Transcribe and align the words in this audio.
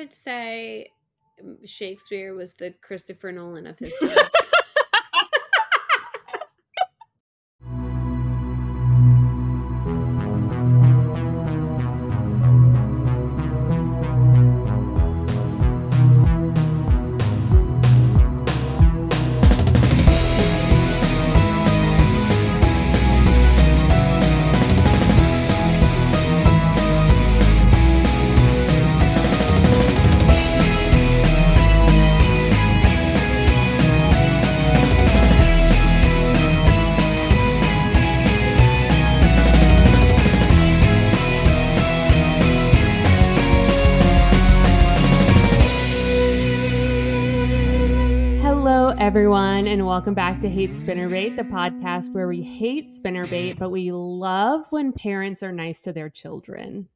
would 0.00 0.14
say 0.14 0.92
mm, 1.42 1.56
Shakespeare 1.68 2.34
was 2.34 2.54
the 2.54 2.74
Christopher 2.82 3.32
Nolan 3.32 3.66
of 3.66 3.78
his 3.78 3.96
time. 4.00 4.16
Welcome 50.00 50.14
back 50.14 50.40
to 50.40 50.48
Hate 50.48 50.70
Spinnerbait, 50.70 51.36
the 51.36 51.42
podcast 51.42 52.14
where 52.14 52.26
we 52.26 52.40
hate 52.40 52.88
spinnerbait, 52.88 53.58
but 53.58 53.68
we 53.68 53.92
love 53.92 54.64
when 54.70 54.94
parents 54.94 55.42
are 55.42 55.52
nice 55.52 55.82
to 55.82 55.92
their 55.92 56.08
children. 56.08 56.88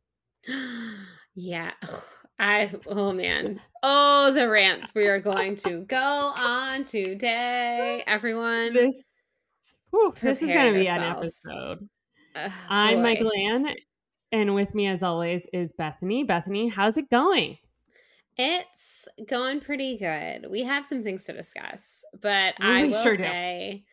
yeah. 1.35 1.73
I, 2.39 2.73
oh 2.87 3.13
man. 3.13 3.61
Oh, 3.83 4.33
the 4.33 4.49
rants 4.49 4.95
we 4.95 5.07
are 5.07 5.21
going 5.21 5.59
to 5.59 5.83
go 5.83 5.99
on 5.99 6.85
today, 6.85 8.03
everyone. 8.07 8.73
This, 8.73 9.05
whew, 9.91 10.15
this 10.23 10.41
is 10.41 10.51
going 10.51 10.73
to 10.73 10.81
be 10.81 10.89
an 10.89 11.03
episode. 11.03 11.87
Uh, 12.35 12.49
I'm 12.71 13.03
Michael 13.03 13.33
Ann, 13.37 13.67
and 14.33 14.55
with 14.55 14.75
me, 14.75 14.87
as 14.87 15.03
always, 15.03 15.47
is 15.53 15.75
Bethany. 15.77 16.25
Bethany, 16.25 16.69
how's 16.69 16.97
it 16.97 17.11
going? 17.11 17.59
It's 18.39 18.94
going 19.29 19.61
pretty 19.61 19.97
good. 19.99 20.51
We 20.51 20.63
have 20.65 20.85
some 20.85 21.03
things 21.03 21.25
to 21.25 21.33
discuss, 21.33 22.05
but 22.21 22.55
well, 22.61 22.71
I 22.71 22.85
will 22.85 23.03
sure 23.03 23.17
say 23.17 23.85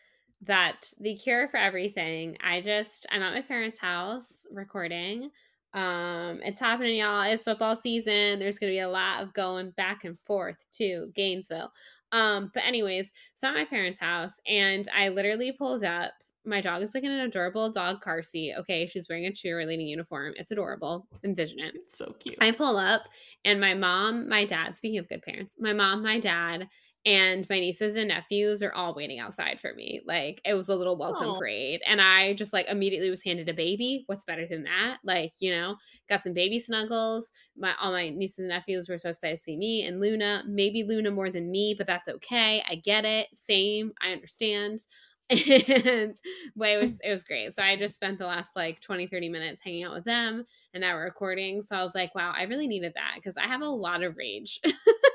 do. 0.41 0.47
that 0.47 0.89
the 0.99 1.15
cure 1.15 1.47
for 1.47 1.57
everything. 1.57 2.37
I 2.43 2.61
just 2.61 3.05
I'm 3.11 3.21
at 3.21 3.33
my 3.33 3.41
parents' 3.41 3.79
house 3.79 4.45
recording. 4.51 5.31
Um, 5.73 6.41
it's 6.43 6.59
happening, 6.59 6.97
y'all. 6.97 7.21
It's 7.21 7.43
football 7.43 7.75
season. 7.75 8.39
There's 8.39 8.59
gonna 8.59 8.71
be 8.71 8.79
a 8.79 8.89
lot 8.89 9.23
of 9.23 9.33
going 9.33 9.71
back 9.71 10.03
and 10.03 10.17
forth 10.25 10.57
to 10.77 11.11
Gainesville. 11.15 11.71
Um, 12.11 12.51
but 12.53 12.63
anyways, 12.65 13.11
so 13.35 13.47
at 13.47 13.53
my 13.53 13.65
parents' 13.65 13.99
house, 13.99 14.33
and 14.45 14.87
I 14.95 15.09
literally 15.09 15.53
pulled 15.53 15.83
up 15.83 16.11
my 16.45 16.61
dog 16.61 16.81
is 16.81 16.93
like 16.93 17.03
in 17.03 17.11
an 17.11 17.21
adorable 17.21 17.71
dog 17.71 18.01
car 18.01 18.23
seat. 18.23 18.55
Okay, 18.59 18.87
she's 18.87 19.07
wearing 19.07 19.27
a 19.27 19.31
cheerleading 19.31 19.87
uniform. 19.87 20.33
It's 20.37 20.51
adorable. 20.51 21.07
Envision 21.23 21.59
it. 21.59 21.75
It's 21.75 21.97
so 21.97 22.13
cute. 22.19 22.37
I 22.41 22.51
pull 22.51 22.77
up 22.77 23.03
and 23.45 23.59
my 23.59 23.73
mom, 23.73 24.27
my 24.27 24.45
dad, 24.45 24.75
speaking 24.75 24.99
of 24.99 25.09
good 25.09 25.21
parents, 25.21 25.55
my 25.59 25.73
mom, 25.73 26.01
my 26.01 26.19
dad, 26.19 26.67
and 27.03 27.49
my 27.49 27.59
nieces 27.59 27.95
and 27.95 28.09
nephews 28.09 28.61
are 28.61 28.73
all 28.73 28.93
waiting 28.93 29.19
outside 29.19 29.59
for 29.59 29.73
me. 29.73 30.01
Like 30.05 30.39
it 30.45 30.53
was 30.53 30.67
a 30.67 30.75
little 30.75 30.97
welcome 30.97 31.29
Aww. 31.29 31.39
parade. 31.39 31.81
And 31.87 31.99
I 31.99 32.33
just 32.33 32.53
like 32.53 32.67
immediately 32.67 33.09
was 33.09 33.23
handed 33.23 33.49
a 33.49 33.53
baby. 33.53 34.03
What's 34.05 34.25
better 34.25 34.47
than 34.47 34.63
that? 34.63 34.99
Like, 35.03 35.33
you 35.39 35.51
know, 35.51 35.77
got 36.09 36.21
some 36.23 36.33
baby 36.33 36.59
snuggles. 36.59 37.25
My 37.57 37.73
all 37.81 37.91
my 37.91 38.09
nieces 38.09 38.39
and 38.39 38.49
nephews 38.49 38.87
were 38.87 38.99
so 38.99 39.09
excited 39.09 39.37
to 39.37 39.43
see 39.43 39.57
me 39.57 39.83
and 39.85 39.99
Luna. 39.99 40.43
Maybe 40.47 40.83
Luna 40.83 41.09
more 41.09 41.31
than 41.31 41.49
me, 41.49 41.73
but 41.75 41.87
that's 41.87 42.07
okay. 42.07 42.63
I 42.69 42.75
get 42.75 43.03
it. 43.03 43.29
Same. 43.33 43.93
I 44.01 44.11
understand. 44.11 44.81
and 45.29 46.13
way 46.55 46.73
it 46.73 46.81
was 46.81 46.99
it 47.01 47.09
was 47.09 47.23
great. 47.23 47.55
So 47.55 47.63
I 47.63 47.77
just 47.77 47.95
spent 47.95 48.19
the 48.19 48.27
last 48.27 48.55
like 48.55 48.81
20, 48.81 49.07
30 49.07 49.29
minutes 49.29 49.61
hanging 49.63 49.83
out 49.83 49.93
with 49.93 50.03
them 50.03 50.45
and 50.73 50.81
now 50.81 50.95
we're 50.95 51.05
recording. 51.05 51.61
So 51.61 51.75
I 51.75 51.83
was 51.83 51.95
like, 51.95 52.13
wow, 52.15 52.33
I 52.35 52.43
really 52.43 52.67
needed 52.67 52.93
that 52.95 53.13
because 53.15 53.37
I 53.37 53.47
have 53.47 53.61
a 53.61 53.65
lot 53.65 54.03
of 54.03 54.17
rage 54.17 54.59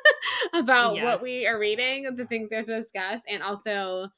about 0.55 0.97
yes. 0.97 1.05
what 1.05 1.23
we 1.23 1.47
are 1.47 1.59
reading, 1.59 2.15
the 2.17 2.25
things 2.27 2.49
we 2.51 2.57
have 2.57 2.67
to 2.67 2.77
discuss, 2.77 3.21
and 3.29 3.43
also 3.43 4.09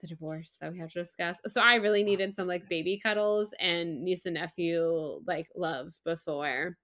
the 0.00 0.06
divorce 0.06 0.56
that 0.60 0.72
we 0.72 0.78
have 0.78 0.92
to 0.92 1.02
discuss. 1.02 1.40
So 1.46 1.60
I 1.60 1.76
really 1.76 2.02
oh 2.02 2.06
needed 2.06 2.34
some 2.34 2.48
like 2.48 2.68
baby 2.68 2.98
cuddles 3.02 3.52
and 3.58 4.02
niece 4.02 4.26
and 4.26 4.34
nephew 4.34 5.20
like 5.26 5.48
love 5.56 5.94
before 6.04 6.76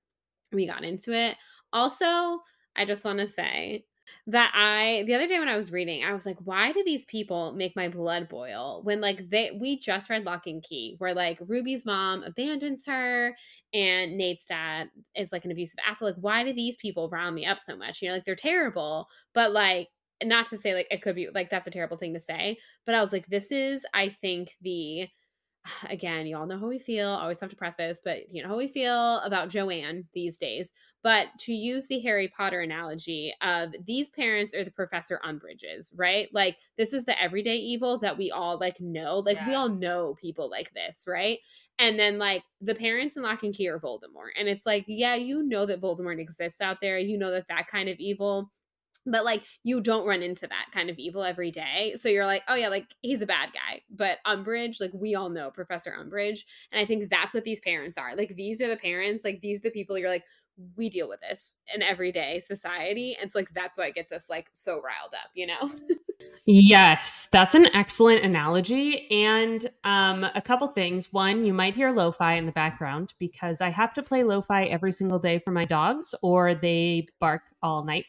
we 0.52 0.66
got 0.66 0.84
into 0.84 1.12
it. 1.12 1.36
Also, 1.72 2.40
I 2.76 2.84
just 2.84 3.04
want 3.04 3.18
to 3.20 3.28
say 3.28 3.84
that 4.28 4.50
I 4.54 5.04
the 5.06 5.14
other 5.14 5.28
day 5.28 5.38
when 5.38 5.48
I 5.48 5.56
was 5.56 5.70
reading, 5.70 6.04
I 6.04 6.12
was 6.12 6.26
like, 6.26 6.38
why 6.44 6.72
do 6.72 6.82
these 6.84 7.04
people 7.04 7.52
make 7.52 7.76
my 7.76 7.88
blood 7.88 8.28
boil 8.28 8.80
when 8.82 9.00
like 9.00 9.30
they 9.30 9.52
we 9.52 9.78
just 9.78 10.10
read 10.10 10.24
Lock 10.24 10.46
and 10.46 10.62
Key, 10.62 10.96
where 10.98 11.14
like 11.14 11.38
Ruby's 11.40 11.86
mom 11.86 12.22
abandons 12.24 12.84
her 12.86 13.36
and 13.72 14.16
Nate's 14.16 14.46
dad 14.46 14.90
is 15.14 15.30
like 15.32 15.44
an 15.44 15.52
abusive 15.52 15.78
asshole. 15.86 16.08
Like, 16.08 16.18
why 16.20 16.42
do 16.42 16.52
these 16.52 16.76
people 16.76 17.08
round 17.08 17.34
me 17.36 17.46
up 17.46 17.60
so 17.60 17.76
much? 17.76 18.02
You 18.02 18.08
know, 18.08 18.14
like 18.14 18.24
they're 18.24 18.34
terrible, 18.34 19.06
but 19.32 19.52
like 19.52 19.88
not 20.24 20.48
to 20.48 20.56
say 20.56 20.74
like 20.74 20.88
it 20.90 21.02
could 21.02 21.14
be 21.14 21.28
like 21.34 21.50
that's 21.50 21.68
a 21.68 21.70
terrible 21.70 21.96
thing 21.96 22.14
to 22.14 22.20
say, 22.20 22.58
but 22.84 22.94
I 22.94 23.00
was 23.00 23.12
like, 23.12 23.26
this 23.28 23.52
is, 23.52 23.84
I 23.94 24.08
think, 24.08 24.56
the 24.60 25.08
again, 25.90 26.26
you 26.26 26.36
all 26.36 26.46
know 26.46 26.58
how 26.58 26.66
we 26.66 26.78
feel. 26.78 27.08
Always 27.08 27.40
have 27.40 27.50
to 27.50 27.56
preface, 27.56 28.00
but 28.04 28.32
you 28.32 28.42
know 28.42 28.48
how 28.48 28.56
we 28.56 28.68
feel 28.68 29.18
about 29.20 29.48
Joanne 29.48 30.04
these 30.14 30.38
days. 30.38 30.70
But 31.02 31.28
to 31.40 31.52
use 31.52 31.86
the 31.86 32.00
Harry 32.00 32.28
Potter 32.28 32.62
analogy 32.62 33.32
of 33.40 33.74
these 33.86 34.10
parents 34.10 34.54
are 34.54 34.64
the 34.64 34.70
Professor 34.70 35.20
Umbridges, 35.24 35.92
right? 35.94 36.28
Like 36.32 36.56
this 36.76 36.92
is 36.92 37.04
the 37.04 37.20
everyday 37.20 37.56
evil 37.56 37.98
that 37.98 38.16
we 38.16 38.30
all 38.30 38.58
like 38.58 38.80
know. 38.80 39.18
Like 39.20 39.36
yes. 39.36 39.48
we 39.48 39.54
all 39.54 39.68
know 39.68 40.16
people 40.20 40.50
like 40.50 40.72
this, 40.74 41.04
right? 41.06 41.38
And 41.78 41.98
then 41.98 42.18
like 42.18 42.42
the 42.60 42.74
parents 42.74 43.16
in 43.16 43.22
Lock 43.22 43.42
and 43.42 43.54
Key 43.54 43.68
are 43.68 43.78
Voldemort, 43.78 44.30
and 44.38 44.48
it's 44.48 44.66
like, 44.66 44.84
yeah, 44.88 45.14
you 45.14 45.42
know 45.42 45.66
that 45.66 45.80
Voldemort 45.80 46.20
exists 46.20 46.60
out 46.60 46.78
there. 46.80 46.98
You 46.98 47.18
know 47.18 47.30
that 47.30 47.48
that 47.48 47.68
kind 47.68 47.88
of 47.88 47.98
evil 47.98 48.50
but 49.06 49.24
like 49.24 49.42
you 49.62 49.80
don't 49.80 50.06
run 50.06 50.22
into 50.22 50.46
that 50.46 50.66
kind 50.72 50.90
of 50.90 50.98
evil 50.98 51.22
every 51.22 51.50
day. 51.50 51.94
So 51.96 52.08
you're 52.08 52.26
like 52.26 52.42
oh 52.48 52.54
yeah 52.54 52.68
like 52.68 52.86
he's 53.02 53.22
a 53.22 53.26
bad 53.26 53.50
guy. 53.52 53.82
But 53.90 54.18
umbridge 54.26 54.80
like 54.80 54.92
we 54.92 55.14
all 55.14 55.28
know 55.28 55.50
professor 55.50 55.96
umbridge 55.98 56.40
and 56.72 56.80
i 56.80 56.84
think 56.84 57.08
that's 57.08 57.34
what 57.34 57.44
these 57.44 57.60
parents 57.60 57.96
are. 57.96 58.16
Like 58.16 58.34
these 58.36 58.60
are 58.60 58.68
the 58.68 58.76
parents 58.76 59.24
like 59.24 59.40
these 59.40 59.58
are 59.58 59.68
the 59.68 59.70
people 59.70 59.96
you're 59.96 60.10
like 60.10 60.24
we 60.74 60.88
deal 60.88 61.06
with 61.06 61.20
this 61.20 61.56
in 61.74 61.82
everyday 61.82 62.40
society 62.40 63.14
and 63.20 63.30
so 63.30 63.38
like 63.38 63.52
that's 63.52 63.76
why 63.76 63.88
it 63.88 63.94
gets 63.94 64.10
us 64.10 64.30
like 64.30 64.48
so 64.54 64.74
riled 64.74 65.12
up 65.12 65.30
you 65.34 65.46
know? 65.46 65.70
Yes 66.46 67.28
that's 67.30 67.54
an 67.54 67.66
excellent 67.74 68.24
analogy 68.24 69.10
and 69.10 69.70
um 69.84 70.24
a 70.24 70.40
couple 70.40 70.68
things. 70.68 71.12
One 71.12 71.44
you 71.44 71.52
might 71.52 71.74
hear 71.74 71.90
lo-fi 71.90 72.34
in 72.34 72.46
the 72.46 72.52
background 72.52 73.14
because 73.18 73.60
i 73.60 73.68
have 73.68 73.92
to 73.94 74.02
play 74.02 74.22
lo-fi 74.22 74.64
every 74.64 74.92
single 74.92 75.18
day 75.18 75.40
for 75.40 75.50
my 75.50 75.64
dogs 75.64 76.14
or 76.22 76.54
they 76.54 77.08
bark 77.20 77.42
all 77.62 77.84
night 77.84 78.06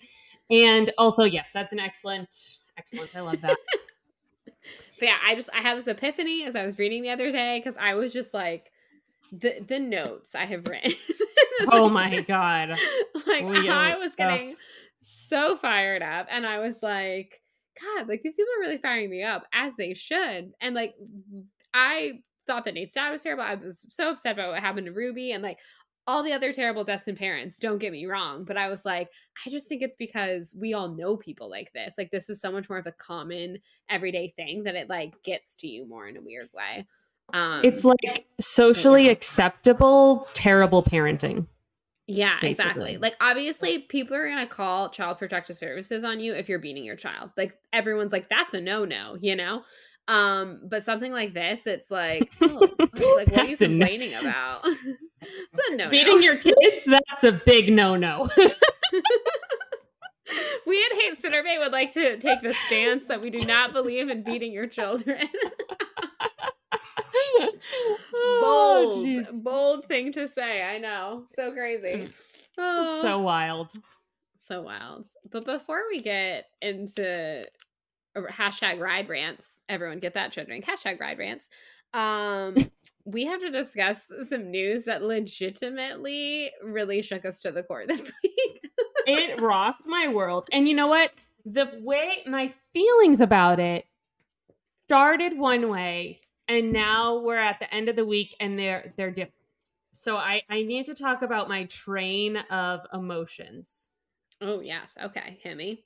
and 0.49 0.93
also, 0.97 1.23
yes, 1.23 1.51
that's 1.53 1.73
an 1.73 1.79
excellent, 1.79 2.35
excellent. 2.77 3.15
I 3.15 3.21
love 3.21 3.41
that. 3.41 3.57
but 4.99 5.05
yeah, 5.05 5.17
I 5.25 5.35
just 5.35 5.49
I 5.53 5.61
had 5.61 5.77
this 5.77 5.87
epiphany 5.87 6.45
as 6.45 6.55
I 6.55 6.65
was 6.65 6.79
reading 6.79 7.03
the 7.03 7.09
other 7.09 7.31
day 7.31 7.61
because 7.63 7.77
I 7.79 7.95
was 7.95 8.13
just 8.13 8.33
like 8.33 8.71
the 9.31 9.59
the 9.67 9.79
notes 9.79 10.35
I 10.35 10.45
have 10.45 10.67
written. 10.67 10.93
oh 11.71 11.89
my 11.89 12.21
god! 12.21 12.69
like 13.27 13.43
I 13.43 13.97
was 13.97 14.15
getting 14.15 14.55
so 15.01 15.57
fired 15.57 16.01
up, 16.01 16.27
and 16.29 16.45
I 16.45 16.59
was 16.59 16.77
like, 16.81 17.41
God, 17.81 18.07
like 18.07 18.21
these 18.23 18.35
people 18.35 18.53
are 18.57 18.61
really 18.61 18.77
firing 18.77 19.09
me 19.09 19.23
up 19.23 19.45
as 19.53 19.73
they 19.77 19.93
should, 19.93 20.53
and 20.61 20.75
like 20.75 20.95
I 21.73 22.21
thought 22.45 22.63
that 22.65 22.73
Nate's 22.73 22.95
dad 22.95 23.11
was 23.11 23.21
terrible. 23.21 23.43
I 23.43 23.55
was 23.55 23.85
so 23.89 24.11
upset 24.11 24.33
about 24.33 24.51
what 24.51 24.61
happened 24.61 24.85
to 24.87 24.93
Ruby, 24.93 25.33
and 25.33 25.43
like 25.43 25.59
all 26.07 26.23
the 26.23 26.31
other 26.31 26.53
terrible 26.53 26.85
Dessen 26.85 27.17
parents, 27.17 27.59
don't 27.59 27.79
get 27.79 27.91
me 27.91 28.05
wrong, 28.05 28.45
but 28.45 28.55
I 28.55 28.69
was 28.69 28.85
like, 28.85 29.09
I 29.45 29.49
just 29.49 29.67
think 29.67 29.81
it's 29.81 29.97
because 29.97 30.55
we 30.57 30.73
all 30.73 30.87
know 30.95 31.17
people 31.17 31.49
like 31.49 31.71
this. 31.73 31.95
Like 31.97 32.11
this 32.11 32.29
is 32.29 32.39
so 32.39 32.49
much 32.49 32.69
more 32.69 32.79
of 32.79 32.87
a 32.87 32.93
common 32.93 33.59
everyday 33.89 34.29
thing 34.29 34.63
that 34.63 34.75
it 34.75 34.89
like 34.89 35.21
gets 35.23 35.57
to 35.57 35.67
you 35.67 35.87
more 35.87 36.07
in 36.07 36.15
a 36.15 36.21
weird 36.21 36.49
way. 36.53 36.87
Um 37.33 37.61
It's 37.63 37.83
like 37.83 38.25
socially 38.39 39.05
yeah. 39.05 39.11
acceptable 39.11 40.27
terrible 40.33 40.81
parenting. 40.81 41.45
Yeah, 42.09 42.35
basically. 42.39 42.49
exactly. 42.51 42.97
Like 42.97 43.15
obviously 43.19 43.79
people 43.79 44.15
are 44.15 44.29
going 44.29 44.39
to 44.39 44.51
call 44.51 44.89
child 44.89 45.17
protective 45.17 45.57
services 45.57 46.05
on 46.05 46.21
you 46.21 46.33
if 46.33 46.47
you're 46.47 46.57
beating 46.57 46.85
your 46.85 46.95
child. 46.95 47.31
Like 47.35 47.59
everyone's 47.73 48.13
like 48.13 48.29
that's 48.29 48.53
a 48.53 48.61
no-no, 48.61 49.17
you 49.19 49.35
know? 49.35 49.63
Um, 50.07 50.61
but 50.63 50.85
something 50.85 51.11
like 51.11 51.33
this, 51.33 51.67
it's 51.67 51.91
like, 51.91 52.31
oh, 52.41 52.69
like 52.79 53.27
what 53.27 53.39
are 53.39 53.45
you 53.49 53.57
complaining 53.57 54.13
about? 54.13 54.65
it's 55.21 55.69
a 55.69 55.75
no. 55.75 55.89
Beating 55.89 56.21
your 56.21 56.37
kids, 56.37 56.85
that's 56.85 57.23
a 57.23 57.31
big 57.31 57.71
no-no. 57.71 58.29
we 60.65 60.83
at 60.83 60.97
Hate 60.97 61.21
Spinnerbait 61.21 61.59
would 61.59 61.71
like 61.71 61.93
to 61.93 62.17
take 62.17 62.41
the 62.41 62.53
stance 62.67 63.05
that 63.05 63.21
we 63.21 63.29
do 63.29 63.45
not 63.45 63.73
believe 63.73 64.09
in 64.09 64.23
beating 64.23 64.51
your 64.51 64.67
children. 64.67 65.21
bold, 68.11 68.13
oh, 68.13 69.23
bold 69.43 69.87
thing 69.87 70.11
to 70.13 70.27
say. 70.27 70.63
I 70.63 70.77
know, 70.77 71.23
so 71.25 71.51
crazy, 71.51 72.09
oh. 72.57 73.01
so 73.01 73.19
wild. 73.19 73.71
So 74.37 74.61
wild. 74.61 75.07
But 75.29 75.45
before 75.45 75.81
we 75.89 76.01
get 76.01 76.45
into 76.61 77.45
hashtag 78.15 78.79
ride 78.79 79.09
rants, 79.09 79.61
everyone 79.67 79.99
get 79.99 80.13
that 80.13 80.31
children. 80.31 80.61
Hashtag 80.61 80.99
ride 80.99 81.19
rants. 81.19 81.49
Um, 81.93 82.55
we 83.07 83.25
have 83.25 83.39
to 83.39 83.49
discuss 83.49 84.11
some 84.27 84.51
news 84.51 84.83
that 84.83 85.01
legitimately 85.01 86.51
really 86.61 87.01
shook 87.01 87.23
us 87.23 87.39
to 87.39 87.51
the 87.51 87.63
core 87.63 87.85
this 87.87 88.11
week. 88.23 88.69
it 89.05 89.41
rocked 89.41 89.87
my 89.87 90.09
world. 90.09 90.47
And 90.51 90.67
you 90.67 90.75
know 90.75 90.87
what? 90.87 91.11
The 91.45 91.71
way 91.81 92.23
my 92.27 92.51
feelings 92.73 93.21
about 93.21 93.61
it 93.61 93.85
started 94.87 95.37
one 95.37 95.69
way 95.69 96.19
and 96.49 96.71
now 96.71 97.19
we're 97.19 97.37
at 97.37 97.59
the 97.59 97.73
end 97.73 97.89
of 97.89 97.95
the 97.95 98.05
week 98.05 98.35
and 98.39 98.59
they're 98.59 98.93
they're 98.97 99.11
different. 99.11 99.33
So 99.93 100.17
I 100.17 100.41
I 100.49 100.63
need 100.63 100.85
to 100.85 100.93
talk 100.95 101.21
about 101.21 101.49
my 101.49 101.65
train 101.65 102.37
of 102.51 102.81
emotions. 102.93 103.89
Oh 104.41 104.59
yes, 104.59 104.97
okay, 105.01 105.39
me. 105.55 105.83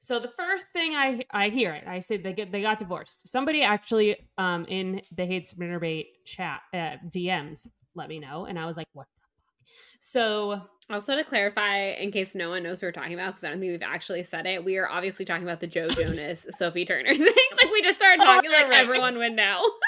So 0.00 0.18
the 0.18 0.28
first 0.28 0.68
thing 0.68 0.94
I 0.94 1.24
I 1.30 1.48
hear 1.48 1.72
it, 1.72 1.84
I 1.86 1.98
say 1.98 2.16
they 2.16 2.32
get 2.32 2.52
they 2.52 2.62
got 2.62 2.78
divorced. 2.78 3.28
Somebody 3.28 3.62
actually 3.62 4.16
um 4.38 4.64
in 4.68 5.02
the 5.16 5.26
hate 5.26 5.44
spinnerbait 5.44 6.06
chat 6.24 6.60
uh, 6.72 6.96
DMs 7.08 7.68
let 7.94 8.08
me 8.08 8.18
know, 8.18 8.44
and 8.44 8.58
I 8.58 8.66
was 8.66 8.76
like, 8.76 8.88
what 8.92 9.06
the 9.06 9.20
fuck? 9.20 9.66
So 10.00 10.62
also 10.88 11.16
to 11.16 11.24
clarify, 11.24 11.78
in 11.78 12.12
case 12.12 12.34
no 12.34 12.50
one 12.50 12.62
knows 12.62 12.78
what 12.78 12.88
we're 12.88 12.92
talking 12.92 13.14
about, 13.14 13.28
because 13.28 13.44
I 13.44 13.48
don't 13.50 13.58
think 13.58 13.72
we've 13.72 13.82
actually 13.82 14.22
said 14.22 14.46
it, 14.46 14.64
we 14.64 14.76
are 14.76 14.88
obviously 14.88 15.24
talking 15.24 15.42
about 15.42 15.60
the 15.60 15.66
Joe 15.66 15.88
Jonas 15.90 16.46
Sophie 16.50 16.84
Turner 16.84 17.14
thing. 17.14 17.24
like 17.62 17.72
we 17.72 17.82
just 17.82 17.98
started 17.98 18.22
talking 18.22 18.50
oh, 18.50 18.56
like 18.56 18.68
right. 18.68 18.82
everyone 18.82 19.18
would 19.18 19.32
know. 19.32 19.68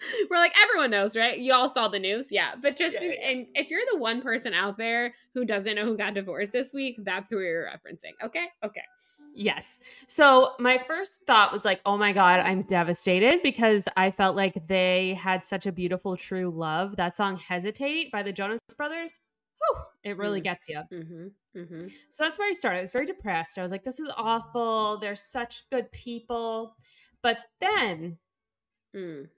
We're 0.30 0.36
like 0.36 0.54
everyone 0.62 0.90
knows, 0.90 1.16
right? 1.16 1.38
You 1.38 1.52
all 1.52 1.68
saw 1.68 1.88
the 1.88 1.98
news, 1.98 2.26
yeah. 2.30 2.54
But 2.60 2.76
just 2.76 2.98
yeah, 3.00 3.12
yeah. 3.12 3.28
and 3.28 3.46
if 3.54 3.70
you're 3.70 3.80
the 3.92 3.98
one 3.98 4.20
person 4.20 4.54
out 4.54 4.76
there 4.76 5.14
who 5.34 5.44
doesn't 5.44 5.74
know 5.74 5.84
who 5.84 5.96
got 5.96 6.14
divorced 6.14 6.52
this 6.52 6.72
week, 6.72 6.98
that's 7.02 7.30
who 7.30 7.38
are 7.38 7.70
referencing. 7.72 8.12
Okay, 8.24 8.46
okay. 8.64 8.82
Yes. 9.36 9.80
So 10.08 10.52
my 10.58 10.82
first 10.88 11.20
thought 11.26 11.52
was 11.52 11.66
like, 11.66 11.82
oh 11.84 11.98
my 11.98 12.12
God, 12.12 12.40
I'm 12.40 12.62
devastated 12.62 13.40
because 13.42 13.84
I 13.94 14.10
felt 14.10 14.34
like 14.34 14.66
they 14.66 15.12
had 15.12 15.44
such 15.44 15.66
a 15.66 15.72
beautiful, 15.72 16.16
true 16.16 16.50
love. 16.50 16.96
That 16.96 17.16
song 17.16 17.36
Hesitate 17.36 18.10
by 18.10 18.22
the 18.22 18.32
Jonas 18.32 18.60
Brothers, 18.74 19.18
whew, 19.58 19.82
it 20.04 20.16
really 20.16 20.40
mm. 20.40 20.44
gets 20.44 20.70
you. 20.70 20.80
Mm-hmm. 20.90 21.58
Mm-hmm. 21.58 21.86
So 22.08 22.24
that's 22.24 22.38
where 22.38 22.48
I 22.48 22.52
started. 22.54 22.78
I 22.78 22.80
was 22.80 22.92
very 22.92 23.04
depressed. 23.04 23.58
I 23.58 23.62
was 23.62 23.70
like, 23.70 23.84
this 23.84 24.00
is 24.00 24.10
awful. 24.16 24.98
They're 25.00 25.14
such 25.14 25.64
good 25.70 25.92
people. 25.92 26.74
But 27.22 27.36
then 27.60 28.16
mm. 28.96 29.28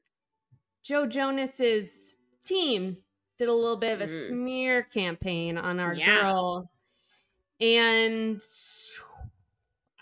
Joe 0.89 1.05
Jonas's 1.05 2.17
team 2.47 2.97
did 3.37 3.49
a 3.49 3.53
little 3.53 3.77
bit 3.77 3.93
of 3.93 4.01
a 4.01 4.07
mm. 4.07 4.29
smear 4.29 4.85
campaign 4.85 5.59
on 5.59 5.79
our 5.79 5.93
yeah. 5.93 6.23
girl. 6.23 6.71
And 7.61 8.41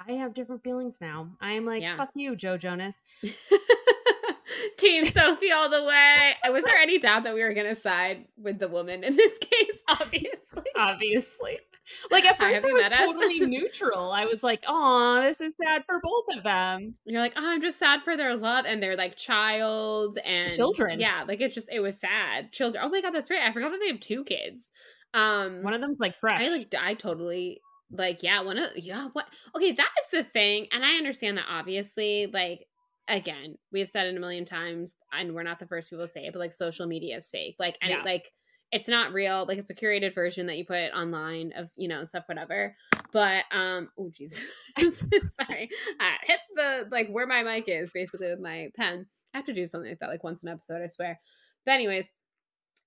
I 0.09 0.13
have 0.13 0.33
different 0.33 0.63
feelings 0.63 0.99
now. 1.01 1.31
I'm 1.41 1.67
like, 1.67 1.81
yeah. 1.81 1.97
fuck 1.97 2.11
you, 2.15 2.37
Joe 2.37 2.57
Jonas. 2.57 3.03
Team 4.79 5.07
Sophie 5.07 5.51
all 5.51 5.69
the 5.69 5.83
way. 5.83 6.35
Was 6.51 6.63
there 6.63 6.77
any 6.77 6.99
doubt 6.99 7.25
that 7.25 7.35
we 7.35 7.43
were 7.43 7.53
going 7.53 7.67
to 7.67 7.75
side 7.75 8.27
with 8.41 8.61
the 8.61 8.69
woman 8.69 9.03
in 9.03 9.17
this 9.17 9.37
case? 9.39 9.79
Obviously. 9.89 10.71
Obviously. 10.77 11.59
Like 12.11 12.25
at 12.25 12.39
first 12.39 12.65
I 12.65 12.73
was 12.73 12.89
totally 12.89 13.41
neutral. 13.47 14.11
I 14.11 14.27
was 14.27 14.43
like, 14.43 14.63
"Oh, 14.67 15.21
this 15.23 15.41
is 15.41 15.57
sad 15.61 15.85
for 15.87 16.01
both 16.03 16.37
of 16.37 16.45
them." 16.45 16.95
You're 17.05 17.21
like, 17.21 17.35
"Oh, 17.37 17.47
I'm 17.47 17.61
just 17.61 17.79
sad 17.79 18.03
for 18.03 18.17
their 18.17 18.35
love 18.35 18.65
and 18.67 18.83
their 18.83 18.97
like 18.97 19.17
child 19.17 20.19
and 20.25 20.53
children." 20.53 20.99
Yeah, 21.01 21.25
like 21.27 21.41
it's 21.41 21.55
just 21.55 21.69
it 21.71 21.81
was 21.81 21.99
sad. 21.99 22.53
Children. 22.53 22.85
Oh 22.85 22.89
my 22.89 23.01
god, 23.01 23.15
that's 23.15 23.31
right. 23.31 23.43
I 23.43 23.53
forgot 23.53 23.71
that 23.71 23.81
they 23.81 23.89
have 23.89 24.01
two 24.01 24.25
kids. 24.25 24.73
Um, 25.15 25.63
one 25.63 25.75
of 25.75 25.81
them's 25.81 26.01
like 26.01 26.19
fresh. 26.19 26.43
I 26.43 26.49
like 26.49 26.75
I 26.79 26.95
totally 26.95 27.61
like 27.91 28.23
yeah 28.23 28.41
one 28.41 28.59
of 28.59 28.77
yeah 28.77 29.09
what 29.13 29.27
okay 29.55 29.73
that 29.73 29.91
is 30.01 30.09
the 30.11 30.25
thing 30.25 30.67
and 30.73 30.85
i 30.85 30.97
understand 30.97 31.39
that 31.39 31.47
obviously 31.49 32.27
like 32.33 32.67
again 33.09 33.57
we've 33.73 33.89
said 33.89 34.07
it 34.07 34.17
a 34.17 34.21
million 34.21 34.45
times 34.45 34.95
and 35.13 35.33
we're 35.33 35.45
not 35.45 35.61
the 35.61 35.67
first 35.67 35.89
people 35.89 36.05
to 36.05 36.11
say 36.11 36.25
it 36.25 36.33
but 36.33 36.41
like 36.41 36.53
social 36.53 36.87
media 36.87 37.17
is 37.17 37.31
fake 37.31 37.55
like 37.61 37.79
and 37.81 37.93
yeah. 37.93 38.03
like 38.03 38.33
it's 38.73 38.89
not 38.89 39.13
real 39.13 39.45
like 39.47 39.59
it's 39.59 39.71
a 39.71 39.75
curated 39.75 40.15
version 40.15 40.47
that 40.47 40.57
you 40.57 40.65
put 40.65 40.93
online 40.93 41.53
of 41.57 41.71
you 41.77 41.89
know 41.89 42.05
stuff 42.05 42.25
whatever 42.27 42.75
but 43.13 43.45
um 43.53 43.89
oh 43.99 44.11
jeez 44.11 44.39
sorry 44.79 45.69
i 46.01 46.15
hit 46.23 46.41
the 46.55 46.87
like 46.91 47.09
where 47.09 47.27
my 47.27 47.43
mic 47.43 47.65
is 47.69 47.91
basically 47.93 48.29
with 48.29 48.41
my 48.41 48.69
pen 48.77 49.07
i 49.35 49.39
have 49.39 49.47
to 49.47 49.55
do 49.55 49.67
something 49.67 49.91
like 49.91 49.99
that 50.01 50.09
like 50.09 50.25
once 50.25 50.43
an 50.43 50.49
episode 50.49 50.83
i 50.83 50.87
swear 50.87 51.19
but 51.65 51.73
anyways 51.73 52.13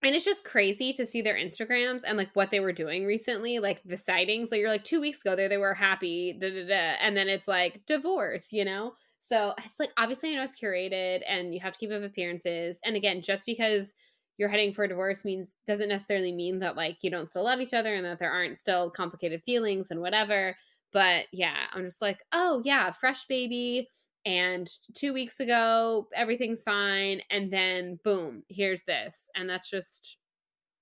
and 0.02 0.16
it's 0.16 0.26
just 0.26 0.46
crazy 0.46 0.94
to 0.94 1.06
see 1.06 1.22
their 1.22 1.36
Instagrams 1.36 2.04
and 2.06 2.18
like 2.18 2.30
what 2.34 2.52
they 2.52 2.62
were 2.62 2.72
doing 2.72 3.06
recently, 3.06 3.60
like 3.60 3.82
the 3.84 3.98
sightings. 3.98 4.50
Like 4.50 4.62
you're 4.62 4.70
like 4.70 4.86
two 4.86 5.02
weeks 5.02 5.20
ago 5.20 5.36
there, 5.36 5.50
they 5.50 5.58
were 5.58 5.74
happy, 5.74 6.38
da, 6.40 6.50
da, 6.50 6.66
da, 6.66 6.96
and 7.02 7.18
then 7.18 7.28
it's 7.28 7.50
like 7.50 7.82
divorce, 7.86 8.54
you 8.54 8.64
know. 8.64 8.94
So 9.20 9.54
it's 9.58 9.78
like 9.78 9.92
obviously 9.98 10.32
I 10.32 10.36
know 10.36 10.44
it's 10.44 10.56
curated 10.56 11.22
and 11.28 11.54
you 11.54 11.60
have 11.60 11.74
to 11.74 11.80
keep 11.80 11.92
up 11.92 12.02
appearances. 12.02 12.80
And 12.86 12.96
again, 12.96 13.22
just 13.22 13.46
because 13.46 13.94
you're 14.40 14.50
heading 14.50 14.74
for 14.74 14.86
a 14.86 14.88
divorce 14.88 15.26
means 15.26 15.50
doesn't 15.68 15.90
necessarily 15.90 16.32
mean 16.32 16.58
that 16.60 16.78
like 16.78 16.98
you 17.02 17.12
don't 17.12 17.30
still 17.30 17.44
love 17.44 17.60
each 17.60 17.74
other 17.74 17.94
and 17.94 18.06
that 18.06 18.18
there 18.18 18.32
aren't 18.32 18.58
still 18.58 18.90
complicated 18.90 19.44
feelings 19.44 19.92
and 19.92 20.00
whatever. 20.00 20.56
But 20.94 21.26
yeah, 21.32 21.66
I'm 21.74 21.84
just 21.84 22.02
like, 22.02 22.24
oh 22.32 22.62
yeah, 22.64 22.90
fresh 22.90 23.28
baby 23.28 23.90
and 24.26 24.70
two 24.94 25.14
weeks 25.14 25.40
ago 25.40 26.08
everything's 26.14 26.64
fine 26.64 27.22
and 27.32 27.52
then 27.52 27.98
boom 28.04 28.44
here's 28.50 28.84
this 28.84 29.30
and 29.36 29.50
that's 29.50 29.70
just 29.70 30.18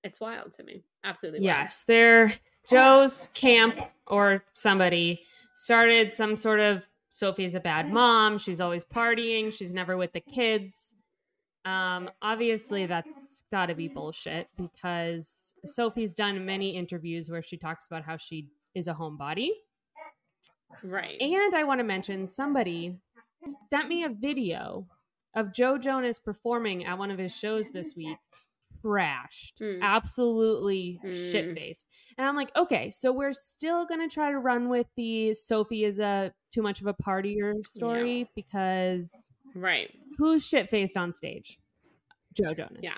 it's 0.02 0.20
wild 0.20 0.50
to 0.50 0.64
me 0.64 0.82
absolutely 1.04 1.38
wild. 1.40 1.46
yes 1.46 1.84
they're 1.86 2.32
joe's 2.68 3.28
camp 3.34 3.78
or 4.08 4.42
somebody 4.54 5.20
started 5.54 6.12
some 6.12 6.36
sort 6.36 6.58
of 6.58 6.84
sophie's 7.10 7.54
a 7.54 7.60
bad 7.60 7.92
mom 7.92 8.38
she's 8.38 8.60
always 8.60 8.84
partying 8.84 9.52
she's 9.52 9.72
never 9.72 9.96
with 9.96 10.12
the 10.12 10.20
kids 10.20 10.94
um 11.64 12.10
obviously 12.20 12.86
that's 12.86 13.08
got 13.50 13.66
to 13.66 13.74
be 13.74 13.88
bullshit 13.88 14.48
because 14.56 15.54
sophie's 15.64 16.14
done 16.14 16.44
many 16.44 16.76
interviews 16.76 17.30
where 17.30 17.42
she 17.42 17.56
talks 17.56 17.86
about 17.86 18.04
how 18.04 18.16
she 18.16 18.48
is 18.74 18.88
a 18.88 18.94
homebody 18.94 19.48
right 20.82 21.20
and 21.20 21.54
i 21.54 21.64
want 21.64 21.80
to 21.80 21.84
mention 21.84 22.26
somebody 22.26 22.98
sent 23.70 23.88
me 23.88 24.04
a 24.04 24.08
video 24.08 24.86
of 25.34 25.52
Joe 25.52 25.78
Jonas 25.78 26.18
performing 26.18 26.84
at 26.84 26.98
one 26.98 27.10
of 27.10 27.18
his 27.18 27.36
shows 27.36 27.70
this 27.70 27.94
week. 27.96 28.16
Trashed, 28.84 29.54
mm. 29.60 29.80
absolutely 29.82 31.00
mm. 31.04 31.32
shit 31.32 31.56
faced. 31.56 31.86
And 32.16 32.28
I'm 32.28 32.36
like, 32.36 32.54
okay, 32.56 32.90
so 32.90 33.12
we're 33.12 33.32
still 33.32 33.86
gonna 33.86 34.08
try 34.08 34.30
to 34.30 34.38
run 34.38 34.68
with 34.68 34.86
the 34.96 35.34
Sophie 35.34 35.84
is 35.84 35.98
a 35.98 36.32
too 36.52 36.62
much 36.62 36.80
of 36.80 36.86
a 36.86 36.94
partier 36.94 37.54
story 37.66 38.20
yeah. 38.20 38.24
because 38.36 39.28
right, 39.56 39.90
who's 40.16 40.46
shit 40.46 40.70
faced 40.70 40.96
on 40.96 41.12
stage? 41.12 41.58
Joe 42.34 42.54
Jonas. 42.54 42.78
Yeah, 42.82 42.94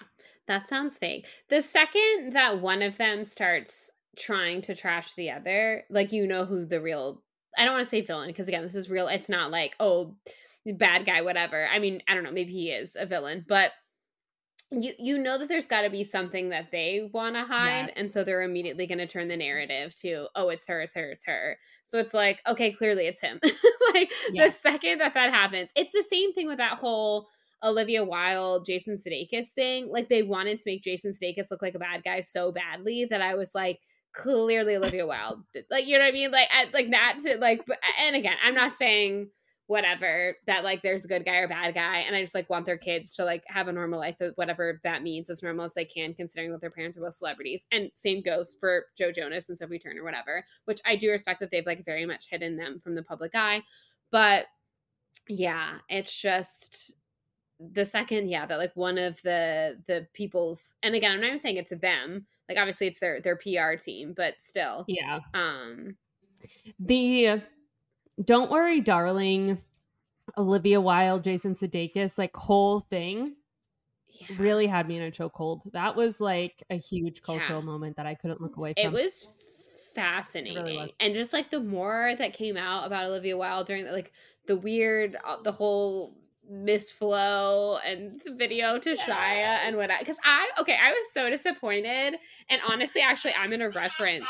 that 0.51 0.69
sounds 0.69 0.99
fake. 0.99 1.27
The 1.49 1.63
second 1.63 2.33
that 2.33 2.61
one 2.61 2.83
of 2.83 2.99
them 2.99 3.25
starts 3.25 3.91
trying 4.19 4.63
to 4.63 4.75
trash 4.75 5.15
the 5.15 5.31
other, 5.31 5.85
like 5.89 6.13
you 6.13 6.27
know 6.27 6.45
who 6.45 6.67
the 6.67 6.81
real 6.81 7.23
I 7.57 7.65
don't 7.65 7.75
want 7.75 7.85
to 7.85 7.91
say 7.91 8.01
villain 8.01 8.29
because 8.29 8.49
again, 8.49 8.63
this 8.63 8.75
is 8.75 8.91
real. 8.91 9.09
It's 9.09 9.29
not 9.29 9.51
like 9.51 9.77
oh, 9.79 10.17
bad 10.67 11.07
guy, 11.07 11.23
whatever. 11.23 11.67
I 11.67 11.79
mean, 11.79 12.03
I 12.09 12.15
don't 12.15 12.25
know. 12.25 12.33
Maybe 12.33 12.53
he 12.53 12.71
is 12.71 12.97
a 12.99 13.07
villain, 13.07 13.45
but 13.47 13.71
you 14.73 14.93
you 14.99 15.19
know 15.19 15.39
that 15.39 15.49
there's 15.49 15.67
got 15.67 15.83
to 15.83 15.91
be 15.91 16.05
something 16.05 16.51
that 16.51 16.71
they 16.71 17.09
want 17.13 17.37
to 17.37 17.45
hide, 17.45 17.87
yes. 17.89 17.95
and 17.97 18.11
so 18.11 18.25
they're 18.25 18.43
immediately 18.43 18.87
going 18.87 18.99
to 18.99 19.07
turn 19.07 19.29
the 19.29 19.37
narrative 19.37 19.95
to 20.01 20.27
oh, 20.35 20.49
it's 20.49 20.67
her, 20.67 20.81
it's 20.81 20.95
her, 20.95 21.11
it's 21.11 21.27
her. 21.27 21.59
So 21.85 21.99
it's 21.99 22.15
like 22.15 22.41
okay, 22.47 22.73
clearly 22.73 23.07
it's 23.07 23.21
him. 23.21 23.41
like 23.95 24.11
yes. 24.33 24.55
the 24.55 24.61
second 24.61 25.01
that 25.01 25.15
that 25.15 25.33
happens, 25.33 25.71
it's 25.77 25.93
the 25.93 26.05
same 26.11 26.33
thing 26.33 26.49
with 26.49 26.59
that 26.59 26.79
whole. 26.79 27.29
Olivia 27.63 28.05
Wilde, 28.05 28.65
Jason 28.65 28.95
Sudeikis 28.95 29.49
thing. 29.49 29.89
Like 29.89 30.09
they 30.09 30.23
wanted 30.23 30.59
to 30.59 30.65
make 30.67 30.83
Jason 30.83 31.13
Sudeikis 31.13 31.51
look 31.51 31.63
like 31.63 31.75
a 31.75 31.81
bad 31.81 32.03
guy 32.05 32.21
so 32.21 32.53
badly 32.53 33.07
that 33.07 33.21
I 33.21 33.35
was 33.35 33.51
like, 33.55 33.81
clearly 34.13 34.77
Olivia 34.77 35.07
Wilde. 35.07 35.45
Like, 35.71 35.87
you 35.87 35.99
know 35.99 36.05
what 36.05 36.09
I 36.09 36.13
mean? 36.13 36.31
Like, 36.31 36.49
I, 36.53 36.67
like 36.73 36.89
not 36.89 37.19
to 37.21 37.37
like, 37.39 37.65
but, 37.67 37.79
and 38.01 38.17
again, 38.17 38.37
I'm 38.43 38.55
not 38.55 38.77
saying 38.77 39.29
whatever 39.67 40.37
that 40.49 40.65
like 40.65 40.83
there's 40.83 41.05
a 41.05 41.09
good 41.09 41.25
guy 41.25 41.37
or 41.37 41.47
bad 41.47 41.75
guy, 41.75 41.99
and 41.99 42.17
I 42.17 42.21
just 42.21 42.35
like 42.35 42.51
want 42.51 42.67
their 42.67 42.77
kids 42.77 43.15
to 43.15 43.25
like 43.25 43.45
have 43.47 43.69
a 43.69 43.73
normal 43.73 44.01
life, 44.01 44.17
whatever 44.35 44.81
that 44.83 45.05
means, 45.05 45.31
as 45.31 45.45
normal 45.45 45.65
as 45.65 45.73
they 45.75 45.85
can, 45.85 46.13
considering 46.13 46.51
that 46.51 46.61
their 46.61 46.73
parents 46.73 46.99
are 46.99 47.03
both 47.03 47.15
celebrities. 47.15 47.65
And 47.71 47.91
same 47.95 48.21
goes 48.21 48.57
for 48.59 48.87
Joe 48.99 49.13
Jonas 49.13 49.49
and 49.49 49.57
Sophie 49.57 49.79
Turner, 49.79 50.03
whatever. 50.03 50.45
Which 50.65 50.81
I 50.85 50.97
do 50.97 51.11
respect 51.11 51.39
that 51.39 51.53
they've 51.53 51.67
like 51.67 51.85
very 51.85 52.05
much 52.05 52.27
hidden 52.29 52.57
them 52.57 52.81
from 52.83 52.97
the 52.97 53.05
public 53.05 53.31
eye, 53.35 53.63
but 54.11 54.47
yeah, 55.29 55.75
it's 55.89 56.21
just 56.21 56.95
the 57.73 57.85
second 57.85 58.29
yeah 58.29 58.47
that 58.47 58.59
like 58.59 58.75
one 58.75 58.97
of 58.97 59.21
the 59.23 59.79
the 59.87 60.07
people's 60.15 60.77
and 60.83 60.95
again 60.95 61.13
i'm 61.13 61.21
not 61.21 61.27
even 61.27 61.39
saying 61.39 61.57
it's 61.57 61.73
them 61.81 62.27
like 62.49 62.57
obviously 62.57 62.87
it's 62.87 62.99
their 62.99 63.21
their 63.21 63.37
pr 63.37 63.75
team 63.79 64.15
but 64.17 64.35
still 64.41 64.85
yeah 64.89 65.21
um 65.35 65.95
the 66.79 67.41
don't 68.25 68.51
worry 68.51 68.81
darling 68.81 69.59
olivia 70.39 70.81
wilde 70.81 71.23
jason 71.23 71.55
sudeikis 71.55 72.17
like 72.17 72.35
whole 72.35 72.81
thing 72.81 73.35
yeah. 74.09 74.37
really 74.39 74.67
had 74.67 74.89
me 74.89 74.97
in 74.97 75.03
a 75.03 75.11
chokehold 75.11 75.61
that 75.73 75.95
was 75.95 76.21
like 76.21 76.63
a 76.71 76.77
huge 76.77 77.21
cultural 77.23 77.61
yeah. 77.61 77.67
moment 77.67 77.97
that 77.97 78.07
i 78.07 78.15
couldn't 78.15 78.41
look 78.41 78.57
away 78.57 78.73
from 78.73 78.85
it 78.87 78.93
was 78.93 79.29
fascinating. 79.95 80.65
really 80.65 80.95
and 81.01 81.15
just 81.15 81.33
like 81.33 81.51
the 81.51 81.61
more 81.61 82.15
that 82.17 82.33
came 82.33 82.57
out 82.57 82.87
about 82.87 83.07
Olivia 83.07 83.37
Wilde 83.37 83.67
during 83.67 83.85
the, 83.85 83.91
like 83.91 84.13
the 84.47 84.57
weird, 84.57 85.17
uh, 85.27 85.43
the 85.43 85.51
whole 85.51 86.15
Miss 86.51 86.91
Flo 86.91 87.79
and 87.87 88.21
the 88.25 88.35
video 88.35 88.77
to 88.79 88.97
Shia 88.97 89.59
and 89.65 89.77
what 89.77 89.91
I, 89.91 90.01
because 90.01 90.17
I, 90.25 90.49
okay, 90.61 90.77
I 90.83 90.91
was 90.91 91.01
so 91.15 91.31
disappointed. 91.31 92.17
And 92.49 92.61
honestly, 92.67 93.01
actually, 93.01 93.35
I'm 93.39 93.51
going 93.51 93.61
to 93.61 93.69
reference, 93.69 94.29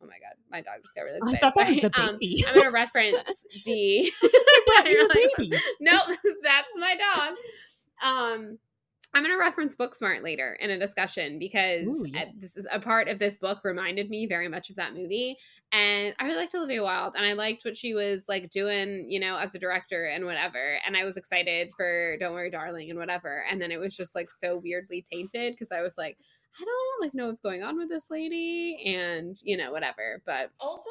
oh 0.00 0.06
my 0.06 0.12
God, 0.20 0.36
my 0.50 0.60
dog 0.60 0.82
just 0.82 0.94
got 0.94 1.02
really 1.02 1.16
I 1.24 1.30
excited. 1.36 1.40
thought 1.40 1.54
that 1.56 1.68
was 1.68 1.80
the 1.80 2.00
Um, 2.00 2.18
baby. 2.20 2.44
I'm 2.46 2.54
going 2.54 2.66
to 2.66 2.70
reference 2.72 3.16
the, 3.64 4.12
like, 4.76 5.30
baby. 5.38 5.58
no, 5.80 5.98
that's 6.42 6.68
my 6.76 6.96
dog. 6.96 7.36
Um, 8.02 8.58
I'm 9.14 9.22
going 9.22 9.34
to 9.34 9.38
reference 9.38 9.76
Booksmart 9.76 10.22
later 10.22 10.58
in 10.60 10.70
a 10.70 10.78
discussion 10.78 11.38
because 11.38 11.86
Ooh, 11.86 12.04
yes. 12.06 12.40
this 12.40 12.56
is 12.56 12.66
a 12.70 12.80
part 12.80 13.08
of 13.08 13.18
this 13.18 13.38
book 13.38 13.60
reminded 13.62 14.10
me 14.10 14.26
very 14.26 14.48
much 14.48 14.70
of 14.70 14.76
that 14.76 14.94
movie. 14.94 15.36
And 15.72 16.14
I 16.18 16.24
really 16.24 16.36
liked 16.36 16.54
Olivia 16.54 16.82
Wilde 16.82 17.14
and 17.16 17.24
I 17.24 17.32
liked 17.32 17.64
what 17.64 17.76
she 17.76 17.94
was 17.94 18.24
like 18.28 18.50
doing, 18.50 19.06
you 19.08 19.20
know, 19.20 19.36
as 19.36 19.54
a 19.54 19.58
director 19.58 20.06
and 20.06 20.24
whatever. 20.24 20.78
And 20.86 20.96
I 20.96 21.04
was 21.04 21.16
excited 21.16 21.70
for 21.76 22.16
Don't 22.18 22.32
Worry, 22.32 22.50
Darling 22.50 22.90
and 22.90 22.98
whatever. 22.98 23.44
And 23.50 23.60
then 23.60 23.70
it 23.70 23.78
was 23.78 23.96
just 23.96 24.14
like 24.14 24.30
so 24.30 24.60
weirdly 24.62 25.04
tainted 25.10 25.52
because 25.54 25.72
I 25.72 25.80
was 25.80 25.94
like, 25.96 26.16
I 26.60 26.64
don't 26.64 27.02
like 27.02 27.14
know 27.14 27.26
what's 27.26 27.40
going 27.40 27.64
on 27.64 27.76
with 27.76 27.88
this 27.88 28.04
lady 28.10 28.80
and, 28.86 29.36
you 29.42 29.56
know, 29.56 29.72
whatever. 29.72 30.22
But 30.24 30.50
Also, 30.60 30.90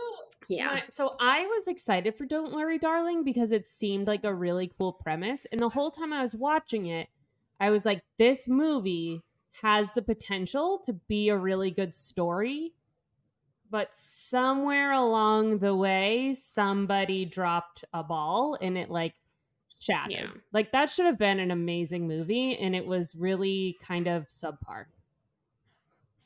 yeah. 0.49 0.67
My- 0.67 0.83
so 0.89 1.15
I 1.19 1.45
was 1.45 1.67
excited 1.67 2.15
for 2.15 2.25
Don't 2.25 2.53
Worry, 2.53 2.77
Darling 2.77 3.23
because 3.23 3.51
it 3.53 3.69
seemed 3.69 4.07
like 4.07 4.25
a 4.25 4.33
really 4.33 4.71
cool 4.77 4.91
premise. 4.91 5.47
And 5.51 5.61
the 5.61 5.69
whole 5.69 5.91
time 5.91 6.11
I 6.11 6.21
was 6.21 6.35
watching 6.35 6.87
it, 6.87 7.07
I 7.59 7.69
was 7.69 7.85
like, 7.85 8.03
this 8.17 8.47
movie 8.47 9.21
has 9.61 9.91
the 9.93 10.01
potential 10.01 10.81
to 10.85 10.93
be 10.93 11.29
a 11.29 11.37
really 11.37 11.71
good 11.71 11.95
story. 11.95 12.73
But 13.69 13.89
somewhere 13.95 14.91
along 14.91 15.59
the 15.59 15.75
way, 15.75 16.33
somebody 16.35 17.25
dropped 17.25 17.85
a 17.93 18.03
ball 18.03 18.57
and 18.61 18.77
it 18.77 18.91
like 18.91 19.15
shattered. 19.79 20.11
Yeah. 20.11 20.27
Like 20.51 20.71
that 20.73 20.89
should 20.89 21.05
have 21.05 21.17
been 21.17 21.39
an 21.39 21.51
amazing 21.51 22.07
movie. 22.07 22.57
And 22.57 22.75
it 22.75 22.85
was 22.85 23.15
really 23.15 23.77
kind 23.81 24.07
of 24.07 24.27
subpar. 24.27 24.85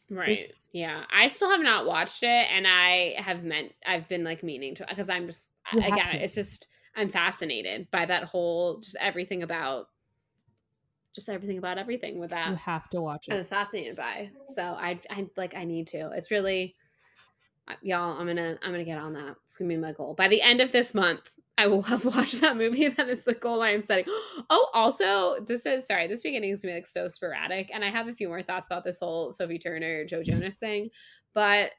Right. 0.09 0.51
Yeah. 0.73 1.03
I 1.13 1.27
still 1.29 1.49
have 1.51 1.61
not 1.61 1.85
watched 1.85 2.23
it 2.23 2.47
and 2.51 2.65
I 2.67 3.15
have 3.17 3.43
meant 3.43 3.73
I've 3.85 4.07
been 4.09 4.23
like 4.23 4.43
meaning 4.43 4.75
to 4.75 4.85
because 4.87 5.09
I'm 5.09 5.27
just 5.27 5.49
You 5.73 5.79
again, 5.79 6.15
it's 6.15 6.35
just 6.35 6.67
I'm 6.95 7.09
fascinated 7.09 7.89
by 7.91 8.05
that 8.05 8.23
whole 8.23 8.79
just 8.79 8.95
everything 8.99 9.43
about 9.43 9.89
just 11.17 11.29
everything 11.29 11.57
about 11.57 11.77
everything 11.77 12.19
with 12.19 12.29
that. 12.29 12.49
You 12.49 12.55
have 12.55 12.89
to 12.91 13.01
watch 13.01 13.27
it. 13.27 13.31
I 13.31 13.35
it. 13.35 13.39
was 13.39 13.49
fascinated 13.49 13.95
by. 13.95 14.29
So 14.45 14.61
I 14.61 14.99
I 15.09 15.27
like 15.35 15.55
I 15.55 15.63
need 15.63 15.87
to. 15.87 16.11
It's 16.11 16.31
really 16.31 16.75
y'all, 17.81 18.19
I'm 18.19 18.27
to 18.35 18.57
I'm 18.63 18.73
to 18.73 18.83
get 18.83 18.99
on 18.99 19.13
that. 19.13 19.35
It's 19.43 19.57
to 19.57 19.67
be 19.67 19.75
my 19.77 19.91
goal. 19.91 20.13
By 20.13 20.27
the 20.27 20.41
end 20.41 20.61
of 20.61 20.71
this 20.71 20.93
month, 20.93 21.31
I 21.57 21.65
will 21.65 21.81
have 21.81 22.05
watched 22.15 22.39
that 22.41 22.55
movie. 22.55 22.87
That 22.97 23.09
is 23.09 23.21
the 23.21 23.33
goal 23.33 23.61
I 23.63 23.71
am 23.71 23.81
setting. 23.81 24.05
Oh, 24.49 24.69
also, 24.73 25.43
this 25.45 25.65
is 25.65 25.87
sorry. 25.87 26.07
This 26.07 26.21
beginning 26.21 26.51
is 26.51 26.61
gonna 26.61 26.73
be 26.73 26.77
like 26.77 26.87
so 26.87 27.07
sporadic, 27.07 27.71
and 27.73 27.83
I 27.83 27.89
have 27.89 28.07
a 28.07 28.13
few 28.13 28.27
more 28.27 28.43
thoughts 28.43 28.67
about 28.67 28.83
this 28.83 28.99
whole 28.99 29.33
Sophie 29.33 29.59
Turner, 29.59 30.05
Joe 30.05 30.23
Jonas 30.23 30.57
thing. 30.57 30.89
But 31.33 31.71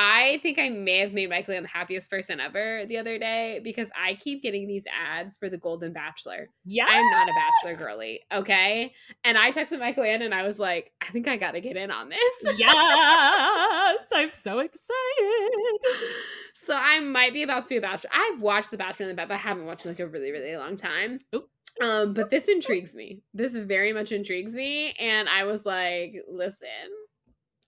I 0.00 0.38
think 0.44 0.60
I 0.60 0.68
may 0.68 1.00
have 1.00 1.12
made 1.12 1.28
Michael 1.28 1.54
Leon 1.54 1.64
the 1.64 1.68
happiest 1.68 2.08
person 2.08 2.38
ever 2.38 2.84
the 2.86 2.98
other 2.98 3.18
day 3.18 3.60
because 3.64 3.90
I 4.00 4.14
keep 4.14 4.44
getting 4.44 4.68
these 4.68 4.84
ads 4.86 5.36
for 5.36 5.48
the 5.48 5.58
Golden 5.58 5.92
Bachelor. 5.92 6.50
Yeah. 6.64 6.86
I'm 6.88 7.10
not 7.10 7.28
a 7.28 7.32
Bachelor 7.32 7.84
girly, 7.84 8.20
okay? 8.32 8.92
And 9.24 9.36
I 9.36 9.50
texted 9.50 9.80
Michael 9.80 10.04
Ann 10.04 10.22
and 10.22 10.32
I 10.32 10.46
was 10.46 10.60
like, 10.60 10.92
I 11.02 11.06
think 11.06 11.26
I 11.26 11.36
got 11.36 11.50
to 11.50 11.60
get 11.60 11.76
in 11.76 11.90
on 11.90 12.10
this. 12.10 12.54
yes. 12.58 13.96
I'm 14.12 14.30
so 14.32 14.60
excited. 14.60 14.84
So 16.64 16.76
I 16.76 17.00
might 17.00 17.32
be 17.32 17.42
about 17.42 17.64
to 17.64 17.68
be 17.68 17.78
a 17.78 17.80
bachelor. 17.80 18.10
I've 18.12 18.40
watched 18.40 18.70
The 18.70 18.76
Bachelor 18.76 19.04
in 19.04 19.08
the 19.08 19.16
Bed, 19.16 19.26
but 19.26 19.34
I 19.34 19.38
haven't 19.38 19.66
watched 19.66 19.84
in 19.84 19.90
like 19.90 20.00
a 20.00 20.06
really, 20.06 20.30
really 20.30 20.56
long 20.56 20.76
time. 20.76 21.18
Oop. 21.34 21.48
Um, 21.80 22.14
but 22.14 22.30
this 22.30 22.46
intrigues 22.46 22.94
me. 22.94 23.22
This 23.34 23.56
very 23.56 23.92
much 23.92 24.12
intrigues 24.12 24.52
me. 24.52 24.92
And 24.92 25.28
I 25.28 25.42
was 25.42 25.66
like, 25.66 26.14
listen, 26.30 26.68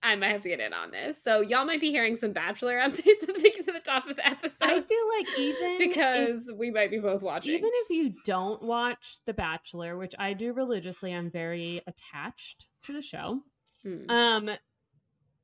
I 0.03 0.15
might 0.15 0.29
have 0.29 0.41
to 0.41 0.49
get 0.49 0.59
in 0.59 0.73
on 0.73 0.89
this. 0.91 1.21
So 1.23 1.41
y'all 1.41 1.65
might 1.65 1.79
be 1.79 1.91
hearing 1.91 2.15
some 2.15 2.31
Bachelor 2.33 2.73
updates 2.79 3.21
at 3.21 3.27
the, 3.35 3.63
the 3.73 3.79
top 3.83 4.07
of 4.07 4.15
the 4.15 4.27
episode. 4.27 4.55
I 4.61 4.81
feel 4.81 5.09
like 5.19 5.39
even 5.39 5.57
if- 5.61 5.79
because 5.79 6.51
we 6.57 6.71
might 6.71 6.89
be 6.89 6.97
both 6.99 7.21
watching. 7.21 7.53
even 7.53 7.69
if 7.71 7.89
you 7.91 8.13
don't 8.25 8.61
watch 8.63 9.17
The 9.27 9.33
Bachelor, 9.33 9.97
which 9.97 10.13
I 10.17 10.33
do 10.33 10.53
religiously, 10.53 11.13
I'm 11.13 11.29
very 11.29 11.81
attached 11.87 12.65
to 12.85 12.93
the 12.93 13.01
show. 13.01 13.41
Hmm. 13.83 14.09
Um, 14.09 14.49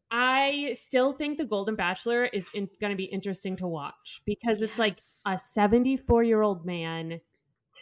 I 0.10 0.74
still 0.76 1.12
think 1.14 1.38
The 1.38 1.46
Golden 1.46 1.76
Bachelor 1.76 2.26
is 2.26 2.48
going 2.50 2.70
to 2.92 2.96
be 2.96 3.04
interesting 3.06 3.58
to 3.58 3.68
watch 3.68 4.22
because 4.26 4.62
it's 4.62 4.80
like 4.80 4.96
a 5.26 5.38
74 5.38 6.24
year 6.24 6.42
old 6.42 6.66
man. 6.66 7.20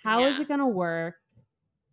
How 0.04 0.26
is 0.26 0.38
Yeah. 0.38 0.42
it 0.44 0.48
going 0.48 0.60
to 0.60 0.66
work? 0.66 1.16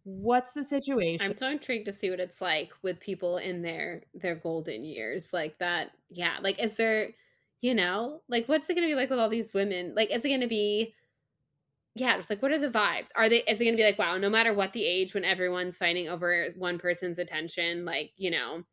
What's 0.04 0.52
the 0.52 0.64
situation? 0.64 1.26
I'm 1.26 1.32
so 1.32 1.48
intrigued 1.48 1.86
to 1.86 1.92
see 1.92 2.10
what 2.10 2.20
it's 2.20 2.40
like 2.40 2.72
with 2.82 2.98
people 3.00 3.36
in 3.36 3.62
their 3.62 4.02
their 4.14 4.34
golden 4.34 4.84
years, 4.84 5.32
like 5.32 5.58
that. 5.58 5.92
Yeah, 6.10 6.38
like 6.40 6.60
is 6.60 6.74
there, 6.74 7.10
you 7.60 7.74
know, 7.74 8.22
like 8.28 8.48
what's 8.48 8.68
it 8.68 8.74
gonna 8.74 8.88
be 8.88 8.96
like 8.96 9.10
with 9.10 9.20
all 9.20 9.28
these 9.28 9.54
women? 9.54 9.94
Like, 9.94 10.10
is 10.10 10.24
it 10.24 10.30
gonna 10.30 10.48
be, 10.48 10.94
yeah, 11.94 12.16
just 12.16 12.30
like 12.30 12.42
what 12.42 12.52
are 12.52 12.58
the 12.58 12.70
vibes? 12.70 13.10
Are 13.14 13.28
they? 13.28 13.42
Is 13.44 13.60
it 13.60 13.64
gonna 13.64 13.76
be 13.76 13.84
like, 13.84 13.98
wow, 13.98 14.16
no 14.18 14.30
matter 14.30 14.54
what 14.54 14.72
the 14.72 14.84
age, 14.84 15.14
when 15.14 15.24
everyone's 15.24 15.78
fighting 15.78 16.08
over 16.08 16.48
one 16.56 16.78
person's 16.78 17.18
attention, 17.18 17.84
like 17.84 18.12
you 18.16 18.30
know, 18.30 18.64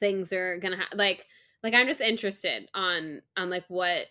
things 0.00 0.32
are 0.32 0.58
gonna 0.58 0.78
ha- 0.78 0.88
like, 0.94 1.26
like 1.62 1.74
I'm 1.74 1.86
just 1.86 2.00
interested 2.00 2.68
on 2.74 3.22
on 3.36 3.50
like 3.50 3.64
what 3.68 4.08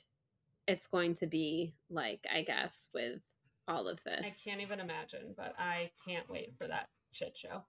it's 0.67 0.87
going 0.87 1.15
to 1.15 1.27
be 1.27 1.75
like. 1.89 2.25
I 2.33 2.43
guess 2.43 2.89
with 2.93 3.21
all 3.67 3.87
of 3.87 4.03
this. 4.03 4.21
I 4.23 4.49
can't 4.49 4.61
even 4.61 4.79
imagine, 4.79 5.33
but 5.35 5.53
I 5.57 5.91
can't 6.05 6.29
wait 6.29 6.53
for 6.57 6.67
that 6.67 6.89
shit 7.11 7.35
show. 7.37 7.63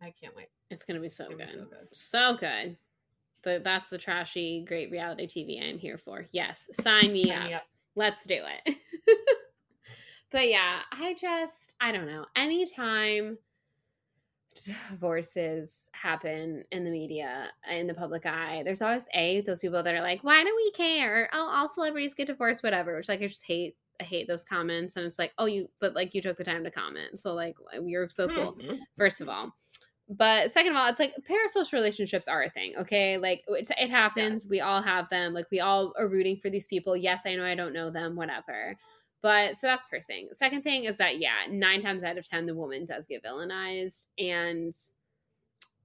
I 0.00 0.12
can't 0.20 0.34
wait. 0.36 0.48
It's 0.70 0.84
gonna 0.84 1.00
be 1.00 1.08
so 1.08 1.28
good. 1.28 1.38
gonna 1.38 1.50
be 1.50 1.52
so 1.52 1.64
good. 1.64 1.88
So 1.92 2.36
good. 2.38 2.76
The, 3.44 3.60
that's 3.64 3.88
the 3.88 3.98
trashy, 3.98 4.64
great 4.66 4.90
reality 4.90 5.26
TV 5.26 5.68
I'm 5.68 5.78
here 5.78 5.98
for. 5.98 6.26
Yes, 6.32 6.68
sign 6.80 7.12
me 7.12 7.24
Sign 7.24 7.38
up. 7.38 7.44
me 7.46 7.54
up. 7.54 7.66
Let's 7.96 8.24
do 8.24 8.38
it. 8.66 8.76
but 10.32 10.48
yeah, 10.48 10.80
I 10.92 11.14
just, 11.14 11.74
I 11.80 11.92
don't 11.92 12.06
know. 12.06 12.24
Anytime 12.36 13.38
divorces 14.90 15.90
happen 15.92 16.64
in 16.70 16.84
the 16.84 16.90
media, 16.90 17.48
in 17.70 17.86
the 17.86 17.94
public 17.94 18.26
eye, 18.26 18.62
there's 18.64 18.82
always 18.82 19.08
A, 19.14 19.40
those 19.42 19.60
people 19.60 19.82
that 19.82 19.94
are 19.94 20.02
like, 20.02 20.22
why 20.22 20.44
do 20.44 20.52
we 20.54 20.70
care? 20.72 21.28
Oh, 21.32 21.48
all 21.50 21.68
celebrities 21.68 22.14
get 22.14 22.28
divorced, 22.28 22.62
whatever. 22.62 22.96
Which, 22.96 23.08
like, 23.08 23.22
I 23.22 23.26
just 23.26 23.44
hate. 23.44 23.76
I 24.00 24.04
hate 24.04 24.26
those 24.28 24.44
comments. 24.44 24.96
And 24.96 25.06
it's 25.06 25.18
like, 25.18 25.32
oh, 25.38 25.46
you, 25.46 25.68
but 25.80 25.94
like, 25.94 26.14
you 26.14 26.22
took 26.22 26.36
the 26.36 26.44
time 26.44 26.64
to 26.64 26.70
comment. 26.70 27.18
So, 27.18 27.34
like, 27.34 27.54
you're 27.84 28.08
so 28.08 28.28
cool 28.28 28.54
Mhm. 28.54 28.78
first 28.98 29.20
of 29.20 29.28
all. 29.28 29.54
But 30.08 30.50
second 30.50 30.72
of 30.72 30.76
all, 30.76 30.88
it's 30.88 30.98
like 30.98 31.14
parasocial 31.28 31.72
relationships 31.72 32.28
are 32.28 32.42
a 32.42 32.50
thing, 32.50 32.74
okay? 32.76 33.16
Like 33.16 33.44
it, 33.48 33.70
it 33.78 33.88
happens. 33.88 34.44
Yes. 34.44 34.50
We 34.50 34.60
all 34.60 34.82
have 34.82 35.08
them. 35.08 35.32
Like 35.32 35.46
we 35.50 35.60
all 35.60 35.92
are 35.98 36.08
rooting 36.08 36.36
for 36.36 36.50
these 36.50 36.66
people. 36.66 36.96
Yes, 36.96 37.22
I 37.24 37.34
know 37.36 37.44
I 37.44 37.54
don't 37.54 37.72
know 37.72 37.90
them, 37.90 38.16
whatever. 38.16 38.76
But 39.22 39.56
so 39.56 39.68
that's 39.68 39.86
first 39.86 40.08
thing. 40.08 40.28
Second 40.34 40.62
thing 40.62 40.84
is 40.84 40.96
that 40.96 41.18
yeah, 41.18 41.46
nine 41.48 41.80
times 41.80 42.02
out 42.02 42.18
of 42.18 42.28
ten, 42.28 42.44
the 42.44 42.54
woman 42.56 42.84
does 42.84 43.06
get 43.06 43.22
villainized, 43.22 44.08
and 44.18 44.74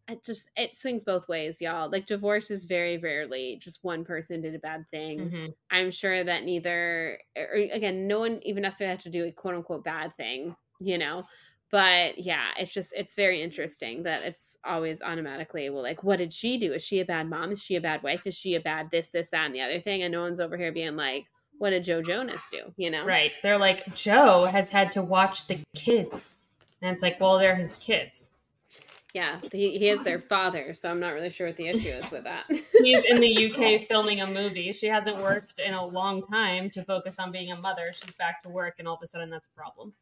it 0.07 0.23
just 0.23 0.49
it 0.55 0.75
swings 0.75 1.03
both 1.03 1.27
ways, 1.27 1.61
y'all. 1.61 1.89
Like 1.89 2.05
divorce 2.05 2.49
is 2.49 2.65
very 2.65 2.97
rarely 2.97 3.59
just 3.61 3.79
one 3.83 4.05
person 4.05 4.41
did 4.41 4.55
a 4.55 4.59
bad 4.59 4.85
thing. 4.89 5.29
Mhm. 5.29 5.53
I'm 5.69 5.91
sure 5.91 6.23
that 6.23 6.43
neither, 6.43 7.19
or 7.35 7.53
again, 7.71 8.07
no 8.07 8.19
one 8.19 8.39
even 8.43 8.63
necessarily 8.63 8.91
had 8.91 9.01
to 9.01 9.09
do 9.09 9.25
a 9.25 9.31
quote 9.31 9.55
unquote 9.55 9.83
bad 9.83 10.15
thing, 10.15 10.55
you 10.79 10.97
know. 10.97 11.25
But 11.69 12.17
yeah, 12.19 12.51
it's 12.57 12.73
just 12.73 12.93
it's 12.95 13.17
very 13.17 13.41
interesting 13.41 14.03
that 14.03 14.23
it's 14.23 14.57
always 14.63 15.01
automatically 15.01 15.69
well, 15.69 15.83
like, 15.83 16.03
what 16.03 16.17
did 16.17 16.31
she 16.31 16.57
do? 16.57 16.71
Is 16.71 16.83
she 16.83 17.01
a 17.01 17.05
bad 17.05 17.29
mom? 17.29 17.51
Is 17.51 17.61
she 17.61 17.75
a 17.75 17.81
bad 17.81 18.03
wife? 18.03 18.21
Is 18.25 18.35
she 18.35 18.55
a 18.55 18.61
bad 18.61 18.89
this, 18.89 19.09
this, 19.09 19.29
that, 19.31 19.47
and 19.47 19.55
the 19.55 19.61
other 19.61 19.81
thing? 19.81 20.03
And 20.03 20.13
no 20.13 20.21
one's 20.21 20.39
over 20.39 20.55
here 20.55 20.71
being 20.71 20.95
like, 20.95 21.25
what 21.57 21.71
did 21.71 21.83
Joe 21.83 22.01
Jonas 22.01 22.41
do? 22.49 22.73
You 22.77 22.91
know, 22.91 23.03
Right. 23.03 23.33
They're 23.43 23.57
like, 23.57 23.93
Joe 23.93 24.45
has 24.45 24.69
had 24.69 24.93
to 24.93 25.01
watch 25.01 25.47
the 25.47 25.59
kids. 25.75 26.37
And 26.81 26.91
it's 26.93 27.01
like, 27.01 27.19
well, 27.19 27.37
they're 27.37 27.55
his 27.55 27.75
kids. 27.75 28.31
Yeah, 29.17 29.39
he, 29.51 29.79
he 29.79 29.89
is 29.89 30.03
their 30.03 30.19
father, 30.19 30.75
so 30.75 30.91
I'm 30.91 30.99
not 30.99 31.15
really 31.15 31.31
sure 31.31 31.47
what 31.47 31.55
the 31.55 31.69
issue 31.69 31.89
is 31.89 32.11
with 32.11 32.25
that. 32.25 32.43
He's 32.83 33.03
in 33.03 33.19
the 33.19 33.51
UK 33.51 33.87
filming 33.89 34.21
a 34.21 34.27
movie. 34.27 34.71
She 34.71 34.85
hasn't 34.85 35.17
worked 35.17 35.57
in 35.57 35.73
a 35.73 35.83
long 35.83 36.21
time 36.27 36.69
to 36.69 36.83
focus 36.83 37.17
on 37.17 37.31
being 37.31 37.51
a 37.51 37.55
mother. 37.55 37.89
She's 37.93 38.13
back 38.13 38.43
to 38.43 38.49
work, 38.49 38.75
and 38.77 38.87
all 38.87 38.93
of 38.93 39.01
a 39.01 39.07
sudden, 39.07 39.31
that's 39.31 39.47
a 39.47 39.59
problem. 39.59 39.93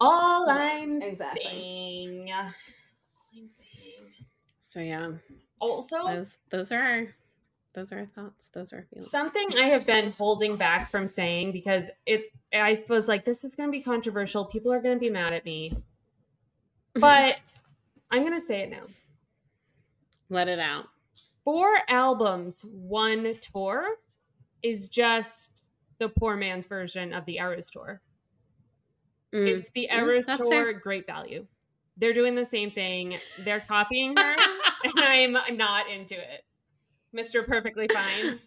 All 0.00 0.50
I'm 0.50 1.00
exactly. 1.02 1.44
saying. 1.44 2.32
all 2.32 2.50
I'm 3.32 3.48
saying. 3.56 4.08
So 4.58 4.80
yeah, 4.80 5.12
Also, 5.60 6.04
those 6.08 6.34
those 6.50 6.72
are 6.72 6.82
our, 6.82 7.06
those 7.74 7.92
are 7.92 8.00
our 8.00 8.06
thoughts. 8.06 8.48
Those 8.52 8.72
are 8.72 8.78
our 8.78 8.86
feelings. 8.90 9.08
Something 9.08 9.50
I 9.56 9.66
have 9.68 9.86
been 9.86 10.10
holding 10.10 10.56
back 10.56 10.90
from 10.90 11.06
saying 11.06 11.52
because 11.52 11.92
it 12.06 12.24
I 12.52 12.82
was 12.88 13.06
like 13.06 13.24
this 13.24 13.44
is 13.44 13.54
going 13.54 13.68
to 13.68 13.72
be 13.72 13.82
controversial. 13.82 14.46
People 14.46 14.72
are 14.72 14.80
going 14.80 14.96
to 14.96 15.00
be 15.00 15.10
mad 15.10 15.32
at 15.32 15.44
me. 15.44 15.76
But 16.94 17.36
I'm 18.12 18.22
going 18.22 18.34
to 18.34 18.40
say 18.40 18.60
it 18.60 18.70
now. 18.70 18.84
Let 20.30 20.48
it 20.48 20.58
out. 20.60 20.86
four 21.44 21.78
albums, 21.88 22.64
one 22.64 23.34
tour 23.40 23.84
is 24.62 24.88
just 24.88 25.64
the 25.98 26.08
poor 26.08 26.36
man's 26.36 26.66
version 26.66 27.12
of 27.12 27.24
the 27.26 27.38
Eras 27.38 27.70
tour. 27.70 28.00
Mm. 29.34 29.48
It's 29.48 29.70
the 29.70 29.88
Mm, 29.90 29.98
Eras 29.98 30.26
that's 30.26 30.48
tour, 30.48 30.72
great 30.72 31.06
value. 31.06 31.46
They're 31.96 32.12
doing 32.12 32.34
the 32.34 32.44
same 32.44 32.70
thing. 32.70 33.16
They're 33.40 33.60
copying 33.66 34.16
her, 34.16 34.36
and 34.84 34.94
I'm 34.96 35.56
not 35.56 35.90
into 35.90 36.14
it. 36.14 36.44
Mr. 37.16 37.46
Perfectly 37.46 37.88
Fine. 37.88 38.40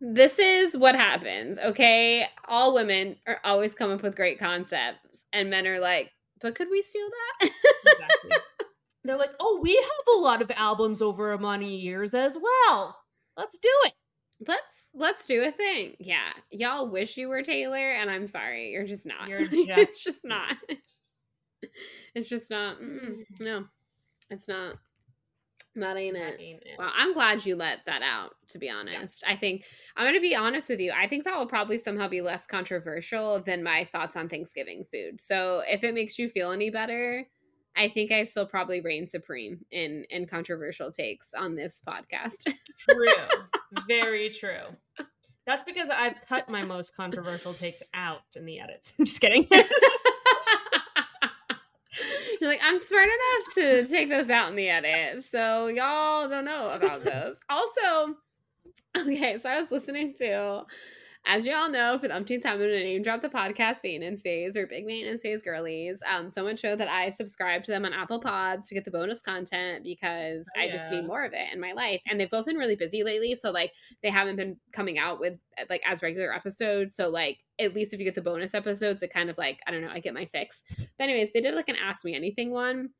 This 0.00 0.38
is 0.38 0.76
what 0.76 0.94
happens, 0.94 1.58
okay? 1.58 2.26
All 2.46 2.74
women 2.74 3.16
are 3.26 3.40
always 3.44 3.74
come 3.74 3.90
up 3.90 4.02
with 4.02 4.14
great 4.16 4.38
concepts, 4.38 5.26
and 5.32 5.48
men 5.50 5.66
are 5.66 5.80
like, 5.80 6.10
but 6.40 6.54
could 6.54 6.68
we 6.70 6.82
steal 6.82 7.08
that? 7.40 7.50
Exactly. 7.86 8.30
They're 9.04 9.18
like, 9.18 9.34
oh, 9.38 9.60
we 9.62 9.74
have 9.74 10.16
a 10.16 10.18
lot 10.18 10.40
of 10.40 10.50
albums 10.56 11.02
over 11.02 11.32
a 11.32 11.38
many 11.38 11.76
years 11.76 12.14
as 12.14 12.38
well. 12.40 12.98
Let's 13.36 13.58
do 13.58 13.68
it. 13.84 13.92
let's 14.48 14.84
let's 14.94 15.26
do 15.26 15.42
a 15.42 15.52
thing. 15.52 15.96
Yeah. 15.98 16.32
Y'all 16.50 16.88
wish 16.88 17.16
you 17.16 17.28
were 17.28 17.42
Taylor, 17.42 17.92
and 17.92 18.10
I'm 18.10 18.26
sorry, 18.26 18.70
you're 18.70 18.86
just 18.86 19.04
not. 19.04 19.28
You're 19.28 19.40
it's 19.52 20.02
just 20.04 20.04
just 20.04 20.24
not. 20.24 20.56
It's 22.14 22.28
just 22.28 22.50
not. 22.50 22.76
no, 23.40 23.64
it's 24.30 24.48
not. 24.48 24.76
That 25.76 25.96
ain't 25.96 26.14
That 26.14 26.40
ain't 26.40 26.62
it. 26.62 26.76
Well, 26.78 26.92
I'm 26.96 27.14
glad 27.14 27.44
you 27.44 27.56
let 27.56 27.80
that 27.86 28.02
out, 28.02 28.36
to 28.50 28.58
be 28.58 28.70
honest. 28.70 29.24
I 29.26 29.34
think 29.34 29.64
I'm 29.96 30.04
going 30.04 30.14
to 30.14 30.20
be 30.20 30.36
honest 30.36 30.68
with 30.68 30.78
you. 30.78 30.92
I 30.92 31.08
think 31.08 31.24
that 31.24 31.36
will 31.36 31.46
probably 31.46 31.78
somehow 31.78 32.08
be 32.08 32.20
less 32.20 32.46
controversial 32.46 33.42
than 33.42 33.64
my 33.64 33.88
thoughts 33.90 34.16
on 34.16 34.28
Thanksgiving 34.28 34.84
food. 34.92 35.20
So 35.20 35.62
if 35.66 35.82
it 35.82 35.94
makes 35.94 36.16
you 36.18 36.28
feel 36.28 36.52
any 36.52 36.70
better, 36.70 37.26
I 37.76 37.88
think 37.88 38.12
I 38.12 38.24
still 38.24 38.46
probably 38.46 38.80
reign 38.80 39.08
supreme 39.08 39.64
in 39.70 40.04
in 40.10 40.26
controversial 40.26 40.90
takes 40.90 41.34
on 41.34 41.54
this 41.54 41.82
podcast. 41.86 42.52
True. 42.78 43.06
Very 43.88 44.30
true. 44.30 44.66
That's 45.46 45.64
because 45.64 45.88
I've 45.90 46.14
cut 46.26 46.48
my 46.48 46.64
most 46.64 46.96
controversial 46.96 47.52
takes 47.52 47.82
out 47.92 48.22
in 48.36 48.46
the 48.46 48.60
edits. 48.60 48.94
I'm 48.98 49.04
just 49.04 49.20
kidding. 49.20 49.46
You're 52.40 52.50
like, 52.50 52.60
I'm 52.62 52.78
smart 52.78 53.06
enough 53.08 53.54
to 53.54 53.86
take 53.86 54.10
those 54.10 54.28
out 54.28 54.50
in 54.50 54.56
the 54.56 54.68
edit. 54.68 55.24
So 55.24 55.68
y'all 55.68 56.28
don't 56.28 56.44
know 56.44 56.70
about 56.70 57.02
those. 57.04 57.38
also, 57.48 58.16
okay, 58.98 59.38
so 59.38 59.48
I 59.48 59.60
was 59.60 59.70
listening 59.70 60.14
to, 60.18 60.64
as 61.26 61.46
y'all 61.46 61.70
know, 61.70 61.98
for 61.98 62.08
the 62.08 62.14
umpteenth 62.14 62.42
time, 62.42 62.54
I'm 62.54 62.58
gonna 62.58 62.72
name 62.72 63.02
drop 63.02 63.22
the 63.22 63.28
podcast 63.28 63.82
Maintenance 63.82 64.20
Phase 64.20 64.56
or 64.56 64.66
big 64.66 64.84
Maintenance 64.84 65.22
Phase 65.22 65.42
girlies. 65.42 66.00
Um, 66.10 66.28
so 66.28 66.44
much 66.44 66.60
so 66.60 66.76
that 66.76 66.88
I 66.88 67.08
subscribe 67.08 67.64
to 67.64 67.70
them 67.70 67.86
on 67.86 67.94
Apple 67.94 68.20
Pods 68.20 68.68
to 68.68 68.74
get 68.74 68.84
the 68.84 68.90
bonus 68.90 69.22
content 69.22 69.84
because 69.84 70.46
Oh, 70.56 70.60
I 70.60 70.68
just 70.68 70.90
need 70.90 71.06
more 71.06 71.24
of 71.24 71.32
it 71.32 71.52
in 71.52 71.60
my 71.60 71.72
life. 71.72 72.00
And 72.06 72.20
they've 72.20 72.30
both 72.30 72.44
been 72.46 72.56
really 72.56 72.76
busy 72.76 73.02
lately. 73.02 73.34
So 73.34 73.50
like 73.50 73.72
they 74.02 74.10
haven't 74.10 74.36
been 74.36 74.56
coming 74.72 74.98
out 74.98 75.18
with 75.18 75.38
like 75.70 75.82
as 75.86 76.02
regular 76.02 76.34
episodes. 76.34 76.94
So 76.94 77.08
like 77.08 77.38
at 77.58 77.74
least 77.74 77.94
if 77.94 78.00
you 78.00 78.04
get 78.04 78.14
the 78.14 78.20
bonus 78.20 78.52
episodes, 78.52 79.02
it 79.02 79.12
kind 79.12 79.30
of 79.30 79.38
like 79.38 79.60
I 79.66 79.70
don't 79.70 79.80
know, 79.80 79.90
I 79.90 80.00
get 80.00 80.14
my 80.14 80.26
fix. 80.26 80.62
But 80.98 81.04
anyways, 81.04 81.30
they 81.32 81.40
did 81.40 81.54
like 81.54 81.68
an 81.70 81.76
Ask 81.82 82.04
Me 82.04 82.14
Anything 82.14 82.50
one, 82.50 82.90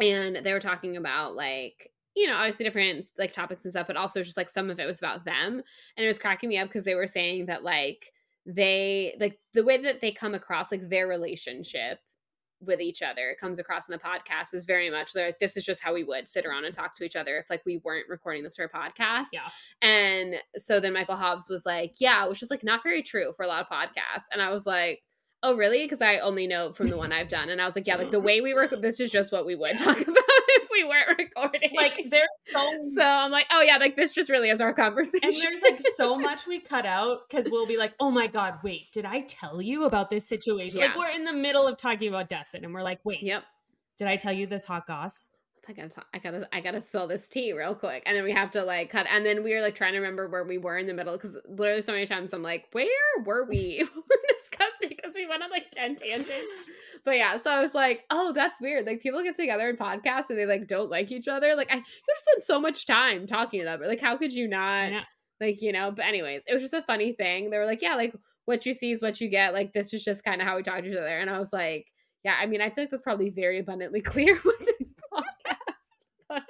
and 0.00 0.36
they 0.44 0.52
were 0.52 0.60
talking 0.60 0.96
about 0.96 1.36
like 1.36 1.90
you 2.14 2.26
know 2.26 2.34
obviously 2.34 2.64
different 2.64 3.06
like 3.18 3.32
topics 3.32 3.64
and 3.64 3.72
stuff, 3.72 3.86
but 3.86 3.96
also 3.96 4.22
just 4.22 4.36
like 4.36 4.50
some 4.50 4.70
of 4.70 4.78
it 4.78 4.86
was 4.86 4.98
about 4.98 5.24
them, 5.24 5.62
and 5.96 6.04
it 6.04 6.06
was 6.06 6.18
cracking 6.18 6.48
me 6.48 6.58
up 6.58 6.68
because 6.68 6.84
they 6.84 6.94
were 6.94 7.06
saying 7.06 7.46
that 7.46 7.62
like 7.62 8.12
they 8.46 9.16
like 9.20 9.38
the 9.52 9.64
way 9.64 9.76
that 9.78 10.00
they 10.00 10.12
come 10.12 10.34
across 10.34 10.72
like 10.72 10.88
their 10.88 11.06
relationship 11.06 11.98
with 12.62 12.80
each 12.80 13.00
other 13.00 13.34
comes 13.40 13.58
across 13.58 13.88
in 13.88 13.92
the 13.92 13.98
podcast 13.98 14.52
is 14.52 14.66
very 14.66 14.90
much 14.90 15.12
they're 15.12 15.26
like 15.26 15.38
this 15.38 15.56
is 15.56 15.64
just 15.64 15.82
how 15.82 15.94
we 15.94 16.04
would 16.04 16.28
sit 16.28 16.44
around 16.44 16.64
and 16.66 16.74
talk 16.74 16.94
to 16.94 17.04
each 17.04 17.16
other 17.16 17.38
if 17.38 17.48
like 17.48 17.64
we 17.64 17.78
weren't 17.84 18.08
recording 18.08 18.42
this 18.42 18.56
for 18.56 18.64
a 18.64 18.68
podcast. 18.68 19.26
Yeah. 19.32 19.48
and 19.80 20.34
so 20.56 20.78
then 20.78 20.92
michael 20.92 21.16
hobbs 21.16 21.48
was 21.48 21.64
like 21.64 21.94
yeah 21.98 22.26
which 22.26 22.42
is 22.42 22.50
like 22.50 22.62
not 22.62 22.82
very 22.82 23.02
true 23.02 23.32
for 23.36 23.44
a 23.44 23.48
lot 23.48 23.62
of 23.62 23.68
podcasts. 23.68 24.26
And 24.32 24.42
i 24.42 24.50
was 24.50 24.66
like 24.66 25.02
oh 25.42 25.56
really? 25.56 25.82
Because 25.84 26.00
i 26.00 26.18
only 26.18 26.46
know 26.46 26.72
from 26.72 26.88
the 26.88 26.96
one 26.96 27.12
i've 27.12 27.28
done. 27.28 27.50
And 27.50 27.60
i 27.60 27.64
was 27.64 27.76
like 27.76 27.86
yeah 27.86 27.96
like 27.96 28.10
the 28.10 28.18
mm-hmm. 28.18 28.26
way 28.26 28.40
we 28.40 28.54
work 28.54 28.74
this 28.80 29.00
is 29.00 29.10
just 29.10 29.32
what 29.32 29.46
we 29.46 29.54
would 29.54 29.76
talk 29.78 30.00
about 30.00 30.16
if 30.16 30.68
we 30.70 30.84
weren't 30.84 31.18
recording. 31.18 31.70
Like 31.76 32.06
there's 32.10 32.28
so 32.52 32.78
so 32.94 33.04
i'm 33.04 33.30
like 33.30 33.46
oh 33.50 33.62
yeah 33.62 33.76
like 33.76 33.96
this 33.96 34.12
just 34.12 34.30
really 34.30 34.50
is 34.50 34.60
our 34.60 34.72
conversation. 34.72 35.20
And 35.22 35.32
there's 35.32 35.62
like 35.62 35.80
so 35.96 36.18
much 36.18 36.46
we 36.46 36.60
cut 36.60 36.86
out 36.86 37.28
because 37.28 37.48
we'll 37.50 37.66
be 37.66 37.76
like, 37.76 37.94
oh 38.00 38.10
my 38.10 38.26
god, 38.26 38.58
wait, 38.62 38.92
did 38.92 39.04
I 39.04 39.22
tell 39.22 39.60
you 39.60 39.84
about 39.84 40.10
this 40.10 40.26
situation? 40.26 40.80
Like 40.80 40.96
we're 40.96 41.10
in 41.10 41.24
the 41.24 41.32
middle 41.32 41.66
of 41.66 41.76
talking 41.76 42.08
about 42.08 42.28
Dessen, 42.28 42.64
and 42.64 42.74
we're 42.74 42.82
like, 42.82 43.00
wait, 43.04 43.22
yep. 43.22 43.44
did 43.98 44.08
I 44.08 44.16
tell 44.16 44.32
you 44.32 44.46
this 44.46 44.64
hot 44.64 44.86
goss? 44.86 45.30
I 45.68 45.72
gotta, 45.72 46.02
I 46.12 46.18
gotta, 46.18 46.48
I 46.52 46.60
gotta 46.60 46.80
spill 46.80 47.06
this 47.06 47.28
tea 47.28 47.52
real 47.52 47.74
quick, 47.74 48.02
and 48.06 48.16
then 48.16 48.24
we 48.24 48.32
have 48.32 48.50
to 48.52 48.64
like 48.64 48.90
cut, 48.90 49.06
and 49.08 49.24
then 49.24 49.44
we 49.44 49.54
were 49.54 49.60
like 49.60 49.74
trying 49.74 49.92
to 49.92 49.98
remember 49.98 50.28
where 50.28 50.44
we 50.44 50.58
were 50.58 50.78
in 50.78 50.86
the 50.86 50.94
middle 50.94 51.12
because 51.12 51.36
literally 51.48 51.82
so 51.82 51.92
many 51.92 52.06
times 52.06 52.32
I'm 52.32 52.42
like, 52.42 52.66
where 52.72 52.86
were 53.24 53.44
we? 53.44 53.86
we're 55.26 55.26
discussing 55.26 55.26
because 55.26 55.26
we 55.26 55.26
went 55.26 55.42
on 55.42 55.50
like 55.50 55.70
ten 55.70 55.96
tangents, 55.96 56.52
but 57.04 57.16
yeah, 57.16 57.36
so 57.36 57.50
I 57.50 57.60
was 57.60 57.74
like, 57.74 58.04
oh, 58.10 58.32
that's 58.32 58.60
weird. 58.60 58.86
Like 58.86 59.00
people 59.00 59.22
get 59.22 59.36
together 59.36 59.68
in 59.68 59.76
podcasts 59.76 60.30
and 60.30 60.38
they 60.38 60.46
like 60.46 60.66
don't 60.66 60.90
like 60.90 61.10
each 61.10 61.28
other. 61.28 61.54
Like 61.54 61.70
I, 61.70 61.76
you 61.76 61.82
just 61.82 62.26
spend 62.30 62.44
so 62.44 62.60
much 62.60 62.86
time 62.86 63.26
talking 63.26 63.60
to 63.60 63.64
them. 63.64 63.80
Like 63.82 64.00
how 64.00 64.16
could 64.16 64.32
you 64.32 64.48
not? 64.48 64.92
Yeah. 64.92 65.02
Like 65.40 65.62
you 65.62 65.72
know. 65.72 65.90
But 65.90 66.06
anyways, 66.06 66.42
it 66.46 66.54
was 66.54 66.62
just 66.62 66.74
a 66.74 66.82
funny 66.82 67.12
thing. 67.12 67.50
They 67.50 67.58
were 67.58 67.66
like, 67.66 67.82
yeah, 67.82 67.94
like 67.94 68.14
what 68.44 68.66
you 68.66 68.74
see 68.74 68.92
is 68.92 69.02
what 69.02 69.20
you 69.20 69.28
get. 69.28 69.54
Like 69.54 69.72
this 69.72 69.92
is 69.94 70.04
just 70.04 70.24
kind 70.24 70.40
of 70.40 70.46
how 70.46 70.56
we 70.56 70.62
talk 70.62 70.80
to 70.82 70.90
each 70.90 70.96
other, 70.96 71.06
and 71.06 71.30
I 71.30 71.38
was 71.38 71.52
like. 71.52 71.86
Yeah, 72.22 72.34
I 72.38 72.44
mean, 72.44 72.60
I 72.60 72.68
feel 72.68 72.84
like 72.84 72.90
that's 72.90 73.00
probably 73.00 73.30
very 73.30 73.60
abundantly 73.60 74.00
clear 74.02 74.38
with 74.44 74.58
this 74.58 74.92
podcast. 75.10 75.56
But, 76.28 76.42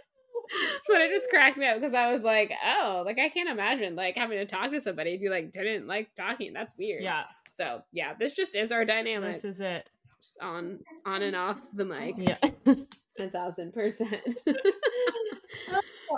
but 0.88 1.00
it 1.00 1.10
just 1.10 1.30
cracked 1.30 1.58
me 1.58 1.68
up 1.68 1.80
because 1.80 1.94
I 1.94 2.12
was 2.12 2.22
like, 2.22 2.52
oh, 2.64 3.04
like 3.06 3.20
I 3.20 3.28
can't 3.28 3.48
imagine 3.48 3.94
like 3.94 4.16
having 4.16 4.38
to 4.38 4.46
talk 4.46 4.72
to 4.72 4.80
somebody 4.80 5.12
if 5.12 5.20
you 5.20 5.30
like 5.30 5.52
didn't 5.52 5.86
like 5.86 6.08
talking. 6.16 6.52
That's 6.52 6.76
weird. 6.76 7.04
Yeah, 7.04 7.22
So 7.50 7.82
yeah, 7.92 8.14
this 8.18 8.34
just 8.34 8.54
is 8.54 8.72
our 8.72 8.84
dynamic. 8.84 9.34
this 9.34 9.44
is 9.44 9.60
it. 9.60 9.88
Just 10.22 10.38
on 10.40 10.78
on 11.04 11.22
and 11.22 11.36
off 11.36 11.60
the 11.74 11.84
mic. 11.84 12.14
Yeah. 12.16 12.38
A 13.18 13.28
thousand 13.28 13.74
percent. 13.74 14.22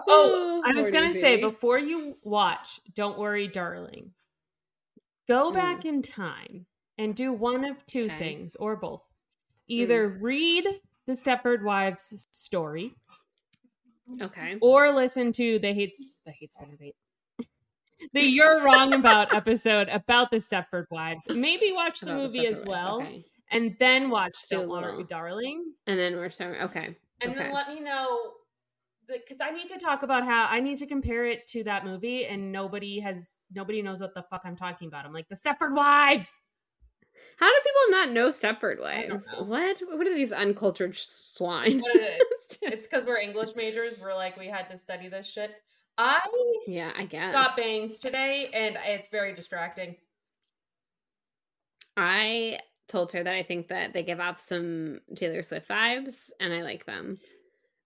Oh, 0.09 0.63
I 0.67 0.73
was 0.81 0.91
gonna 0.91 1.15
say 1.15 1.37
before 1.37 1.79
you 1.79 2.17
watch, 2.23 2.81
don't 2.95 3.19
worry, 3.19 3.49
darling. 3.49 4.13
Go 5.29 5.51
Mm. 5.51 5.55
back 5.55 5.85
in 5.85 6.03
time 6.03 6.67
and 6.99 7.15
do 7.15 7.33
one 7.33 7.65
of 7.65 7.85
two 7.87 8.05
Okay. 8.05 8.19
things, 8.19 8.55
or 8.57 8.77
both. 8.77 9.03
Either 9.69 10.09
read 10.21 10.67
the 11.07 11.13
Stepford 11.13 11.63
Wives 11.63 12.27
story, 12.33 12.95
Okay. 14.21 14.59
or 14.61 14.93
listen 14.93 15.33
to 15.33 15.59
the 15.59 15.73
hates 15.73 16.01
the 16.27 16.33
hates 16.33 16.57
Spinnerbait. 16.57 16.95
The 18.13 18.23
You're 18.23 18.63
Wrong 18.65 18.93
About 18.95 19.35
episode 19.35 19.89
about 19.89 20.31
the 20.31 20.39
Stepford 20.39 20.87
Wives. 20.91 21.27
Maybe 21.31 21.73
watch 21.73 22.01
the 22.01 22.07
About 22.07 22.23
movie 22.23 22.47
as 22.47 22.63
well, 22.65 23.01
Okay. 23.03 23.25
and 23.51 23.77
then 23.79 24.11
watch 24.11 24.37
Do 24.51 24.57
a 24.57 24.67
Don't 24.67 25.09
Darlings. 25.09 25.83
And 25.87 25.99
then 25.99 26.17
we're 26.17 26.31
starting. 26.31 26.61
Okay. 26.63 26.97
And 27.21 27.33
okay. 27.33 27.45
then 27.45 27.53
let 27.53 27.69
me 27.69 27.81
know 27.81 28.33
because 29.09 29.39
I 29.41 29.51
need 29.51 29.69
to 29.69 29.79
talk 29.79 30.03
about 30.03 30.25
how 30.25 30.47
I 30.49 30.61
need 30.61 30.79
to 30.79 30.87
compare 30.87 31.27
it 31.27 31.47
to 31.49 31.65
that 31.65 31.85
movie, 31.85 32.27
and 32.27 32.51
nobody 32.51 32.99
has 33.01 33.39
nobody 33.53 33.83
knows 33.83 34.01
what 34.01 34.15
the 34.15 34.23
fuck 34.31 34.43
I'm 34.45 34.57
talking 34.57 34.89
about. 34.89 35.05
I'm 35.05 35.13
like 35.13 35.29
the 35.29 35.37
Stepford 35.37 35.75
Wives. 35.75 36.41
How 37.37 37.49
do 37.49 37.55
people 37.65 37.99
not 37.99 38.11
know 38.13 38.29
Stepford 38.29 38.81
Wives? 38.81 39.25
know. 39.33 39.45
What? 39.45 39.77
What 39.89 40.07
are 40.07 40.15
these 40.15 40.33
uncultured 40.33 40.97
swine? 40.97 41.83
It? 41.95 42.23
It's 42.65 42.87
because 42.87 43.07
we're 43.07 43.17
English 43.17 43.57
majors. 43.57 43.99
We're 44.01 44.15
like 44.15 44.37
we 44.37 44.47
had 44.47 44.69
to 44.71 44.77
study 44.77 45.09
this 45.09 45.27
shit. 45.27 45.53
I 45.99 46.21
yeah, 46.67 46.93
I 46.97 47.05
guess. 47.05 47.33
got 47.33 47.57
bangs 47.57 47.99
today, 47.99 48.49
and 48.53 48.79
it's 48.85 49.09
very 49.09 49.35
distracting. 49.35 49.97
I 51.97 52.59
told 52.89 53.13
her 53.13 53.23
that 53.23 53.35
I 53.35 53.43
think 53.43 53.69
that 53.69 53.93
they 53.93 54.03
give 54.03 54.21
off 54.21 54.41
some 54.41 55.01
Taylor 55.15 55.43
Swift 55.43 55.69
vibes 55.69 56.31
and 56.41 56.53
I 56.53 56.63
like 56.63 56.87
them. 56.87 57.19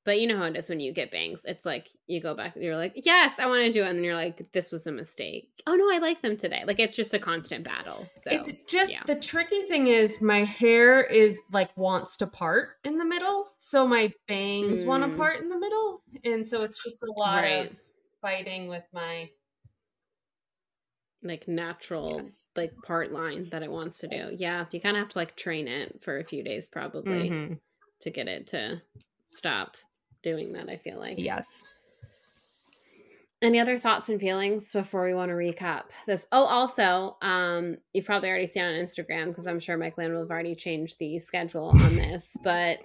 But 0.04 0.20
you 0.20 0.28
know 0.28 0.36
how 0.36 0.44
it 0.44 0.56
is 0.56 0.68
when 0.68 0.78
you 0.78 0.92
get 0.92 1.10
bangs. 1.10 1.42
It's 1.44 1.66
like 1.66 1.88
you 2.06 2.20
go 2.20 2.32
back 2.32 2.54
and 2.54 2.64
you're 2.64 2.76
like, 2.76 2.92
yes, 2.94 3.40
I 3.40 3.46
want 3.46 3.64
to 3.64 3.72
do 3.72 3.82
it. 3.82 3.88
And 3.88 3.98
then 3.98 4.04
you're 4.04 4.14
like, 4.14 4.52
this 4.52 4.70
was 4.70 4.86
a 4.86 4.92
mistake. 4.92 5.48
Oh 5.66 5.74
no, 5.74 5.92
I 5.92 5.98
like 5.98 6.22
them 6.22 6.36
today. 6.36 6.62
Like 6.64 6.78
it's 6.78 6.94
just 6.94 7.12
a 7.14 7.18
constant 7.18 7.64
battle. 7.64 8.06
So 8.14 8.30
it's 8.30 8.52
just 8.68 8.92
yeah. 8.92 9.02
the 9.06 9.16
tricky 9.16 9.62
thing 9.62 9.88
is 9.88 10.22
my 10.22 10.44
hair 10.44 11.02
is 11.02 11.40
like 11.52 11.76
wants 11.76 12.16
to 12.18 12.28
part 12.28 12.76
in 12.84 12.98
the 12.98 13.04
middle, 13.04 13.48
so 13.58 13.84
my 13.84 14.12
bangs 14.28 14.84
want 14.84 15.02
to 15.02 15.08
Mm. 15.08 15.16
part 15.16 15.40
in 15.40 15.48
the 15.48 15.58
middle, 15.58 16.02
and 16.24 16.46
so 16.46 16.62
it's 16.62 16.80
just 16.82 17.02
a 17.02 17.12
lot 17.16 17.42
Right. 17.42 17.66
of 17.66 17.76
fighting 18.26 18.66
with 18.66 18.82
my 18.92 19.30
like 21.22 21.46
natural 21.46 22.18
Yes. 22.18 22.48
like 22.56 22.72
part 22.84 23.12
line 23.12 23.48
that 23.50 23.62
it 23.62 23.70
wants 23.70 23.98
to 23.98 24.08
do. 24.08 24.16
Yes. 24.16 24.32
Yeah. 24.32 24.66
You 24.72 24.80
kind 24.80 24.96
of 24.96 25.02
have 25.02 25.10
to 25.10 25.18
like 25.18 25.36
train 25.36 25.68
it 25.68 26.02
for 26.02 26.18
a 26.18 26.24
few 26.24 26.42
days 26.42 26.66
probably 26.66 27.30
Mhm. 27.30 27.60
to 28.00 28.10
get 28.10 28.26
it 28.26 28.48
to 28.48 28.82
stop 29.26 29.76
doing 30.24 30.52
that, 30.54 30.68
I 30.68 30.76
feel 30.76 30.98
like. 30.98 31.18
Yes. 31.18 31.62
Any 33.46 33.60
other 33.60 33.78
thoughts 33.78 34.08
and 34.08 34.20
feelings 34.20 34.72
before 34.72 35.04
we 35.04 35.14
want 35.14 35.28
to 35.28 35.36
recap 35.36 35.84
this? 36.06 36.26
Oh, 36.32 36.44
also, 36.44 37.16
um, 37.22 37.76
you've 37.92 38.04
probably 38.04 38.28
already 38.28 38.46
seen 38.46 38.64
on 38.64 38.74
Instagram 38.74 39.26
because 39.26 39.46
I'm 39.46 39.60
sure 39.60 39.76
Mike 39.76 39.96
Land 39.96 40.12
will 40.12 40.22
have 40.22 40.30
already 40.30 40.56
changed 40.56 40.98
the 40.98 41.16
schedule 41.20 41.68
on 41.68 41.94
this. 41.94 42.36
but 42.44 42.78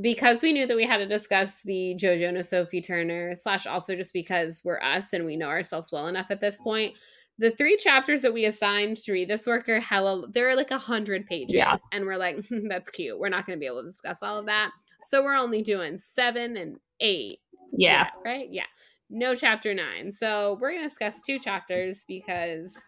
because 0.00 0.40
we 0.40 0.54
knew 0.54 0.66
that 0.66 0.76
we 0.76 0.86
had 0.86 0.98
to 0.98 1.06
discuss 1.06 1.60
the 1.66 1.94
JoJo 2.00 2.30
and 2.30 2.46
Sophie 2.46 2.80
Turner, 2.80 3.34
slash 3.34 3.66
also 3.66 3.94
just 3.94 4.14
because 4.14 4.62
we're 4.64 4.80
us 4.80 5.12
and 5.12 5.26
we 5.26 5.36
know 5.36 5.48
ourselves 5.48 5.92
well 5.92 6.06
enough 6.06 6.28
at 6.30 6.40
this 6.40 6.58
point, 6.58 6.94
the 7.38 7.50
three 7.50 7.76
chapters 7.76 8.22
that 8.22 8.32
we 8.32 8.46
assigned 8.46 8.96
to 9.02 9.12
read 9.12 9.28
this 9.28 9.46
work 9.46 9.68
are 9.68 9.80
hella, 9.80 10.26
they're 10.30 10.56
like 10.56 10.70
a 10.70 10.78
hundred 10.78 11.26
pages. 11.26 11.54
Yeah. 11.54 11.76
And 11.92 12.06
we're 12.06 12.16
like, 12.16 12.38
that's 12.68 12.88
cute. 12.88 13.18
We're 13.18 13.28
not 13.28 13.44
going 13.44 13.58
to 13.58 13.60
be 13.60 13.66
able 13.66 13.82
to 13.82 13.88
discuss 13.88 14.22
all 14.22 14.38
of 14.38 14.46
that. 14.46 14.70
So 15.02 15.22
we're 15.22 15.36
only 15.36 15.60
doing 15.60 16.00
seven 16.14 16.56
and 16.56 16.78
eight. 17.00 17.40
Yeah. 17.72 18.08
Right? 18.24 18.48
Yeah 18.50 18.64
no 19.10 19.34
chapter 19.34 19.74
nine. 19.74 20.12
So 20.12 20.56
we're 20.60 20.72
gonna 20.72 20.88
discuss 20.88 21.20
two 21.22 21.38
chapters 21.38 22.04
because 22.08 22.78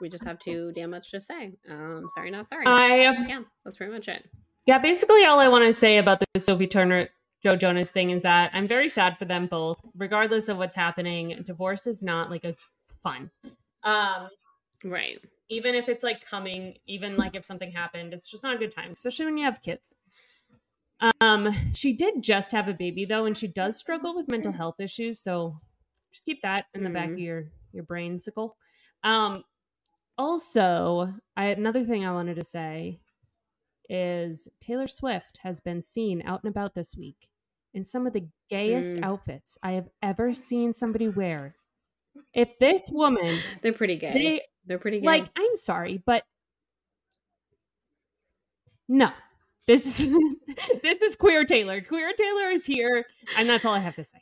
we 0.00 0.08
just 0.08 0.24
have 0.24 0.38
too 0.38 0.72
damn 0.74 0.90
much 0.90 1.10
to 1.10 1.20
say. 1.20 1.52
Um, 1.70 2.06
sorry, 2.14 2.30
not 2.30 2.48
sorry. 2.48 2.66
I 2.66 3.02
yeah, 3.28 3.42
that's 3.64 3.76
pretty 3.76 3.92
much 3.92 4.08
it. 4.08 4.28
Yeah, 4.66 4.78
basically 4.78 5.24
all 5.24 5.38
I 5.38 5.48
want 5.48 5.64
to 5.64 5.72
say 5.72 5.98
about 5.98 6.20
the 6.34 6.40
Sophie 6.40 6.66
Turner 6.66 7.08
Joe 7.42 7.56
Jonas 7.56 7.90
thing 7.90 8.10
is 8.10 8.22
that 8.22 8.50
I'm 8.54 8.66
very 8.66 8.88
sad 8.88 9.16
for 9.16 9.24
them 9.24 9.46
both, 9.46 9.78
regardless 9.96 10.48
of 10.48 10.56
what's 10.58 10.74
happening. 10.74 11.42
Divorce 11.46 11.86
is 11.86 12.02
not 12.02 12.30
like 12.30 12.44
a 12.44 12.56
fun. 13.02 13.30
Um, 13.84 14.28
right. 14.84 15.20
Even 15.48 15.76
if 15.76 15.88
it's 15.88 16.02
like 16.02 16.24
coming, 16.24 16.74
even 16.86 17.16
like 17.16 17.36
if 17.36 17.44
something 17.44 17.70
happened, 17.70 18.12
it's 18.12 18.28
just 18.28 18.42
not 18.42 18.56
a 18.56 18.58
good 18.58 18.72
time, 18.72 18.90
especially 18.92 19.26
when 19.26 19.38
you 19.38 19.44
have 19.44 19.62
kids. 19.62 19.94
Um, 21.20 21.54
she 21.74 21.92
did 21.92 22.22
just 22.22 22.52
have 22.52 22.68
a 22.68 22.74
baby 22.74 23.04
though, 23.04 23.26
and 23.26 23.36
she 23.36 23.48
does 23.48 23.76
struggle 23.76 24.14
with 24.14 24.30
mental 24.30 24.52
health 24.52 24.80
issues. 24.80 25.20
So 25.20 25.60
just 26.12 26.24
keep 26.24 26.42
that 26.42 26.66
in 26.74 26.82
the 26.82 26.88
mm-hmm. 26.88 26.94
back 26.94 27.04
of 27.04 27.10
mm-hmm. 27.12 27.20
your 27.20 27.44
your 27.72 27.84
brain 27.84 28.18
sickle. 28.18 28.56
Um, 29.04 29.44
also, 30.16 31.12
I 31.36 31.46
another 31.46 31.84
thing 31.84 32.06
I 32.06 32.12
wanted 32.12 32.36
to 32.36 32.44
say 32.44 33.00
is 33.88 34.48
Taylor 34.60 34.88
Swift 34.88 35.38
has 35.42 35.60
been 35.60 35.82
seen 35.82 36.22
out 36.26 36.42
and 36.42 36.50
about 36.50 36.74
this 36.74 36.96
week 36.96 37.28
in 37.74 37.84
some 37.84 38.06
of 38.06 38.12
the 38.14 38.26
gayest 38.48 38.96
mm. 38.96 39.04
outfits 39.04 39.58
I 39.62 39.72
have 39.72 39.88
ever 40.02 40.32
seen 40.32 40.72
somebody 40.72 41.08
wear. 41.08 41.54
If 42.32 42.48
this 42.58 42.88
woman, 42.90 43.38
they're 43.62 43.74
pretty 43.74 43.96
gay. 43.96 44.12
They, 44.12 44.42
they're 44.64 44.78
pretty 44.78 45.00
gay. 45.00 45.06
Like, 45.06 45.28
I'm 45.36 45.54
sorry, 45.56 46.02
but 46.04 46.24
no, 48.88 49.10
this 49.66 50.00
is 50.00 50.08
this 50.82 50.98
is 50.98 51.16
Queer 51.16 51.44
Taylor. 51.44 51.80
Queer 51.80 52.12
Taylor 52.12 52.50
is 52.50 52.64
here, 52.64 53.04
and 53.36 53.48
that's 53.48 53.64
all 53.64 53.74
I 53.74 53.80
have 53.80 53.96
to 53.96 54.04
say. 54.04 54.18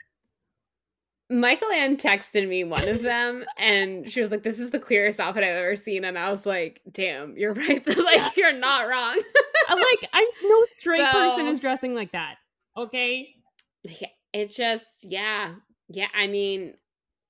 Michael 1.30 1.70
Ann 1.70 1.96
texted 1.96 2.46
me 2.48 2.64
one 2.64 2.86
of 2.86 3.02
them, 3.02 3.44
and 3.56 4.10
she 4.10 4.20
was 4.20 4.30
like, 4.30 4.42
"This 4.42 4.60
is 4.60 4.70
the 4.70 4.78
queerest 4.78 5.20
outfit 5.20 5.44
I've 5.44 5.50
ever 5.50 5.76
seen," 5.76 6.04
and 6.04 6.18
I 6.18 6.30
was 6.30 6.44
like, 6.44 6.80
"Damn, 6.92 7.36
you're 7.36 7.54
right. 7.54 7.86
like, 7.96 8.36
you're 8.36 8.52
not 8.52 8.88
wrong." 8.88 9.20
I'm 9.68 9.78
like, 9.78 10.10
I'm 10.12 10.24
no 10.42 10.64
straight 10.64 11.06
so, 11.10 11.12
person 11.12 11.46
is 11.48 11.60
dressing 11.60 11.94
like 11.94 12.12
that. 12.12 12.36
Okay. 12.76 13.34
Yeah, 13.82 14.08
it 14.32 14.50
just, 14.50 14.86
yeah, 15.02 15.54
yeah. 15.88 16.08
I 16.14 16.26
mean, 16.26 16.74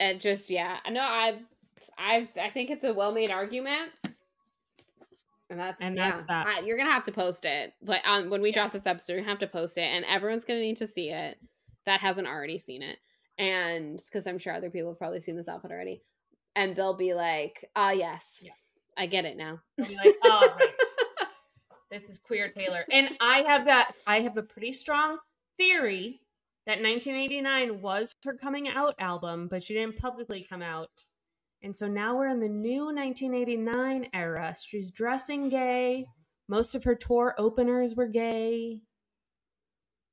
it 0.01 0.21
just, 0.21 0.51
yeah. 0.51 0.79
I 0.85 0.91
know. 0.91 1.01
I, 1.01 1.39
I, 1.97 2.29
I 2.41 2.51
think 2.51 2.71
it's 2.71 2.85
a 2.85 2.93
well-made 2.93 3.31
argument. 3.31 3.93
And 5.55 5.61
that's 5.61 5.81
and 5.81 5.97
that's 5.97 6.21
yeah, 6.23 6.43
that. 6.43 6.47
I, 6.47 6.61
you're 6.65 6.77
gonna 6.77 6.91
have 6.91 7.05
to 7.05 7.13
post 7.13 7.45
it, 7.45 7.75
but 7.81 8.01
um, 8.05 8.29
when 8.29 8.43
we 8.43 8.51
drop 8.51 8.73
this 8.73 8.87
episode, 8.87 9.13
you're 9.13 9.23
gonna 9.23 9.31
have 9.31 9.39
to 9.39 9.47
post 9.47 9.79
it, 9.79 9.83
and 9.83 10.05
everyone's 10.05 10.43
gonna 10.43 10.59
need 10.59 10.79
to 10.79 10.89
see 10.89 11.11
it 11.11 11.39
that 11.87 12.01
hasn't 12.01 12.27
already 12.27 12.59
seen 12.59 12.83
it, 12.83 12.99
and 13.39 14.01
because 14.05 14.27
I'm 14.27 14.37
sure 14.37 14.53
other 14.53 14.69
people 14.69 14.91
have 14.91 14.99
probably 14.99 15.21
seen 15.21 15.37
this 15.37 15.47
outfit 15.47 15.71
already, 15.71 16.03
and 16.57 16.75
they'll 16.75 16.97
be 16.97 17.15
like, 17.15 17.65
"Ah, 17.77 17.93
yes, 17.93 18.43
yes, 18.45 18.69
I 18.99 19.07
get 19.07 19.27
it 19.27 19.37
now." 19.37 19.61
Like, 19.79 20.17
"Oh, 20.25 20.57
right, 20.59 21.29
this 21.93 22.03
is 22.03 22.19
queer 22.19 22.49
Taylor," 22.49 22.85
and 22.91 23.11
I 23.21 23.43
have 23.43 23.67
that. 23.67 23.95
I 24.09 24.23
have 24.23 24.37
a 24.37 24.43
pretty 24.43 24.73
strong 24.73 25.19
theory 25.57 26.21
that 26.67 26.83
1989 26.83 27.81
was 27.81 28.17
her 28.25 28.35
coming 28.35 28.67
out 28.67 28.97
album, 28.99 29.47
but 29.47 29.63
she 29.63 29.75
didn't 29.75 29.99
publicly 29.99 30.45
come 30.51 30.63
out 30.63 30.91
and 31.65 31.75
so 31.75 31.89
now 31.89 32.15
we're 32.15 32.29
in 32.29 32.41
the 32.41 32.49
new 32.49 32.85
1989 32.85 34.09
era. 34.13 34.55
She's 34.61 34.91
dressing 34.91 35.49
gay. 35.49 36.07
Most 36.47 36.75
of 36.75 36.85
her 36.85 36.95
tour 36.95 37.35
openers 37.39 37.95
were 37.95 38.07
gay. 38.07 38.83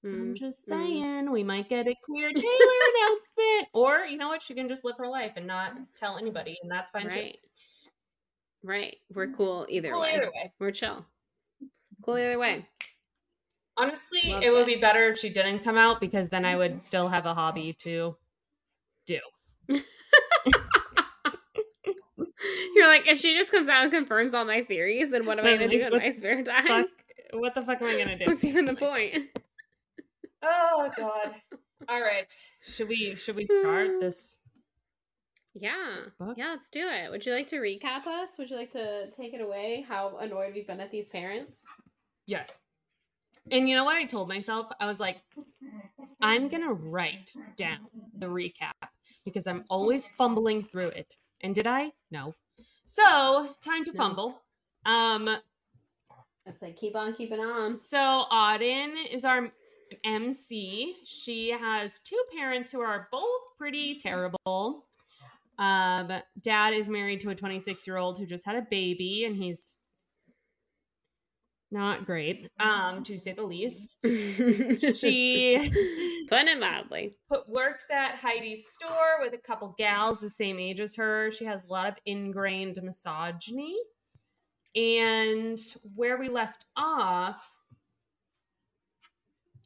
Mm, 0.05 0.13
I'm 0.13 0.35
just 0.35 0.65
mm. 0.65 0.69
saying, 0.69 1.25
mm. 1.25 1.31
we 1.31 1.43
might 1.43 1.67
get 1.67 1.87
a 1.87 1.95
queer 2.05 2.31
Taylor 2.31 2.45
outfit. 3.03 3.67
Or, 3.73 4.05
you 4.05 4.17
know 4.17 4.29
what? 4.29 4.41
She 4.41 4.53
can 4.53 4.69
just 4.69 4.85
live 4.85 4.95
her 4.97 5.09
life 5.09 5.33
and 5.35 5.45
not 5.45 5.73
tell 5.97 6.17
anybody, 6.17 6.57
and 6.63 6.71
that's 6.71 6.89
fine 6.89 7.07
right. 7.07 7.33
too. 7.33 8.67
Right. 8.67 8.95
We're 9.13 9.31
cool 9.31 9.65
either 9.69 9.91
cool 9.91 10.01
way. 10.01 10.13
Either 10.15 10.31
way. 10.33 10.53
We're 10.57 10.71
chill. 10.71 11.05
Cool 12.01 12.17
either 12.17 12.39
way. 12.39 12.65
Honestly, 13.75 14.31
Loves 14.31 14.45
it 14.45 14.53
would 14.53 14.65
be 14.65 14.77
better 14.77 15.09
if 15.09 15.17
she 15.17 15.29
didn't 15.29 15.59
come 15.59 15.77
out 15.77 15.99
because 15.99 16.29
then 16.29 16.45
I 16.45 16.55
would 16.55 16.79
still 16.79 17.09
have 17.09 17.25
a 17.25 17.33
hobby 17.33 17.73
to 17.81 18.15
do. 19.05 19.19
You're 22.75 22.87
like, 22.87 23.07
if 23.07 23.19
she 23.19 23.37
just 23.37 23.51
comes 23.51 23.67
out 23.67 23.83
and 23.83 23.91
confirms 23.91 24.33
all 24.33 24.45
my 24.45 24.63
theories, 24.63 25.11
then 25.11 25.25
what 25.25 25.39
am 25.39 25.45
I 25.45 25.53
gonna 25.53 25.69
do 25.69 25.81
in 25.81 25.91
my 25.97 26.11
spare 26.11 26.43
time? 26.43 26.65
Fuck, 26.65 26.87
what 27.33 27.55
the 27.55 27.61
fuck 27.61 27.81
am 27.81 27.87
I 27.87 27.97
gonna 27.97 28.17
do? 28.17 28.25
What's 28.25 28.43
even 28.43 28.65
the 28.65 28.75
point? 28.75 29.29
Oh 30.43 30.91
god. 30.97 31.35
All 31.87 32.01
right. 32.01 32.31
Should 32.63 32.89
we 32.89 33.15
should 33.15 33.35
we 33.35 33.45
start 33.45 33.89
this? 34.01 34.37
Yeah. 35.53 35.97
This 35.99 36.13
yeah, 36.37 36.49
let's 36.49 36.69
do 36.69 36.87
it. 36.87 37.11
Would 37.11 37.25
you 37.25 37.33
like 37.33 37.47
to 37.47 37.57
recap 37.57 38.07
us? 38.07 38.29
Would 38.37 38.49
you 38.49 38.55
like 38.55 38.71
to 38.73 39.09
take 39.19 39.33
it 39.33 39.41
away? 39.41 39.85
How 39.87 40.17
annoyed 40.17 40.53
we've 40.53 40.67
been 40.67 40.79
at 40.79 40.91
these 40.91 41.09
parents? 41.09 41.61
Yes. 42.25 42.59
And 43.51 43.67
you 43.67 43.75
know 43.75 43.83
what 43.83 43.97
I 43.97 44.05
told 44.05 44.29
myself? 44.29 44.67
I 44.79 44.85
was 44.85 44.99
like, 44.99 45.17
I'm 46.21 46.47
gonna 46.47 46.73
write 46.73 47.33
down 47.57 47.79
the 48.17 48.27
recap 48.27 48.73
because 49.25 49.47
I'm 49.47 49.65
always 49.69 50.07
fumbling 50.07 50.63
through 50.63 50.89
it. 50.89 51.17
And 51.41 51.55
did 51.55 51.67
I? 51.67 51.91
No. 52.09 52.33
So 52.85 53.55
time 53.61 53.83
to 53.85 53.91
no. 53.91 53.97
fumble. 53.97 54.41
Um 54.85 55.29
I 56.47 56.51
say 56.51 56.73
keep 56.73 56.95
on 56.95 57.13
keeping 57.13 57.39
on. 57.39 57.75
So 57.75 58.25
Auden 58.31 58.93
is 59.11 59.25
our 59.25 59.51
MC. 60.03 60.97
She 61.03 61.49
has 61.49 61.99
two 62.03 62.21
parents 62.35 62.71
who 62.71 62.81
are 62.81 63.07
both 63.11 63.57
pretty 63.57 63.95
terrible. 63.95 64.85
Um, 65.59 66.11
dad 66.41 66.73
is 66.73 66.89
married 66.89 67.21
to 67.21 67.29
a 67.29 67.35
26 67.35 67.85
year 67.85 67.97
old 67.97 68.17
who 68.17 68.25
just 68.25 68.45
had 68.45 68.55
a 68.55 68.65
baby, 68.71 69.25
and 69.25 69.35
he's 69.35 69.77
not 71.71 72.05
great, 72.05 72.49
um, 72.59 73.03
to 73.03 73.17
say 73.17 73.33
the 73.33 73.43
least. 73.43 73.99
she 74.03 75.57
put 76.29 76.47
it 76.47 76.59
mildly 76.59 77.15
put, 77.29 77.47
works 77.49 77.89
at 77.89 78.15
Heidi's 78.15 78.67
store 78.67 79.19
with 79.21 79.33
a 79.33 79.37
couple 79.37 79.73
gals 79.77 80.19
the 80.19 80.29
same 80.29 80.59
age 80.59 80.79
as 80.79 80.95
her. 80.95 81.31
She 81.31 81.45
has 81.45 81.63
a 81.63 81.67
lot 81.67 81.87
of 81.87 81.95
ingrained 82.05 82.79
misogyny. 82.83 83.77
And 84.75 85.59
where 85.95 86.17
we 86.17 86.29
left 86.29 86.65
off, 86.77 87.43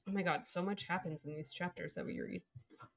oh 0.07 0.11
my 0.11 0.23
god, 0.23 0.47
so 0.47 0.63
much 0.63 0.87
happens 0.87 1.25
in 1.25 1.35
these 1.35 1.53
chapters 1.53 1.93
that 1.93 2.05
we 2.05 2.19
read. 2.21 2.41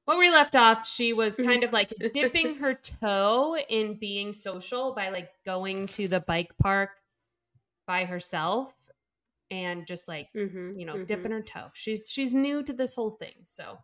Where 0.06 0.16
we 0.16 0.30
left 0.30 0.56
off, 0.56 0.88
she 0.88 1.12
was 1.12 1.36
kind 1.36 1.64
of 1.64 1.72
like 1.74 1.92
dipping 2.14 2.56
her 2.56 2.72
toe 2.72 3.58
in 3.68 3.92
being 3.94 4.32
social 4.32 4.94
by 4.94 5.10
like 5.10 5.28
going 5.44 5.86
to 5.88 6.08
the 6.08 6.20
bike 6.20 6.50
park 6.58 6.90
by 7.86 8.06
herself 8.06 8.72
and 9.50 9.86
just 9.86 10.08
like 10.08 10.28
mm-hmm, 10.36 10.78
you 10.78 10.86
know 10.86 10.94
mm-hmm. 10.94 11.04
dipping 11.04 11.32
her 11.32 11.42
toe. 11.42 11.68
She's 11.74 12.08
she's 12.10 12.32
new 12.32 12.62
to 12.62 12.72
this 12.72 12.94
whole 12.94 13.10
thing 13.10 13.34
so. 13.44 13.78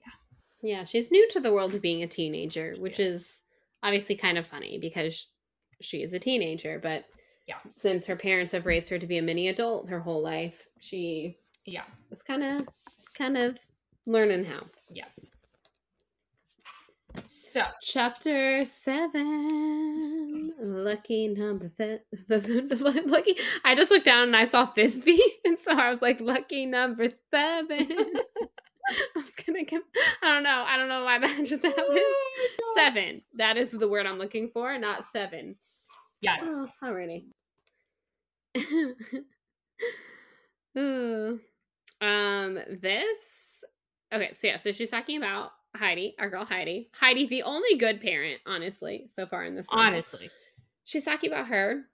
Yeah. 0.00 0.70
Yeah 0.70 0.84
she's 0.84 1.10
new 1.10 1.28
to 1.30 1.40
the 1.40 1.52
world 1.52 1.74
of 1.74 1.82
being 1.82 2.02
a 2.02 2.06
teenager 2.08 2.74
which 2.78 2.98
yes. 2.98 3.10
is 3.10 3.32
obviously 3.82 4.16
kind 4.16 4.38
of 4.38 4.46
funny 4.46 4.78
because 4.78 5.28
she 5.80 6.02
is 6.02 6.12
a 6.12 6.18
teenager 6.18 6.78
but 6.82 7.04
yeah. 7.46 7.56
since 7.80 8.04
her 8.06 8.16
parents 8.16 8.52
have 8.52 8.66
raised 8.66 8.88
her 8.90 8.98
to 8.98 9.06
be 9.06 9.18
a 9.18 9.22
mini 9.22 9.48
adult 9.48 9.88
her 9.88 10.00
whole 10.00 10.22
life 10.22 10.66
she 10.80 11.38
yeah. 11.64 11.84
is 12.10 12.22
kind 12.22 12.42
of 12.42 12.68
kind 13.16 13.36
of 13.36 13.58
learning 14.06 14.44
how. 14.44 14.60
Yes 14.90 15.30
so, 17.22 17.62
chapter 17.82 18.64
seven, 18.64 20.52
lucky 20.60 21.28
number 21.28 21.70
th- 21.76 22.02
the, 22.28 22.38
the, 22.38 22.76
the, 22.76 23.02
lucky. 23.06 23.36
I 23.64 23.74
just 23.74 23.90
looked 23.90 24.04
down 24.04 24.28
and 24.28 24.36
I 24.36 24.44
saw 24.44 24.66
Thisbe, 24.72 25.18
and 25.44 25.58
so 25.62 25.72
I 25.72 25.90
was 25.90 26.02
like, 26.02 26.20
lucky 26.20 26.66
number 26.66 27.08
seven. 27.30 27.88
I 28.88 29.20
was 29.20 29.30
gonna 29.46 29.64
give. 29.64 29.82
I 30.22 30.28
don't 30.28 30.42
know. 30.42 30.64
I 30.66 30.76
don't 30.76 30.88
know 30.88 31.04
why 31.04 31.18
that 31.18 31.36
just 31.46 31.64
happened. 31.64 31.88
Oh 31.90 32.74
seven. 32.76 33.22
That 33.34 33.56
is 33.56 33.70
the 33.70 33.88
word 33.88 34.06
I'm 34.06 34.18
looking 34.18 34.50
for, 34.52 34.78
not 34.78 35.04
seven. 35.12 35.56
Yes. 36.20 36.40
Oh, 36.42 36.68
already. 36.82 37.26
Um. 42.00 42.58
This. 42.80 43.64
Okay. 44.12 44.32
So 44.32 44.46
yeah. 44.46 44.56
So 44.56 44.72
she's 44.72 44.90
talking 44.90 45.18
about 45.18 45.50
Heidi, 45.76 46.14
our 46.18 46.30
girl 46.30 46.44
Heidi. 46.44 46.90
Heidi, 46.92 47.26
the 47.26 47.42
only 47.42 47.76
good 47.78 48.00
parent, 48.00 48.40
honestly, 48.46 49.08
so 49.14 49.26
far 49.26 49.44
in 49.44 49.54
this. 49.54 49.66
Honestly. 49.70 50.30
She's 50.84 51.04
talking 51.04 51.30
about 51.30 51.48
her 51.48 51.84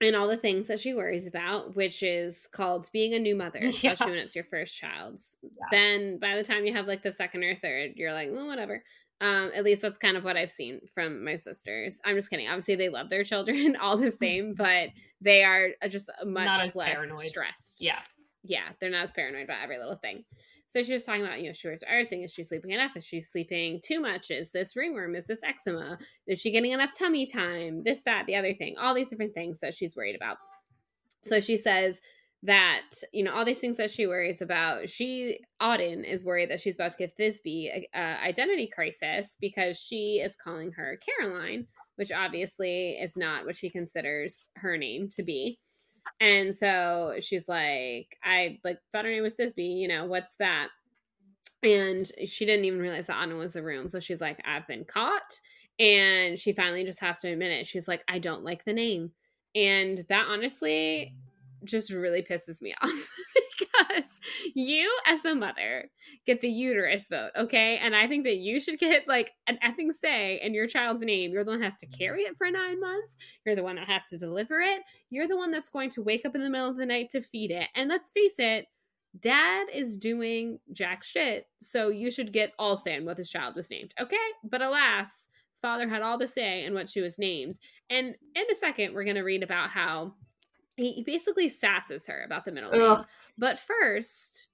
and 0.00 0.14
all 0.14 0.28
the 0.28 0.36
things 0.36 0.66
that 0.66 0.80
she 0.80 0.94
worries 0.94 1.26
about, 1.26 1.74
which 1.74 2.02
is 2.02 2.46
called 2.48 2.90
being 2.92 3.14
a 3.14 3.18
new 3.18 3.34
mother, 3.34 3.60
especially 3.62 4.06
yeah. 4.06 4.10
when 4.10 4.18
it's 4.18 4.34
your 4.34 4.44
first 4.44 4.76
child's. 4.76 5.38
Yeah. 5.42 5.50
Then 5.70 6.18
by 6.18 6.36
the 6.36 6.44
time 6.44 6.66
you 6.66 6.74
have 6.74 6.86
like 6.86 7.02
the 7.02 7.12
second 7.12 7.44
or 7.44 7.56
third, 7.56 7.92
you're 7.96 8.12
like, 8.12 8.28
well, 8.32 8.46
whatever. 8.46 8.82
Um, 9.18 9.50
at 9.54 9.64
least 9.64 9.80
that's 9.80 9.96
kind 9.96 10.18
of 10.18 10.24
what 10.24 10.36
I've 10.36 10.50
seen 10.50 10.80
from 10.92 11.24
my 11.24 11.36
sisters. 11.36 11.98
I'm 12.04 12.16
just 12.16 12.28
kidding. 12.28 12.48
Obviously, 12.48 12.76
they 12.76 12.90
love 12.90 13.08
their 13.08 13.24
children 13.24 13.76
all 13.80 13.96
the 13.96 14.10
same, 14.10 14.52
but 14.54 14.90
they 15.22 15.42
are 15.42 15.68
uh, 15.82 15.88
just 15.88 16.10
much 16.24 16.74
less 16.74 16.94
paranoid. 16.94 17.20
stressed. 17.20 17.80
Yeah. 17.80 18.00
Yeah. 18.42 18.68
They're 18.78 18.90
not 18.90 19.04
as 19.04 19.12
paranoid 19.12 19.44
about 19.44 19.62
every 19.62 19.78
little 19.78 19.96
thing. 19.96 20.24
So 20.68 20.82
she 20.82 20.92
was 20.92 21.04
talking 21.04 21.22
about, 21.22 21.40
you 21.40 21.46
know, 21.46 21.52
she 21.52 21.68
about 21.68 21.82
everything. 21.88 22.22
Is 22.22 22.32
she 22.32 22.42
sleeping 22.42 22.72
enough? 22.72 22.96
Is 22.96 23.06
she 23.06 23.20
sleeping 23.20 23.80
too 23.84 24.00
much? 24.00 24.30
Is 24.30 24.50
this 24.50 24.76
ringworm? 24.76 25.14
Is 25.14 25.26
this 25.26 25.40
eczema? 25.44 25.98
Is 26.26 26.40
she 26.40 26.50
getting 26.50 26.72
enough 26.72 26.92
tummy 26.94 27.26
time? 27.26 27.82
This, 27.84 28.02
that, 28.02 28.26
the 28.26 28.34
other 28.34 28.52
thing. 28.52 28.76
All 28.78 28.94
these 28.94 29.08
different 29.08 29.34
things 29.34 29.58
that 29.60 29.74
she's 29.74 29.94
worried 29.94 30.16
about. 30.16 30.38
So 31.22 31.40
she 31.40 31.56
says 31.56 31.98
that, 32.42 32.82
you 33.12 33.24
know, 33.24 33.34
all 33.34 33.44
these 33.44 33.58
things 33.58 33.76
that 33.76 33.90
she 33.90 34.06
worries 34.06 34.42
about. 34.42 34.88
She, 34.88 35.40
Auden, 35.62 36.04
is 36.04 36.24
worried 36.24 36.50
that 36.50 36.60
she's 36.60 36.74
about 36.74 36.92
to 36.92 36.98
give 36.98 37.16
Thisbe 37.18 37.68
a, 37.68 37.88
a 37.94 38.22
identity 38.22 38.68
crisis 38.72 39.36
because 39.40 39.78
she 39.78 40.20
is 40.22 40.36
calling 40.36 40.72
her 40.72 40.98
Caroline, 41.04 41.66
which 41.94 42.12
obviously 42.12 42.90
is 42.90 43.16
not 43.16 43.46
what 43.46 43.56
she 43.56 43.70
considers 43.70 44.50
her 44.56 44.76
name 44.76 45.10
to 45.16 45.22
be. 45.22 45.58
And 46.20 46.54
so 46.54 47.14
she's 47.20 47.48
like, 47.48 48.16
I 48.24 48.58
like 48.64 48.78
thought 48.92 49.04
her 49.04 49.10
name 49.10 49.22
was 49.22 49.34
Thisbe, 49.34 49.76
you 49.76 49.88
know, 49.88 50.06
what's 50.06 50.34
that? 50.34 50.68
And 51.62 52.10
she 52.26 52.46
didn't 52.46 52.64
even 52.64 52.80
realize 52.80 53.06
that 53.06 53.16
Auden 53.16 53.38
was 53.38 53.52
the 53.52 53.62
room. 53.62 53.88
So 53.88 54.00
she's 54.00 54.20
like, 54.20 54.40
I've 54.44 54.66
been 54.66 54.84
caught. 54.84 55.40
And 55.78 56.38
she 56.38 56.52
finally 56.52 56.84
just 56.84 57.00
has 57.00 57.20
to 57.20 57.28
admit 57.30 57.52
it. 57.52 57.66
She's 57.66 57.88
like, 57.88 58.02
I 58.08 58.18
don't 58.18 58.44
like 58.44 58.64
the 58.64 58.72
name. 58.72 59.12
And 59.54 60.04
that 60.08 60.26
honestly 60.28 61.14
just 61.64 61.90
really 61.90 62.22
pisses 62.22 62.62
me 62.62 62.74
off 62.82 63.08
because 63.58 64.15
you, 64.54 64.90
as 65.06 65.20
the 65.22 65.34
mother, 65.34 65.90
get 66.26 66.40
the 66.40 66.48
uterus 66.48 67.08
vote, 67.08 67.30
okay? 67.36 67.78
And 67.78 67.94
I 67.94 68.06
think 68.06 68.24
that 68.24 68.36
you 68.36 68.60
should 68.60 68.78
get 68.78 69.08
like 69.08 69.30
an 69.46 69.58
effing 69.64 69.92
say 69.92 70.40
in 70.42 70.54
your 70.54 70.66
child's 70.66 71.02
name. 71.02 71.32
You're 71.32 71.44
the 71.44 71.50
one 71.50 71.60
that 71.60 71.66
has 71.66 71.76
to 71.78 71.86
mm-hmm. 71.86 71.98
carry 71.98 72.22
it 72.22 72.36
for 72.36 72.50
nine 72.50 72.80
months. 72.80 73.16
You're 73.44 73.56
the 73.56 73.62
one 73.62 73.76
that 73.76 73.88
has 73.88 74.08
to 74.08 74.18
deliver 74.18 74.60
it. 74.60 74.82
You're 75.10 75.28
the 75.28 75.36
one 75.36 75.50
that's 75.50 75.68
going 75.68 75.90
to 75.90 76.02
wake 76.02 76.24
up 76.24 76.34
in 76.34 76.42
the 76.42 76.50
middle 76.50 76.68
of 76.68 76.76
the 76.76 76.86
night 76.86 77.10
to 77.10 77.22
feed 77.22 77.50
it. 77.50 77.68
And 77.74 77.88
let's 77.88 78.12
face 78.12 78.38
it, 78.38 78.66
dad 79.20 79.68
is 79.72 79.96
doing 79.96 80.58
jack 80.72 81.02
shit. 81.02 81.46
So 81.60 81.88
you 81.88 82.10
should 82.10 82.32
get 82.32 82.52
all 82.58 82.76
say 82.76 82.94
in 82.94 83.04
what 83.04 83.16
this 83.16 83.30
child 83.30 83.54
was 83.56 83.70
named, 83.70 83.94
okay? 84.00 84.16
But 84.44 84.62
alas, 84.62 85.28
father 85.62 85.88
had 85.88 86.02
all 86.02 86.18
the 86.18 86.28
say 86.28 86.64
in 86.64 86.74
what 86.74 86.90
she 86.90 87.00
was 87.00 87.18
named. 87.18 87.58
And 87.90 88.14
in 88.34 88.44
a 88.52 88.56
second, 88.56 88.94
we're 88.94 89.04
going 89.04 89.16
to 89.16 89.22
read 89.22 89.42
about 89.42 89.70
how 89.70 90.14
he 90.76 91.02
basically 91.04 91.48
sasses 91.48 92.06
her 92.06 92.22
about 92.24 92.44
the 92.44 92.52
middle 92.52 92.70
name. 92.70 92.96
But 93.38 93.58
first, 93.58 94.48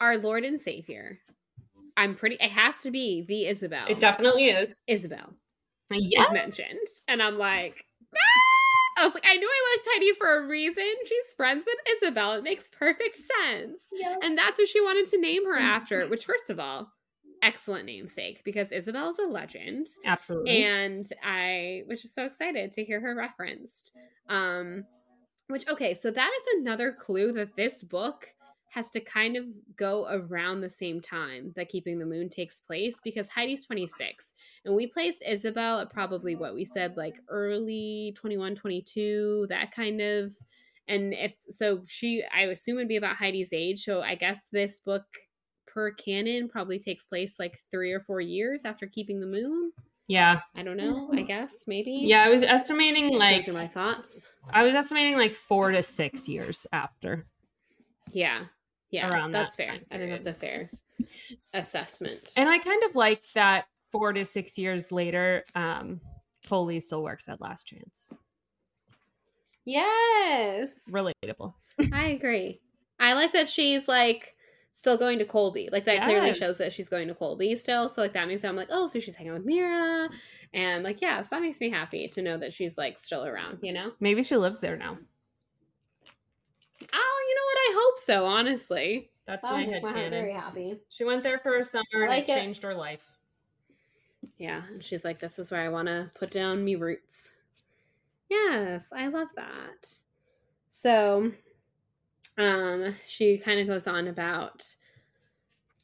our 0.00 0.18
Lord 0.18 0.44
and 0.44 0.60
Savior. 0.60 1.18
I'm 1.96 2.14
pretty. 2.14 2.36
It 2.40 2.50
has 2.50 2.80
to 2.82 2.90
be 2.90 3.24
the 3.26 3.46
Isabel. 3.46 3.86
It 3.88 4.00
definitely 4.00 4.46
is. 4.46 4.82
Isabel. 4.86 5.32
Yes. 5.90 6.26
Is 6.26 6.32
mentioned, 6.32 6.88
and 7.08 7.22
I'm 7.22 7.38
like, 7.38 7.84
ah! 8.14 9.00
I 9.00 9.04
was 9.04 9.14
like, 9.14 9.24
I 9.26 9.36
knew 9.36 9.48
I 9.48 9.76
liked 9.76 9.88
Heidi 9.92 10.12
for 10.18 10.38
a 10.38 10.46
reason. 10.46 10.84
She's 11.06 11.34
friends 11.36 11.64
with 11.66 11.76
Isabel. 11.96 12.32
It 12.32 12.44
makes 12.44 12.70
perfect 12.70 13.16
sense. 13.16 13.84
Yeah. 13.92 14.16
And 14.22 14.36
that's 14.38 14.58
what 14.58 14.68
she 14.68 14.80
wanted 14.80 15.06
to 15.08 15.20
name 15.20 15.44
her 15.46 15.58
after. 15.58 16.06
Which, 16.08 16.24
first 16.24 16.48
of 16.50 16.58
all, 16.60 16.92
excellent 17.42 17.86
namesake 17.86 18.42
because 18.44 18.72
Isabel 18.72 19.10
is 19.10 19.18
a 19.18 19.26
legend. 19.26 19.88
Absolutely. 20.04 20.64
And 20.64 21.04
I 21.22 21.82
was 21.88 22.02
just 22.02 22.14
so 22.14 22.24
excited 22.24 22.72
to 22.72 22.84
hear 22.84 23.00
her 23.00 23.14
referenced. 23.14 23.92
Um, 24.28 24.84
which, 25.48 25.68
okay, 25.68 25.94
so 25.94 26.10
that 26.10 26.30
is 26.36 26.60
another 26.60 26.92
clue 26.92 27.32
that 27.32 27.56
this 27.56 27.82
book 27.82 28.28
has 28.74 28.90
to 28.90 29.00
kind 29.00 29.36
of 29.36 29.44
go 29.76 30.08
around 30.10 30.60
the 30.60 30.68
same 30.68 31.00
time 31.00 31.52
that 31.54 31.68
Keeping 31.68 31.98
the 31.98 32.06
Moon 32.06 32.28
takes 32.28 32.60
place 32.60 32.98
because 33.04 33.28
Heidi's 33.28 33.64
26 33.64 34.34
and 34.64 34.74
we 34.74 34.88
placed 34.88 35.22
Isabel 35.24 35.78
at 35.78 35.90
probably 35.90 36.34
what 36.34 36.54
we 36.54 36.64
said, 36.64 36.96
like 36.96 37.20
early 37.28 38.12
21, 38.16 38.56
22, 38.56 39.46
that 39.48 39.70
kind 39.70 40.00
of. 40.00 40.32
And 40.88 41.14
if 41.14 41.34
so, 41.38 41.82
she, 41.86 42.24
I 42.34 42.42
assume, 42.42 42.76
would 42.76 42.88
be 42.88 42.96
about 42.96 43.16
Heidi's 43.16 43.52
age. 43.52 43.84
So 43.84 44.00
I 44.02 44.16
guess 44.16 44.40
this 44.50 44.80
book 44.80 45.04
per 45.68 45.92
canon 45.92 46.48
probably 46.48 46.78
takes 46.80 47.06
place 47.06 47.36
like 47.38 47.62
three 47.70 47.92
or 47.92 48.00
four 48.00 48.20
years 48.20 48.62
after 48.64 48.86
Keeping 48.86 49.20
the 49.20 49.26
Moon. 49.26 49.72
Yeah. 50.06 50.40
I 50.54 50.62
don't 50.62 50.76
know. 50.76 51.10
I 51.12 51.22
guess 51.22 51.64
maybe. 51.66 51.92
Yeah, 51.92 52.24
I 52.24 52.28
was 52.28 52.42
estimating 52.42 53.12
like. 53.12 53.44
Those 53.44 53.48
are 53.48 53.58
my 53.58 53.68
thoughts. 53.68 54.26
I 54.50 54.62
was 54.62 54.74
estimating 54.74 55.16
like 55.16 55.34
four 55.34 55.70
to 55.70 55.82
six 55.82 56.28
years 56.28 56.66
after. 56.72 57.26
Yeah. 58.12 58.44
Yeah. 58.90 59.10
Around 59.10 59.32
that's 59.32 59.56
that 59.56 59.64
fair. 59.64 59.78
I 59.90 59.98
think 59.98 60.10
that's 60.10 60.26
a 60.26 60.34
fair 60.34 60.70
assessment. 61.54 62.32
And 62.36 62.48
I 62.48 62.58
kind 62.58 62.82
of 62.84 62.94
like 62.94 63.22
that 63.34 63.64
four 63.90 64.12
to 64.12 64.24
six 64.24 64.58
years 64.58 64.92
later, 64.92 65.44
um, 65.54 66.00
Colie 66.46 66.80
still 66.80 67.02
works 67.02 67.28
at 67.28 67.40
Last 67.40 67.64
Chance. 67.64 68.12
Yes. 69.64 70.68
Relatable. 70.90 71.54
I 71.92 72.08
agree. 72.08 72.60
I 73.00 73.14
like 73.14 73.32
that 73.32 73.48
she's 73.48 73.88
like 73.88 74.34
still 74.74 74.98
going 74.98 75.18
to 75.20 75.24
Colby. 75.24 75.68
Like 75.72 75.84
that 75.86 75.94
yes. 75.94 76.04
clearly 76.04 76.34
shows 76.34 76.58
that 76.58 76.72
she's 76.72 76.88
going 76.88 77.08
to 77.08 77.14
Colby 77.14 77.56
still. 77.56 77.88
So 77.88 78.02
like 78.02 78.12
that 78.12 78.26
makes 78.26 78.44
I'm 78.44 78.56
like, 78.56 78.68
oh, 78.70 78.88
so 78.88 78.98
she's 78.98 79.14
hanging 79.14 79.32
with 79.32 79.46
Mira. 79.46 80.10
And 80.52 80.82
like, 80.82 81.00
yeah, 81.00 81.22
so 81.22 81.28
that 81.30 81.42
makes 81.42 81.60
me 81.60 81.70
happy 81.70 82.08
to 82.08 82.20
know 82.20 82.36
that 82.36 82.52
she's 82.52 82.76
like 82.76 82.98
still 82.98 83.24
around, 83.24 83.60
you 83.62 83.72
know? 83.72 83.92
Maybe 84.00 84.22
she 84.24 84.36
lives 84.36 84.58
there 84.58 84.76
now. 84.76 84.98
Oh, 86.92 87.26
you 87.28 87.34
know 87.34 87.46
what? 87.46 87.56
I 87.56 87.72
hope 87.76 87.98
so, 88.00 88.26
honestly. 88.26 89.10
That's 89.26 89.44
oh, 89.44 89.52
my 89.52 89.62
head 89.62 89.82
canon. 89.82 90.10
Very 90.10 90.32
happy. 90.32 90.80
She 90.88 91.04
went 91.04 91.22
there 91.22 91.38
for 91.38 91.56
a 91.56 91.64
summer 91.64 91.84
like 92.08 92.28
and 92.28 92.28
it, 92.28 92.32
it 92.32 92.34
changed 92.34 92.62
her 92.64 92.74
life. 92.74 93.06
Yeah, 94.38 94.62
and 94.70 94.82
she's 94.82 95.04
like, 95.04 95.18
"This 95.18 95.38
is 95.38 95.50
where 95.50 95.62
I 95.62 95.68
want 95.68 95.86
to 95.86 96.10
put 96.14 96.30
down 96.30 96.64
me 96.64 96.74
roots." 96.74 97.32
Yes, 98.28 98.88
I 98.92 99.06
love 99.06 99.28
that. 99.36 99.88
So, 100.68 101.32
um, 102.38 102.96
she 103.06 103.38
kind 103.38 103.60
of 103.60 103.66
goes 103.66 103.86
on 103.86 104.08
about 104.08 104.64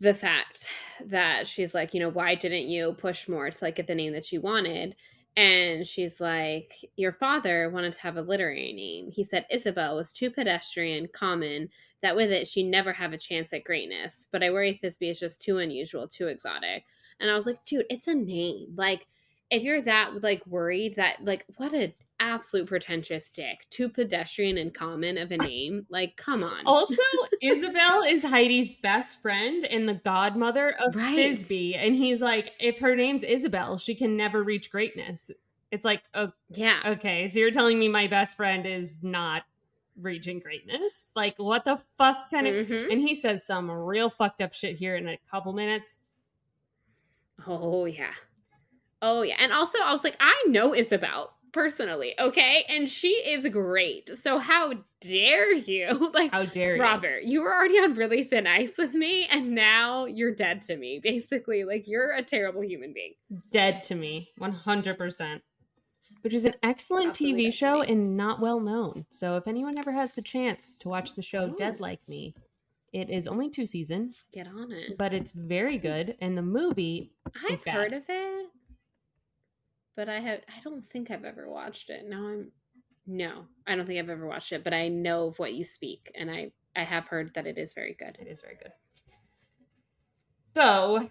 the 0.01 0.15
fact 0.15 0.67
that 1.07 1.47
she's 1.47 1.75
like, 1.75 1.93
you 1.95 2.01
know, 2.01 2.09
why 2.09 2.35
didn't 2.35 2.69
you 2.69 2.95
push 2.95 3.29
more 3.29 3.51
to 3.51 3.59
like 3.65 3.77
get 3.77 3.87
the 3.87 3.95
name 3.95 4.13
that 4.15 4.33
you 4.33 4.41
wanted? 4.41 4.97
And 5.37 5.87
she's 5.87 6.21
like, 6.21 6.75
Your 6.97 7.13
father 7.13 7.71
wanted 7.71 7.93
to 7.93 8.01
have 8.01 8.17
a 8.17 8.23
literary 8.23 8.73
name. 8.73 9.11
He 9.11 9.23
said 9.23 9.47
Isabel 9.51 9.97
was 9.97 10.13
too 10.13 10.31
pedestrian, 10.31 11.09
common, 11.13 11.69
that 12.03 12.17
with 12.17 12.33
it 12.33 12.49
she'd 12.49 12.65
never 12.65 12.93
have 12.93 13.13
a 13.13 13.19
chance 13.19 13.53
at 13.53 13.65
greatness. 13.65 14.27
But 14.33 14.43
I 14.43 14.51
worry 14.51 14.81
Thisbe 14.83 15.11
is 15.11 15.21
just 15.21 15.41
too 15.41 15.59
unusual, 15.59 16.09
too 16.09 16.27
exotic. 16.29 16.85
And 17.21 17.31
I 17.31 17.37
was 17.37 17.47
like, 17.47 17.65
dude, 17.65 17.85
it's 17.91 18.09
a 18.09 18.15
name. 18.15 18.69
Like, 18.75 19.07
if 19.51 19.63
you're 19.63 19.81
that 19.83 20.23
like 20.23 20.47
worried 20.47 20.97
that 20.97 21.25
like 21.25 21.45
what 21.57 21.75
a 21.75 21.93
absolute 22.21 22.69
pretentious 22.69 23.33
dick. 23.33 23.67
Too 23.71 23.89
pedestrian 23.89 24.59
and 24.59 24.73
common 24.73 25.19
of 25.19 25.33
a 25.33 25.39
name. 25.39 25.87
Like, 25.89 26.17
come 26.17 26.45
on. 26.45 26.65
Also, 26.67 27.03
Isabel 27.43 28.03
is 28.03 28.23
Heidi's 28.23 28.71
best 28.83 29.21
friend 29.21 29.65
and 29.65 29.89
the 29.89 29.95
godmother 29.95 30.77
of 30.81 30.95
right. 30.95 31.17
Thisbe. 31.17 31.77
And 31.77 31.95
he's 31.95 32.23
like, 32.23 32.53
if 32.61 32.79
her 32.79 32.95
name's 32.95 33.25
Isabel, 33.25 33.79
she 33.79 33.95
can 33.95 34.17
never 34.17 34.45
reach 34.45 34.71
greatness. 34.71 35.31
It's 35.73 35.85
like, 35.85 36.03
oh, 36.15 36.31
yeah. 36.51 36.81
Okay. 36.85 37.27
So 37.29 37.39
you're 37.39 37.51
telling 37.51 37.79
me 37.79 37.89
my 37.89 38.07
best 38.07 38.37
friend 38.37 38.67
is 38.67 38.99
not 39.03 39.43
reaching 40.01 40.39
greatness? 40.39 41.13
Like, 41.15 41.35
what 41.39 41.65
the 41.65 41.81
fuck 41.99 42.31
kind 42.31 42.47
of. 42.47 42.67
Mm-hmm. 42.67 42.91
And 42.91 43.01
he 43.01 43.15
says 43.15 43.47
some 43.47 43.71
real 43.71 44.11
fucked 44.11 44.41
up 44.41 44.53
shit 44.53 44.77
here 44.77 44.97
in 44.97 45.09
a 45.09 45.19
couple 45.31 45.53
minutes. 45.53 45.99
Oh, 47.47 47.87
yeah. 47.87 48.13
Oh, 49.03 49.23
yeah. 49.23 49.37
And 49.39 49.53
also, 49.53 49.79
I 49.83 49.93
was 49.93 50.05
like, 50.05 50.17
I 50.21 50.45
know 50.49 50.75
Isabel 50.75 51.33
personally, 51.53 52.15
okay? 52.19 52.65
And 52.69 52.89
she 52.89 53.09
is 53.09 53.47
great. 53.49 54.17
So 54.19 54.39
how 54.39 54.73
dare 55.01 55.53
you? 55.55 56.11
like 56.15 56.31
how 56.31 56.45
dare 56.45 56.77
you? 56.77 56.83
Robert, 56.83 57.23
you 57.25 57.43
were 57.43 57.55
already 57.55 57.79
on 57.79 57.95
really 57.95 58.25
thin 58.25 58.47
ice 58.47 58.77
with 58.79 58.95
me 58.95 59.27
and 59.27 59.55
now 59.55 60.07
you're 60.07 60.35
dead 60.35 60.63
to 60.63 60.77
me. 60.77 61.01
Basically, 61.03 61.65
like 61.65 61.89
you're 61.89 62.13
a 62.13 62.23
terrible 62.23 62.63
human 62.63 62.93
being. 62.93 63.15
Dead 63.51 63.83
to 63.85 63.95
me. 63.95 64.31
100%. 64.41 65.41
Which 66.23 66.35
is 66.35 66.45
an 66.45 66.55
excellent 66.63 67.11
Absolutely 67.11 67.47
TV 67.47 67.53
show 67.53 67.81
and 67.83 68.17
not 68.17 68.41
well 68.41 68.61
known. 68.61 69.07
So 69.09 69.37
if 69.37 69.49
anyone 69.49 69.79
ever 69.79 69.93
has 69.93 70.13
the 70.13 70.23
chance 70.23 70.77
to 70.81 70.89
watch 70.89 71.15
the 71.15 71.23
show. 71.23 71.49
Dead 71.57 71.81
Like 71.81 72.01
Me, 72.09 72.35
it 72.93 73.09
is 73.09 73.27
only 73.27 73.49
two 73.49 73.65
seasons. 73.65 74.17
Get 74.33 74.47
on 74.47 74.71
it. 74.71 74.99
But 74.99 75.15
it's 75.15 75.33
very 75.33 75.79
good 75.79 76.17
and 76.21 76.37
the 76.37 76.43
movie 76.43 77.13
I've 77.49 77.63
heard 77.65 77.95
of 77.95 78.03
it 78.09 78.40
but 80.01 80.09
I 80.09 80.19
have 80.21 80.41
I 80.49 80.63
don't 80.65 80.89
think 80.91 81.11
I've 81.11 81.27
ever 81.27 81.47
watched 81.47 81.91
it. 81.91 82.09
Now 82.09 82.27
I'm 82.27 82.51
no, 83.07 83.45
I 83.67 83.77
don't 83.77 83.87
think 83.87 83.99
I've 83.99 84.09
ever 84.09 84.27
watched 84.27 84.51
it, 84.51 84.65
but 84.65 84.73
I 84.73 84.89
know 84.89 85.27
of 85.27 85.39
what 85.39 85.53
you 85.53 85.63
speak 85.63 86.11
and 86.15 86.31
I 86.31 86.53
I 86.75 86.85
have 86.85 87.05
heard 87.05 87.33
that 87.35 87.47
it 87.47 87.59
is 87.59 87.75
very 87.75 87.95
good. 87.99 88.17
It 88.19 88.27
is 88.27 88.41
very 88.41 88.57
good. 88.57 88.73
So, 90.57 91.11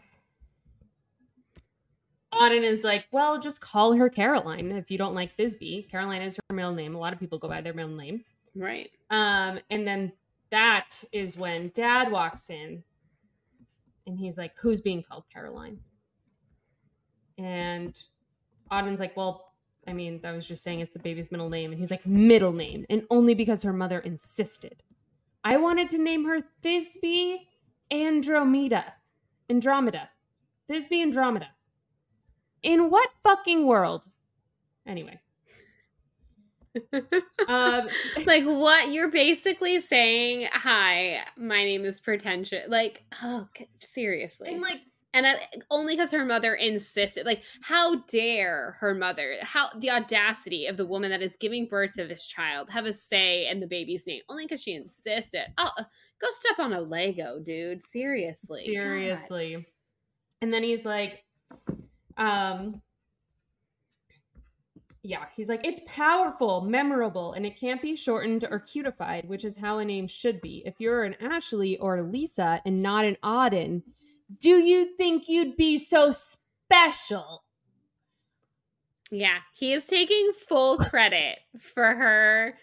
Auden 2.34 2.63
is 2.63 2.84
like, 2.84 3.06
well, 3.12 3.39
just 3.39 3.62
call 3.62 3.93
her 3.93 4.10
Caroline 4.10 4.71
if 4.71 4.89
you 4.89 4.97
don't 4.97 5.13
like 5.13 5.38
Thisbe. 5.38 5.88
Caroline 5.91 6.23
is 6.23 6.39
her 6.49 6.56
middle 6.56 6.73
name. 6.73 6.95
A 6.95 6.99
lot 6.99 7.13
of 7.13 7.19
people 7.19 7.38
go 7.38 7.47
by 7.47 7.62
their 7.62 7.75
middle 7.75 7.95
name. 7.95 8.25
Right. 8.56 8.89
Um, 9.12 9.60
and 9.69 9.88
then 9.88 10.13
that 10.49 11.04
is 11.12 11.38
when 11.38 11.71
dad 11.75 12.12
walks 12.12 12.49
in 12.49 12.84
and 14.08 14.17
he's 14.17 14.39
like, 14.39 14.54
Who's 14.60 14.82
being 14.82 15.04
called 15.04 15.25
Caroline? 15.32 15.78
And 17.38 17.95
Auden's 18.71 18.99
like, 18.99 19.15
Well, 19.15 19.53
I 19.88 19.93
mean, 19.93 20.19
I 20.23 20.32
was 20.32 20.47
just 20.47 20.63
saying 20.63 20.79
it's 20.79 20.93
the 20.93 20.99
baby's 20.99 21.32
middle 21.32 21.49
name. 21.49 21.71
And 21.71 21.79
he's 21.79 21.91
like, 21.91 22.05
Middle 22.05 22.53
name. 22.53 22.86
And 22.89 23.03
only 23.10 23.34
because 23.34 23.63
her 23.63 23.73
mother 23.73 23.99
insisted. 23.99 24.82
I 25.43 25.58
wanted 25.58 25.89
to 25.91 25.97
name 25.97 26.25
her 26.25 26.39
Thisbe 26.63 27.38
Andromeda. 27.91 28.93
Andromeda. 29.49 30.10
Thisbe 30.69 31.01
Andromeda. 31.01 31.47
In 32.62 32.89
what 32.89 33.10
fucking 33.23 33.65
world? 33.65 34.05
Anyway. 34.86 35.19
um, 37.47 37.89
like 38.25 38.43
what 38.45 38.91
you're 38.91 39.10
basically 39.10 39.82
saying 39.82 40.47
hi 40.53 41.19
my 41.36 41.63
name 41.63 41.84
is 41.84 41.99
pretentious 41.99 42.63
like 42.69 43.03
oh 43.23 43.47
seriously 43.79 44.49
and 44.53 44.62
like 44.62 44.82
and 45.13 45.26
I, 45.26 45.39
only 45.72 45.95
because 45.95 46.12
her 46.12 46.26
mother 46.26 46.56
insisted 46.56 47.26
like 47.26 47.43
how 47.62 47.95
dare 48.08 48.78
her 48.80 48.93
mother 48.93 49.38
how 49.41 49.69
the 49.78 49.89
audacity 49.91 50.67
of 50.67 50.78
the 50.78 50.86
woman 50.86 51.10
that 51.12 51.22
is 51.22 51.36
giving 51.38 51.65
birth 51.65 51.93
to 51.93 52.06
this 52.06 52.28
child 52.28 52.69
have 52.69 52.86
a 52.86 52.93
say 52.93 53.48
in 53.48 53.60
the 53.60 53.67
baby's 53.67 54.06
name 54.06 54.22
only 54.30 54.45
because 54.45 54.62
she 54.62 54.74
insisted 54.74 55.45
oh 55.58 55.72
go 56.22 56.28
step 56.32 56.60
on 56.60 56.74
a 56.74 56.82
lego 56.82 57.39
dude 57.39 57.84
seriously 57.84 58.65
seriously 58.65 59.56
God. 59.56 59.65
and 60.41 60.54
then 60.54 60.63
he's 60.63 60.86
like 60.86 61.24
um 62.17 62.82
yeah, 65.02 65.26
he's 65.34 65.48
like, 65.48 65.65
it's 65.65 65.82
powerful, 65.88 66.62
memorable, 66.62 67.32
and 67.32 67.45
it 67.45 67.58
can't 67.58 67.82
be 67.82 67.95
shortened 67.95 68.45
or 68.50 68.60
cutified, 68.60 69.28
which 69.30 69.45
is 69.45 69.58
how 69.58 69.80
a 69.80 69.86
name 69.86 70.08
should 70.08 70.41
be. 70.41 70.62
If 70.65 70.76
you're 70.78 71.06
an 71.06 71.15
Ashley 71.22 71.78
or 71.78 71.98
a 71.98 72.04
Lisa 72.04 72.62
and 72.65 72.84
not 72.84 73.06
an 73.06 73.15
Auden, 73.24 73.82
do 74.38 74.60
you 74.60 74.96
think 74.98 75.28
you'd 75.28 75.58
be 75.58 75.78
so 75.78 76.12
special? 76.12 77.44
Yeah, 79.12 79.38
he 79.56 79.74
is 79.74 79.88
taking 79.88 80.32
full 80.48 80.78
credit 80.78 81.39
for 81.60 81.96
her 81.96 82.54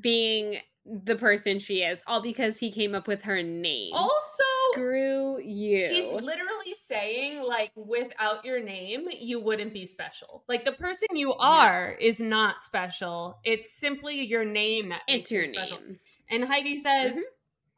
being 0.00 0.58
the 0.84 1.16
person 1.16 1.58
she 1.58 1.82
is, 1.82 2.00
all 2.06 2.22
because 2.22 2.58
he 2.58 2.72
came 2.72 2.94
up 2.94 3.06
with 3.06 3.22
her 3.22 3.42
name. 3.42 3.92
Also, 3.94 4.44
screw 4.72 5.40
you. 5.40 5.88
He's 5.88 6.10
literally 6.10 6.74
saying, 6.82 7.42
like, 7.42 7.70
without 7.76 8.44
your 8.44 8.60
name, 8.60 9.06
you 9.10 9.40
wouldn't 9.40 9.72
be 9.72 9.86
special. 9.86 10.42
Like, 10.48 10.64
the 10.64 10.72
person 10.72 11.08
you 11.12 11.34
are 11.34 11.96
yeah. 11.98 12.06
is 12.06 12.20
not 12.20 12.62
special. 12.62 13.38
It's 13.44 13.74
simply 13.74 14.20
your 14.20 14.44
name 14.44 14.88
that 14.88 15.02
it's 15.06 15.30
your 15.30 15.44
you 15.44 15.52
special. 15.52 15.80
name. 15.80 15.98
And 16.30 16.44
Heidi 16.44 16.76
says, 16.76 17.12
mm-hmm. 17.12 17.20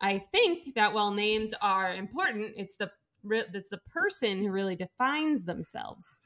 I 0.01 0.25
think 0.33 0.75
that 0.75 0.93
while 0.93 1.13
names 1.13 1.55
are 1.61 1.95
important, 1.95 2.55
it's 2.57 2.77
the 2.77 2.91
it's 3.31 3.69
the 3.69 3.81
person 3.93 4.43
who 4.43 4.51
really 4.51 4.77
defines 4.77 5.45
themselves. 5.45 6.23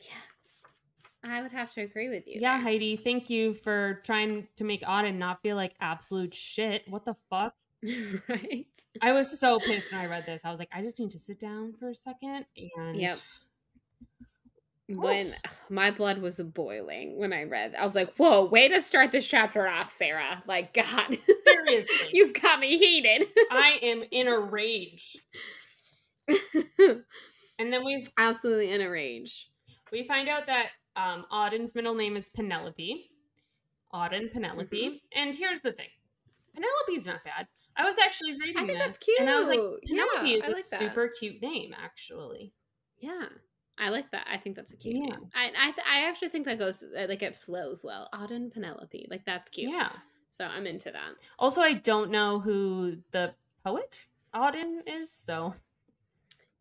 Yeah. 0.00 1.30
I 1.30 1.40
would 1.40 1.52
have 1.52 1.72
to 1.74 1.82
agree 1.82 2.08
with 2.10 2.26
you. 2.26 2.38
Yeah, 2.40 2.56
there. 2.56 2.64
Heidi, 2.64 2.96
thank 2.96 3.30
you 3.30 3.54
for 3.54 4.00
trying 4.04 4.46
to 4.56 4.64
make 4.64 4.82
Auden 4.82 5.16
not 5.16 5.40
feel 5.42 5.56
like 5.56 5.72
absolute 5.80 6.34
shit. 6.34 6.82
What 6.88 7.04
the 7.04 7.16
fuck? 7.30 7.54
right. 8.28 8.66
I 9.00 9.12
was 9.12 9.38
so 9.40 9.58
pissed 9.58 9.90
when 9.90 10.00
I 10.00 10.06
read 10.06 10.26
this. 10.26 10.42
I 10.44 10.50
was 10.50 10.58
like, 10.58 10.68
I 10.72 10.82
just 10.82 10.98
need 11.00 11.10
to 11.12 11.18
sit 11.18 11.40
down 11.40 11.72
for 11.78 11.90
a 11.90 11.94
second 11.94 12.46
and 12.76 12.96
Yep. 12.96 13.18
When 14.86 15.34
oh. 15.34 15.50
my 15.70 15.90
blood 15.90 16.18
was 16.18 16.38
boiling 16.38 17.18
when 17.18 17.32
I 17.32 17.44
read, 17.44 17.74
I 17.74 17.84
was 17.86 17.94
like, 17.94 18.14
"Whoa, 18.16 18.44
way 18.44 18.68
to 18.68 18.82
start 18.82 19.12
this 19.12 19.26
chapter 19.26 19.66
off, 19.66 19.90
Sarah!" 19.90 20.42
Like, 20.46 20.74
God, 20.74 21.16
seriously, 21.44 22.10
you've 22.12 22.34
got 22.34 22.60
me 22.60 22.76
heated. 22.76 23.28
I 23.50 23.78
am 23.82 24.04
in 24.10 24.28
a 24.28 24.38
rage. 24.38 25.16
and 26.28 27.72
then 27.72 27.84
we 27.84 28.06
absolutely 28.18 28.72
in 28.72 28.82
a 28.82 28.90
rage. 28.90 29.48
We 29.90 30.06
find 30.06 30.28
out 30.28 30.46
that 30.46 30.66
um, 30.96 31.24
Auden's 31.32 31.74
middle 31.74 31.94
name 31.94 32.16
is 32.16 32.28
Penelope. 32.28 33.10
Auden 33.94 34.32
Penelope. 34.32 34.86
Mm-hmm. 34.86 35.20
And 35.20 35.34
here's 35.34 35.60
the 35.60 35.72
thing 35.72 35.88
Penelope's 36.54 37.06
not 37.06 37.24
bad. 37.24 37.46
I 37.76 37.84
was 37.84 37.96
actually 37.98 38.32
reading 38.32 38.56
I 38.56 38.60
think 38.60 38.72
this, 38.72 38.84
that's 38.84 38.98
cute. 38.98 39.20
And 39.20 39.30
I 39.30 39.38
was 39.38 39.48
like, 39.48 39.60
Penelope 39.86 40.28
yeah, 40.28 40.36
is 40.36 40.42
like 40.42 40.52
a 40.52 40.54
that. 40.54 40.78
super 40.78 41.10
cute 41.18 41.42
name, 41.42 41.74
actually. 41.82 42.52
Yeah. 43.00 43.26
I 43.78 43.90
like 43.90 44.10
that. 44.12 44.26
I 44.30 44.36
think 44.36 44.56
that's 44.56 44.72
a 44.72 44.76
cute 44.76 44.96
yeah. 44.96 45.02
name. 45.02 45.30
I 45.34 45.50
I, 45.58 45.70
th- 45.72 45.86
I 45.90 46.08
actually 46.08 46.28
think 46.28 46.46
that 46.46 46.58
goes 46.58 46.82
uh, 46.82 47.06
like 47.08 47.22
it 47.22 47.36
flows 47.36 47.84
well. 47.84 48.08
Auden 48.14 48.52
Penelope, 48.52 49.06
like 49.10 49.24
that's 49.24 49.48
cute. 49.48 49.72
Yeah. 49.72 49.90
So 50.28 50.44
I'm 50.44 50.66
into 50.66 50.90
that. 50.90 51.14
Also, 51.38 51.60
I 51.60 51.74
don't 51.74 52.10
know 52.10 52.40
who 52.40 52.96
the 53.12 53.32
poet 53.64 54.04
Auden 54.34 54.80
is, 54.86 55.10
so 55.10 55.54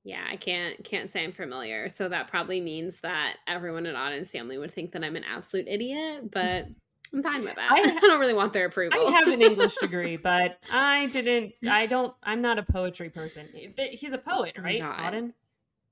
yeah, 0.03 0.25
I 0.29 0.35
can't 0.35 0.83
can't 0.83 1.09
say 1.09 1.23
I'm 1.23 1.31
familiar. 1.31 1.89
So 1.89 2.09
that 2.09 2.27
probably 2.27 2.61
means 2.61 2.99
that 2.99 3.37
everyone 3.47 3.85
in 3.85 3.95
Auden's 3.95 4.31
family 4.31 4.57
would 4.57 4.73
think 4.73 4.91
that 4.91 5.03
I'm 5.03 5.15
an 5.15 5.23
absolute 5.23 5.67
idiot, 5.67 6.29
but 6.31 6.67
I'm 7.13 7.23
fine 7.23 7.43
with 7.43 7.55
that. 7.55 7.71
I, 7.71 7.79
I 7.97 7.99
don't 7.99 8.19
really 8.19 8.33
want 8.33 8.53
their 8.53 8.65
approval. 8.65 9.07
I 9.07 9.11
have 9.11 9.27
an 9.27 9.41
English 9.41 9.75
degree, 9.81 10.17
but 10.17 10.59
I 10.71 11.07
didn't 11.07 11.53
I 11.67 11.85
don't 11.85 12.13
I'm 12.21 12.41
not 12.41 12.59
a 12.59 12.63
poetry 12.63 13.09
person. 13.09 13.47
He's 13.75 14.13
a 14.13 14.17
poet, 14.17 14.55
oh 14.57 14.61
right? 14.61 14.81
Oh 14.81 14.85
Auden 14.85 15.33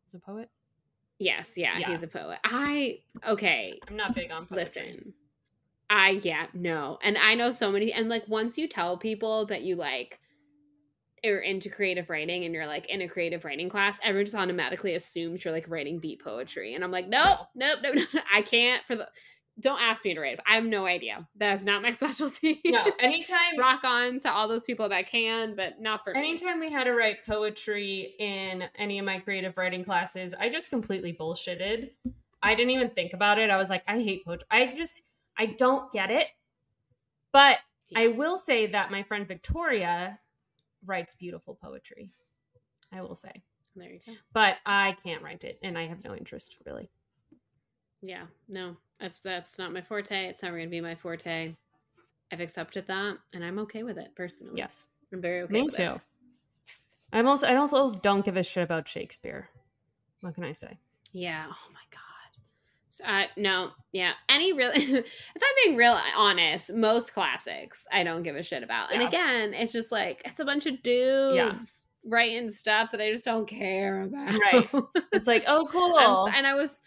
is 0.07 0.13
a 0.13 0.19
poet? 0.19 0.49
Yes, 1.21 1.55
yeah, 1.55 1.77
yeah, 1.77 1.87
he's 1.87 2.01
a 2.01 2.07
poet. 2.07 2.39
I 2.43 2.99
okay. 3.27 3.79
I'm 3.87 3.95
not 3.95 4.15
big 4.15 4.31
on 4.31 4.47
poetry. 4.47 4.63
Listen. 4.63 5.13
I 5.87 6.19
yeah, 6.23 6.47
no. 6.55 6.97
And 7.03 7.15
I 7.15 7.35
know 7.35 7.51
so 7.51 7.71
many 7.71 7.93
and 7.93 8.09
like 8.09 8.27
once 8.27 8.57
you 8.57 8.67
tell 8.67 8.97
people 8.97 9.45
that 9.45 9.61
you 9.61 9.75
like 9.75 10.19
are 11.23 11.37
into 11.37 11.69
creative 11.69 12.09
writing 12.09 12.45
and 12.45 12.55
you're 12.55 12.65
like 12.65 12.87
in 12.89 13.01
a 13.01 13.07
creative 13.07 13.45
writing 13.45 13.69
class, 13.69 13.99
everyone 14.03 14.25
just 14.25 14.35
automatically 14.35 14.95
assumes 14.95 15.45
you're 15.45 15.53
like 15.53 15.69
writing 15.69 15.99
beat 15.99 16.23
poetry. 16.23 16.73
And 16.73 16.83
I'm 16.83 16.91
like, 16.91 17.07
nope, 17.07 17.41
nope, 17.53 17.79
nope, 17.83 17.95
nope. 17.95 18.23
I 18.33 18.41
can't 18.41 18.83
for 18.87 18.95
the 18.95 19.07
don't 19.61 19.81
ask 19.81 20.03
me 20.03 20.13
to 20.13 20.19
write. 20.19 20.39
I 20.47 20.55
have 20.55 20.65
no 20.65 20.85
idea. 20.85 21.27
That's 21.35 21.63
not 21.63 21.81
my 21.81 21.91
specialty. 21.93 22.61
No, 22.65 22.91
anytime 22.99 23.57
rock 23.57 23.83
on 23.83 24.19
to 24.21 24.31
all 24.31 24.47
those 24.47 24.65
people 24.65 24.89
that 24.89 25.07
can, 25.07 25.55
but 25.55 25.79
not 25.79 26.03
for 26.03 26.15
anytime 26.15 26.59
me. 26.59 26.67
we 26.67 26.73
had 26.73 26.85
to 26.85 26.93
write 26.93 27.25
poetry 27.25 28.15
in 28.19 28.63
any 28.77 28.99
of 28.99 29.05
my 29.05 29.19
creative 29.19 29.57
writing 29.57 29.83
classes, 29.83 30.33
I 30.39 30.49
just 30.49 30.69
completely 30.69 31.13
bullshitted. 31.13 31.91
I 32.43 32.55
didn't 32.55 32.71
even 32.71 32.89
think 32.89 33.13
about 33.13 33.37
it. 33.39 33.49
I 33.49 33.57
was 33.57 33.69
like, 33.69 33.83
I 33.87 34.01
hate 34.01 34.25
poetry. 34.25 34.47
I 34.49 34.73
just 34.75 35.03
I 35.37 35.47
don't 35.47 35.91
get 35.93 36.11
it. 36.11 36.27
But. 37.31 37.59
I 37.93 38.07
will 38.07 38.37
say 38.37 38.67
that 38.67 38.89
my 38.89 39.03
friend 39.03 39.27
Victoria 39.27 40.17
writes 40.85 41.13
beautiful 41.13 41.57
poetry. 41.61 42.09
I 42.93 43.01
will 43.01 43.15
say. 43.15 43.43
There 43.75 43.89
you 43.89 43.99
go. 44.05 44.13
But 44.33 44.57
I 44.65 44.95
can't 45.03 45.21
write 45.21 45.43
it, 45.43 45.59
and 45.63 45.77
I 45.77 45.87
have 45.87 46.03
no 46.03 46.15
interest 46.15 46.57
really. 46.65 46.89
Yeah, 48.01 48.25
no, 48.49 48.75
that's 49.01 49.19
that's 49.19 49.57
not 49.57 49.73
my 49.73 49.81
forte. 49.81 50.27
It's 50.27 50.43
never 50.43 50.57
going 50.57 50.67
to 50.67 50.71
be 50.71 50.81
my 50.81 50.95
forte. 50.95 51.55
I've 52.31 52.39
accepted 52.39 52.87
that, 52.87 53.17
and 53.33 53.43
I'm 53.43 53.59
okay 53.59 53.83
with 53.83 53.97
it 53.97 54.09
personally. 54.15 54.53
Yes, 54.55 54.87
I'm 55.11 55.21
very 55.21 55.41
okay. 55.41 55.53
Me 55.53 55.67
too. 55.69 55.83
It. 55.83 56.01
I'm 57.11 57.27
also 57.27 57.47
I 57.47 57.55
also 57.55 57.91
don't 57.91 58.23
give 58.23 58.37
a 58.37 58.43
shit 58.43 58.63
about 58.63 58.87
Shakespeare. 58.87 59.49
What 60.21 60.35
can 60.35 60.43
I 60.43 60.53
say? 60.53 60.77
Yeah. 61.11 61.45
Oh 61.49 61.71
my 61.73 61.79
god. 61.91 62.01
So, 62.89 63.05
uh, 63.05 63.23
no, 63.37 63.71
yeah. 63.91 64.11
Any 64.29 64.53
really, 64.53 64.75
if 64.83 65.05
I'm 65.35 65.55
being 65.65 65.77
real 65.77 65.97
honest, 66.15 66.73
most 66.75 67.13
classics 67.13 67.87
I 67.91 68.03
don't 68.03 68.23
give 68.23 68.35
a 68.35 68.43
shit 68.43 68.63
about. 68.63 68.93
And 68.93 69.01
again, 69.01 69.53
it's 69.53 69.73
just 69.73 69.91
like 69.91 70.21
it's 70.25 70.39
a 70.39 70.45
bunch 70.45 70.65
of 70.67 70.81
dudes 70.83 71.35
yeah. 71.35 71.55
writing 72.05 72.49
stuff 72.49 72.91
that 72.91 73.01
I 73.01 73.11
just 73.11 73.25
don't 73.25 73.47
care 73.47 74.03
about. 74.03 74.33
Right. 74.33 74.69
It's 75.13 75.27
like, 75.27 75.43
oh, 75.47 75.67
cool. 75.69 76.29
and 76.33 76.47
I 76.47 76.53
was 76.53 76.81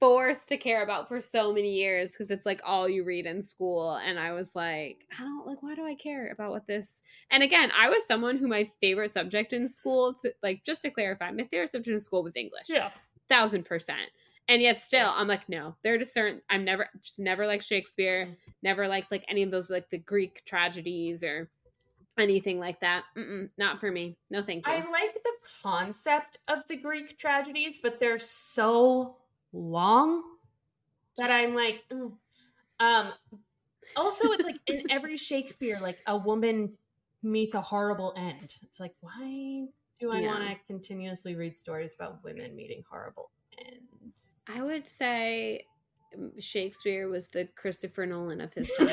forced 0.00 0.48
to 0.48 0.56
care 0.56 0.82
about 0.82 1.08
for 1.08 1.20
so 1.20 1.52
many 1.52 1.72
years 1.72 2.12
because 2.12 2.30
it's 2.30 2.46
like 2.46 2.60
all 2.64 2.88
you 2.88 3.04
read 3.04 3.26
in 3.26 3.42
school. 3.42 3.96
And 3.96 4.18
I 4.18 4.32
was 4.32 4.54
like, 4.54 5.04
I 5.18 5.22
don't 5.22 5.46
like, 5.46 5.62
why 5.62 5.74
do 5.74 5.84
I 5.84 5.94
care 5.94 6.30
about 6.30 6.50
what 6.50 6.66
this? 6.66 7.02
And 7.30 7.42
again, 7.42 7.70
I 7.76 7.88
was 7.88 8.06
someone 8.06 8.38
who 8.38 8.46
my 8.46 8.70
favorite 8.80 9.10
subject 9.10 9.52
in 9.52 9.68
school, 9.68 10.14
to 10.22 10.32
like, 10.42 10.64
just 10.64 10.82
to 10.82 10.90
clarify, 10.90 11.30
my 11.30 11.44
favorite 11.44 11.70
subject 11.70 11.92
in 11.92 12.00
school 12.00 12.22
was 12.22 12.36
English. 12.36 12.66
Yeah. 12.68 12.90
Thousand 13.28 13.64
percent 13.64 14.10
and 14.48 14.62
yet 14.62 14.80
still 14.80 15.12
i'm 15.14 15.28
like 15.28 15.48
no 15.48 15.76
there 15.82 15.94
are 15.94 15.98
just 15.98 16.14
certain 16.14 16.40
i'm 16.50 16.64
never 16.64 16.88
just 17.02 17.18
never 17.18 17.46
like 17.46 17.62
shakespeare 17.62 18.26
mm. 18.26 18.34
never 18.62 18.88
liked 18.88 19.12
like 19.12 19.24
any 19.28 19.42
of 19.42 19.50
those 19.50 19.70
like 19.70 19.88
the 19.90 19.98
greek 19.98 20.42
tragedies 20.44 21.22
or 21.22 21.50
anything 22.18 22.58
like 22.58 22.80
that 22.80 23.04
Mm-mm, 23.16 23.48
not 23.58 23.78
for 23.78 23.92
me 23.92 24.16
no 24.30 24.42
thank 24.42 24.66
you 24.66 24.72
i 24.72 24.76
like 24.76 25.14
the 25.22 25.32
concept 25.62 26.38
of 26.48 26.60
the 26.68 26.76
greek 26.76 27.18
tragedies 27.18 27.78
but 27.80 28.00
they're 28.00 28.18
so 28.18 29.16
long 29.52 30.22
that 31.16 31.30
i'm 31.30 31.54
like 31.54 31.84
Ugh. 31.90 32.12
um 32.80 33.12
also 33.96 34.32
it's 34.32 34.44
like 34.44 34.60
in 34.66 34.84
every 34.90 35.16
shakespeare 35.16 35.78
like 35.80 35.98
a 36.06 36.16
woman 36.16 36.72
meets 37.22 37.54
a 37.54 37.60
horrible 37.60 38.12
end 38.16 38.54
it's 38.62 38.78
like 38.78 38.94
why 39.00 39.66
do 40.00 40.12
i 40.12 40.20
yeah. 40.20 40.28
want 40.28 40.48
to 40.48 40.56
continuously 40.66 41.34
read 41.34 41.56
stories 41.56 41.94
about 41.94 42.22
women 42.22 42.54
meeting 42.54 42.84
horrible 42.88 43.30
ends? 43.66 44.36
I 44.48 44.62
would 44.62 44.88
say 44.88 45.66
um, 46.16 46.32
Shakespeare 46.38 47.08
was 47.08 47.28
the 47.28 47.48
Christopher 47.56 48.06
Nolan 48.06 48.40
of 48.40 48.52
his 48.54 48.72
time. 48.78 48.88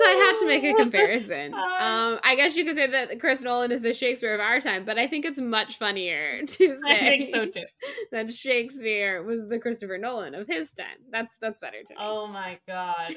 I 0.00 0.12
had 0.12 0.36
to 0.37 0.37
make 0.48 0.64
a 0.64 0.74
comparison. 0.74 1.54
Um, 1.78 2.18
I 2.24 2.34
guess 2.34 2.56
you 2.56 2.64
could 2.64 2.74
say 2.74 2.88
that 2.88 3.20
Chris 3.20 3.42
Nolan 3.42 3.70
is 3.70 3.82
the 3.82 3.94
Shakespeare 3.94 4.34
of 4.34 4.40
our 4.40 4.60
time, 4.60 4.84
but 4.84 4.98
I 4.98 5.06
think 5.06 5.24
it's 5.24 5.38
much 5.38 5.78
funnier 5.78 6.42
to 6.46 6.56
say 6.56 7.06
I 7.06 7.08
think 7.08 7.32
so 7.32 7.46
too. 7.46 7.66
that 8.12 8.32
Shakespeare 8.32 9.22
was 9.22 9.48
the 9.48 9.60
Christopher 9.60 9.96
Nolan 9.96 10.34
of 10.34 10.48
his 10.48 10.72
time. 10.72 10.98
That's 11.10 11.32
that's 11.40 11.60
better 11.60 11.82
to 11.86 11.94
me. 11.94 12.00
Oh 12.00 12.26
my 12.26 12.58
god, 12.66 13.16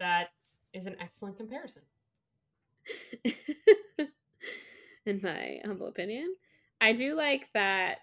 that 0.00 0.30
is 0.72 0.86
an 0.86 0.96
excellent 1.00 1.36
comparison. 1.36 1.82
In 5.06 5.20
my 5.22 5.60
humble 5.64 5.86
opinion, 5.86 6.34
I 6.80 6.92
do 6.92 7.14
like 7.14 7.48
that 7.54 8.00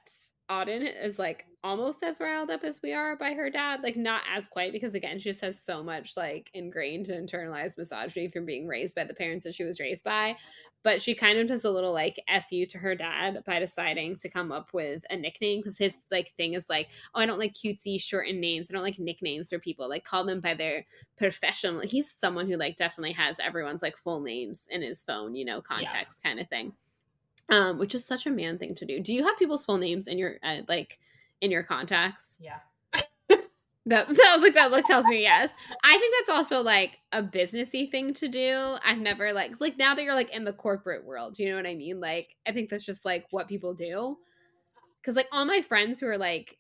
Auden 0.49 0.87
is 1.03 1.19
like 1.19 1.45
almost 1.63 2.03
as 2.03 2.19
riled 2.19 2.49
up 2.49 2.63
as 2.63 2.81
we 2.81 2.93
are 2.93 3.15
by 3.15 3.33
her 3.33 3.49
dad. 3.49 3.81
Like 3.83 3.95
not 3.95 4.21
as 4.33 4.47
quite 4.47 4.71
because 4.71 4.95
again, 4.95 5.19
she 5.19 5.29
just 5.29 5.41
has 5.41 5.59
so 5.59 5.83
much 5.83 6.17
like 6.17 6.49
ingrained 6.53 7.09
and 7.09 7.27
internalized 7.27 7.77
misogyny 7.77 8.29
from 8.29 8.45
being 8.45 8.67
raised 8.67 8.95
by 8.95 9.03
the 9.03 9.13
parents 9.13 9.45
that 9.45 9.53
she 9.53 9.63
was 9.63 9.79
raised 9.79 10.03
by. 10.03 10.35
But 10.81 11.01
she 11.01 11.13
kind 11.13 11.37
of 11.37 11.47
does 11.47 11.65
a 11.65 11.69
little 11.69 11.91
like 11.91 12.21
F 12.27 12.51
you 12.51 12.65
to 12.67 12.77
her 12.77 12.95
dad 12.95 13.43
by 13.45 13.59
deciding 13.59 14.17
to 14.17 14.29
come 14.29 14.51
up 14.51 14.73
with 14.73 15.03
a 15.09 15.17
nickname 15.17 15.59
because 15.59 15.77
his 15.77 15.93
like 16.09 16.33
thing 16.37 16.53
is 16.53 16.69
like, 16.69 16.87
oh, 17.13 17.19
I 17.19 17.25
don't 17.25 17.39
like 17.39 17.53
cutesy 17.53 18.01
shortened 18.01 18.39
names. 18.39 18.69
I 18.69 18.73
don't 18.73 18.83
like 18.83 18.97
nicknames 18.97 19.49
for 19.49 19.59
people. 19.59 19.89
Like 19.89 20.05
call 20.05 20.25
them 20.25 20.39
by 20.39 20.53
their 20.53 20.85
professional. 21.17 21.81
He's 21.81 22.09
someone 22.09 22.49
who 22.49 22.55
like 22.55 22.77
definitely 22.77 23.13
has 23.13 23.39
everyone's 23.39 23.81
like 23.81 23.97
full 23.97 24.21
names 24.21 24.67
in 24.71 24.81
his 24.81 25.03
phone, 25.03 25.35
you 25.35 25.45
know, 25.45 25.61
context 25.61 26.21
yeah. 26.23 26.29
kind 26.29 26.39
of 26.39 26.47
thing 26.47 26.73
um, 27.49 27.77
which 27.77 27.95
is 27.95 28.05
such 28.05 28.25
a 28.25 28.31
man 28.31 28.57
thing 28.57 28.75
to 28.75 28.85
do. 28.85 28.99
Do 28.99 29.13
you 29.13 29.23
have 29.25 29.37
people's 29.37 29.65
full 29.65 29.77
names 29.77 30.07
in 30.07 30.17
your 30.17 30.35
uh, 30.43 30.61
like 30.67 30.99
in 31.41 31.51
your 31.51 31.63
contacts? 31.63 32.37
Yeah. 32.39 32.59
that 33.85 34.07
that 34.07 34.07
was 34.07 34.41
like 34.41 34.53
that 34.53 34.71
look 34.71 34.85
tells 34.85 35.05
me 35.05 35.21
yes. 35.21 35.51
I 35.83 35.97
think 35.97 36.15
that's 36.19 36.37
also 36.37 36.61
like 36.61 36.97
a 37.11 37.23
businessy 37.23 37.89
thing 37.89 38.13
to 38.15 38.27
do. 38.27 38.75
I've 38.83 38.99
never 38.99 39.33
like 39.33 39.59
like 39.59 39.77
now 39.77 39.95
that 39.95 40.03
you're 40.03 40.15
like 40.15 40.33
in 40.33 40.43
the 40.43 40.53
corporate 40.53 41.05
world, 41.05 41.39
you 41.39 41.49
know 41.49 41.55
what 41.55 41.65
I 41.65 41.75
mean? 41.75 41.99
Like 41.99 42.35
I 42.47 42.51
think 42.51 42.69
that's 42.69 42.85
just 42.85 43.05
like 43.05 43.25
what 43.31 43.47
people 43.47 43.73
do. 43.73 44.17
Cause 45.05 45.15
like 45.15 45.27
all 45.31 45.45
my 45.45 45.61
friends 45.61 45.99
who 45.99 46.07
are 46.07 46.17
like 46.17 46.57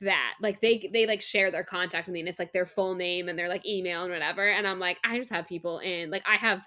that 0.00 0.34
like 0.40 0.60
they 0.60 0.88
they 0.92 1.06
like 1.06 1.20
share 1.20 1.50
their 1.50 1.64
contact 1.64 2.06
with 2.06 2.14
me 2.14 2.20
and 2.20 2.28
it's 2.28 2.38
like 2.38 2.52
their 2.52 2.66
full 2.66 2.94
name 2.94 3.28
and 3.28 3.38
their 3.38 3.48
like 3.48 3.66
email 3.66 4.04
and 4.04 4.12
whatever 4.12 4.48
and 4.48 4.66
i'm 4.66 4.78
like 4.78 4.96
i 5.04 5.18
just 5.18 5.30
have 5.30 5.48
people 5.48 5.80
in 5.80 6.08
like 6.10 6.22
i 6.24 6.36
have 6.36 6.60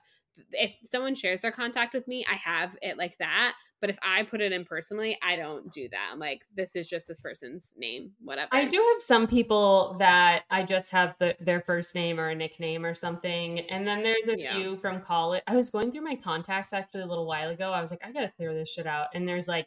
if 0.51 0.73
someone 0.91 1.15
shares 1.15 1.39
their 1.41 1.51
contact 1.51 1.93
with 1.93 2.07
me, 2.07 2.25
I 2.29 2.35
have 2.35 2.75
it 2.81 2.97
like 2.97 3.17
that. 3.19 3.53
But 3.81 3.89
if 3.89 3.97
I 4.03 4.21
put 4.23 4.41
it 4.41 4.51
in 4.51 4.63
personally, 4.63 5.17
I 5.23 5.35
don't 5.35 5.71
do 5.71 5.89
that. 5.89 6.09
I'm 6.11 6.19
like, 6.19 6.45
this 6.55 6.75
is 6.75 6.87
just 6.87 7.07
this 7.07 7.19
person's 7.19 7.73
name, 7.75 8.11
whatever. 8.21 8.49
I 8.51 8.65
do 8.65 8.77
have 8.77 9.01
some 9.01 9.25
people 9.25 9.95
that 9.97 10.43
I 10.51 10.63
just 10.63 10.91
have 10.91 11.15
the, 11.19 11.35
their 11.39 11.61
first 11.61 11.95
name 11.95 12.19
or 12.19 12.29
a 12.29 12.35
nickname 12.35 12.85
or 12.85 12.93
something. 12.93 13.59
And 13.59 13.87
then 13.87 14.03
there's 14.03 14.29
a 14.29 14.39
yeah. 14.39 14.53
few 14.53 14.77
from 14.77 15.01
college. 15.01 15.41
I 15.47 15.55
was 15.55 15.71
going 15.71 15.91
through 15.91 16.03
my 16.03 16.15
contacts 16.15 16.73
actually 16.73 17.01
a 17.01 17.07
little 17.07 17.25
while 17.25 17.49
ago. 17.49 17.71
I 17.71 17.81
was 17.81 17.89
like, 17.89 18.01
I 18.05 18.11
got 18.11 18.21
to 18.21 18.31
clear 18.37 18.53
this 18.53 18.69
shit 18.69 18.85
out. 18.85 19.07
And 19.15 19.27
there's 19.27 19.47
like, 19.47 19.65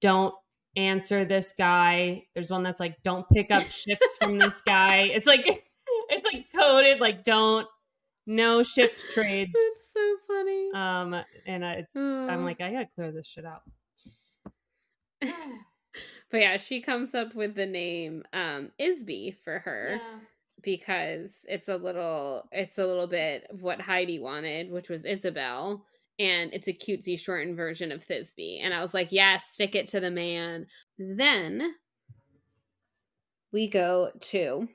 don't 0.00 0.34
answer 0.76 1.24
this 1.24 1.52
guy. 1.58 2.26
There's 2.34 2.52
one 2.52 2.62
that's 2.62 2.80
like, 2.80 3.02
don't 3.02 3.28
pick 3.28 3.50
up 3.50 3.64
shifts 3.64 4.18
from 4.22 4.38
this 4.38 4.60
guy. 4.60 4.98
It's 5.12 5.26
like, 5.26 5.46
it's 6.10 6.32
like 6.32 6.46
coded, 6.54 7.00
like, 7.00 7.24
don't 7.24 7.66
no 8.26 8.62
shift 8.62 9.04
trades. 9.12 9.52
That's 9.52 9.84
so 9.92 10.16
funny. 10.26 10.70
Um, 10.74 11.24
and 11.46 11.64
I, 11.64 11.72
it's 11.74 11.96
uh. 11.96 12.26
I'm 12.28 12.44
like 12.44 12.60
I 12.60 12.72
gotta 12.72 12.88
clear 12.94 13.12
this 13.12 13.26
shit 13.26 13.44
out. 13.44 13.62
but 16.30 16.40
yeah, 16.40 16.56
she 16.56 16.80
comes 16.80 17.14
up 17.14 17.34
with 17.34 17.54
the 17.54 17.66
name 17.66 18.24
um 18.32 18.70
Isby 18.80 19.36
for 19.44 19.60
her. 19.60 19.98
Yeah. 20.00 20.18
Because 20.62 21.44
it's 21.46 21.68
a 21.68 21.76
little, 21.76 22.48
it's 22.50 22.78
a 22.78 22.86
little 22.86 23.06
bit 23.06 23.46
of 23.50 23.60
what 23.60 23.82
Heidi 23.82 24.18
wanted, 24.18 24.70
which 24.70 24.88
was 24.88 25.04
Isabel, 25.04 25.84
and 26.18 26.54
it's 26.54 26.68
a 26.68 26.72
cutesy 26.72 27.18
shortened 27.18 27.54
version 27.54 27.92
of 27.92 28.06
Thisbe. 28.06 28.60
And 28.62 28.72
I 28.72 28.80
was 28.80 28.94
like, 28.94 29.08
yes, 29.10 29.44
stick 29.52 29.74
it 29.74 29.88
to 29.88 30.00
the 30.00 30.10
man. 30.10 30.66
Then 30.98 31.74
we 33.52 33.68
go 33.68 34.10
to 34.18 34.68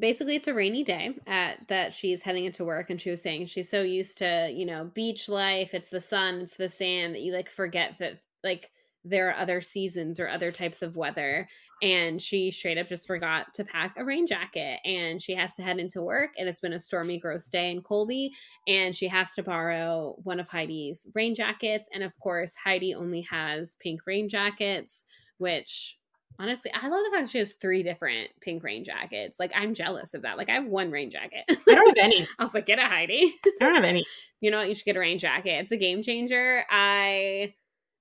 basically 0.00 0.36
it's 0.36 0.48
a 0.48 0.54
rainy 0.54 0.82
day 0.82 1.14
at 1.26 1.66
that 1.68 1.92
she's 1.92 2.22
heading 2.22 2.46
into 2.46 2.64
work 2.64 2.90
and 2.90 3.00
she 3.00 3.10
was 3.10 3.22
saying 3.22 3.46
she's 3.46 3.68
so 3.68 3.82
used 3.82 4.18
to 4.18 4.50
you 4.52 4.66
know 4.66 4.90
beach 4.94 5.28
life 5.28 5.74
it's 5.74 5.90
the 5.90 6.00
sun 6.00 6.36
it's 6.36 6.54
the 6.54 6.68
sand 6.68 7.14
that 7.14 7.20
you 7.20 7.32
like 7.32 7.50
forget 7.50 7.94
that 7.98 8.18
like 8.42 8.70
there 9.04 9.28
are 9.28 9.36
other 9.36 9.60
seasons 9.60 10.20
or 10.20 10.28
other 10.28 10.50
types 10.50 10.82
of 10.82 10.96
weather. 10.96 11.48
And 11.82 12.20
she 12.20 12.50
straight 12.50 12.76
up 12.76 12.88
just 12.88 13.06
forgot 13.06 13.54
to 13.54 13.64
pack 13.64 13.94
a 13.96 14.04
rain 14.04 14.26
jacket 14.26 14.80
and 14.84 15.20
she 15.20 15.34
has 15.34 15.56
to 15.56 15.62
head 15.62 15.78
into 15.78 16.02
work 16.02 16.30
and 16.36 16.46
it's 16.46 16.60
been 16.60 16.74
a 16.74 16.80
stormy 16.80 17.18
gross 17.18 17.48
day 17.48 17.70
in 17.70 17.80
colby 17.80 18.34
and 18.68 18.94
she 18.94 19.08
has 19.08 19.34
to 19.34 19.42
borrow 19.42 20.16
one 20.24 20.38
of 20.38 20.50
heidi's 20.50 21.06
rain 21.14 21.34
jackets. 21.34 21.88
And 21.94 22.02
of 22.02 22.12
course 22.18 22.54
heidi 22.62 22.94
only 22.94 23.22
has 23.22 23.76
pink 23.80 24.02
rain 24.06 24.28
jackets 24.28 25.06
which 25.38 25.96
Honestly, 26.40 26.70
I 26.72 26.88
love 26.88 27.02
the 27.04 27.18
fact 27.18 27.30
she 27.30 27.36
has 27.36 27.52
three 27.52 27.82
different 27.82 28.30
pink 28.40 28.64
rain 28.64 28.82
jackets. 28.82 29.38
Like, 29.38 29.52
I'm 29.54 29.74
jealous 29.74 30.14
of 30.14 30.22
that. 30.22 30.38
Like, 30.38 30.48
I 30.48 30.54
have 30.54 30.64
one 30.64 30.90
rain 30.90 31.10
jacket. 31.10 31.44
I 31.50 31.54
don't 31.66 31.98
have 31.98 32.02
any. 32.02 32.26
I 32.38 32.42
was 32.42 32.54
like, 32.54 32.64
get 32.64 32.78
a 32.78 32.84
Heidi. 32.84 33.34
I 33.44 33.50
don't 33.60 33.74
have 33.74 33.84
any. 33.84 34.06
you 34.40 34.50
know 34.50 34.56
what? 34.56 34.68
You 34.68 34.74
should 34.74 34.86
get 34.86 34.96
a 34.96 35.00
rain 35.00 35.18
jacket. 35.18 35.60
It's 35.60 35.70
a 35.70 35.76
game 35.76 36.02
changer. 36.02 36.64
I 36.70 37.52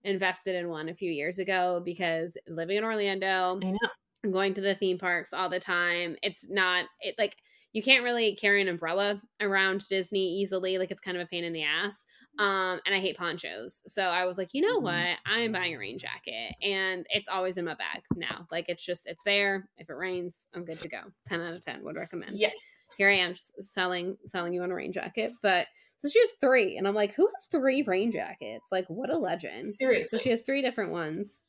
invested 0.05 0.55
in 0.55 0.69
one 0.69 0.87
a 0.87 0.93
few 0.93 1.11
years 1.11 1.37
ago 1.37 1.81
because 1.83 2.37
living 2.47 2.77
in 2.77 2.85
Orlando, 2.85 3.59
I 3.61 3.71
know. 3.71 3.77
I'm 4.23 4.31
going 4.31 4.53
to 4.53 4.61
the 4.61 4.75
theme 4.75 4.99
parks 4.99 5.33
all 5.33 5.49
the 5.49 5.59
time. 5.59 6.15
It's 6.23 6.47
not, 6.49 6.85
it 7.01 7.15
like, 7.17 7.35
you 7.71 7.83
can't 7.83 8.03
really 8.03 8.35
carry 8.35 8.61
an 8.61 8.67
umbrella 8.67 9.21
around 9.41 9.87
Disney 9.87 10.39
easily. 10.41 10.77
Like 10.77 10.89
it's 10.89 10.99
kind 10.99 11.15
of 11.15 11.23
a 11.23 11.27
pain 11.27 11.43
in 11.43 11.53
the 11.53 11.63
ass. 11.63 12.05
Um, 12.39 12.79
and 12.85 12.95
I 12.95 12.99
hate 12.99 13.17
ponchos. 13.17 13.81
So 13.85 14.03
I 14.03 14.25
was 14.25 14.37
like, 14.37 14.49
you 14.53 14.61
know 14.61 14.77
mm-hmm. 14.77 14.85
what? 14.85 15.17
I'm 15.25 15.51
buying 15.51 15.75
a 15.75 15.77
rain 15.77 15.97
jacket. 15.97 16.55
And 16.63 17.05
it's 17.09 17.29
always 17.29 17.57
in 17.57 17.65
my 17.65 17.75
bag 17.75 18.01
now. 18.15 18.47
Like 18.51 18.65
it's 18.69 18.83
just 18.83 19.05
it's 19.05 19.21
there. 19.25 19.69
If 19.77 19.89
it 19.89 19.93
rains, 19.93 20.47
I'm 20.55 20.65
good 20.65 20.79
to 20.79 20.89
go. 20.89 21.01
10 21.27 21.41
out 21.41 21.53
of 21.53 21.63
10 21.63 21.83
would 21.83 21.95
recommend. 21.95 22.39
Yes. 22.39 22.53
Here 22.97 23.09
I 23.09 23.17
am 23.17 23.35
selling 23.59 24.17
selling 24.25 24.53
you 24.53 24.63
on 24.63 24.71
a 24.71 24.75
rain 24.75 24.91
jacket. 24.91 25.33
But 25.43 25.67
so 25.97 26.09
she 26.09 26.19
has 26.19 26.31
three. 26.41 26.77
And 26.77 26.87
I'm 26.87 26.95
like, 26.95 27.13
who 27.13 27.27
has 27.27 27.47
three 27.51 27.83
rain 27.83 28.11
jackets? 28.11 28.69
Like 28.71 28.85
what 28.87 29.13
a 29.13 29.17
legend. 29.17 29.69
Seriously. 29.69 30.17
So 30.17 30.23
she 30.23 30.31
has 30.31 30.41
three 30.41 30.63
different 30.63 30.91
ones. 30.91 31.43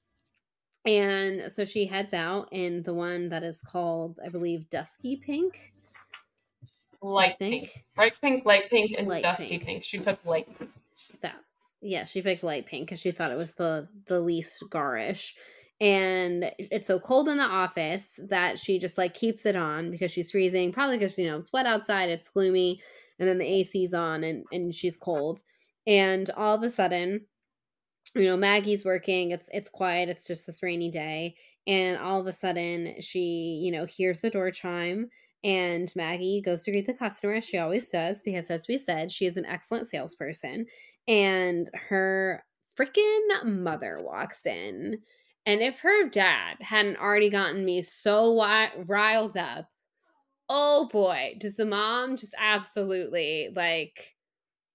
And 0.85 1.53
so 1.53 1.65
she 1.65 1.87
heads 1.87 2.13
out 2.13 2.49
in 2.53 2.83
the 2.83 2.95
one 2.95 3.29
that 3.31 3.43
is 3.43 3.63
called, 3.63 4.19
I 4.25 4.29
believe, 4.29 4.69
Dusky 4.71 5.17
Pink 5.17 5.73
light 7.03 7.39
pink. 7.39 7.85
Bright 7.95 8.21
pink, 8.21 8.45
light 8.45 8.71
pink, 8.71 8.95
and 8.99 9.09
light 9.09 9.23
dusty 9.23 9.49
pink. 9.49 9.65
pink. 9.65 9.83
She 9.85 9.99
took 9.99 10.25
light 10.25 10.47
pink. 10.59 10.71
That's 11.23 11.37
yeah, 11.81 12.05
she 12.05 12.23
picked 12.23 12.43
light 12.43 12.67
pink 12.67 12.87
because 12.87 13.01
she 13.01 13.11
thought 13.11 13.33
it 13.33 13.39
was 13.39 13.53
the 13.53 13.89
the 14.07 14.21
least 14.21 14.63
garish. 14.71 15.35
And 15.81 16.53
it's 16.59 16.87
so 16.87 17.01
cold 17.01 17.29
in 17.29 17.39
the 17.39 17.43
office 17.43 18.13
that 18.29 18.59
she 18.59 18.79
just 18.79 18.99
like 18.99 19.15
keeps 19.15 19.47
it 19.47 19.57
on 19.57 19.91
because 19.91 20.11
she's 20.11 20.31
freezing. 20.31 20.73
Probably 20.73 20.99
because 20.99 21.19
you 21.19 21.27
know 21.27 21.39
it's 21.39 21.53
wet 21.53 21.67
outside, 21.67 22.11
it's 22.11 22.29
gloomy, 22.29 22.81
and 23.19 23.29
then 23.29 23.39
the 23.39 23.61
AC's 23.61 23.95
on 23.95 24.25
and 24.25 24.45
and 24.53 24.75
she's 24.75 24.97
cold. 24.97 25.41
And 25.87 26.29
all 26.31 26.55
of 26.55 26.63
a 26.63 26.71
sudden, 26.71 27.23
you 28.15 28.25
know, 28.25 28.37
Maggie's 28.37 28.85
working. 28.85 29.31
It's 29.31 29.49
it's 29.53 29.71
quiet. 29.71 30.11
It's 30.11 30.27
just 30.27 30.47
this 30.47 30.63
rainy 30.63 30.91
day, 30.91 31.37
and 31.67 31.97
all 31.97 32.21
of 32.21 32.27
a 32.27 32.33
sudden 32.35 32.97
she 33.01 33.61
you 33.65 33.73
know 33.73 33.87
hears 33.87 34.21
the 34.21 34.31
door 34.31 34.51
chime 34.51 35.09
and 35.43 35.91
Maggie 35.97 36.43
goes 36.45 36.63
to 36.65 36.71
greet 36.71 36.87
the 36.87 36.95
customer, 36.95 37.35
as 37.35 37.45
she 37.45 37.59
always 37.59 37.89
does, 37.89 38.23
because 38.23 38.51
as 38.51 38.67
we 38.69 38.79
said, 38.79 39.11
she 39.11 39.27
is 39.27 39.37
an 39.37 39.47
excellent 39.47 39.87
salesperson. 39.89 40.67
And 41.09 41.71
her 41.75 42.45
freaking 42.79 43.45
mother 43.45 44.01
walks 44.03 44.45
in. 44.47 44.99
And 45.47 45.63
if 45.63 45.81
her 45.81 46.09
dad 46.09 46.57
hadn't 46.61 46.99
already 46.99 47.31
gotten 47.31 47.65
me 47.65 47.83
so 47.83 48.37
riled 48.87 49.37
up, 49.37 49.67
oh 50.49 50.89
boy, 50.93 51.37
does 51.41 51.55
the 51.55 51.65
mom 51.65 52.17
just 52.17 52.35
absolutely 52.39 53.49
like 53.55 54.15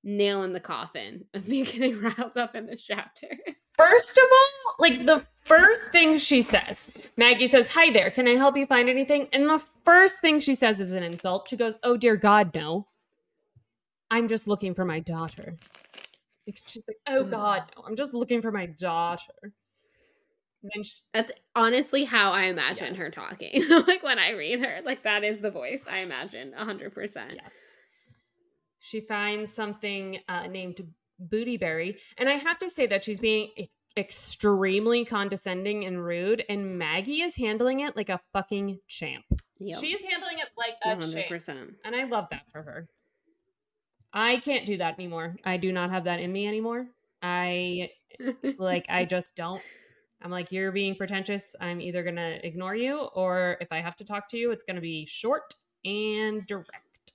nail 0.04 0.44
in 0.44 0.54
the 0.54 0.60
coffin 0.60 1.26
of 1.34 1.48
me 1.48 1.64
getting 1.66 2.02
riled 2.18 2.38
up 2.38 2.56
in 2.56 2.66
this 2.66 2.84
chapter. 2.84 3.28
First 3.78 4.18
of 4.18 4.24
all, 4.24 4.76
like 4.80 5.06
the 5.06 5.26
first 5.46 5.92
thing 5.92 6.18
she 6.18 6.42
says, 6.42 6.88
Maggie 7.18 7.48
says, 7.48 7.70
Hi 7.70 7.92
there, 7.92 8.12
can 8.12 8.28
I 8.28 8.36
help 8.36 8.58
you 8.58 8.66
find 8.66 8.90
anything? 8.90 9.28
And 9.32 9.50
the 9.50 9.64
first 9.86 10.20
thing 10.22 10.40
she 10.40 10.56
says 10.56 10.80
is 10.80 10.92
an 10.92 11.04
insult. 11.04 11.48
She 11.50 11.56
goes, 11.56 11.78
Oh, 11.84 11.98
dear 11.98 12.16
God, 12.16 12.54
no. 12.54 12.88
I'm 14.12 14.28
just 14.28 14.48
looking 14.48 14.74
for 14.76 14.86
my 14.86 15.00
daughter. 15.00 15.58
She's 16.68 16.86
like, 16.88 16.98
Oh, 17.08 17.24
God, 17.24 17.64
no. 17.76 17.84
I'm 17.84 17.96
just 17.96 18.14
looking 18.14 18.42
for 18.42 18.52
my 18.52 18.66
daughter. 18.66 19.54
She, 20.74 20.94
That's 21.14 21.32
honestly 21.56 22.06
how 22.06 22.32
I 22.32 22.44
imagine 22.44 22.96
yes. 22.96 23.00
her 23.00 23.10
talking. 23.12 23.64
like 23.88 24.04
when 24.04 24.18
I 24.18 24.32
read 24.32 24.60
her, 24.62 24.80
like 24.84 25.04
that 25.04 25.24
is 25.24 25.40
the 25.40 25.52
voice 25.52 25.82
I 25.90 26.00
imagine 26.00 26.54
100%. 26.58 27.16
Yes. 27.36 27.78
She 28.80 29.02
finds 29.02 29.52
something 29.52 30.20
uh, 30.28 30.48
named 30.48 30.82
booty 31.20 31.58
berry. 31.58 31.98
And 32.18 32.30
I 32.30 32.34
have 32.34 32.60
to 32.60 32.70
say 32.70 32.88
that 32.88 33.04
she's 33.04 33.20
being 33.20 33.50
extremely 33.98 35.06
condescending 35.06 35.86
and 35.86 36.04
rude, 36.04 36.44
and 36.50 36.78
Maggie 36.78 37.22
is 37.22 37.36
handling 37.36 37.82
it 37.82 37.96
like 37.96 38.10
a 38.10 38.20
fucking 38.34 38.80
champ. 38.88 39.26
Yep. 39.60 39.80
She 39.80 39.94
is 39.94 40.04
handling 40.04 40.40
it 40.40 40.50
like 40.58 40.76
a 40.84 41.00
champ. 41.02 41.30
100%. 41.30 41.76
And 41.86 41.96
I 41.96 42.04
love 42.06 42.28
that 42.32 42.50
for 42.52 42.62
her. 42.62 42.88
I 44.14 44.38
can't 44.38 44.66
do 44.66 44.78
that 44.78 44.96
anymore. 44.98 45.36
I 45.44 45.58
do 45.58 45.72
not 45.74 45.92
have 45.92 46.06
that 46.06 46.20
in 46.20 46.32
me 46.32 46.48
anymore. 46.48 46.88
I 47.22 47.90
like 48.58 48.86
I 48.90 49.04
just 49.04 49.36
don't. 49.36 49.62
I'm 50.22 50.32
like 50.32 50.52
you're 50.52 50.72
being 50.72 50.96
pretentious. 50.96 51.56
I'm 51.60 51.82
either 51.82 52.02
going 52.02 52.16
to 52.16 52.46
ignore 52.46 52.76
you 52.76 53.10
or 53.14 53.58
if 53.60 53.68
I 53.72 53.82
have 53.82 53.98
to 53.98 54.06
talk 54.06 54.30
to 54.30 54.38
you, 54.38 54.52
it's 54.52 54.64
going 54.64 54.76
to 54.76 54.82
be 54.82 55.06
short 55.06 55.54
and 55.84 56.46
direct. 56.48 57.14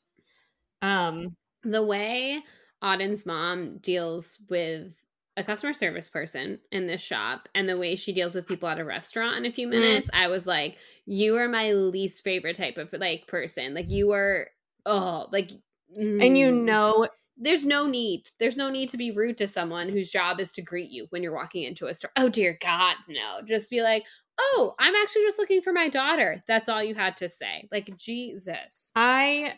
Um 0.82 1.36
the 1.62 1.84
way 1.84 2.42
Auden's 2.82 3.26
mom 3.26 3.78
deals 3.78 4.38
with 4.48 4.92
a 5.40 5.44
customer 5.44 5.74
service 5.74 6.08
person 6.08 6.58
in 6.70 6.86
this 6.86 7.00
shop 7.00 7.48
and 7.54 7.68
the 7.68 7.76
way 7.76 7.96
she 7.96 8.12
deals 8.12 8.34
with 8.34 8.46
people 8.46 8.68
at 8.68 8.78
a 8.78 8.84
restaurant 8.84 9.38
in 9.38 9.46
a 9.46 9.52
few 9.52 9.66
Mm. 9.66 9.70
minutes, 9.70 10.10
I 10.12 10.28
was 10.28 10.46
like, 10.46 10.76
you 11.06 11.36
are 11.36 11.48
my 11.48 11.72
least 11.72 12.22
favorite 12.22 12.56
type 12.56 12.78
of 12.78 12.92
like 12.92 13.26
person. 13.26 13.74
Like 13.74 13.90
you 13.90 14.12
are 14.12 14.48
oh, 14.86 15.28
like 15.32 15.50
and 15.96 16.38
you 16.38 16.52
mm. 16.52 16.62
know 16.62 17.08
there's 17.36 17.64
no 17.64 17.86
need. 17.86 18.28
There's 18.38 18.56
no 18.56 18.68
need 18.68 18.90
to 18.90 18.98
be 18.98 19.10
rude 19.10 19.38
to 19.38 19.48
someone 19.48 19.88
whose 19.88 20.10
job 20.10 20.40
is 20.40 20.52
to 20.52 20.62
greet 20.62 20.90
you 20.90 21.06
when 21.10 21.22
you're 21.22 21.34
walking 21.34 21.64
into 21.64 21.86
a 21.86 21.94
store. 21.94 22.10
Oh 22.16 22.28
dear 22.28 22.58
God, 22.60 22.96
no. 23.08 23.40
Just 23.46 23.70
be 23.70 23.80
like, 23.80 24.04
oh, 24.38 24.74
I'm 24.78 24.94
actually 24.94 25.22
just 25.22 25.38
looking 25.38 25.62
for 25.62 25.72
my 25.72 25.88
daughter. 25.88 26.44
That's 26.46 26.68
all 26.68 26.82
you 26.82 26.94
had 26.94 27.16
to 27.16 27.28
say. 27.28 27.66
Like 27.72 27.96
Jesus. 27.96 28.92
I 28.94 29.54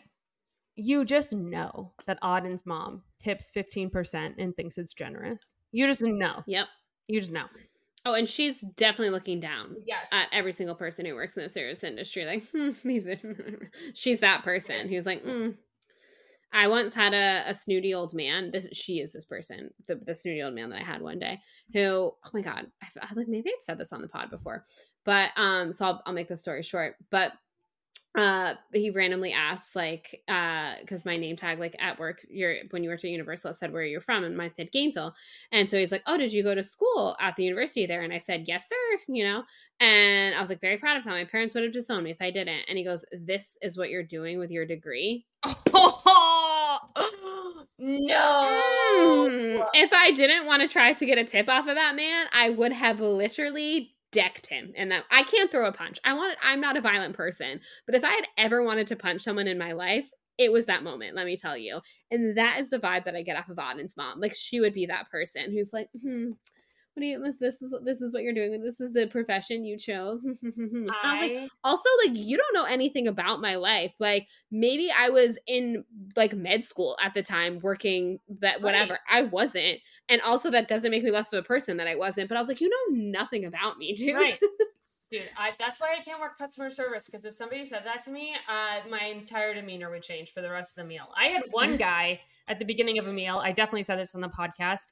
you 0.75 1.05
just 1.05 1.33
know 1.33 1.91
that 2.05 2.19
Auden's 2.21 2.65
mom 2.65 3.03
tips 3.19 3.51
15% 3.55 4.33
and 4.37 4.55
thinks 4.55 4.77
it's 4.77 4.93
generous. 4.93 5.55
You 5.71 5.87
just 5.87 6.01
know. 6.01 6.43
Yep. 6.47 6.67
You 7.07 7.19
just 7.19 7.31
know. 7.31 7.45
Oh, 8.05 8.13
and 8.13 8.27
she's 8.27 8.61
definitely 8.75 9.11
looking 9.11 9.39
down 9.39 9.77
Yes. 9.85 10.09
at 10.11 10.27
every 10.33 10.51
single 10.51 10.75
person 10.75 11.05
who 11.05 11.15
works 11.15 11.37
in 11.37 11.43
the 11.43 11.49
service 11.49 11.83
industry. 11.83 12.25
Like, 12.25 12.45
hmm, 12.51 12.71
these 12.83 13.07
are, 13.07 13.17
she's 13.93 14.19
that 14.19 14.43
person 14.43 14.89
who's 14.89 15.05
like, 15.05 15.23
mm. 15.23 15.55
I 16.51 16.67
once 16.67 16.93
had 16.93 17.13
a, 17.13 17.43
a 17.47 17.55
snooty 17.55 17.93
old 17.93 18.13
man. 18.13 18.51
This 18.51 18.69
she 18.73 18.99
is 18.99 19.11
this 19.11 19.25
person, 19.25 19.71
the, 19.87 19.99
the 20.05 20.13
snooty 20.13 20.43
old 20.43 20.53
man 20.53 20.69
that 20.69 20.81
I 20.81 20.83
had 20.83 21.01
one 21.01 21.17
day. 21.17 21.39
Who, 21.73 21.79
oh 21.79 22.29
my 22.31 22.41
god, 22.41 22.67
I, 22.81 22.87
I 23.01 23.13
like 23.15 23.27
maybe 23.27 23.49
I've 23.49 23.61
said 23.61 23.79
this 23.79 23.91
on 23.91 24.01
the 24.03 24.07
pod 24.07 24.29
before, 24.29 24.63
but 25.03 25.31
um, 25.35 25.71
so 25.73 25.85
I'll, 25.85 26.03
I'll 26.05 26.13
make 26.13 26.27
the 26.27 26.37
story 26.37 26.61
short. 26.61 26.95
But 27.09 27.31
uh 28.15 28.53
he 28.73 28.91
randomly 28.91 29.33
asked 29.33 29.75
like 29.75 30.21
uh 30.27 30.73
because 30.81 31.03
my 31.03 31.15
name 31.15 31.35
tag 31.35 31.57
like 31.59 31.75
at 31.79 31.97
work 31.97 32.25
you're 32.29 32.57
when 32.69 32.83
you 32.83 32.89
worked 32.89 33.03
at 33.03 33.09
universal 33.09 33.49
it 33.49 33.55
said 33.55 33.73
where 33.73 33.83
you're 33.83 34.01
from 34.01 34.23
and 34.23 34.37
mine 34.37 34.51
said 34.53 34.71
gainesville. 34.71 35.13
And 35.51 35.69
so 35.69 35.77
he's 35.77 35.91
like 35.91 36.03
oh 36.05 36.17
did 36.17 36.31
you 36.31 36.43
go 36.43 36.53
to 36.53 36.63
school 36.63 37.15
at 37.19 37.35
the 37.35 37.43
university 37.43 37.85
there? 37.85 38.01
And 38.03 38.13
i 38.13 38.19
said 38.19 38.45
yes 38.47 38.67
sir 38.69 38.99
you 39.07 39.23
know? 39.23 39.43
And 39.79 40.35
i 40.35 40.39
was 40.39 40.49
like 40.49 40.61
very 40.61 40.77
proud 40.77 40.97
of 40.97 41.03
that. 41.03 41.09
My 41.09 41.25
parents 41.25 41.55
would 41.55 41.63
have 41.63 41.73
disowned 41.73 42.03
me 42.03 42.11
if 42.11 42.21
i 42.21 42.29
didn't. 42.31 42.61
And 42.67 42.77
he 42.77 42.83
goes 42.83 43.03
this 43.11 43.57
is 43.61 43.77
what 43.77 43.89
you're 43.89 44.03
doing 44.03 44.39
with 44.39 44.51
your 44.51 44.65
degree? 44.65 45.25
No. 47.79 49.27
Mm. 49.29 49.67
if 49.73 49.91
i 49.91 50.11
didn't 50.11 50.45
want 50.45 50.61
to 50.61 50.67
try 50.67 50.93
to 50.93 51.05
get 51.05 51.17
a 51.17 51.23
tip 51.23 51.49
off 51.49 51.67
of 51.67 51.75
that 51.75 51.95
man 51.95 52.27
i 52.31 52.49
would 52.49 52.71
have 52.71 52.99
literally 52.99 53.93
decked 54.13 54.47
him 54.47 54.71
and 54.77 54.91
that 54.91 55.03
i 55.11 55.23
can't 55.23 55.51
throw 55.51 55.67
a 55.67 55.73
punch. 55.73 55.99
I 56.05 56.13
wanted 56.13 56.37
i'm 56.41 56.61
not 56.61 56.77
a 56.77 56.81
violent 56.81 57.15
person 57.15 57.59
but 57.85 57.95
if 57.95 58.03
i 58.05 58.11
had 58.11 58.27
ever 58.37 58.63
wanted 58.63 58.87
to 58.87 58.95
punch 58.95 59.21
someone 59.21 59.47
in 59.47 59.57
my 59.57 59.73
life 59.73 60.09
it 60.37 60.51
was 60.51 60.65
that 60.65 60.83
moment 60.83 61.15
let 61.15 61.25
me 61.25 61.37
tell 61.37 61.57
you. 61.57 61.79
And 62.09 62.37
that 62.37 62.59
is 62.59 62.69
the 62.69 62.79
vibe 62.79 63.05
that 63.05 63.15
i 63.15 63.21
get 63.21 63.37
off 63.37 63.49
of 63.49 63.59
auden's 63.59 63.97
mom. 63.97 64.19
Like 64.19 64.33
she 64.35 64.59
would 64.59 64.73
be 64.73 64.85
that 64.87 65.09
person 65.11 65.51
who's 65.51 65.71
like 65.73 65.89
hmm 66.01 66.31
what 66.93 67.01
do 67.01 67.07
you 67.07 67.21
this 67.21 67.37
this 67.37 67.61
is 67.61 67.73
this 67.83 68.01
is 68.01 68.13
what 68.13 68.23
you're 68.23 68.33
doing. 68.33 68.61
This 68.61 68.79
is 68.79 68.93
the 68.93 69.07
profession 69.07 69.65
you 69.65 69.77
chose. 69.77 70.23
And 70.23 70.37
i 71.03 71.11
was 71.11 71.21
like 71.21 71.49
also 71.63 71.89
like 72.05 72.15
you 72.15 72.37
don't 72.37 72.53
know 72.53 72.65
anything 72.65 73.07
about 73.07 73.41
my 73.41 73.55
life. 73.55 73.93
Like 73.99 74.27
maybe 74.51 74.91
i 74.95 75.09
was 75.09 75.37
in 75.47 75.85
like 76.15 76.33
med 76.33 76.65
school 76.65 76.97
at 77.03 77.13
the 77.13 77.23
time 77.23 77.59
working 77.59 78.19
that 78.41 78.61
whatever. 78.61 78.99
I 79.09 79.23
wasn't. 79.23 79.79
And 80.09 80.21
also 80.21 80.51
that 80.51 80.67
doesn't 80.67 80.91
make 80.91 81.03
me 81.03 81.11
less 81.11 81.33
of 81.33 81.39
a 81.39 81.47
person 81.47 81.77
that 81.77 81.87
i 81.87 81.95
wasn't. 81.95 82.29
But 82.29 82.37
i 82.37 82.39
was 82.39 82.47
like 82.47 82.61
you 82.61 82.69
know 82.69 82.97
nothing 82.97 83.45
about 83.45 83.77
me 83.77 83.95
dude. 83.95 84.15
Right. 84.15 84.39
Dude, 85.11 85.29
I, 85.37 85.51
that's 85.59 85.79
why 85.79 85.95
I 85.95 86.03
can't 86.03 86.19
work 86.19 86.39
customer 86.39 86.71
service 86.71 87.05
because 87.05 87.23
if 87.23 87.35
somebody 87.35 87.65
said 87.65 87.83
that 87.85 88.03
to 88.05 88.09
me, 88.09 88.33
uh, 88.49 88.89
my 88.89 89.11
entire 89.13 89.53
demeanor 89.53 89.91
would 89.91 90.01
change 90.01 90.33
for 90.33 90.41
the 90.41 90.49
rest 90.49 90.75
of 90.75 90.81
the 90.81 90.87
meal. 90.87 91.05
I 91.15 91.25
had 91.25 91.43
one 91.51 91.77
guy 91.91 92.19
at 92.47 92.59
the 92.59 92.65
beginning 92.65 92.97
of 92.97 93.07
a 93.07 93.13
meal, 93.13 93.37
I 93.37 93.51
definitely 93.51 93.83
said 93.83 93.99
this 93.99 94.15
on 94.15 94.21
the 94.21 94.29
podcast, 94.29 94.87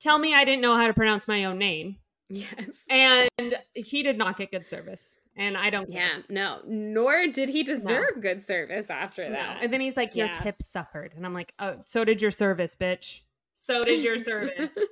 tell 0.00 0.18
me 0.18 0.34
I 0.34 0.44
didn't 0.44 0.62
know 0.62 0.76
how 0.76 0.86
to 0.86 0.94
pronounce 0.94 1.26
my 1.28 1.44
own 1.44 1.58
name. 1.58 1.96
yes 2.28 2.84
And 2.90 3.30
he 3.74 4.02
did 4.02 4.18
not 4.18 4.36
get 4.38 4.50
good 4.50 4.66
service. 4.66 5.18
And 5.36 5.56
I 5.56 5.70
don't 5.70 5.88
care. 5.90 6.00
yeah 6.00 6.22
no 6.28 6.60
nor 6.66 7.26
did 7.28 7.48
he 7.48 7.62
deserve 7.62 8.20
good 8.22 8.44
service 8.46 8.86
after 8.90 9.24
No. 9.24 9.32
that 9.32 9.58
And 9.62 9.72
then 9.72 9.80
he's 9.80 9.96
like, 9.96 10.16
Your 10.16 10.26
Yeah. 10.28 10.32
tip 10.32 10.62
suffered. 10.62 11.12
And 11.16 11.24
I'm 11.26 11.34
like, 11.34 11.52
Oh, 11.58 11.76
so 11.84 12.04
did 12.04 12.20
your 12.22 12.30
service, 12.30 12.74
bitch. 12.74 13.20
So 13.54 13.84
did 13.84 14.02
your 14.02 14.18
service. 14.18 14.76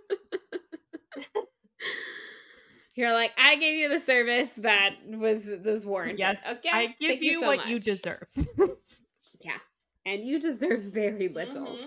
you're 2.97 3.13
like 3.13 3.33
i 3.37 3.57
gave 3.57 3.77
you 3.77 3.89
the 3.89 3.99
service 4.01 4.53
that 4.55 4.91
was 5.09 5.43
was 5.65 5.85
warranted 5.85 6.19
yes. 6.19 6.43
okay 6.49 6.69
I 6.73 6.87
give 7.01 7.09
Thank 7.09 7.23
you, 7.23 7.41
so 7.41 7.47
what 7.47 7.67
you 7.67 7.79
deserve. 7.81 8.27
yeah 9.41 9.59
and 10.07 10.25
you 10.25 10.39
deserve 10.41 10.83
very 10.83 11.29
little 11.29 11.67
Mhm. 11.67 11.87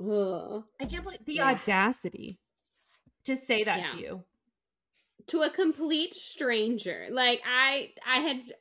Ugh. 0.00 0.64
I 0.80 0.86
can't 0.86 1.04
believe 1.04 1.24
the 1.24 1.34
Yeah. 1.34 1.50
audacity 1.50 2.38
to 3.24 3.36
say 3.36 3.64
that 3.64 3.78
Yeah. 3.78 3.86
to 3.86 3.98
you. 3.98 4.24
to 5.28 5.40
a 5.40 5.50
complete 5.50 6.12
stranger. 6.12 7.08
Like 7.10 7.40
I 7.46 7.94
I 8.04 8.18
had 8.20 8.52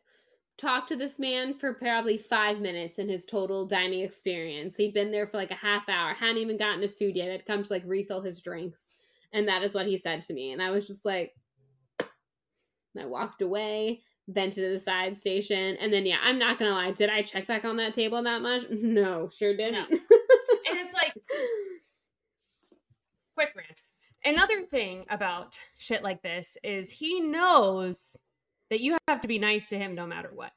talked 0.56 0.88
to 0.90 0.96
this 0.96 1.20
man 1.20 1.54
for 1.56 1.74
probably 1.74 2.18
5 2.18 2.62
minutes 2.62 3.00
in 3.00 3.10
his 3.10 3.26
total 3.26 3.66
dining 3.66 4.00
experience. 4.02 4.78
He'd 4.78 4.94
been 4.94 5.12
there 5.12 5.28
for 5.28 5.36
like 5.38 5.52
a 5.52 5.56
half 5.56 5.90
hour, 5.90 6.14
hadn't 6.14 6.38
even 6.38 6.56
gotten 6.58 6.82
his 6.82 6.96
food 6.96 7.18
yet. 7.18 7.30
Had 7.30 7.46
come 7.46 7.64
to 7.64 7.74
like 7.74 7.84
refill 7.86 8.22
his 8.22 8.40
drinks. 8.40 8.96
And 9.34 9.46
that 9.50 9.64
is 9.64 9.74
what 9.74 9.88
he 9.88 9.98
said 9.98 10.22
to 10.22 10.34
me. 10.34 10.52
And 10.52 10.62
I 10.62 10.70
was 10.70 10.88
just 10.88 11.04
like 11.04 11.36
and 12.00 13.04
I 13.04 13.08
walked 13.08 13.42
away, 13.42 14.04
vented 14.30 14.64
to 14.64 14.70
the 14.70 14.80
side 14.80 15.18
station, 15.18 15.76
and 15.78 15.92
then 15.92 16.06
yeah, 16.06 16.20
I'm 16.24 16.40
not 16.40 16.60
gonna 16.60 16.72
lie, 16.72 16.92
did 16.92 17.10
I 17.10 17.24
check 17.24 17.46
back 17.48 17.66
on 17.66 17.76
that 17.78 17.94
table 17.94 18.24
that 18.24 18.42
much? 18.42 18.64
No, 18.72 19.30
sure 19.30 19.58
didn't. 19.58 19.90
And 19.92 20.00
it's 20.80 20.94
like, 20.94 21.14
quick 23.34 23.50
rant. 23.56 23.82
Another 24.26 24.64
thing 24.64 25.06
about 25.10 25.60
shit 25.78 26.04
like 26.04 26.22
this 26.22 26.58
is 26.64 26.90
he 26.92 27.20
knows 27.20 28.22
that 28.70 28.80
you 28.80 28.98
have 29.08 29.22
to 29.22 29.28
be 29.28 29.40
nice 29.40 29.70
to 29.70 29.78
him 29.78 29.96
no 29.96 30.08
matter 30.08 30.32
what. 30.34 30.52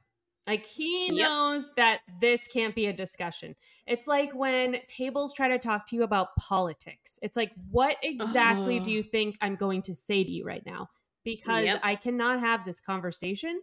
Like 0.47 0.65
he 0.65 1.11
Yep. 1.11 1.29
knows 1.29 1.71
that 1.77 2.01
this 2.21 2.47
can't 2.47 2.75
be 2.75 2.87
a 2.87 2.93
discussion. 2.93 3.57
It's 3.87 4.07
like 4.07 4.33
when 4.33 4.77
tables 4.87 5.33
try 5.33 5.49
to 5.49 5.59
talk 5.59 5.87
to 5.89 5.97
you 5.97 6.05
about 6.05 6.37
politics. 6.37 7.19
It's 7.21 7.37
like, 7.37 7.51
what 7.71 7.97
exactly 8.03 8.79
do 8.79 8.91
Oh. 8.91 8.95
you 8.95 9.03
think 9.03 9.37
I'm 9.41 9.57
going 9.57 9.83
to 9.83 9.95
say 9.95 10.23
to 10.23 10.31
you 10.31 10.45
right 10.45 10.65
now? 10.65 10.89
Because 11.25 11.65
Yep. 11.65 11.81
I 11.83 11.97
cannot 11.97 12.39
have 12.39 12.65
this 12.65 12.81
conversation. 12.81 13.61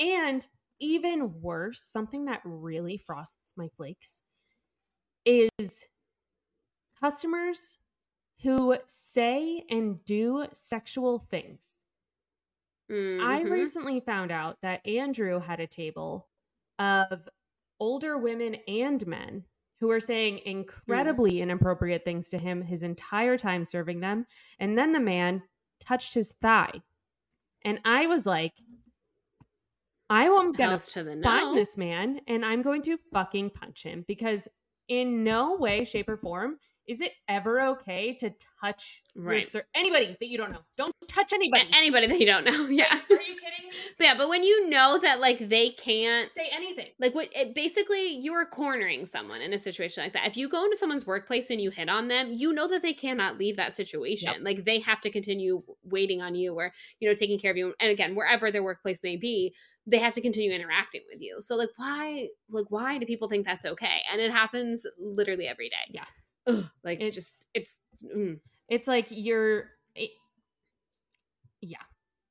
And 0.00 0.44
even 0.80 1.40
worse, 1.40 1.80
something 1.80 2.24
that 2.24 2.40
really 2.44 2.96
frosts 2.96 3.54
my 3.56 3.68
flakes 3.76 4.22
is 5.24 5.86
customers 7.00 7.78
who 8.42 8.76
say 8.86 9.64
and 9.70 10.04
do 10.04 10.46
sexual 10.52 11.18
things. 11.18 11.78
I 12.88 12.92
Mhm. 13.42 13.50
recently 13.50 14.00
found 14.00 14.30
out 14.30 14.60
that 14.60 14.86
Andrew 14.86 15.40
had 15.40 15.58
a 15.58 15.66
table 15.66 16.28
of 16.78 17.28
older 17.80 18.16
women 18.16 18.54
and 18.68 19.04
men 19.06 19.44
who 19.80 19.88
were 19.88 20.00
saying 20.00 20.38
incredibly 20.44 21.40
inappropriate 21.40 22.04
things 22.04 22.28
to 22.30 22.38
him 22.38 22.62
his 22.62 22.82
entire 22.82 23.36
time 23.36 23.64
serving 23.64 24.00
them. 24.00 24.26
And 24.58 24.78
then 24.78 24.92
the 24.92 25.00
man 25.00 25.42
touched 25.80 26.14
his 26.14 26.32
thigh. 26.32 26.80
And 27.62 27.80
I 27.84 28.06
was 28.06 28.24
like, 28.24 28.54
I 30.08 30.26
am 30.26 30.52
going 30.52 30.78
to 30.78 31.02
the 31.02 31.16
no. 31.16 31.22
find 31.22 31.56
this 31.56 31.76
man 31.76 32.20
and 32.28 32.44
I'm 32.44 32.62
going 32.62 32.82
to 32.82 32.96
fucking 33.12 33.50
punch 33.50 33.82
him 33.82 34.04
because 34.06 34.46
in 34.88 35.24
no 35.24 35.56
way, 35.56 35.84
shape, 35.84 36.08
or 36.08 36.16
form 36.16 36.60
is 36.86 37.00
it 37.00 37.12
ever 37.28 37.60
okay 37.60 38.14
to 38.20 38.30
touch 38.60 39.02
Right. 39.18 39.44
ser- 39.46 39.66
anybody 39.74 40.14
that 40.20 40.28
you 40.28 40.36
don't 40.36 40.52
know. 40.52 40.58
Don't 40.76 40.94
touch 41.08 41.32
anybody. 41.32 41.68
anybody 41.74 42.06
that 42.06 42.20
you 42.20 42.26
don't 42.26 42.44
know. 42.44 42.66
Yeah. 42.68 42.84
Are 42.92 42.98
you 43.10 43.18
kidding 43.36 43.68
me? 43.70 43.76
But 43.98 44.04
yeah, 44.04 44.14
but 44.16 44.28
when 44.28 44.42
you 44.44 44.68
know 44.68 44.98
that 45.02 45.20
like 45.20 45.48
they 45.48 45.70
can't 45.70 46.30
Say 46.30 46.48
anything. 46.52 46.88
like 47.00 47.14
what 47.14 47.28
it, 47.34 47.54
basically 47.54 48.08
you 48.18 48.34
are 48.34 48.44
cornering 48.44 49.06
someone 49.06 49.40
in 49.40 49.52
a 49.54 49.58
situation 49.58 50.02
like 50.04 50.12
that. 50.12 50.26
If 50.26 50.36
you 50.36 50.48
go 50.50 50.64
into 50.64 50.76
someone's 50.76 51.06
workplace 51.06 51.48
and 51.50 51.60
you 51.60 51.70
hit 51.70 51.88
on 51.88 52.08
them, 52.08 52.30
you 52.32 52.52
know 52.52 52.68
that 52.68 52.82
they 52.82 52.92
cannot 52.92 53.38
leave 53.38 53.56
that 53.56 53.74
situation. 53.74 54.44
Like 54.44 54.64
they 54.64 54.80
have 54.80 55.00
to 55.02 55.10
continue 55.10 55.62
waiting 55.82 56.20
on 56.20 56.34
you 56.34 56.54
or 56.54 56.72
you 57.00 57.08
know 57.08 57.14
taking 57.14 57.38
care 57.38 57.50
of 57.50 57.56
you. 57.56 57.72
And 57.80 57.90
again, 57.90 58.14
wherever 58.14 58.50
their 58.50 58.62
workplace 58.62 59.02
may 59.02 59.16
be, 59.16 59.54
they 59.86 59.98
have 59.98 60.12
to 60.14 60.20
continue 60.20 60.52
interacting 60.52 61.02
with 61.10 61.22
you. 61.22 61.38
So 61.40 61.56
like 61.56 61.70
why 61.76 62.28
like 62.50 62.66
why 62.68 62.98
do 62.98 63.06
people 63.06 63.28
think 63.28 63.46
that's 63.46 63.64
okay? 63.64 64.02
And 64.12 64.20
it 64.20 64.30
happens 64.30 64.84
literally 64.98 65.46
every 65.48 65.70
day. 65.70 65.76
Yeah. 65.90 66.04
Ugh, 66.46 66.64
like 66.84 67.00
it 67.00 67.12
just 67.12 67.46
it's 67.54 67.74
mm. 68.04 68.38
It's 68.68 68.88
like 68.88 69.06
you're 69.10 69.70
it, 69.94 70.10
yeah. 71.60 71.78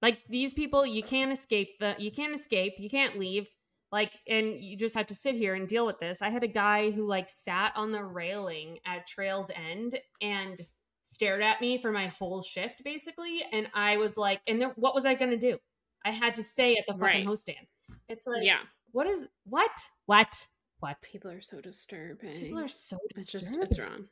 Like 0.01 0.19
these 0.29 0.53
people 0.53 0.85
you 0.85 1.01
can't 1.03 1.31
escape 1.31 1.79
the 1.79 1.95
you 1.97 2.11
can't 2.11 2.33
escape, 2.33 2.73
you 2.77 2.89
can't 2.89 3.17
leave. 3.17 3.47
Like 3.91 4.19
and 4.27 4.59
you 4.59 4.75
just 4.77 4.95
have 4.95 5.07
to 5.07 5.15
sit 5.15 5.35
here 5.35 5.55
and 5.55 5.67
deal 5.67 5.85
with 5.85 5.99
this. 5.99 6.21
I 6.21 6.29
had 6.29 6.43
a 6.43 6.47
guy 6.47 6.91
who 6.91 7.07
like 7.07 7.29
sat 7.29 7.71
on 7.75 7.91
the 7.91 8.03
railing 8.03 8.79
at 8.85 9.07
Trail's 9.07 9.49
End 9.55 9.97
and 10.21 10.65
stared 11.03 11.41
at 11.41 11.61
me 11.61 11.77
for 11.77 11.91
my 11.91 12.07
whole 12.07 12.41
shift 12.41 12.83
basically 12.83 13.43
and 13.53 13.69
I 13.75 13.97
was 13.97 14.17
like 14.17 14.41
and 14.47 14.59
then 14.59 14.71
what 14.75 14.95
was 14.95 15.05
I 15.05 15.13
going 15.13 15.31
to 15.31 15.37
do? 15.37 15.57
I 16.03 16.11
had 16.11 16.35
to 16.35 16.43
stay 16.43 16.71
at 16.73 16.83
the 16.87 16.93
fucking 16.93 17.05
Right. 17.05 17.25
host 17.25 17.43
stand. 17.43 17.65
It's 18.09 18.27
like 18.27 18.43
yeah. 18.43 18.59
what 18.91 19.07
is 19.07 19.27
what? 19.45 19.71
What? 20.07 20.47
What? 20.79 21.01
People 21.01 21.31
are 21.31 21.41
so 21.41 21.61
disturbing. 21.61 22.41
People 22.41 22.59
are 22.59 22.67
so 22.67 22.97
it's 23.15 23.25
just 23.25 23.45
disturbing. 23.49 23.67
it's 23.69 23.79
wrong. 23.79 24.05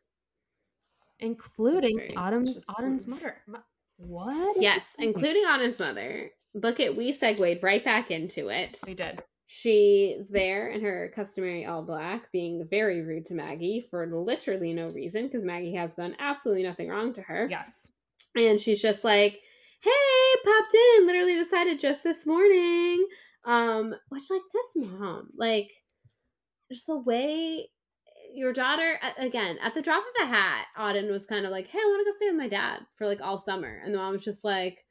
including 1.20 1.98
very- 1.98 2.16
Autumn 2.16 2.48
it's 2.48 2.66
Autumn's 2.70 3.08
mother. 3.08 3.38
What? 3.98 4.62
Yes, 4.62 4.96
including 5.00 5.44
Autumn's 5.44 5.80
mother. 5.80 6.32
Look 6.54 6.80
at 6.80 6.96
we 6.96 7.14
segued 7.14 7.64
right 7.64 7.84
back 7.84 8.12
into 8.12 8.50
it. 8.50 8.80
we 8.86 8.94
did. 8.94 9.22
She's 9.48 10.26
there 10.30 10.70
in 10.70 10.82
her 10.82 11.12
customary 11.16 11.66
all 11.66 11.84
black, 11.84 12.32
being 12.32 12.66
very 12.70 13.02
rude 13.02 13.26
to 13.28 13.34
Maggie 13.36 13.86
for 13.90 14.08
literally 14.08 14.74
no 14.74 14.90
reason 14.90 15.28
because 15.28 15.46
Maggie 15.46 15.76
has 15.76 15.96
done 15.96 16.16
absolutely 16.20 16.64
nothing 16.64 16.88
wrong 16.90 17.14
to 17.14 17.22
her. 17.22 17.48
Yes. 17.50 17.92
And 18.36 18.60
she's 18.60 18.82
just 18.82 19.04
like, 19.04 19.40
"Hey, 19.82 19.92
popped 20.44 20.74
in. 20.98 21.06
Literally 21.06 21.36
decided 21.36 21.78
just 21.80 22.04
this 22.04 22.26
morning." 22.26 23.06
Um, 23.46 23.94
which 24.10 24.24
like 24.32 24.42
this 24.54 24.88
mom, 24.88 25.30
like, 25.36 25.70
just 26.74 26.88
the 26.88 26.98
way 26.98 27.70
your 28.34 28.52
daughter 28.54 29.00
again 29.18 29.58
at 29.62 29.74
the 29.74 29.82
drop 29.82 30.04
of 30.04 30.24
a 30.24 30.28
hat, 30.28 30.66
Auden 30.78 31.12
was 31.12 31.26
kind 31.26 31.46
of 31.46 31.52
like, 31.52 31.68
"Hey, 31.68 31.80
I 31.80 31.86
want 31.86 32.06
to 32.06 32.12
go 32.12 32.16
stay 32.18 32.28
with 32.28 32.42
my 32.42 32.50
dad 32.50 32.80
for 32.98 33.08
like 33.08 33.22
all 33.22 33.38
summer," 33.38 33.82
and 33.84 33.94
the 33.94 33.98
mom 34.00 34.14
was 34.14 34.24
just 34.24 34.44
like, 34.44 34.86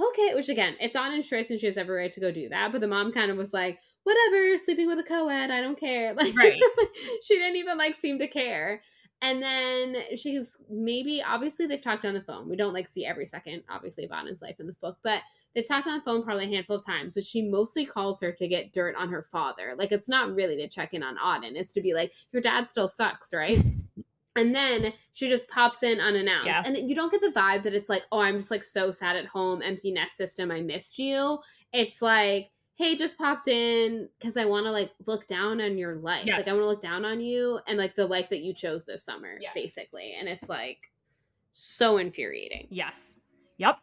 "Okay," 0.00 0.34
which 0.34 0.48
again, 0.48 0.76
it's 0.80 0.96
Auden's 0.96 1.28
choice 1.28 1.50
and 1.50 1.58
she 1.60 1.66
has 1.66 1.76
every 1.76 1.96
right 1.96 2.12
to 2.12 2.20
go 2.20 2.30
do 2.32 2.48
that, 2.48 2.72
but 2.72 2.80
the 2.80 2.86
mom 2.88 3.12
kind 3.12 3.30
of 3.30 3.36
was 3.36 3.52
like. 3.52 3.78
Whatever, 4.06 4.58
sleeping 4.58 4.86
with 4.86 4.98
a 4.98 5.02
co-ed, 5.02 5.50
I 5.50 5.62
don't 5.62 5.80
care. 5.80 6.12
Like, 6.18 6.36
Right. 6.36 6.60
she 7.22 7.36
didn't 7.36 7.56
even 7.56 7.78
like 7.78 7.96
seem 7.96 8.18
to 8.18 8.28
care. 8.28 8.82
And 9.22 9.42
then 9.42 9.96
she's 10.18 10.58
maybe 10.68 11.22
obviously 11.26 11.66
they've 11.66 11.80
talked 11.80 12.04
on 12.04 12.12
the 12.12 12.20
phone. 12.20 12.50
We 12.50 12.56
don't 12.56 12.74
like 12.74 12.90
see 12.90 13.06
every 13.06 13.24
second, 13.24 13.62
obviously, 13.70 14.04
of 14.04 14.10
Auden's 14.10 14.42
life 14.42 14.60
in 14.60 14.66
this 14.66 14.76
book, 14.76 14.98
but 15.02 15.22
they've 15.54 15.66
talked 15.66 15.86
on 15.86 15.96
the 15.98 16.02
phone 16.04 16.22
probably 16.22 16.44
a 16.46 16.48
handful 16.48 16.76
of 16.76 16.84
times, 16.86 17.14
but 17.14 17.24
she 17.24 17.42
mostly 17.42 17.86
calls 17.86 18.20
her 18.20 18.32
to 18.32 18.48
get 18.48 18.72
dirt 18.72 18.94
on 18.96 19.08
her 19.08 19.26
father. 19.30 19.74
Like 19.78 19.92
it's 19.92 20.08
not 20.08 20.34
really 20.34 20.56
to 20.56 20.68
check 20.68 20.94
in 20.94 21.02
on 21.02 21.16
Auden. 21.16 21.52
It's 21.54 21.72
to 21.74 21.80
be 21.80 21.94
like, 21.94 22.12
your 22.32 22.42
dad 22.42 22.68
still 22.68 22.88
sucks, 22.88 23.32
right? 23.32 23.58
And 24.36 24.52
then 24.52 24.92
she 25.12 25.28
just 25.28 25.48
pops 25.48 25.84
in 25.84 26.00
unannounced. 26.00 26.46
Yeah. 26.46 26.62
And 26.66 26.88
you 26.88 26.96
don't 26.96 27.12
get 27.12 27.20
the 27.20 27.28
vibe 27.28 27.62
that 27.62 27.72
it's 27.74 27.88
like, 27.88 28.02
oh, 28.10 28.18
I'm 28.18 28.36
just 28.36 28.50
like 28.50 28.64
so 28.64 28.90
sad 28.90 29.14
at 29.14 29.26
home, 29.26 29.62
empty 29.62 29.92
nest 29.92 30.16
system, 30.16 30.50
I 30.50 30.60
missed 30.60 30.98
you. 30.98 31.38
It's 31.72 32.02
like, 32.02 32.50
hey, 32.76 32.96
just 32.96 33.16
popped 33.16 33.46
in 33.46 34.08
because 34.18 34.36
I 34.36 34.44
want 34.44 34.66
to 34.66 34.72
like 34.72 34.90
look 35.06 35.28
down 35.28 35.60
on 35.60 35.78
your 35.78 35.94
life. 35.94 36.26
Yes. 36.26 36.40
Like 36.40 36.48
I 36.48 36.52
want 36.52 36.62
to 36.62 36.66
look 36.68 36.82
down 36.82 37.04
on 37.04 37.20
you 37.20 37.60
and 37.68 37.78
like 37.78 37.94
the 37.94 38.06
life 38.06 38.28
that 38.30 38.40
you 38.40 38.52
chose 38.52 38.84
this 38.84 39.04
summer, 39.04 39.38
Yes. 39.40 39.52
basically. 39.54 40.16
And 40.18 40.28
it's 40.28 40.48
like 40.48 40.90
so 41.52 41.98
infuriating. 41.98 42.66
Yes. 42.70 43.18
Yep. 43.58 43.78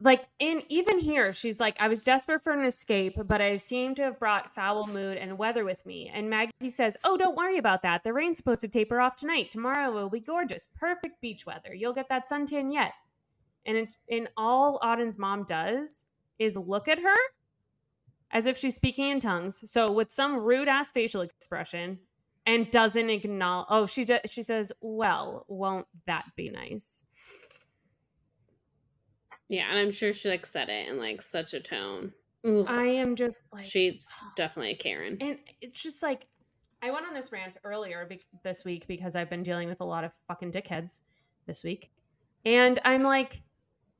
Like, 0.00 0.26
in 0.38 0.62
even 0.68 0.98
here, 0.98 1.32
she's 1.32 1.58
like, 1.58 1.76
I 1.80 1.88
was 1.88 2.02
desperate 2.02 2.42
for 2.42 2.52
an 2.52 2.66
escape, 2.66 3.14
but 3.24 3.40
I 3.40 3.56
seem 3.56 3.94
to 3.94 4.02
have 4.02 4.18
brought 4.18 4.54
foul 4.54 4.86
mood 4.86 5.16
and 5.16 5.38
weather 5.38 5.64
with 5.64 5.84
me. 5.86 6.10
And 6.12 6.28
Maggie 6.28 6.68
says, 6.68 6.98
Oh, 7.02 7.16
don't 7.16 7.36
worry 7.36 7.56
about 7.56 7.82
that. 7.82 8.04
The 8.04 8.12
rain's 8.12 8.36
supposed 8.36 8.60
to 8.60 8.68
taper 8.68 9.00
off 9.00 9.16
tonight. 9.16 9.50
Tomorrow 9.50 9.92
will 9.92 10.10
be 10.10 10.20
gorgeous. 10.20 10.68
Perfect 10.78 11.20
beach 11.22 11.46
weather. 11.46 11.74
You'll 11.74 11.94
get 11.94 12.10
that 12.10 12.28
suntan 12.28 12.74
yet. 12.74 12.92
And, 13.64 13.88
in, 14.08 14.28
all 14.36 14.78
Auden's 14.82 15.18
mom 15.18 15.44
does 15.44 16.04
is 16.38 16.56
look 16.56 16.88
at 16.88 16.98
her 16.98 17.16
as 18.30 18.44
if 18.44 18.58
she's 18.58 18.74
speaking 18.74 19.08
in 19.08 19.20
tongues. 19.20 19.62
So 19.70 19.90
with 19.90 20.12
some 20.12 20.36
rude 20.36 20.68
ass 20.68 20.90
facial 20.90 21.22
expression 21.22 21.98
and 22.46 22.70
doesn't 22.70 23.10
acknowledge. 23.10 23.66
Oh, 23.70 23.86
she 23.86 24.04
does. 24.04 24.20
She 24.30 24.42
says, 24.42 24.72
"Well, 24.80 25.44
won't 25.48 25.86
that 26.06 26.24
be 26.36 26.50
nice?" 26.50 27.02
Yeah, 29.48 29.68
and 29.70 29.78
I'm 29.78 29.92
sure 29.92 30.12
she 30.12 30.28
like 30.28 30.44
said 30.46 30.68
it 30.68 30.88
in 30.88 30.98
like 30.98 31.22
such 31.22 31.54
a 31.54 31.60
tone. 31.60 32.12
Ugh. 32.44 32.66
I 32.68 32.86
am 32.86 33.16
just 33.16 33.42
like, 33.52 33.64
She's 33.64 34.08
definitely 34.36 34.72
a 34.72 34.76
Karen. 34.76 35.16
and 35.20 35.38
it's 35.60 35.80
just 35.80 36.02
like, 36.02 36.26
I 36.82 36.90
went 36.90 37.06
on 37.06 37.14
this 37.14 37.32
rant 37.32 37.56
earlier 37.64 38.04
be- 38.06 38.20
this 38.44 38.64
week 38.64 38.86
because 38.86 39.16
I've 39.16 39.30
been 39.30 39.42
dealing 39.42 39.68
with 39.68 39.80
a 39.80 39.84
lot 39.84 40.04
of 40.04 40.12
fucking 40.28 40.52
dickheads 40.52 41.00
this 41.46 41.62
week, 41.64 41.90
and 42.44 42.78
I'm 42.84 43.02
like, 43.02 43.42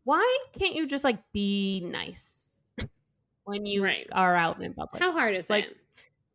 why 0.05 0.38
can't 0.59 0.74
you 0.74 0.86
just 0.86 1.03
like 1.05 1.18
be 1.32 1.80
nice 1.84 2.64
when 3.44 3.66
you 3.66 3.82
Right. 3.84 4.07
are 4.12 4.36
out 4.36 4.62
in 4.62 4.74
public? 4.74 5.03
How 5.03 5.12
hard 5.12 5.34
is 5.34 5.49
Like- 5.51 5.66
it? 5.66 5.76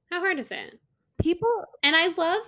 How 0.09 0.19
hard 0.19 0.39
is 0.39 0.51
it? 0.51 0.79
people 1.21 1.65
And 1.83 1.95
I 1.95 2.07
love 2.17 2.41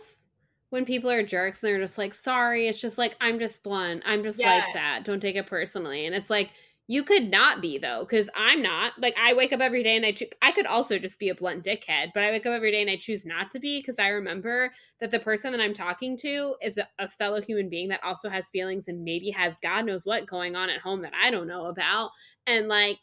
when 0.73 0.85
people 0.85 1.11
are 1.11 1.21
jerks 1.21 1.61
and 1.61 1.67
they're 1.67 1.79
just 1.79 1.99
like, 1.99 2.15
sorry, 2.15 2.67
it's 2.67 2.81
just 2.81 2.97
like, 2.97 3.15
I'm 3.21 3.37
just 3.37 3.61
blunt. 3.61 4.01
I'm 4.07 4.23
just 4.23 4.39
like 4.39 4.73
that. 4.73 5.03
Don't 5.03 5.19
take 5.19 5.35
it 5.35 5.45
personally. 5.45 6.07
And 6.07 6.15
it's 6.15 6.31
like, 6.31 6.49
you 6.87 7.03
could 7.03 7.29
not 7.29 7.61
be 7.61 7.77
though, 7.77 7.99
because 7.99 8.27
I'm 8.35 8.59
not. 8.59 8.93
Like, 8.99 9.13
I 9.15 9.35
wake 9.35 9.53
up 9.53 9.59
every 9.59 9.83
day 9.83 9.95
and 9.97 10.03
I, 10.03 10.13
choo- 10.13 10.31
I 10.41 10.51
could 10.51 10.65
also 10.65 10.97
just 10.97 11.19
be 11.19 11.29
a 11.29 11.35
blunt 11.35 11.63
dickhead, 11.63 12.07
but 12.15 12.23
I 12.23 12.31
wake 12.31 12.47
up 12.47 12.53
every 12.53 12.71
day 12.71 12.81
and 12.81 12.89
I 12.89 12.95
choose 12.95 13.23
not 13.23 13.51
to 13.51 13.59
be 13.59 13.81
because 13.81 13.99
I 13.99 14.07
remember 14.07 14.73
that 14.99 15.11
the 15.11 15.19
person 15.19 15.51
that 15.51 15.61
I'm 15.61 15.75
talking 15.75 16.17
to 16.17 16.55
is 16.63 16.79
a, 16.79 16.87
a 16.97 17.07
fellow 17.07 17.39
human 17.39 17.69
being 17.69 17.87
that 17.89 18.03
also 18.03 18.27
has 18.27 18.49
feelings 18.49 18.85
and 18.87 19.03
maybe 19.03 19.29
has 19.29 19.59
God 19.59 19.85
knows 19.85 20.07
what 20.07 20.25
going 20.25 20.55
on 20.55 20.71
at 20.71 20.81
home 20.81 21.03
that 21.03 21.13
I 21.13 21.29
don't 21.29 21.47
know 21.47 21.67
about. 21.67 22.09
And 22.47 22.67
like, 22.67 22.97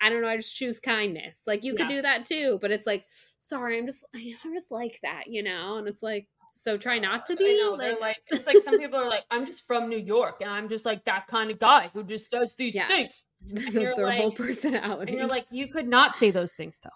I 0.00 0.08
don't 0.08 0.22
know, 0.22 0.28
I 0.28 0.36
just 0.36 0.54
choose 0.54 0.78
kindness. 0.78 1.42
Like, 1.48 1.64
you 1.64 1.74
could 1.74 1.90
Yeah. 1.90 1.96
do 1.96 2.02
that 2.02 2.26
too, 2.26 2.60
but 2.62 2.70
it's 2.70 2.86
like, 2.86 3.06
sorry, 3.38 3.76
I'm 3.76 3.86
just 3.86 4.04
I'm 4.14 4.54
just 4.54 4.70
like 4.70 5.00
that, 5.02 5.24
you 5.26 5.42
know? 5.42 5.78
And 5.78 5.88
it's 5.88 6.02
like, 6.04 6.28
so 6.52 6.76
try 6.76 6.98
not 6.98 7.26
to 7.26 7.36
be. 7.36 7.44
I 7.44 7.56
know, 7.56 7.76
they're 7.76 7.98
like, 8.00 8.18
it's 8.28 8.46
like 8.46 8.58
some 8.62 8.78
people 8.80 8.98
are 8.98 9.08
like, 9.08 9.24
I'm 9.30 9.46
just 9.46 9.66
from 9.66 9.88
New 9.88 9.98
York 9.98 10.36
and 10.40 10.50
I'm 10.50 10.68
just 10.68 10.84
like 10.84 11.04
that 11.04 11.26
kind 11.28 11.50
of 11.50 11.58
guy 11.58 11.90
who 11.92 12.02
just 12.04 12.30
says 12.30 12.54
these 12.56 12.74
Yeah. 12.74 12.86
things. 12.88 13.12
that's 13.46 13.72
their 13.72 13.94
whole 13.94 14.28
like- 14.28 14.34
personality. 14.36 15.12
And 15.12 15.18
you're 15.20 15.28
like, 15.28 15.46
you 15.50 15.68
could 15.68 15.86
not 15.88 16.18
say 16.18 16.30
those 16.30 16.52
things 16.54 16.78
though. 16.82 16.90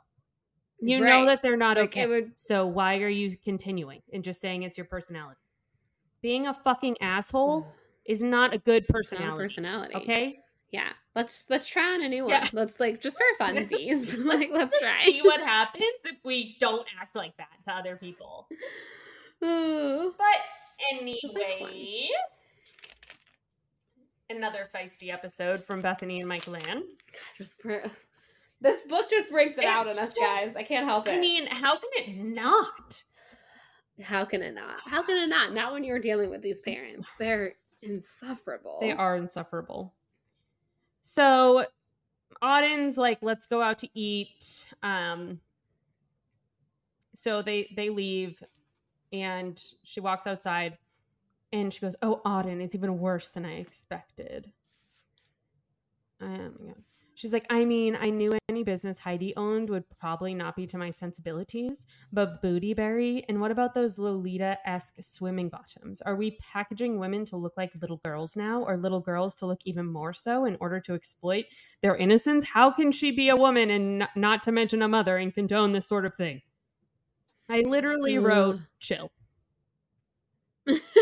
You 0.85 0.99
know 0.99 1.27
that 1.27 1.43
they're 1.43 1.57
not 1.57 1.77
like 1.77 1.91
okay. 1.91 2.07
would 2.07 2.33
So 2.35 2.67
why 2.67 2.97
are 2.99 3.09
you 3.09 3.37
continuing 3.45 4.03
and 4.13 4.25
just 4.25 4.41
saying 4.41 4.65
it's 4.65 4.77
your 4.77 4.87
personality? 4.87 5.39
Being 6.23 6.49
a 6.49 6.55
fucking 6.55 6.97
asshole 7.01 7.67
is 8.05 8.21
not 8.23 8.53
a 8.53 8.59
good 8.59 8.83
it's 8.83 8.91
not 8.91 8.91
a 8.91 8.93
personality. 8.93 9.43
personality. 9.45 9.95
Okay? 9.95 10.39
Yeah. 10.73 10.89
Let's 11.15 11.45
let's 11.49 11.69
try 11.69 11.95
on 11.95 12.03
a 12.03 12.09
new 12.09 12.23
one. 12.25 12.31
Yeah. 12.31 12.49
Let's 12.53 12.81
like 12.81 13.01
just 13.01 13.17
for 13.19 13.45
funsies. 13.45 14.25
like 14.25 14.51
let's 14.53 14.77
try. 14.81 15.05
See 15.05 15.21
what 15.23 15.41
happens 15.41 15.85
if 16.05 16.17
we 16.25 16.57
don't 16.59 16.87
act 17.01 17.15
like 17.15 17.37
that 17.37 17.51
to 17.67 17.73
other 17.73 17.95
people. 17.97 18.49
Ooh. 19.45 20.14
But 20.16 20.93
anyway, 20.93 22.09
another 24.30 24.68
feisty 24.74 25.12
episode 25.12 25.64
from 25.64 25.82
Bethany 25.82 26.20
and 26.20 26.32
Ann. 26.32 26.84
just 27.36 27.61
for, 27.61 27.82
this 28.61 28.86
book 28.86 29.11
just 29.11 29.30
brings 29.30 29.59
it 29.59 29.64
out 29.64 29.86
in 29.86 29.93
It's 29.93 30.01
us, 30.01 30.14
guys. 30.14 30.57
I 30.57 30.62
can't 30.62 30.86
help 30.86 31.07
it. 31.07 31.12
I 31.12 31.20
mean, 31.20 31.47
how 31.47 31.78
can 31.78 31.90
it 31.97 32.16
not? 32.18 33.03
how 34.01 34.24
can 34.24 34.43
it 34.43 34.55
not? 34.55 34.80
How 34.80 35.03
can 35.03 35.16
it 35.16 35.28
not? 35.28 35.53
Not 35.53 35.72
when 35.72 35.84
you're 35.84 35.99
dealing 35.99 36.30
with 36.30 36.43
these 36.43 36.61
parents. 36.61 37.09
They're 37.18 37.55
insufferable. 37.82 38.78
They 38.80 38.93
are 38.93 39.16
insufferable. 39.16 39.93
So 41.03 41.66
Auden's 42.43 42.97
like, 42.97 43.18
let's 43.22 43.47
go 43.47 43.61
out 43.61 43.78
to 43.80 43.88
eat. 43.95 44.66
Um 44.82 45.40
so 47.14 47.43
they 47.43 47.72
they 47.76 47.90
leave 47.90 48.43
and 49.13 49.63
she 49.83 50.01
walks 50.01 50.27
outside 50.27 50.79
and 51.53 51.73
she 51.73 51.81
goes, 51.81 51.97
Oh, 52.03 52.21
Auden, 52.25 52.61
it's 52.61 52.75
even 52.75 52.99
worse 52.99 53.31
than 53.31 53.45
I 53.45 53.57
expected. 53.57 54.51
Oh 56.21 56.27
my 56.27 56.67
god. 56.67 56.83
She's 57.15 57.33
like, 57.33 57.47
I 57.51 57.65
mean, 57.67 57.97
I 58.01 58.09
knew 58.09 58.33
any 58.49 58.63
business 58.63 58.99
Heidi 58.99 59.37
owned 59.37 59.69
would 59.69 59.85
probably 60.01 60.33
not 60.33 60.57
be 60.57 60.67
to 60.69 60.79
my 60.79 60.89
sensibilities, 60.89 61.87
but 62.11 62.43
Bootyberry, 62.43 63.23
and 63.29 63.39
what 63.39 63.51
about 63.51 63.75
those 63.75 63.99
Lolita 63.99 64.57
esque 64.65 64.95
swimming 65.01 65.51
bottoms? 65.51 66.01
Are 66.01 66.17
we 66.17 66.39
packaging 66.41 66.99
women 66.99 67.27
to 67.27 67.37
look 67.37 67.53
like 67.57 67.71
little 67.81 68.01
girls 68.03 68.35
now, 68.35 68.63
or 68.63 68.79
little 68.79 69.01
girls 69.01 69.35
to 69.37 69.47
look 69.47 69.61
even 69.67 69.87
more 69.87 70.15
so 70.15 70.47
in 70.47 70.57
order 70.59 70.81
to 70.81 70.95
exploit 70.95 71.45
their 71.83 71.97
innocence? 71.97 72.47
How 72.47 72.71
can 72.71 72.91
she 72.91 73.11
be 73.11 73.29
a 73.29 73.37
woman 73.37 73.69
and 73.69 74.09
not 74.17 74.43
to 74.45 74.53
mention 74.53 74.81
a 74.81 74.89
mother 74.89 75.19
and 75.19 75.35
condone 75.35 75.73
this 75.73 75.87
sort 75.87 76.07
of 76.07 76.15
thing? 76.15 76.41
I 77.49 77.61
literally 77.61 78.18
wrote, 78.18 78.61
chill. 78.78 79.11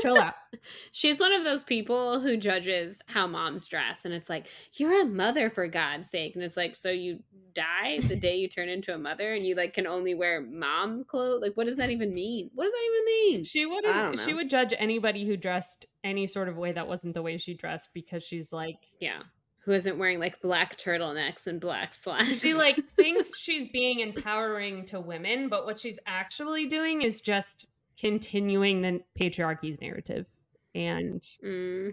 Chill 0.01 0.17
out. 0.17 0.35
She's 0.93 1.21
one 1.21 1.33
of 1.33 1.45
those 1.45 1.65
people 1.65 2.21
who 2.21 2.37
judges 2.37 3.03
how 3.07 3.27
moms 3.27 3.67
dress, 3.69 4.05
and 4.05 4.15
it's 4.15 4.29
like, 4.29 4.47
you're 4.75 5.03
a 5.03 5.07
mother 5.07 5.51
for 5.51 5.69
God's 5.69 6.09
sake. 6.09 6.35
And 6.35 6.43
it's 6.43 6.57
like, 6.57 6.75
so 6.75 6.91
you 6.91 7.21
die 7.55 8.01
the 8.01 8.17
day 8.17 8.37
you 8.37 8.49
turn 8.49 8.69
into 8.69 8.95
a 8.95 8.99
mother 8.99 9.33
and 9.33 9.43
you 9.43 9.55
like 9.55 9.75
can 9.75 9.87
only 9.87 10.15
wear 10.15 10.41
mom 10.41 11.05
clothes? 11.05 11.43
Like, 11.43 11.57
what 11.57 11.67
does 11.67 11.77
that 11.77 11.91
even 11.91 12.15
mean? 12.15 12.51
What 12.55 12.65
does 12.65 12.73
that 12.73 12.91
even 12.93 13.05
mean? 13.05 13.45
She 13.45 13.67
wouldn't 13.67 14.21
she 14.21 14.35
would 14.35 14.51
judge 14.51 14.75
anybody 14.79 15.27
who 15.27 15.37
dressed 15.37 15.87
any 16.05 16.27
sort 16.27 16.49
of 16.49 16.57
way 16.57 16.73
that 16.73 16.87
wasn't 16.87 17.15
the 17.15 17.23
way 17.23 17.37
she 17.39 17.55
dressed 17.55 17.91
because 17.95 18.23
she's 18.23 18.53
like 18.53 18.79
Yeah. 19.01 19.23
Who 19.65 19.73
isn't 19.73 19.99
wearing 19.99 20.19
like 20.19 20.41
black 20.41 20.77
turtlenecks 20.79 21.47
and 21.47 21.61
black 21.61 21.93
slacks? 21.95 22.41
she 22.41 22.55
like 22.55 22.79
thinks 22.97 23.39
she's 23.39 23.69
being 23.69 24.01
empowering 24.01 24.87
to 24.87 25.01
women, 25.01 25.49
but 25.49 25.67
what 25.67 25.79
she's 25.79 25.99
actually 26.07 26.67
doing 26.67 27.03
is 27.03 27.21
just 27.21 27.67
continuing 27.99 28.81
the 28.81 29.01
patriarchy's 29.15 29.81
narrative. 29.81 30.27
And 30.75 31.23
hmm 31.43 31.89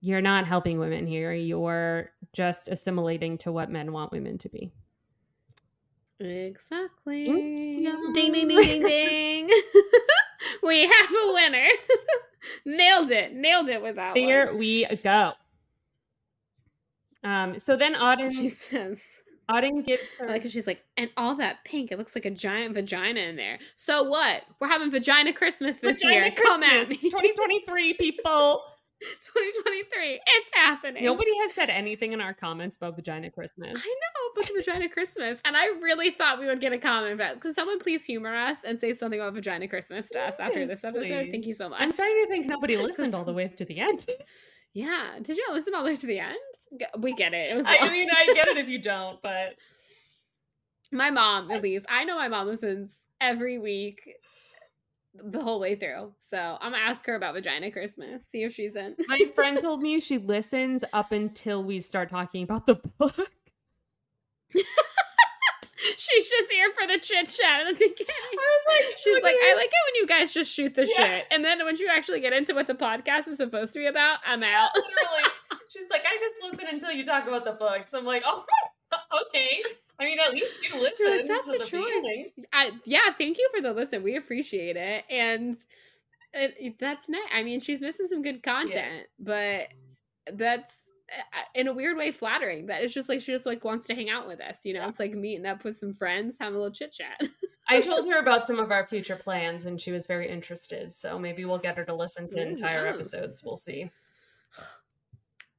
you're 0.00 0.20
not 0.20 0.46
helping 0.46 0.78
women 0.78 1.06
here. 1.08 1.32
You're 1.32 2.10
just 2.32 2.68
assimilating 2.68 3.36
to 3.38 3.50
what 3.50 3.68
men 3.68 3.92
want 3.92 4.12
women 4.12 4.38
to 4.38 4.48
be. 4.48 4.70
Exactly. 6.20 7.24
Ding 7.24 8.12
ding 8.12 8.32
ding 8.32 8.48
ding 8.48 8.82
ding. 8.82 9.50
we 10.62 10.82
have 10.82 11.10
a 11.10 11.32
winner. 11.32 11.66
Nailed 12.64 13.10
it. 13.10 13.34
Nailed 13.34 13.68
it 13.68 13.82
with 13.82 13.96
that 13.96 14.14
There 14.14 14.46
one. 14.46 14.58
we 14.58 14.86
go. 15.02 15.32
Um, 17.24 17.58
so 17.58 17.76
then 17.76 17.94
Auden 17.94 18.32
She 18.32 18.48
says, 18.48 18.98
Auden 19.50 19.86
gives 19.86 20.16
her 20.18 20.28
I 20.28 20.32
like 20.32 20.42
she's 20.48 20.66
like, 20.66 20.82
and 20.96 21.10
all 21.16 21.34
that 21.36 21.64
pink, 21.64 21.90
it 21.90 21.98
looks 21.98 22.14
like 22.14 22.26
a 22.26 22.30
giant 22.30 22.74
vagina 22.74 23.20
in 23.20 23.36
there. 23.36 23.58
So 23.76 24.04
what? 24.04 24.42
We're 24.60 24.68
having 24.68 24.90
vagina 24.90 25.32
Christmas 25.32 25.78
this 25.78 25.96
Vagina 26.02 26.26
year. 26.26 26.30
Come 26.32 26.62
at 26.62 26.88
me. 26.88 26.96
Christmas 26.96 27.12
2023 27.12 27.94
people. 27.98 28.62
2023. 29.00 30.20
It's 30.26 30.50
happening. 30.54 31.04
Nobody 31.04 31.30
has 31.42 31.54
said 31.54 31.70
anything 31.70 32.12
in 32.12 32.20
our 32.20 32.34
comments 32.34 32.76
about 32.76 32.96
vagina 32.96 33.30
Christmas. 33.30 33.80
I 33.80 33.88
know 33.88 34.42
about 34.42 34.50
vagina 34.56 34.88
Christmas, 34.88 35.38
and 35.44 35.56
I 35.56 35.66
really 35.80 36.10
thought 36.10 36.40
we 36.40 36.46
would 36.46 36.60
get 36.60 36.72
a 36.72 36.78
comment 36.78 37.14
about. 37.14 37.40
Could 37.40 37.54
someone 37.54 37.78
please 37.78 38.04
humor 38.04 38.34
us 38.34 38.58
and 38.64 38.78
say 38.80 38.92
something 38.94 39.20
about 39.20 39.34
vagina 39.34 39.68
Christmas 39.68 40.06
to 40.12 40.18
us 40.20 40.34
after 40.40 40.66
this 40.66 40.82
episode? 40.84 41.04
Seriously. 41.04 41.30
Thank 41.30 41.46
you 41.46 41.54
so 41.54 41.68
much. 41.68 41.80
I'm 41.80 41.92
starting 41.92 42.24
to 42.24 42.26
think 42.28 42.46
nobody 42.46 42.76
listened 42.88 43.14
all 43.14 43.24
the 43.24 43.32
way 43.32 43.48
to 43.48 43.64
the 43.64 43.78
end. 43.78 44.06
Yeah, 44.78 45.14
did 45.20 45.36
you 45.36 45.44
not 45.48 45.56
listen 45.56 45.74
all 45.74 45.82
the 45.82 45.90
way 45.90 45.96
to 45.96 46.06
the 46.06 46.20
end? 46.20 46.36
We 47.00 47.12
get 47.12 47.34
it. 47.34 47.50
It 47.50 47.56
was 47.56 47.66
I 47.66 47.90
mean, 47.90 48.08
I 48.16 48.26
get 48.26 48.46
it 48.46 48.56
if 48.58 48.68
you 48.68 48.80
don't, 48.80 49.20
but 49.22 49.56
my 50.92 51.10
mom, 51.10 51.50
at 51.50 51.62
least. 51.64 51.84
I 51.88 52.04
know 52.04 52.14
my 52.14 52.28
mom 52.28 52.46
listens 52.46 52.96
every 53.20 53.58
week, 53.58 54.08
the 55.14 55.42
whole 55.42 55.58
way 55.58 55.74
through. 55.74 56.12
So 56.20 56.38
I'm 56.60 56.70
gonna 56.70 56.84
ask 56.84 57.04
her 57.06 57.16
about 57.16 57.34
vagina 57.34 57.72
Christmas. 57.72 58.24
See 58.28 58.44
if 58.44 58.54
she's 58.54 58.76
in. 58.76 58.94
my 59.08 59.18
friend 59.34 59.58
told 59.62 59.82
me 59.82 59.98
she 59.98 60.18
listens 60.18 60.84
up 60.92 61.10
until 61.10 61.64
we 61.64 61.80
start 61.80 62.08
talking 62.08 62.44
about 62.44 62.66
the 62.66 62.76
book. 62.76 63.32
She's 65.96 66.28
just 66.28 66.50
here 66.50 66.70
for 66.78 66.86
the 66.86 66.98
chit 66.98 67.28
chat 67.28 67.60
in 67.62 67.66
the 67.68 67.72
beginning. 67.74 68.06
I 68.08 68.36
was 68.36 68.66
like, 68.66 68.98
She's 68.98 69.22
like, 69.22 69.36
I 69.42 69.54
like 69.54 69.66
it 69.66 69.72
when 69.86 69.94
you 69.96 70.06
guys 70.06 70.32
just 70.32 70.52
shoot 70.52 70.74
the 70.74 70.86
Yeah. 70.86 71.04
shit. 71.04 71.26
And 71.30 71.44
then 71.44 71.64
once 71.64 71.80
you 71.80 71.88
actually 71.88 72.20
get 72.20 72.32
into 72.32 72.54
what 72.54 72.66
the 72.66 72.74
podcast 72.74 73.28
is 73.28 73.36
supposed 73.36 73.72
to 73.74 73.78
be 73.78 73.86
about, 73.86 74.18
I'm 74.26 74.42
out. 74.42 74.70
Literally, 74.74 75.30
she's 75.68 75.88
like, 75.90 76.02
I 76.02 76.18
just 76.18 76.34
listen 76.42 76.66
until 76.72 76.92
you 76.92 77.04
talk 77.04 77.26
about 77.28 77.44
the 77.44 77.52
books. 77.52 77.94
I'm 77.94 78.04
like, 78.04 78.22
oh, 78.26 78.44
okay. 79.28 79.62
I 80.00 80.04
mean, 80.04 80.18
at 80.20 80.32
least 80.32 80.52
you 80.62 80.80
listen 80.80 81.10
like, 81.10 81.28
that's 81.28 81.46
to 81.48 81.54
a 81.54 81.58
the 81.58 81.64
choice. 81.66 82.46
I, 82.52 82.70
yeah, 82.84 83.12
thank 83.18 83.36
you 83.38 83.48
for 83.54 83.60
the 83.60 83.72
listen. 83.72 84.02
We 84.02 84.16
appreciate 84.16 84.76
it. 84.76 85.04
And 85.10 85.56
it, 86.32 86.76
that's 86.78 87.08
nice. 87.08 87.22
I 87.32 87.42
mean, 87.42 87.60
she's 87.60 87.80
missing 87.80 88.06
some 88.06 88.22
good 88.22 88.42
content, 88.42 89.06
but 89.18 89.68
that's 90.32 90.92
in 91.54 91.68
a 91.68 91.72
weird 91.72 91.96
way 91.96 92.10
flattering. 92.12 92.66
That 92.66 92.82
it's 92.82 92.94
just 92.94 93.08
like 93.08 93.20
she 93.20 93.32
just 93.32 93.46
like 93.46 93.64
wants 93.64 93.86
to 93.88 93.94
hang 93.94 94.10
out 94.10 94.26
with 94.26 94.40
us. 94.40 94.58
You 94.64 94.74
know, 94.74 94.80
Yeah. 94.80 94.88
it's 94.88 95.00
like 95.00 95.12
meeting 95.14 95.46
up 95.46 95.64
with 95.64 95.78
some 95.78 95.94
friends, 95.94 96.36
having 96.40 96.56
a 96.56 96.58
little 96.58 96.74
chit 96.74 96.92
chat. 96.92 97.20
I 97.70 97.80
told 97.82 98.08
her 98.08 98.18
about 98.18 98.46
some 98.46 98.58
of 98.58 98.70
our 98.72 98.86
future 98.86 99.16
plans, 99.16 99.66
and 99.66 99.78
she 99.80 99.92
was 99.92 100.06
very 100.06 100.26
interested. 100.28 100.94
So 100.94 101.18
maybe 101.18 101.44
we'll 101.44 101.58
get 101.58 101.76
her 101.76 101.84
to 101.84 101.94
listen 101.94 102.26
to 102.28 102.38
Ooh, 102.38 102.48
entire 102.48 102.86
yes. 102.86 102.94
episodes. 102.94 103.44
We'll 103.44 103.56
see. 103.58 103.90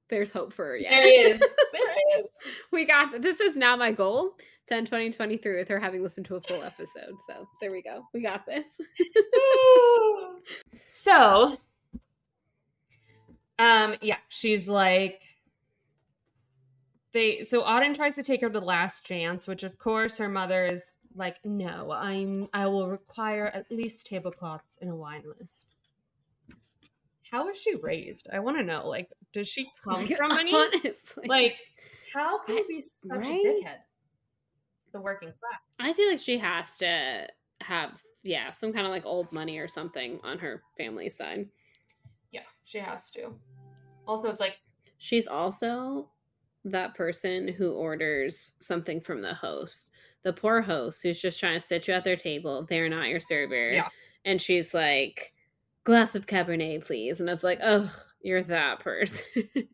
There's 0.09 0.31
hope 0.31 0.53
for 0.53 0.65
her. 0.69 0.77
Yeah, 0.77 1.01
There 1.03 1.31
is. 1.33 1.39
There 1.39 2.17
is. 2.19 2.25
we 2.71 2.85
got 2.85 3.11
th- 3.11 3.21
this. 3.21 3.39
Is 3.39 3.55
now 3.55 3.75
my 3.75 3.91
goal. 3.91 4.35
10 4.67 4.85
20 4.85 5.09
23 5.11 5.57
with 5.57 5.67
her 5.67 5.79
having 5.79 6.03
listened 6.03 6.25
to 6.27 6.35
a 6.35 6.41
full 6.41 6.63
episode. 6.63 7.13
So 7.27 7.47
there 7.61 7.71
we 7.71 7.81
go. 7.81 8.03
We 8.13 8.21
got 8.21 8.45
this. 8.45 8.65
so, 10.89 11.57
um, 13.57 13.95
yeah, 14.01 14.17
she's 14.27 14.69
like, 14.69 15.21
they. 17.11 17.43
So 17.43 17.63
Auden 17.63 17.95
tries 17.95 18.15
to 18.15 18.23
take 18.23 18.41
her 18.41 18.49
to 18.49 18.59
the 18.59 18.65
last 18.65 19.05
chance, 19.05 19.47
which 19.47 19.63
of 19.63 19.77
course 19.77 20.17
her 20.17 20.29
mother 20.29 20.65
is 20.65 20.97
like, 21.15 21.37
no, 21.43 21.91
I'm. 21.91 22.47
I 22.53 22.67
will 22.67 22.87
require 22.89 23.47
at 23.47 23.71
least 23.71 24.07
tablecloths 24.07 24.77
and 24.81 24.89
a 24.89 24.95
wine 24.95 25.23
list. 25.39 25.65
How 27.31 27.45
was 27.45 27.61
she 27.61 27.75
raised? 27.75 28.27
I 28.33 28.39
want 28.39 28.57
to 28.57 28.63
know. 28.63 28.87
Like, 28.87 29.09
does 29.33 29.47
she 29.47 29.69
come 29.83 30.07
from 30.07 30.31
any? 30.31 30.53
Honestly. 30.53 31.27
Like, 31.27 31.57
how 32.13 32.39
can 32.43 32.55
I- 32.55 32.57
you 32.59 32.67
be 32.67 32.79
such 32.81 33.11
right? 33.19 33.45
a 33.45 33.47
dickhead? 33.47 33.77
The 34.91 34.99
working 34.99 35.29
class. 35.29 35.59
I 35.79 35.93
feel 35.93 36.09
like 36.09 36.19
she 36.19 36.39
has 36.39 36.75
to 36.77 37.27
have, 37.61 37.91
yeah, 38.23 38.49
some 38.49 38.73
kind 38.73 38.87
of 38.87 38.91
like 38.91 39.05
old 39.05 39.31
money 39.31 39.59
or 39.59 39.67
something 39.67 40.19
on 40.23 40.39
her 40.39 40.63
family 40.77 41.11
side. 41.11 41.47
Yeah, 42.31 42.41
she 42.63 42.79
has 42.79 43.11
to. 43.11 43.35
Also, 44.07 44.31
it's 44.31 44.41
like 44.41 44.57
She's 44.97 45.27
also 45.27 46.09
that 46.65 46.95
person 46.95 47.47
who 47.47 47.73
orders 47.73 48.51
something 48.59 49.01
from 49.01 49.21
the 49.21 49.33
host. 49.33 49.91
The 50.23 50.33
poor 50.33 50.61
host 50.61 51.01
who's 51.03 51.21
just 51.21 51.39
trying 51.39 51.59
to 51.59 51.65
sit 51.65 51.87
you 51.87 51.93
at 51.93 52.03
their 52.03 52.17
table. 52.17 52.65
They're 52.69 52.89
not 52.89 53.07
your 53.07 53.21
server. 53.21 53.71
Yeah. 53.71 53.87
And 54.25 54.41
she's 54.41 54.73
like, 54.73 55.33
glass 55.85 56.15
of 56.15 56.25
Cabernet, 56.25 56.85
please. 56.85 57.19
And 57.19 57.29
it's 57.29 57.43
like, 57.43 57.59
oh, 57.63 57.93
you're 58.21 58.43
that 58.43 58.81
person. 58.81 59.25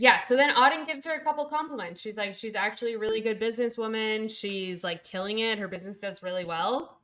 Yeah, 0.00 0.18
so 0.18 0.36
then 0.36 0.54
Auden 0.54 0.86
gives 0.86 1.04
her 1.06 1.14
a 1.14 1.24
couple 1.24 1.44
compliments. 1.46 2.00
She's 2.00 2.16
like, 2.16 2.36
she's 2.36 2.54
actually 2.54 2.94
a 2.94 2.98
really 2.98 3.20
good 3.20 3.40
businesswoman. 3.40 4.30
She's 4.30 4.84
like 4.84 5.02
killing 5.02 5.40
it. 5.40 5.58
Her 5.58 5.66
business 5.66 5.98
does 5.98 6.22
really 6.22 6.44
well. 6.44 7.00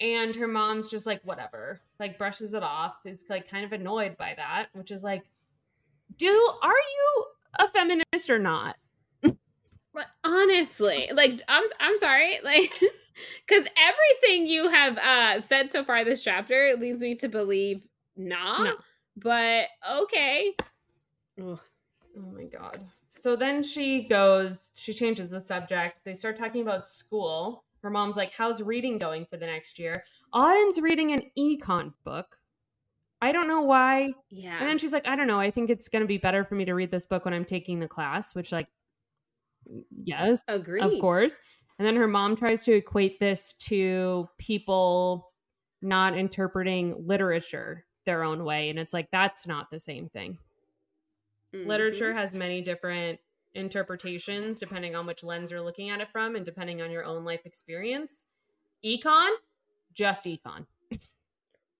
And 0.00 0.34
her 0.34 0.48
mom's 0.48 0.88
just 0.88 1.06
like, 1.06 1.20
whatever, 1.24 1.82
like 2.00 2.16
brushes 2.16 2.54
it 2.54 2.62
off, 2.62 2.96
is 3.04 3.26
like 3.28 3.50
kind 3.50 3.66
of 3.66 3.72
annoyed 3.72 4.16
by 4.16 4.32
that, 4.38 4.68
which 4.72 4.90
is 4.90 5.04
like, 5.04 5.24
do 6.16 6.28
are 6.62 6.70
you 6.70 7.24
a 7.58 7.68
feminist 7.68 8.30
or 8.30 8.38
not? 8.38 8.76
But 9.94 10.06
honestly, 10.24 11.08
like 11.14 11.40
I'm 11.48 11.64
I'm 11.80 11.96
sorry, 11.98 12.40
like 12.44 12.72
because 13.46 13.64
everything 13.78 14.46
you 14.46 14.68
have 14.68 14.98
uh 14.98 15.40
said 15.40 15.70
so 15.70 15.84
far 15.84 16.04
this 16.04 16.22
chapter 16.22 16.74
leads 16.78 17.00
me 17.00 17.14
to 17.16 17.28
believe 17.28 17.82
not. 18.16 18.64
No. 18.64 18.74
But 19.16 19.68
okay. 20.02 20.54
Ugh. 21.40 21.60
Oh 22.16 22.32
my 22.32 22.44
god. 22.44 22.80
So 23.08 23.36
then 23.36 23.62
she 23.62 24.06
goes, 24.08 24.72
she 24.74 24.92
changes 24.92 25.30
the 25.30 25.44
subject. 25.46 25.98
They 26.04 26.14
start 26.14 26.36
talking 26.36 26.62
about 26.62 26.88
school. 26.88 27.64
Her 27.82 27.90
mom's 27.90 28.16
like, 28.16 28.32
How's 28.32 28.62
reading 28.62 28.98
going 28.98 29.26
for 29.30 29.36
the 29.36 29.46
next 29.46 29.78
year? 29.78 30.04
Auden's 30.32 30.80
reading 30.80 31.12
an 31.12 31.22
econ 31.38 31.92
book. 32.04 32.36
I 33.24 33.32
don't 33.32 33.48
know 33.48 33.62
why. 33.62 34.12
Yeah. 34.30 34.58
And 34.60 34.68
then 34.68 34.76
she's 34.78 34.92
like, 34.92 35.06
I 35.06 35.16
don't 35.16 35.26
know. 35.26 35.40
I 35.40 35.50
think 35.50 35.70
it's 35.70 35.88
going 35.88 36.02
to 36.02 36.06
be 36.06 36.18
better 36.18 36.44
for 36.44 36.54
me 36.54 36.64
to 36.66 36.74
read 36.74 36.90
this 36.90 37.06
book 37.06 37.24
when 37.24 37.32
I'm 37.32 37.44
taking 37.44 37.80
the 37.80 37.88
class, 37.88 38.34
which, 38.34 38.52
like, 38.52 38.68
yes, 40.04 40.42
Agreed. 40.46 40.82
of 40.82 41.00
course. 41.00 41.38
And 41.78 41.86
then 41.88 41.96
her 41.96 42.06
mom 42.06 42.36
tries 42.36 42.64
to 42.64 42.72
equate 42.74 43.18
this 43.18 43.54
to 43.60 44.28
people 44.38 45.32
not 45.80 46.16
interpreting 46.16 46.94
literature 47.06 47.86
their 48.04 48.22
own 48.24 48.44
way. 48.44 48.68
And 48.68 48.78
it's 48.78 48.92
like, 48.92 49.08
that's 49.10 49.46
not 49.46 49.70
the 49.70 49.80
same 49.80 50.08
thing. 50.10 50.38
Literature 51.52 52.12
Mhm. 52.12 52.16
has 52.16 52.34
many 52.34 52.60
different 52.62 53.20
interpretations 53.54 54.58
depending 54.58 54.96
on 54.96 55.06
which 55.06 55.22
lens 55.22 55.50
you're 55.50 55.60
looking 55.62 55.88
at 55.88 56.00
it 56.00 56.08
from 56.10 56.34
and 56.36 56.44
depending 56.44 56.82
on 56.82 56.90
your 56.90 57.04
own 57.04 57.24
life 57.24 57.46
experience. 57.46 58.26
Econ, 58.84 59.30
just 59.94 60.24
econ. 60.24 60.66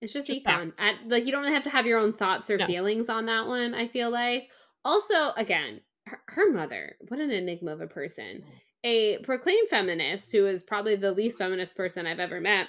It's 0.01 0.13
just 0.13 0.29
Just 0.29 0.41
econ. 0.41 0.45
facts. 0.45 0.83
At, 0.83 0.97
like 1.09 1.25
you 1.27 1.33
don't 1.33 1.45
have 1.45 1.63
to 1.65 1.71
have 1.71 1.87
your 1.87 1.99
own 1.99 2.13
thoughts 2.13 2.51
or 2.51 2.57
No. 2.59 2.67
feelings 2.67 3.09
on 3.09 3.27
that 3.27 3.47
one. 3.47 3.75
I 3.75 3.89
feel 3.89 4.11
like. 4.11 4.49
Also, 4.85 5.31
again, 5.39 5.81
her, 6.07 6.21
her 6.29 6.53
mother. 6.53 6.97
What 7.09 7.19
an 7.21 7.31
enigma 7.31 7.73
of 7.73 7.81
a 7.81 7.87
person. 7.87 8.43
Mm. 8.45 8.61
A 8.87 9.19
proclaimed 9.23 9.69
feminist 9.71 10.31
who 10.31 10.47
is 10.47 10.63
probably 10.63 10.95
the 10.97 11.13
least 11.13 11.39
feminist 11.39 11.75
person 11.75 12.07
I've 12.07 12.21
ever 12.21 12.39
met, 12.39 12.67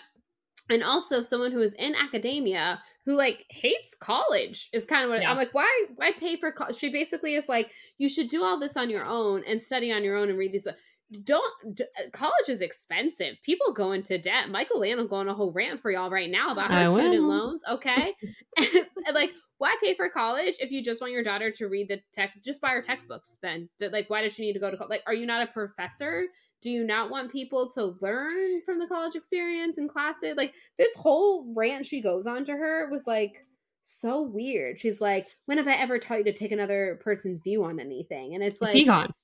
and 0.70 0.82
also 0.82 1.22
someone 1.22 1.52
who 1.52 1.60
is 1.62 1.74
in 1.74 1.94
academia 1.94 2.82
who 3.06 3.16
like 3.18 3.46
hates 3.50 3.96
college 3.96 4.70
is 4.72 4.86
kind 4.86 5.04
of 5.04 5.10
what 5.10 5.22
Yeah. 5.22 5.30
I'm 5.32 5.38
like. 5.38 5.54
Why? 5.54 5.86
Why 5.98 6.12
pay 6.18 6.38
for 6.38 6.52
college? 6.54 6.78
She 6.78 6.90
basically 6.90 7.36
is 7.36 7.50
like, 7.50 7.70
you 7.98 8.08
should 8.08 8.30
do 8.30 8.44
all 8.44 8.58
this 8.60 8.78
on 8.78 8.90
your 8.90 9.04
own 9.06 9.44
and 9.46 9.62
study 9.62 9.92
on 9.92 10.04
your 10.04 10.16
own 10.16 10.30
and 10.30 10.38
read 10.38 10.54
these. 10.54 10.68
Don't 11.24 11.76
d- 11.76 11.84
uh, 12.00 12.10
college 12.12 12.50
is 12.50 12.62
expensive. 12.62 13.36
People 13.44 13.74
go 13.74 13.92
into 13.92 14.18
debt. 14.18 14.50
Michael 14.50 14.80
Land 14.80 15.00
will 15.00 15.08
go 15.08 15.18
on 15.18 15.30
a 15.30 15.34
whole 15.34 15.52
rant 15.52 15.82
for 15.82 15.92
y'all 15.92 16.10
right 16.10 16.30
now 16.30 16.52
about 16.52 16.72
her 16.72 16.88
student 16.88 17.24
loans. 17.24 17.64
Okay, 17.70 18.14
And, 18.58 18.88
like 19.14 19.32
why 19.58 19.76
pay 19.82 19.94
for 19.96 20.10
college 20.10 20.56
if 20.60 20.72
you 20.72 20.84
just 20.84 21.02
want 21.02 21.14
your 21.14 21.24
daughter 21.24 21.52
to 21.52 21.68
read 21.68 21.90
the 21.90 22.02
text? 22.12 22.44
Just 22.44 22.62
buy 22.62 22.70
her 22.70 22.82
textbooks. 22.82 23.38
Then, 23.42 23.70
like, 23.80 24.10
why 24.10 24.22
does 24.22 24.34
she 24.34 24.42
need 24.44 24.54
to 24.54 24.60
go 24.60 24.70
to 24.70 24.78
college? 24.78 24.90
Like, 24.90 25.04
are 25.08 25.14
you 25.14 25.26
not 25.26 25.48
a 25.48 25.52
professor? 25.52 26.26
Do 26.62 26.72
you 26.72 26.84
not 26.84 27.10
want 27.10 27.32
people 27.32 27.70
to 27.72 27.96
learn 28.02 28.62
from 28.66 28.80
the 28.80 28.88
college 28.88 29.16
experience 29.16 29.78
and 29.78 29.90
classes? 29.90 30.36
Like 30.36 30.54
this 30.78 30.96
whole 30.96 31.54
rant 31.56 31.86
she 31.86 32.02
goes 32.02 32.26
on 32.26 32.46
to 32.46 32.54
her 32.54 32.90
was 32.90 33.06
like 33.06 33.46
so 33.86 34.22
weird. 34.22 34.80
She's 34.80 35.00
like, 35.00 35.28
"When 35.46 35.58
have 35.58 35.68
I 35.68 35.76
ever 35.76 36.00
taught 36.00 36.18
you 36.20 36.24
to 36.26 36.34
take 36.34 36.52
another 36.52 37.00
person's 37.04 37.40
view 37.40 37.64
on 37.64 37.80
anything?" 37.80 38.34
And 38.36 38.44
it's 38.44 38.62
like 38.62 38.74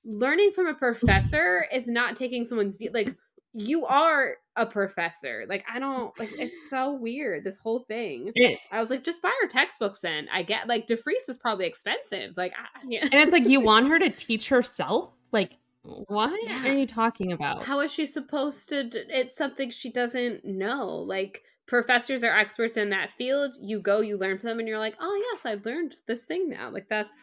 learning 0.04 0.52
from 0.52 0.68
a 0.68 0.74
professor 0.74 1.66
is 1.72 1.86
not 1.86 2.16
taking 2.16 2.44
someone's 2.44 2.76
view 2.76 2.90
like 2.94 3.14
you 3.54 3.84
are 3.84 4.36
a 4.56 4.64
professor 4.64 5.44
like 5.46 5.62
i 5.70 5.78
don't 5.78 6.18
like 6.18 6.30
it's 6.38 6.70
so 6.70 6.94
weird 6.94 7.44
this 7.44 7.58
whole 7.58 7.80
thing 7.86 8.32
It- 8.34 8.58
i 8.70 8.80
was 8.80 8.88
like 8.88 9.04
just 9.04 9.20
buy 9.20 9.30
her 9.42 9.46
textbooks 9.48 10.00
then 10.00 10.26
i 10.32 10.42
get 10.42 10.68
like 10.68 10.86
defreeze 10.86 11.28
is 11.28 11.36
probably 11.36 11.66
expensive 11.66 12.32
like 12.38 12.52
I, 12.52 12.80
yeah. 12.88 13.00
and 13.04 13.14
it's 13.14 13.30
like 13.32 13.46
you 13.50 13.60
want 13.60 13.88
her 13.88 13.98
to 13.98 14.08
teach 14.08 14.48
herself. 14.48 15.10
Like, 15.32 15.52
what 15.82 16.32
Yeah. 16.44 16.66
are 16.68 16.72
you 16.74 16.86
talking 16.86 17.32
about? 17.32 17.62
how 17.64 17.80
is 17.80 17.92
she 17.92 18.06
supposed 18.06 18.68
to 18.70 18.84
d- 18.84 19.04
it's 19.08 19.36
something 19.36 19.68
she 19.70 19.90
doesn't 19.90 20.44
know 20.46 20.86
like 20.98 21.42
professors 21.66 22.22
are 22.22 22.36
experts 22.36 22.76
in 22.76 22.90
that 22.90 23.10
field 23.10 23.54
you 23.60 23.80
go 23.80 24.00
you 24.00 24.16
learn 24.16 24.38
from 24.38 24.50
them 24.50 24.58
and 24.58 24.68
you're 24.68 24.78
like 24.78 24.96
oh 25.00 25.22
yes 25.30 25.46
i've 25.46 25.64
learned 25.64 25.94
this 26.06 26.22
thing 26.22 26.48
now 26.48 26.70
like 26.70 26.88
that's 26.88 27.16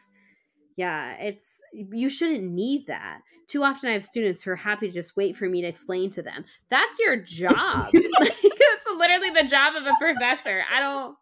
yeah 0.75 1.15
it's 1.19 1.47
you 1.73 2.09
shouldn't 2.09 2.43
need 2.43 2.87
that 2.87 3.21
too 3.47 3.63
often 3.63 3.89
i 3.89 3.93
have 3.93 4.03
students 4.03 4.41
who 4.41 4.51
are 4.51 4.55
happy 4.55 4.87
to 4.87 4.93
just 4.93 5.15
wait 5.15 5.35
for 5.35 5.47
me 5.47 5.61
to 5.61 5.67
explain 5.67 6.09
to 6.09 6.21
them 6.21 6.45
that's 6.69 6.99
your 6.99 7.17
job 7.17 7.89
like, 7.93 7.93
that's 8.41 8.85
literally 8.97 9.29
the 9.29 9.47
job 9.47 9.75
of 9.75 9.85
a 9.85 9.95
professor 9.99 10.63
i 10.73 10.79
don't 10.79 11.15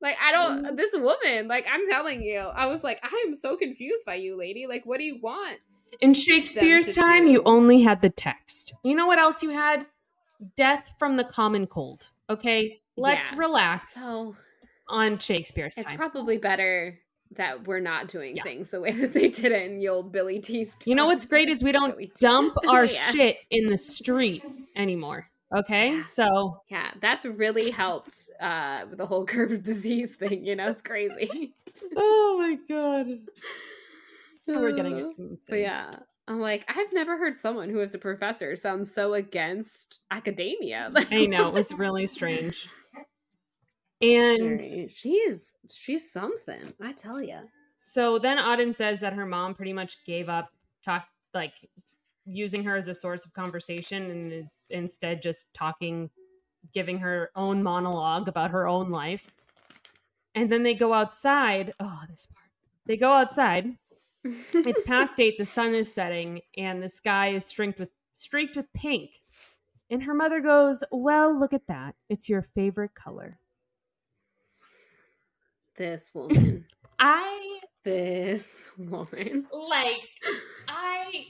like 0.00 0.16
i 0.22 0.30
don't 0.30 0.64
mm-hmm. 0.64 0.76
this 0.76 0.92
woman 0.94 1.48
like 1.48 1.66
i'm 1.72 1.86
telling 1.88 2.22
you 2.22 2.38
i 2.38 2.66
was 2.66 2.84
like 2.84 3.00
i 3.02 3.24
am 3.26 3.34
so 3.34 3.56
confused 3.56 4.04
by 4.04 4.14
you 4.14 4.36
lady 4.36 4.66
like 4.66 4.84
what 4.84 4.98
do 4.98 5.04
you 5.04 5.18
want 5.20 5.58
In 6.00 6.14
Shakespeare's 6.14 6.92
time, 6.92 7.26
do. 7.26 7.32
you 7.32 7.42
only 7.44 7.82
had 7.82 8.00
the 8.00 8.10
text. 8.10 8.74
You 8.84 8.94
know 8.94 9.06
what 9.06 9.18
else 9.18 9.42
you 9.42 9.50
had? 9.50 9.86
Death 10.56 10.92
from 10.98 11.16
the 11.16 11.24
common 11.24 11.66
cold. 11.66 12.10
Okay, 12.30 12.80
let's 12.96 13.32
Yeah. 13.32 13.38
relax 13.38 13.94
so 13.94 14.36
on 14.88 15.18
Shakespeare's 15.18 15.76
It's 15.76 15.88
time. 15.88 15.98
probably 15.98 16.38
better 16.38 16.98
that 17.32 17.66
we're 17.66 17.80
not 17.80 18.08
doing 18.08 18.36
Yeah. 18.36 18.42
things 18.44 18.70
the 18.70 18.80
way 18.80 18.92
that 18.92 19.12
they 19.12 19.28
did 19.28 19.52
it 19.52 19.62
in 19.70 19.78
the 19.78 19.88
old 19.88 20.12
Billy 20.12 20.40
T's. 20.40 20.72
you 20.84 20.94
know 20.94 21.06
what's 21.06 21.26
great 21.26 21.48
is 21.48 21.62
we 21.62 21.72
don't 21.72 21.96
dump 22.20 22.54
our 22.68 22.86
Yes. 22.86 23.12
shit 23.12 23.36
in 23.50 23.66
the 23.66 23.78
street 23.78 24.44
anymore. 24.76 25.28
Okay, 25.54 25.94
Yeah. 25.96 26.00
so 26.02 26.62
Yeah, 26.70 26.92
that's 27.00 27.24
really 27.26 27.70
helped 27.70 28.14
uh, 28.40 28.86
with 28.88 28.98
the 28.98 29.06
whole 29.06 29.24
curb 29.32 29.50
of 29.50 29.62
disease 29.64 30.14
thing. 30.14 30.44
You 30.44 30.54
know, 30.56 30.68
it's 30.70 30.82
crazy. 30.82 31.54
oh 31.96 32.36
my 32.38 32.56
god, 32.72 33.18
we're 34.46 34.72
getting 34.72 34.94
Uh, 35.02 35.08
it. 35.18 35.42
So 35.42 35.56
yeah, 35.56 35.90
I'm 36.28 36.40
like, 36.40 36.64
I've 36.68 36.92
never 36.92 37.18
heard 37.18 37.38
someone 37.38 37.70
who 37.70 37.80
is 37.80 37.94
a 37.94 37.98
professor 37.98 38.54
sound 38.56 38.86
so 38.86 39.14
against 39.14 40.00
academia. 40.10 40.90
I 41.10 41.26
know 41.26 41.48
it 41.48 41.54
was 41.54 41.72
really 41.72 42.06
strange. 42.06 42.68
And 44.00 44.60
she's 44.60 45.54
she's 45.70 46.10
something. 46.10 46.72
I 46.80 46.92
tell 46.92 47.20
you. 47.20 47.38
So 47.76 48.18
then 48.18 48.38
Auden 48.38 48.74
says 48.74 49.00
that 49.00 49.12
her 49.12 49.26
mom 49.26 49.54
pretty 49.54 49.72
much 49.72 49.98
gave 50.06 50.28
up 50.28 50.50
talk 50.84 51.06
like 51.34 51.52
using 52.24 52.64
her 52.64 52.76
as 52.76 52.88
a 52.88 52.94
source 52.94 53.24
of 53.24 53.32
conversation 53.32 54.10
and 54.10 54.32
is 54.32 54.64
instead 54.70 55.20
just 55.20 55.52
talking 55.52 56.10
giving 56.72 56.98
her 56.98 57.30
own 57.34 57.62
monologue 57.62 58.28
about 58.28 58.50
her 58.50 58.66
own 58.66 58.90
life. 58.90 59.26
And 60.34 60.50
then 60.50 60.62
they 60.62 60.74
go 60.74 60.92
outside. 60.92 61.74
Oh, 61.80 62.02
this 62.08 62.26
part. 62.26 62.46
They 62.86 62.96
go 62.96 63.12
outside. 63.12 63.76
It's 64.24 64.82
past 64.82 65.18
8, 65.18 65.38
the 65.38 65.46
sun 65.46 65.74
is 65.74 65.92
setting 65.92 66.40
and 66.56 66.82
the 66.82 66.88
sky 66.88 67.30
is 67.30 67.44
streaked 67.46 67.78
with 67.78 67.90
streaked 68.12 68.56
with 68.56 68.72
pink. 68.74 69.10
And 69.88 70.02
her 70.04 70.14
mother 70.14 70.40
goes, 70.40 70.84
"Well, 70.92 71.38
look 71.38 71.52
at 71.52 71.66
that. 71.66 71.96
It's 72.08 72.28
your 72.28 72.42
favorite 72.42 72.94
color." 72.94 73.40
this 75.80 76.10
woman. 76.14 76.64
I 77.00 77.60
This 77.82 78.70
woman. 78.76 79.46
like 79.50 80.10
i 80.68 81.24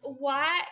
what 0.00 0.66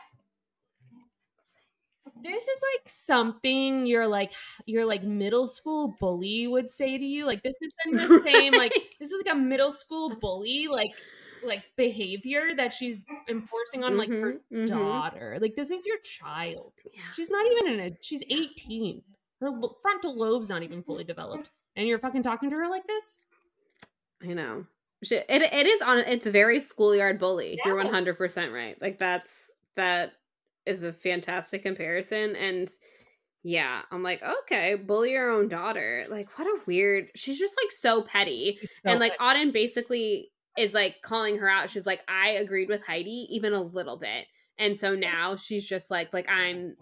this 2.23 2.47
is 2.47 2.63
like 2.75 2.89
something 2.89 3.85
your 3.87 4.07
like 4.07 4.33
your 4.67 4.85
like 4.85 5.03
middle 5.03 5.49
school 5.49 5.97
bully 5.99 6.47
would 6.47 6.71
say 6.71 6.97
to 6.97 7.05
you 7.05 7.27
like 7.27 7.43
this 7.43 7.57
is 7.61 7.73
in 7.87 7.97
the 7.97 8.23
same 8.25 8.53
like 8.53 8.73
this 9.01 9.11
is 9.11 9.23
like 9.27 9.35
a 9.35 9.39
middle 9.39 9.73
school 9.73 10.15
bully 10.21 10.69
like 10.69 10.93
like 11.45 11.63
behavior 11.77 12.49
that 12.57 12.73
she's 12.73 13.05
enforcing 13.29 13.85
on 13.85 13.97
like 13.97 14.09
her 14.09 14.35
Mhm, 14.35 14.41
mhm. 14.53 14.67
daughter 14.67 15.39
like 15.41 15.55
this 15.55 15.71
is 15.71 15.87
your 15.87 15.99
child 15.99 16.73
Yeah. 16.93 17.01
she's 17.15 17.31
not 17.31 17.45
even 17.51 17.73
in 17.75 17.93
a 17.93 17.97
she's 18.01 18.23
18 18.29 19.03
her 19.41 19.51
lo- 19.51 19.77
frontal 19.83 20.17
lobe's 20.17 20.49
not 20.49 20.63
even 20.63 20.83
fully 20.83 21.05
developed 21.05 21.51
and 21.77 21.87
you're 21.89 21.99
fucking 21.99 22.23
talking 22.23 22.51
to 22.51 22.57
her 22.57 22.69
like 22.69 22.87
this 22.87 23.21
I 24.23 24.35
know. 24.35 24.65
She- 25.03 25.17
It 25.17 25.43
it 25.43 25.67
is 25.67 25.83
on. 25.83 25.99
It's 25.99 26.29
very 26.29 26.61
schoolyard 26.61 27.19
bully. 27.19 27.59
You're 27.65 27.75
one 27.75 27.89
hundred 27.89 28.17
percent 28.17 28.53
right. 28.53 28.81
Like 28.81 29.01
that's 29.01 29.35
that 29.75 30.13
is 30.65 30.85
a 30.85 30.93
fantastic 30.93 31.65
comparison. 31.65 32.37
And 32.37 32.71
yeah, 33.43 33.83
I'm 33.91 34.05
like, 34.05 34.23
okay, 34.23 34.77
bully 34.77 35.11
your 35.11 35.29
own 35.33 35.49
daughter. 35.49 36.05
Like, 36.09 36.29
what 36.39 36.47
a 36.47 36.61
weird. 36.67 37.09
She's 37.17 37.37
just 37.37 37.57
like 37.61 37.73
so 37.73 38.03
petty. 38.03 38.61
and 38.85 39.01
like 39.01 39.19
Auden 39.19 39.53
basically 39.53 40.31
is 40.59 40.73
like 40.73 40.97
calling 41.03 41.39
her 41.39 41.49
out. 41.49 41.71
She's 41.71 41.87
like, 41.87 42.01
I 42.09 42.31
agreed 42.31 42.69
with 42.69 42.85
Heidi 42.87 43.27
even 43.31 43.53
a 43.53 43.63
little 43.63 43.97
bit. 43.97 44.27
And 44.59 44.79
so 44.79 44.95
now 44.95 45.37
she's 45.37 45.67
just 45.67 45.91
like, 45.91 46.13
like 46.13 46.29
I'm, 46.29 46.77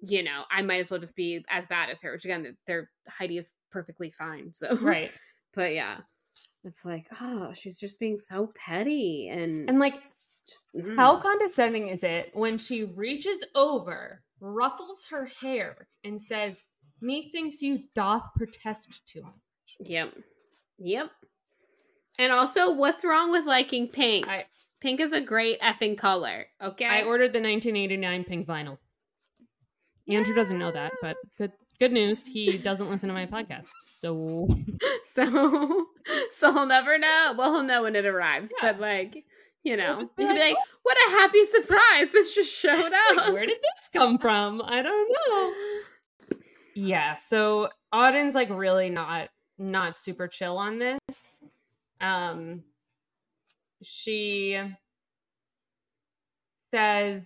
you 0.00 0.22
know, 0.22 0.44
I 0.50 0.62
might 0.62 0.80
as 0.80 0.90
well 0.90 1.00
just 1.00 1.16
be 1.16 1.44
as 1.50 1.66
bad 1.66 1.90
as 1.90 2.00
her. 2.02 2.12
Which 2.12 2.24
again, 2.24 2.56
they're 2.66 2.90
Heidi 3.08 3.38
is 3.38 3.54
perfectly 3.70 4.10
fine. 4.10 4.52
So 4.52 4.76
right 4.76 5.10
but 5.54 5.74
yeah, 5.74 5.98
it's 6.64 6.84
like, 6.84 7.06
oh, 7.20 7.52
she's 7.54 7.78
just 7.78 8.00
being 8.00 8.18
so 8.18 8.52
petty 8.56 9.28
and, 9.32 9.68
and 9.68 9.78
like 9.78 9.94
just 10.46 10.66
mm. 10.76 10.96
How 10.96 11.20
condescending 11.20 11.88
is 11.88 12.04
it 12.04 12.30
when 12.34 12.58
she 12.58 12.84
reaches 12.84 13.38
over, 13.54 14.22
ruffles 14.40 15.06
her 15.10 15.28
hair, 15.40 15.88
and 16.04 16.20
says, 16.20 16.62
Methinks 17.00 17.62
you 17.62 17.80
doth 17.94 18.28
protest 18.36 19.02
too 19.06 19.22
much. 19.22 19.32
Yep, 19.80 20.14
yep. 20.78 21.10
And 22.18 22.32
also, 22.32 22.72
what's 22.72 23.04
wrong 23.04 23.30
with 23.30 23.44
liking 23.44 23.88
pink? 23.88 24.26
I- 24.28 24.46
pink 24.80 25.00
is 25.00 25.12
a 25.12 25.20
great 25.20 25.60
effing 25.60 25.96
color. 25.98 26.46
Okay, 26.62 26.84
I 26.86 27.02
ordered 27.02 27.32
the 27.32 27.40
1989 27.40 28.24
pink 28.24 28.46
vinyl. 28.46 28.78
Andrew 30.08 30.34
doesn't 30.34 30.58
know 30.58 30.70
that, 30.72 30.92
but 31.00 31.16
good 31.38 31.52
good 31.80 31.92
news. 31.92 32.26
He 32.26 32.58
doesn't 32.68 32.90
listen 32.90 33.08
to 33.08 33.14
my 33.14 33.26
podcast. 33.26 33.68
So 33.82 34.46
so 35.04 35.86
so 36.30 36.52
he'll 36.52 36.66
never 36.66 36.98
know. 36.98 37.34
Well, 37.36 37.54
he'll 37.54 37.62
know 37.64 37.82
when 37.84 37.96
it 37.96 38.06
arrives, 38.06 38.52
Yeah. 38.62 38.72
but 38.72 38.80
like. 38.80 39.24
You 39.66 39.78
know, 39.78 39.96
he'll 39.96 40.10
be 40.14 40.24
like, 40.26 40.38
like, 40.38 40.56
oh. 40.58 40.76
"What 40.82 40.98
a 41.06 41.10
happy 41.12 41.46
surprise! 41.46 42.10
This 42.12 42.34
just 42.34 42.52
showed 42.52 42.92
up." 42.92 43.16
like, 43.16 43.32
where 43.32 43.46
did 43.46 43.56
this 43.56 43.88
come 43.94 44.18
from? 44.18 44.60
I 44.62 44.82
don't 44.82 45.10
know. 45.10 46.36
Yeah, 46.74 47.16
so 47.16 47.70
Auden's 47.90 48.34
like 48.34 48.50
really 48.50 48.90
not 48.90 49.30
not 49.56 49.98
super 49.98 50.28
chill 50.28 50.58
on 50.58 50.78
this. 50.78 51.40
Um 52.04 52.62
she 53.82 54.60
says 56.72 57.22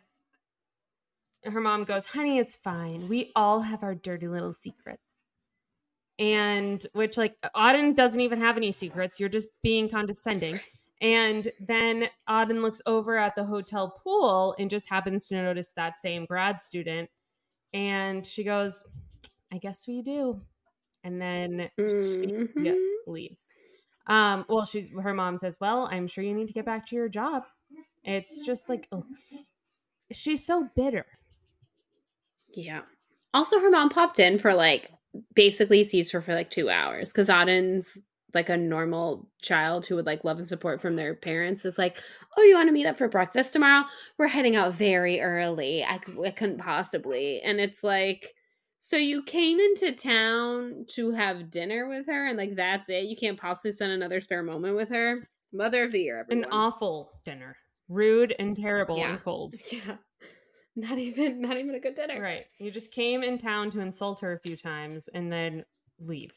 her 1.44 1.60
mom 1.60 1.84
goes, 1.84 2.06
"Honey, 2.06 2.38
it's 2.38 2.56
fine. 2.56 3.08
We 3.08 3.32
all 3.34 3.60
have 3.62 3.82
our 3.82 3.94
dirty 3.94 4.28
little 4.28 4.52
secrets." 4.52 5.02
And 6.18 6.84
which 6.94 7.16
like 7.16 7.36
Auden 7.56 7.94
doesn't 7.94 8.20
even 8.20 8.40
have 8.40 8.56
any 8.56 8.72
secrets. 8.72 9.20
You're 9.20 9.28
just 9.28 9.48
being 9.62 9.88
condescending. 9.88 10.60
And 11.00 11.52
then 11.60 12.08
Auden 12.28 12.60
looks 12.60 12.82
over 12.86 13.16
at 13.16 13.36
the 13.36 13.44
hotel 13.44 14.00
pool 14.02 14.56
and 14.58 14.68
just 14.68 14.88
happens 14.88 15.28
to 15.28 15.34
notice 15.40 15.72
that 15.76 15.96
same 15.96 16.26
grad 16.26 16.60
student. 16.60 17.08
And 17.72 18.26
she 18.26 18.42
goes, 18.42 18.84
I 19.52 19.58
guess 19.58 19.86
we 19.86 20.02
do. 20.02 20.40
And 21.04 21.20
then 21.22 21.70
she 21.78 22.32
Mhm. 22.56 22.76
leaves. 23.06 23.48
Um, 24.08 24.44
well, 24.48 24.64
she's 24.64 24.88
her 25.00 25.14
mom 25.14 25.38
says, 25.38 25.58
Well, 25.60 25.88
I'm 25.90 26.06
sure 26.06 26.24
you 26.24 26.34
need 26.34 26.48
to 26.48 26.54
get 26.54 26.64
back 26.64 26.86
to 26.88 26.96
your 26.96 27.08
job. 27.08 27.44
It's 28.04 28.42
just 28.42 28.68
like 28.68 28.88
ugh. 28.90 29.04
she's 30.12 30.44
so 30.44 30.68
bitter. 30.74 31.06
Yeah. 32.54 32.82
Also, 33.34 33.60
her 33.60 33.70
mom 33.70 33.90
popped 33.90 34.18
in 34.18 34.38
for 34.38 34.54
like 34.54 34.90
basically 35.34 35.84
sees 35.84 36.10
her 36.10 36.22
for 36.22 36.34
like 36.34 36.50
two 36.50 36.70
hours 36.70 37.08
because 37.10 37.28
Auden's 37.28 37.98
like 38.34 38.48
a 38.48 38.56
normal 38.56 39.26
child 39.40 39.86
who 39.86 39.96
would 39.96 40.06
like 40.06 40.24
love 40.24 40.38
and 40.38 40.48
support 40.48 40.80
from 40.80 40.96
their 40.96 41.14
parents 41.14 41.64
is 41.64 41.78
like, 41.78 41.98
"Oh, 42.36 42.42
you 42.42 42.54
want 42.54 42.68
to 42.68 42.72
meet 42.72 42.86
up 42.86 42.96
for 42.98 43.08
breakfast 43.08 43.52
tomorrow? 43.52 43.84
We're 44.18 44.28
heading 44.28 44.56
out 44.56 44.74
very 44.74 45.20
early. 45.20 45.84
I, 45.84 45.98
I 46.24 46.30
couldn't 46.30 46.58
possibly." 46.58 47.40
And 47.42 47.60
it's 47.60 47.82
like, 47.84 48.34
so 48.78 48.96
you 48.96 49.22
came 49.22 49.58
into 49.58 49.92
town 49.92 50.84
to 50.90 51.10
have 51.10 51.50
dinner 51.50 51.88
with 51.88 52.06
her, 52.06 52.26
and 52.26 52.38
like 52.38 52.54
that's 52.56 52.88
it. 52.88 53.04
You 53.04 53.16
can't 53.16 53.38
possibly 53.38 53.72
spend 53.72 53.92
another 53.92 54.20
spare 54.20 54.42
moment 54.42 54.76
with 54.76 54.88
her. 54.90 55.28
Mother 55.52 55.84
of 55.84 55.92
the 55.92 56.00
year, 56.00 56.20
everyone. 56.20 56.44
An 56.44 56.50
awful 56.52 57.10
dinner, 57.24 57.56
rude 57.88 58.34
and 58.38 58.56
terrible 58.56 58.98
Yeah. 58.98 59.12
and 59.12 59.22
cold. 59.24 59.54
yeah, 59.72 59.96
not 60.76 60.98
even 60.98 61.40
not 61.40 61.56
even 61.56 61.74
a 61.74 61.80
good 61.80 61.94
dinner. 61.94 62.20
Right. 62.20 62.46
You 62.58 62.70
just 62.70 62.92
came 62.92 63.22
in 63.22 63.38
town 63.38 63.70
to 63.70 63.80
insult 63.80 64.20
her 64.20 64.32
a 64.32 64.38
few 64.38 64.56
times 64.56 65.08
and 65.08 65.32
then 65.32 65.64
leave. 66.00 66.32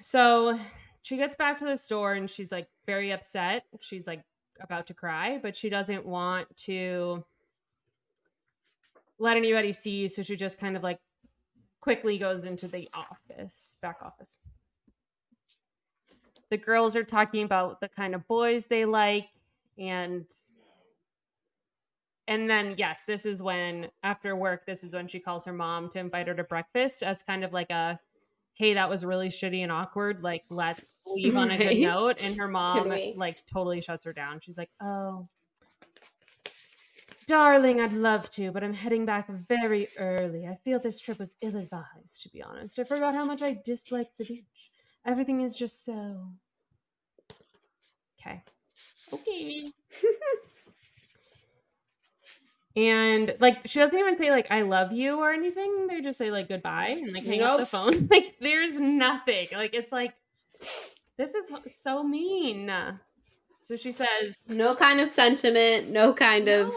So 0.00 0.58
she 1.02 1.16
gets 1.16 1.36
back 1.36 1.58
to 1.58 1.64
the 1.64 1.76
store 1.76 2.14
and 2.14 2.28
she's 2.30 2.52
like 2.52 2.68
very 2.86 3.12
upset. 3.12 3.64
She's 3.80 4.06
like 4.06 4.22
about 4.60 4.86
to 4.88 4.94
cry, 4.94 5.38
but 5.42 5.56
she 5.56 5.68
doesn't 5.68 6.04
want 6.04 6.54
to 6.64 7.24
let 9.18 9.36
anybody 9.36 9.72
see. 9.72 10.08
So 10.08 10.22
she 10.22 10.36
just 10.36 10.58
kind 10.58 10.76
of 10.76 10.82
like 10.82 10.98
quickly 11.80 12.18
goes 12.18 12.44
into 12.44 12.68
the 12.68 12.88
office, 12.94 13.76
back 13.82 13.98
office. 14.02 14.36
The 16.50 16.56
girls 16.56 16.96
are 16.96 17.04
talking 17.04 17.44
about 17.44 17.80
the 17.80 17.88
kind 17.88 18.14
of 18.14 18.26
boys 18.26 18.66
they 18.66 18.84
like 18.84 19.28
and 19.78 20.24
and 22.26 22.48
then 22.48 22.74
yes 22.78 23.04
this 23.06 23.24
is 23.24 23.42
when 23.42 23.88
after 24.02 24.34
work 24.34 24.66
this 24.66 24.82
is 24.82 24.92
when 24.92 25.06
she 25.06 25.20
calls 25.20 25.44
her 25.44 25.52
mom 25.52 25.90
to 25.90 25.98
invite 25.98 26.26
her 26.26 26.34
to 26.34 26.42
breakfast 26.44 27.02
as 27.02 27.22
kind 27.22 27.44
of 27.44 27.52
like 27.52 27.70
a 27.70 27.98
hey 28.58 28.74
that 28.74 28.90
was 28.90 29.04
really 29.04 29.28
shitty 29.28 29.62
and 29.62 29.72
awkward. 29.72 30.22
Like 30.22 30.42
let's 30.50 31.00
leave 31.06 31.36
on 31.36 31.50
a 31.50 31.56
good 31.56 31.78
note. 31.78 32.16
And 32.20 32.36
her 32.36 32.48
mom 32.48 32.92
like 33.16 33.42
totally 33.52 33.80
shuts 33.80 34.04
her 34.04 34.12
down. 34.12 34.40
She's 34.40 34.58
like 34.58 34.70
oh 34.82 35.28
darling 37.28 37.80
i'd 37.80 37.92
love 37.92 38.28
to 38.30 38.50
but 38.50 38.64
i'm 38.64 38.74
heading 38.74 39.06
back 39.06 39.28
very 39.48 39.88
early 39.98 40.46
i 40.46 40.58
feel 40.64 40.80
this 40.80 40.98
trip 40.98 41.18
was 41.18 41.36
ill-advised 41.42 42.22
to 42.22 42.28
be 42.30 42.42
honest 42.42 42.78
i 42.80 42.84
forgot 42.84 43.14
how 43.14 43.24
much 43.24 43.42
i 43.42 43.56
dislike 43.64 44.08
the 44.18 44.24
beach 44.24 44.70
everything 45.06 45.42
is 45.42 45.54
just 45.54 45.84
so 45.84 46.28
okay 48.20 48.42
okay 49.12 49.70
And 52.78 53.34
like 53.40 53.66
she 53.66 53.80
doesn't 53.80 53.98
even 53.98 54.16
say 54.18 54.30
like 54.30 54.46
I 54.52 54.62
love 54.62 54.92
you 54.92 55.18
or 55.18 55.32
anything. 55.32 55.88
They 55.88 56.00
just 56.00 56.16
say 56.16 56.30
like 56.30 56.46
goodbye 56.46 56.90
and 56.90 57.12
like 57.12 57.24
hang 57.24 57.42
up 57.42 57.58
the 57.58 57.66
phone. 57.66 58.06
Like 58.10 58.36
there's 58.40 58.78
nothing. 58.78 59.48
Like 59.52 59.74
it's 59.74 59.90
like 59.90 60.14
this 61.16 61.34
is 61.34 61.50
so 61.66 62.04
mean. 62.04 62.70
So 63.68 63.76
she 63.76 63.92
says 63.92 64.34
No 64.46 64.74
kind 64.74 64.98
of 64.98 65.10
sentiment, 65.10 65.90
no 65.90 66.14
kind 66.14 66.48
of 66.48 66.72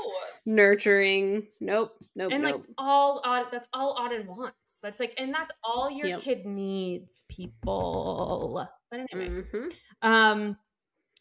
nurturing. 0.46 1.48
Nope, 1.62 1.96
nope, 2.18 2.34
and 2.34 2.44
like 2.44 2.56
all 2.78 3.22
Auden, 3.22 3.50
that's 3.50 3.70
all 3.72 3.96
Auden 3.96 4.26
wants. 4.26 4.80
That's 4.84 5.00
like 5.00 5.14
and 5.18 5.34
that's 5.34 5.54
all 5.64 5.90
your 5.90 6.08
Yep. 6.08 6.20
kid 6.20 6.46
needs, 6.46 7.24
people. 7.30 8.68
But 8.90 9.08
anyway. 9.14 9.42
Mhm. 9.42 9.74
Um, 10.02 10.58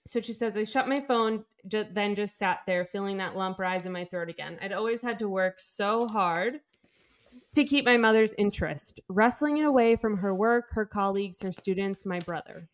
so 0.08 0.20
she 0.20 0.32
says, 0.32 0.56
I 0.56 0.64
shut 0.64 0.88
my 0.88 1.00
phone, 1.00 1.44
ju- 1.68 1.86
then 1.92 2.16
just 2.16 2.36
sat 2.36 2.62
there 2.66 2.84
feeling 2.84 3.16
that 3.18 3.36
lump 3.36 3.60
rise 3.60 3.86
in 3.86 3.92
my 3.92 4.04
throat 4.06 4.28
again. 4.28 4.58
I'd 4.60 4.72
always 4.72 5.00
had 5.00 5.20
to 5.20 5.28
work 5.28 5.60
so 5.60 6.08
hard 6.08 6.60
to 7.54 7.64
keep 7.64 7.84
my 7.84 7.96
mother's 7.96 8.34
interest, 8.38 8.98
wrestling 9.08 9.58
it 9.58 9.66
away 9.66 9.94
from 9.94 10.16
her 10.16 10.34
work, 10.34 10.72
her 10.72 10.84
colleagues, 10.84 11.40
her 11.42 11.52
students, 11.52 12.04
my 12.04 12.18
brother. 12.18 12.68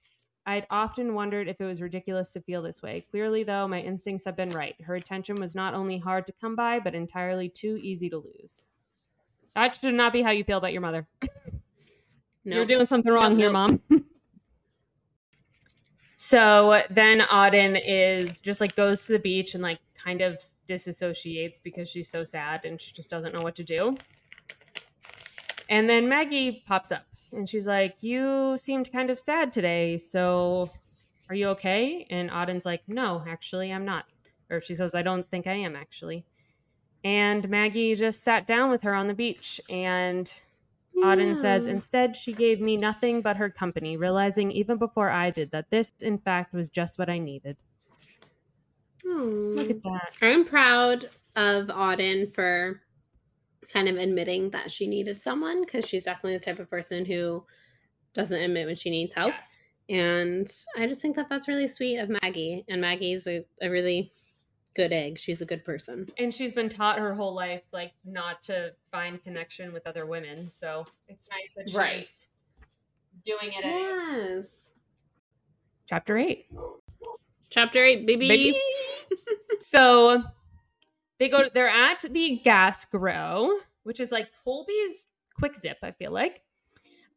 I'd 0.47 0.67
often 0.71 1.15
wondered 1.15 1.49
if 1.49 1.61
it 1.61 1.65
was 1.65 1.83
ridiculous 1.83 2.31
to 2.33 2.41
feel 2.41 2.63
this 2.63 2.81
way. 2.81 3.05
Clearly, 3.11 3.43
though, 3.43 3.67
my 3.67 3.81
instincts 3.81 4.25
have 4.25 4.37
been 4.37 4.51
right. 4.51 4.81
Her 4.81 4.95
attention 4.95 5.37
was 5.37 5.57
not 5.57 5.75
only 5.75 5.99
hard 5.99 6.25
to 6.27 6.33
come 6.41 6.55
by, 6.55 6.79
but 6.79 6.95
entirely 6.95 7.49
too 7.49 7.79
easy 7.83 8.09
to 8.11 8.19
lose. 8.19 8.63
That 9.57 9.77
should 9.77 9.95
not 9.95 10.13
be 10.13 10.23
how 10.23 10.31
you 10.31 10.45
feel 10.45 10.59
about 10.59 10.73
your 10.73 10.83
mother. 10.83 11.07
You're 12.45 12.65
doing 12.65 12.87
something 12.87 13.13
wrong 13.13 13.37
Nope, 13.37 13.39
here, 13.39 13.53
nope. 13.53 13.81
mom. 13.91 14.05
so 16.17 16.83
then 16.91 17.19
Auden 17.21 17.77
is 17.85 18.39
just 18.39 18.61
like 18.61 18.77
goes 18.77 19.05
to 19.07 19.15
the 19.15 19.19
beach 19.19 19.55
and 19.55 19.63
like 19.65 19.81
kind 20.01 20.21
of 20.21 20.39
disassociates 20.69 21.61
because 21.61 21.89
she's 21.89 22.09
so 22.09 22.23
sad 22.23 22.65
and 22.65 22.81
she 22.81 22.93
just 22.93 23.11
doesn't 23.11 23.35
know 23.35 23.41
what 23.41 23.57
to 23.57 23.65
do. 23.65 23.97
And 25.69 25.89
then 25.89 26.09
Maggie 26.09 26.63
pops 26.69 26.93
up 26.93 27.05
and 27.37 27.49
she's 27.49 27.67
like, 27.67 27.97
You 28.01 28.57
seemed 28.57 28.93
kind 28.93 29.11
of 29.11 29.21
sad 29.21 29.53
today. 29.53 29.97
So 29.99 30.71
are 31.29 31.35
you 31.35 31.49
okay? 31.49 32.07
And 32.11 32.31
Auden's 32.31 32.67
like, 32.67 32.83
No, 32.89 33.25
actually, 33.29 33.73
I'm 33.73 33.85
not. 33.85 34.07
Or 34.51 34.61
she 34.61 34.75
says, 34.75 34.95
I 34.95 35.03
don't 35.03 35.29
think 35.31 35.47
I 35.47 35.55
am 35.55 35.77
actually. 35.77 36.25
And 37.05 37.49
Maggie 37.49 37.95
just 37.95 38.23
sat 38.23 38.47
down 38.47 38.71
with 38.71 38.83
her 38.83 38.95
on 38.95 39.07
the 39.07 39.15
beach 39.15 39.61
and 39.69 40.33
Auden 40.97 41.37
says, 41.37 41.65
hmm. 41.65 41.71
instead, 41.71 42.17
she 42.17 42.33
gave 42.33 42.61
me 42.61 42.77
nothing 42.77 43.21
but 43.21 43.37
her 43.37 43.51
company, 43.51 43.97
realizing 43.97 44.51
even 44.51 44.79
before 44.79 45.11
I 45.11 45.31
did 45.31 45.51
that 45.51 45.71
this, 45.71 45.93
in 46.01 46.19
fact, 46.19 46.55
was 46.55 46.69
just 46.69 46.99
what 46.99 47.11
I 47.11 47.19
needed. 47.19 47.57
Hmm. 49.05 49.53
Look 49.53 49.71
at 49.71 49.83
that. 49.83 50.13
I'm 50.23 50.45
proud 50.45 51.11
of 51.37 51.67
Auden 51.67 52.35
for 52.35 52.81
kind 53.73 53.89
of 53.89 53.97
admitting 53.97 54.51
that 54.51 54.71
she 54.71 54.87
needed 54.87 55.21
someone 55.21 55.63
because 55.65 55.87
she's 55.87 56.05
definitely 56.05 56.39
the 56.39 56.45
type 56.45 56.59
of 56.59 56.71
person 56.71 57.05
who 57.05 57.45
doesn't 58.15 58.41
admit 58.41 58.67
when 58.67 58.77
she 58.77 58.91
needs 58.91 59.15
help. 59.15 59.33
Yes. 59.35 59.61
And 59.89 60.51
I 60.77 60.87
just 60.87 61.01
think 61.03 61.17
that 61.17 61.29
that's 61.29 61.49
really 61.49 61.69
sweet 61.69 61.99
of 61.99 62.09
Maggie. 62.23 62.65
And 62.69 62.81
Maggie's 62.81 63.27
a, 63.27 63.45
a 63.63 63.69
really 63.69 64.13
good 64.75 64.93
egg. 64.93 65.19
She's 65.19 65.41
a 65.43 65.47
good 65.47 65.65
person. 65.65 66.09
And 66.19 66.35
she's 66.35 66.53
been 66.53 66.69
taught 66.69 66.99
her 66.99 67.15
whole 67.15 67.35
life, 67.35 67.63
like, 67.73 67.93
not 68.05 68.43
to 68.45 68.73
find 68.91 69.23
connection 69.23 69.73
with 69.73 69.87
other 69.87 70.07
women. 70.07 70.51
So 70.51 70.87
it's 71.09 71.29
nice 71.31 71.53
that 71.57 71.69
she's 71.69 71.77
Right. 71.77 72.07
doing 73.25 73.53
it. 73.53 73.65
at 73.65 73.71
Yes. 73.71 74.47
Chapter 75.89 76.19
eight. 76.19 76.47
Chapter 77.51 77.85
eight, 77.85 78.07
baby. 78.07 78.29
Baby. 78.29 78.61
so 79.61 80.23
they 81.19 81.29
go, 81.29 81.49
they're 81.53 81.69
at 81.69 82.01
the 82.11 82.41
Gas/Gro, 82.45 83.59
which 83.85 84.01
is 84.01 84.13
like 84.13 84.29
Colby's 84.45 85.07
quick 85.39 85.57
zip, 85.57 85.79
I 85.83 85.93
feel 85.93 86.11
like. 86.11 86.43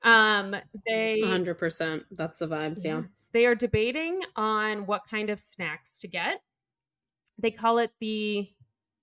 Um, 0.04 0.56
they 0.88 1.22
100%. 1.22 2.04
That's 2.12 2.38
the 2.38 2.48
vibes. 2.48 2.84
Yeah. 2.84 3.02
Yes. 3.10 3.30
They 3.34 3.46
are 3.46 3.56
debating 3.56 4.22
on 4.36 4.86
what 4.86 5.02
kind 5.10 5.30
of 5.30 5.40
snacks 5.40 5.98
to 6.00 6.08
get. 6.08 6.42
They 7.38 7.52
call 7.52 7.80
it 7.80 7.92
the 8.00 8.50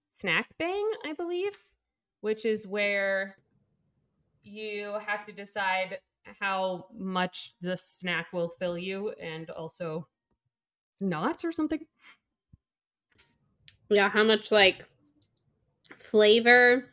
snack 0.09 0.49
bang, 0.59 0.91
I 1.05 1.13
believe, 1.13 1.53
which 2.21 2.45
is 2.45 2.67
where 2.67 3.37
you 4.43 4.99
have 5.07 5.27
to 5.27 5.33
decide 5.33 5.99
how 6.41 6.87
much 6.97 7.55
the 7.61 7.77
snack 7.77 8.33
will 8.33 8.49
fill 8.49 8.79
you 8.79 9.11
and 9.21 9.51
also 9.51 10.09
not 11.01 11.45
or 11.45 11.53
something. 11.53 11.81
Yeah. 13.89 14.09
How 14.09 14.25
much 14.25 14.51
like 14.53 14.87
flavor 15.99 16.85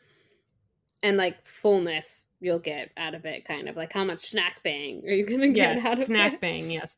and 1.02 1.16
like 1.16 1.44
fullness 1.46 2.26
you'll 2.40 2.58
get 2.58 2.90
out 2.96 3.14
of 3.14 3.24
it, 3.24 3.44
kind 3.44 3.68
of 3.68 3.76
like 3.76 3.92
how 3.92 4.04
much 4.04 4.30
snack 4.30 4.62
bang 4.62 5.02
are 5.04 5.10
you 5.12 5.26
going 5.26 5.40
to 5.40 5.48
get 5.48 5.76
Yes, 5.76 5.86
out 5.86 5.98
of 6.00 6.04
snack 6.06 6.34
it? 6.34 6.40
bang, 6.40 6.70
yes. 6.70 6.96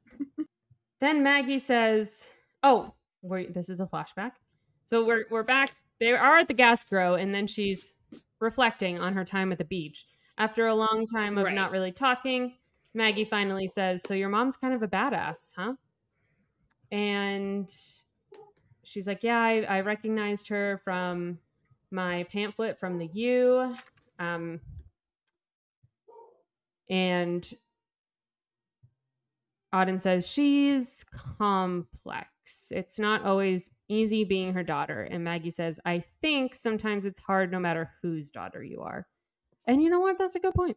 then 1.01 1.23
Maggie 1.23 1.59
says, 1.59 2.31
"Oh, 2.63 2.93
wait, 3.23 3.55
this 3.55 3.69
is 3.69 3.81
a 3.81 3.87
flashback." 3.87 4.33
So 4.85 5.05
we're 5.05 5.25
we're 5.31 5.43
back. 5.43 5.73
They 6.01 6.13
are 6.13 6.39
at 6.39 6.49
the 6.49 6.55
Gas/Gro, 6.55 7.15
and 7.15 7.35
then 7.35 7.47
she's 7.47 7.95
reflecting 8.41 8.99
on 9.01 9.15
her 9.15 9.25
time 9.25 9.51
at 9.53 9.59
the 9.59 9.65
beach. 9.65 10.07
After 10.39 10.67
a 10.67 10.75
long 10.75 11.07
time 11.07 11.39
of 11.39 11.45
Right. 11.45 11.55
not 11.55 11.71
really 11.71 11.93
talking, 11.93 12.55
Maggie 12.95 13.25
finally 13.25 13.67
says, 13.67 14.03
"So 14.03 14.15
your 14.15 14.29
mom's 14.29 14.57
kind 14.57 14.75
of 14.75 14.83
a 14.83 14.89
badass, 14.89 15.53
huh?" 15.57 15.75
And 16.93 17.69
she's 18.87 19.07
like, 19.07 19.23
"Yeah, 19.23 19.39
I, 19.39 19.63
I 19.63 19.81
recognized 19.81 20.49
her 20.49 20.81
from 20.85 21.39
my 21.91 22.25
pamphlet 22.25 22.79
from 22.79 22.99
the 22.99 23.07
U." 23.07 23.75
Um, 24.19 24.61
and 26.89 27.55
Auden 29.75 30.01
says 30.01 30.27
she's 30.27 31.05
complex. 31.05 32.29
It's 32.71 32.99
not 32.99 33.25
always 33.25 33.71
easy 33.89 34.25
being 34.25 34.55
her 34.55 34.63
daughter. 34.63 35.03
And 35.03 35.25
Maggie 35.25 35.51
says, 35.51 35.81
I 35.85 36.03
think 36.21 36.55
sometimes 36.55 37.05
it's 37.05 37.21
hard 37.21 37.51
no 37.51 37.59
matter 37.59 37.91
whose 38.01 38.31
daughter 38.31 38.63
you 38.63 38.81
are. 38.81 39.07
And 39.67 39.83
you 39.83 39.91
know 39.91 40.01
what? 40.01 40.17
That's 40.17 40.37
a 40.37 40.41
good 40.41 40.55
point. 40.55 40.77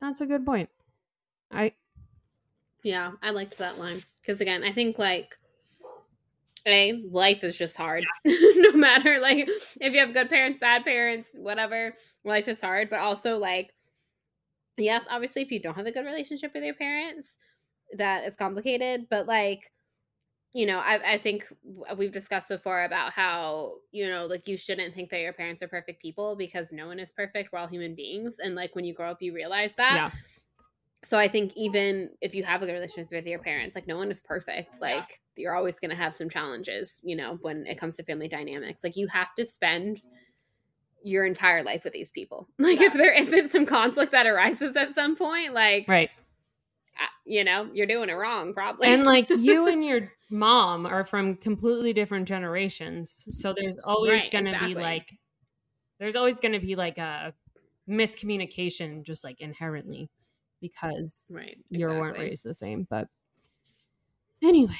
That's 0.00 0.20
a 0.22 0.26
good 0.26 0.44
point. 0.44 0.70
I 1.52 1.72
Yeah, 2.82 3.12
I 3.22 3.30
liked 3.30 3.58
that 3.58 3.78
line 3.78 4.02
because 4.20 4.40
again, 4.40 4.64
I 4.64 4.72
think 4.72 4.98
like 4.98 5.38
a 6.66 7.02
life 7.10 7.44
is 7.44 7.56
just 7.56 7.76
hard. 7.76 8.04
no 8.24 8.72
matter 8.72 9.18
like 9.20 9.48
if 9.80 9.92
you 9.92 10.00
have 10.00 10.14
good 10.14 10.28
parents, 10.28 10.58
bad 10.58 10.84
parents, 10.84 11.30
whatever, 11.34 11.94
life 12.24 12.48
is 12.48 12.60
hard. 12.60 12.90
But 12.90 13.00
also 13.00 13.36
like 13.36 13.74
yes, 14.76 15.04
obviously, 15.10 15.42
if 15.42 15.50
you 15.50 15.60
don't 15.60 15.76
have 15.76 15.86
a 15.86 15.92
good 15.92 16.04
relationship 16.04 16.52
with 16.54 16.64
your 16.64 16.74
parents, 16.74 17.34
that 17.96 18.24
is 18.24 18.36
complicated. 18.36 19.06
But 19.10 19.26
like, 19.26 19.70
you 20.52 20.66
know, 20.66 20.78
I, 20.78 21.14
I 21.14 21.18
think 21.18 21.46
we've 21.96 22.12
discussed 22.12 22.48
before 22.48 22.84
about 22.84 23.12
how, 23.12 23.74
you 23.92 24.08
know, 24.08 24.26
like 24.26 24.46
you 24.46 24.56
shouldn't 24.56 24.94
think 24.94 25.10
that 25.10 25.20
your 25.20 25.32
parents 25.32 25.62
are 25.62 25.68
perfect 25.68 26.00
people 26.00 26.36
because 26.36 26.72
no 26.72 26.86
one 26.86 26.98
is 26.98 27.12
perfect. 27.12 27.52
We're 27.52 27.58
all 27.58 27.66
human 27.66 27.94
beings. 27.94 28.36
And 28.42 28.54
like 28.54 28.74
when 28.74 28.84
you 28.84 28.94
grow 28.94 29.10
up, 29.10 29.22
you 29.22 29.34
realize 29.34 29.74
that. 29.74 29.94
Yeah. 29.94 30.10
So 31.02 31.18
I 31.18 31.28
think 31.28 31.52
even 31.56 32.10
if 32.20 32.34
you 32.34 32.44
have 32.44 32.62
a 32.62 32.66
good 32.66 32.72
relationship 32.72 33.10
with 33.10 33.26
your 33.26 33.40
parents, 33.40 33.74
like 33.74 33.86
no 33.86 33.96
one 33.96 34.10
is 34.10 34.22
perfect. 34.22 34.80
Like. 34.80 35.20
You're 35.36 35.54
always 35.54 35.80
going 35.80 35.90
to 35.90 35.96
have 35.96 36.14
some 36.14 36.28
challenges, 36.28 37.00
you 37.04 37.16
know, 37.16 37.38
when 37.42 37.66
it 37.66 37.78
comes 37.78 37.96
to 37.96 38.02
family 38.02 38.28
dynamics. 38.28 38.84
Like 38.84 38.96
you 38.96 39.06
have 39.08 39.34
to 39.36 39.44
spend 39.44 40.00
your 41.02 41.26
entire 41.26 41.62
life 41.62 41.84
with 41.84 41.92
these 41.92 42.10
people. 42.10 42.48
Like 42.58 42.80
yeah. 42.80 42.86
if 42.86 42.92
there 42.94 43.12
isn't 43.12 43.52
some 43.52 43.66
conflict 43.66 44.12
that 44.12 44.26
arises 44.26 44.74
at 44.76 44.94
some 44.94 45.16
point, 45.16 45.52
like 45.52 45.86
right, 45.86 46.10
you 47.24 47.44
know, 47.44 47.68
you're 47.72 47.86
doing 47.86 48.08
it 48.08 48.14
wrong 48.14 48.54
probably. 48.54 48.88
And 48.88 49.04
like 49.04 49.28
you 49.30 49.68
and 49.68 49.84
your 49.84 50.12
mom 50.30 50.86
are 50.86 51.04
from 51.04 51.36
completely 51.36 51.92
different 51.92 52.26
generations, 52.26 53.26
so 53.30 53.52
there's 53.52 53.78
always 53.78 54.22
right, 54.22 54.30
going 54.30 54.44
to 54.44 54.50
exactly. 54.50 54.74
be 54.74 54.80
like, 54.80 55.18
there's 55.98 56.16
always 56.16 56.40
going 56.40 56.52
to 56.52 56.60
be 56.60 56.74
like 56.74 56.98
a 56.98 57.34
miscommunication, 57.88 59.04
just 59.04 59.24
like 59.24 59.40
inherently, 59.40 60.10
because 60.60 61.26
right, 61.28 61.58
exactly. 61.70 61.78
you 61.78 61.88
weren't 61.88 62.18
raised 62.18 62.44
the 62.44 62.54
same. 62.54 62.86
But 62.88 63.08
anyway, 64.42 64.72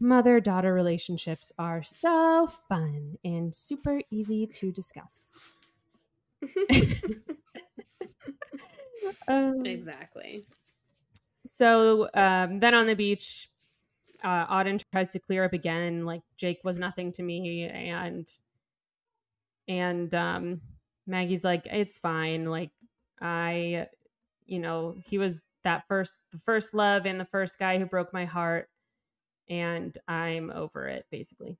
mother 0.00 0.40
daughter 0.40 0.72
relationships 0.72 1.52
are 1.58 1.82
so 1.82 2.48
fun 2.68 3.18
and 3.24 3.54
super 3.54 4.00
easy 4.10 4.46
to 4.46 4.72
discuss. 4.72 5.36
um, 9.28 9.64
exactly. 9.64 10.46
So 11.44 12.08
um, 12.14 12.60
then 12.60 12.74
on 12.74 12.86
the 12.86 12.94
beach, 12.94 13.50
uh, 14.22 14.46
Auden 14.46 14.82
tries 14.92 15.12
to 15.12 15.18
clear 15.18 15.44
up 15.44 15.52
again, 15.52 16.04
like 16.04 16.22
Jake 16.36 16.60
was 16.64 16.78
nothing 16.78 17.12
to 17.12 17.22
me, 17.22 17.64
and 17.64 18.28
and 19.68 20.14
um, 20.14 20.60
Maggie's 21.06 21.44
like, 21.44 21.66
it's 21.66 21.98
fine. 21.98 22.46
Like 22.46 22.70
I, 23.20 23.86
you 24.46 24.58
know, 24.58 24.96
he 25.08 25.18
was 25.18 25.40
that 25.64 25.84
first, 25.88 26.18
the 26.32 26.38
first 26.38 26.74
love 26.74 27.06
and 27.06 27.20
the 27.20 27.26
first 27.26 27.58
guy 27.58 27.78
who 27.78 27.86
broke 27.86 28.12
my 28.12 28.24
heart, 28.24 28.68
and 29.48 29.96
I'm 30.08 30.50
over 30.50 30.86
it, 30.86 31.06
basically. 31.10 31.56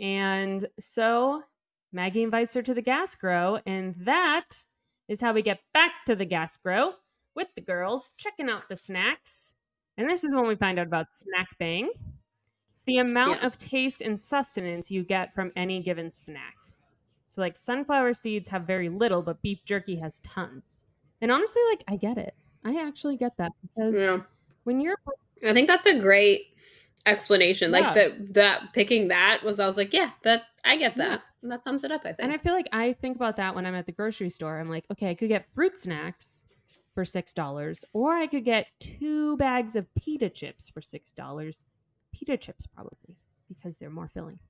And 0.00 0.68
so 0.78 1.42
Maggie 1.92 2.22
invites 2.22 2.54
her 2.54 2.62
to 2.62 2.74
the 2.74 2.82
Gas/Gro, 2.82 3.60
and 3.66 3.94
that 3.98 4.64
is 5.08 5.20
how 5.20 5.32
we 5.32 5.42
get 5.42 5.60
back 5.72 5.92
to 6.06 6.14
the 6.14 6.24
Gas/Gro 6.24 6.92
with 7.34 7.48
the 7.54 7.62
girls, 7.62 8.12
checking 8.18 8.48
out 8.48 8.68
the 8.68 8.76
snacks. 8.76 9.54
And 9.96 10.08
this 10.08 10.24
is 10.24 10.34
when 10.34 10.46
we 10.46 10.54
find 10.54 10.78
out 10.78 10.86
about 10.86 11.10
snack 11.10 11.48
bang. 11.58 11.90
It's 12.72 12.82
the 12.84 12.98
amount 12.98 13.42
yes. 13.42 13.54
of 13.54 13.68
taste 13.68 14.00
and 14.00 14.20
sustenance 14.20 14.90
you 14.90 15.02
get 15.02 15.34
from 15.34 15.50
any 15.56 15.82
given 15.82 16.10
snack. 16.10 16.54
So, 17.26 17.40
like, 17.40 17.56
sunflower 17.56 18.14
seeds 18.14 18.48
have 18.48 18.62
very 18.62 18.88
little, 18.88 19.22
but 19.22 19.42
beef 19.42 19.64
jerky 19.64 19.96
has 19.96 20.20
tons. 20.20 20.84
And 21.20 21.32
honestly, 21.32 21.62
like, 21.70 21.82
I 21.88 21.96
get 21.96 22.18
it. 22.18 22.34
I 22.64 22.80
actually 22.86 23.16
get 23.16 23.36
that 23.38 23.52
because 23.62 23.94
yeah. 23.94 24.20
when 24.64 24.80
you're. 24.80 24.96
I 25.46 25.52
think 25.52 25.68
that's 25.68 25.86
a 25.86 25.98
great 25.98 26.42
explanation. 27.06 27.72
Yeah. 27.72 27.78
Like 27.80 27.94
that 27.94 28.34
that 28.34 28.72
picking 28.72 29.08
that 29.08 29.42
was 29.42 29.60
I 29.60 29.66
was 29.66 29.76
like, 29.76 29.92
yeah, 29.92 30.10
that 30.24 30.44
I 30.64 30.76
get 30.76 30.96
that. 30.96 31.10
Yeah. 31.10 31.18
And 31.42 31.52
that 31.52 31.64
sums 31.64 31.84
it 31.84 31.92
up, 31.92 32.02
I 32.04 32.12
think. 32.12 32.20
And 32.20 32.32
I 32.32 32.38
feel 32.38 32.52
like 32.52 32.68
I 32.72 32.92
think 32.94 33.16
about 33.16 33.36
that 33.36 33.54
when 33.54 33.64
I'm 33.64 33.74
at 33.74 33.86
the 33.86 33.92
grocery 33.92 34.30
store. 34.30 34.58
I'm 34.58 34.68
like, 34.68 34.84
okay, 34.90 35.10
I 35.10 35.14
could 35.14 35.28
get 35.28 35.46
fruit 35.54 35.78
snacks 35.78 36.44
for 36.94 37.04
six 37.04 37.32
dollars, 37.32 37.84
or 37.92 38.14
I 38.14 38.26
could 38.26 38.44
get 38.44 38.66
two 38.80 39.36
bags 39.36 39.76
of 39.76 39.86
pita 39.94 40.30
chips 40.30 40.68
for 40.68 40.80
six 40.80 41.12
dollars. 41.12 41.64
Pita 42.12 42.36
chips 42.36 42.66
probably 42.66 43.16
because 43.48 43.76
they're 43.76 43.90
more 43.90 44.08
filling. 44.08 44.40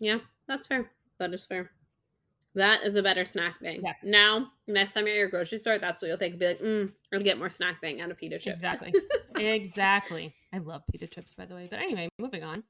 Yeah, 0.00 0.18
that's 0.48 0.66
fair. 0.66 0.90
That 1.18 1.32
is 1.32 1.44
fair. 1.44 1.70
That 2.54 2.84
is 2.84 2.94
a 2.94 3.02
better 3.02 3.24
snack 3.24 3.56
bang. 3.60 3.80
Yes. 3.82 4.04
Now, 4.04 4.52
next 4.68 4.92
time 4.92 5.06
you're 5.06 5.16
at 5.16 5.18
your 5.18 5.28
grocery 5.28 5.58
store, 5.58 5.78
that's 5.78 6.00
what 6.00 6.08
you'll 6.08 6.18
think. 6.18 6.38
Be 6.38 6.46
like, 6.46 6.60
mm, 6.60 6.92
I'll 7.12 7.20
get 7.20 7.38
more 7.38 7.48
snack 7.48 7.80
bang 7.80 8.00
out 8.00 8.10
of 8.10 8.16
pita 8.16 8.38
chips. 8.38 8.60
Exactly. 8.60 8.94
exactly. 9.36 10.34
I 10.52 10.58
love 10.58 10.82
pita 10.90 11.08
chips, 11.08 11.34
by 11.34 11.46
the 11.46 11.54
way. 11.54 11.66
But 11.68 11.80
anyway, 11.80 12.08
moving 12.18 12.44
on 12.44 12.62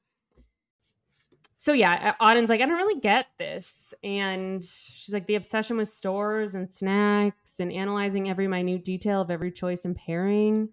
so 1.57 1.73
yeah, 1.73 2.13
Auden's 2.21 2.49
like, 2.49 2.61
I 2.61 2.65
don't 2.65 2.77
really 2.77 2.99
get 2.99 3.27
this. 3.39 3.93
And 4.03 4.63
she's 4.63 5.13
like, 5.13 5.25
the 5.25 5.35
obsession 5.35 5.77
with 5.77 5.89
stores 5.89 6.53
and 6.53 6.71
snacks 6.73 7.59
and 7.59 7.71
analyzing 7.71 8.29
every 8.29 8.47
minute 8.47 8.83
detail 8.83 9.21
of 9.21 9.31
every 9.31 9.51
choice 9.51 9.85
and 9.85 9.95
pairing. 9.95 10.69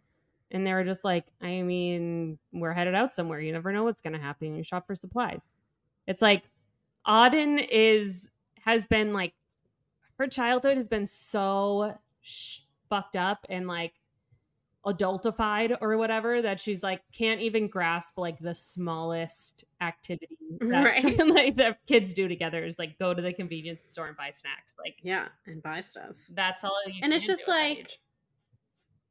And 0.51 0.67
they 0.67 0.73
were 0.75 0.85
just 0.85 1.05
like, 1.05 1.25
I 1.41 1.63
mean, 1.63 2.39
we're 2.53 2.75
headed 2.75 2.95
out 2.95 3.15
somewhere. 3.15 3.41
You 3.41 3.53
never 3.53 3.73
know 3.73 3.85
what's 3.85 4.03
going 4.03 4.13
to 4.13 4.19
happen. 4.19 4.55
You 4.55 4.63
shop 4.63 4.87
for 4.87 4.95
supplies. 4.95 5.55
It's 6.07 6.21
like 6.21 6.43
Auden 7.07 7.67
is, 7.71 8.29
has 8.65 8.87
been 8.87 9.13
like, 9.13 9.35
her 10.19 10.27
childhood 10.27 10.77
has 10.77 10.89
been 10.89 11.07
so 11.07 11.97
sh- 12.21 12.61
fucked 12.89 13.17
up 13.17 13.47
and 13.49 13.67
like 13.67 13.95
adultified 14.85 15.77
or 15.81 15.97
whatever 15.97 16.43
that 16.43 16.59
she's 16.59 16.83
like 16.83 17.01
can't 17.13 17.41
even 17.41 17.69
grasp 17.69 18.19
like 18.19 18.37
the 18.39 18.55
smallest 18.55 19.65
activity 19.81 20.37
that, 20.61 20.85
right. 20.85 21.19
like 21.27 21.57
that 21.57 21.79
kids 21.87 22.13
do 22.13 22.27
together 22.27 22.65
is 22.65 22.79
like 22.81 22.99
go 22.99 23.15
to 23.15 23.23
the 23.23 23.33
convenience 23.33 23.83
store 23.89 24.09
and 24.09 24.17
buy 24.17 24.31
snacks 24.31 24.75
like 24.83 24.97
yeah 25.03 25.29
and 25.47 25.63
buy 25.63 25.81
stuff 25.81 26.17
that's 26.31 26.65
all 26.65 26.77
and 27.01 27.13
it's 27.13 27.25
just 27.25 27.47
like 27.47 27.99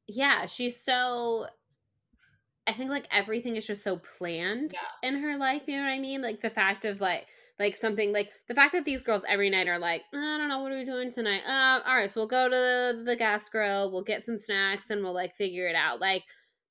yeah 0.08 0.46
she's 0.46 0.76
so 0.76 1.46
i 2.68 2.74
think 2.74 2.90
like 2.90 3.08
everything 3.10 3.56
is 3.56 3.66
just 3.66 3.82
so 3.82 3.96
planned 4.18 4.74
yeah. 4.74 5.08
in 5.10 5.16
her 5.22 5.38
life 5.38 5.62
you 5.68 5.78
know 5.78 5.84
what 5.84 5.90
i 5.90 6.00
mean 6.00 6.22
like 6.22 6.42
the 6.42 6.50
fact 6.50 6.84
of 6.84 7.00
like 7.00 7.28
like 7.62 7.78
something 7.78 8.12
like 8.12 8.32
the 8.48 8.56
fact 8.56 8.74
that 8.74 8.86
these 8.86 9.04
girls 9.04 9.24
every 9.30 9.50
night 9.50 9.68
are 9.68 9.80
like, 9.80 10.02
I 10.14 10.38
don't 10.38 10.50
know, 10.50 10.62
what 10.62 10.72
are 10.72 10.80
we 10.80 10.86
doing 10.86 11.12
tonight? 11.12 11.44
Uh, 11.48 11.80
all 11.86 11.96
right, 11.96 12.10
so 12.10 12.22
we'll 12.22 12.28
go 12.28 12.50
to 12.50 12.56
the, 12.56 13.04
the 13.06 13.16
gas 13.16 13.48
grill, 13.50 13.92
we'll 13.92 14.04
get 14.04 14.24
some 14.24 14.38
snacks, 14.38 14.86
and 14.90 15.04
we'll 15.04 15.14
like 15.14 15.36
figure 15.36 15.68
it 15.68 15.76
out. 15.76 16.02
Like 16.02 16.24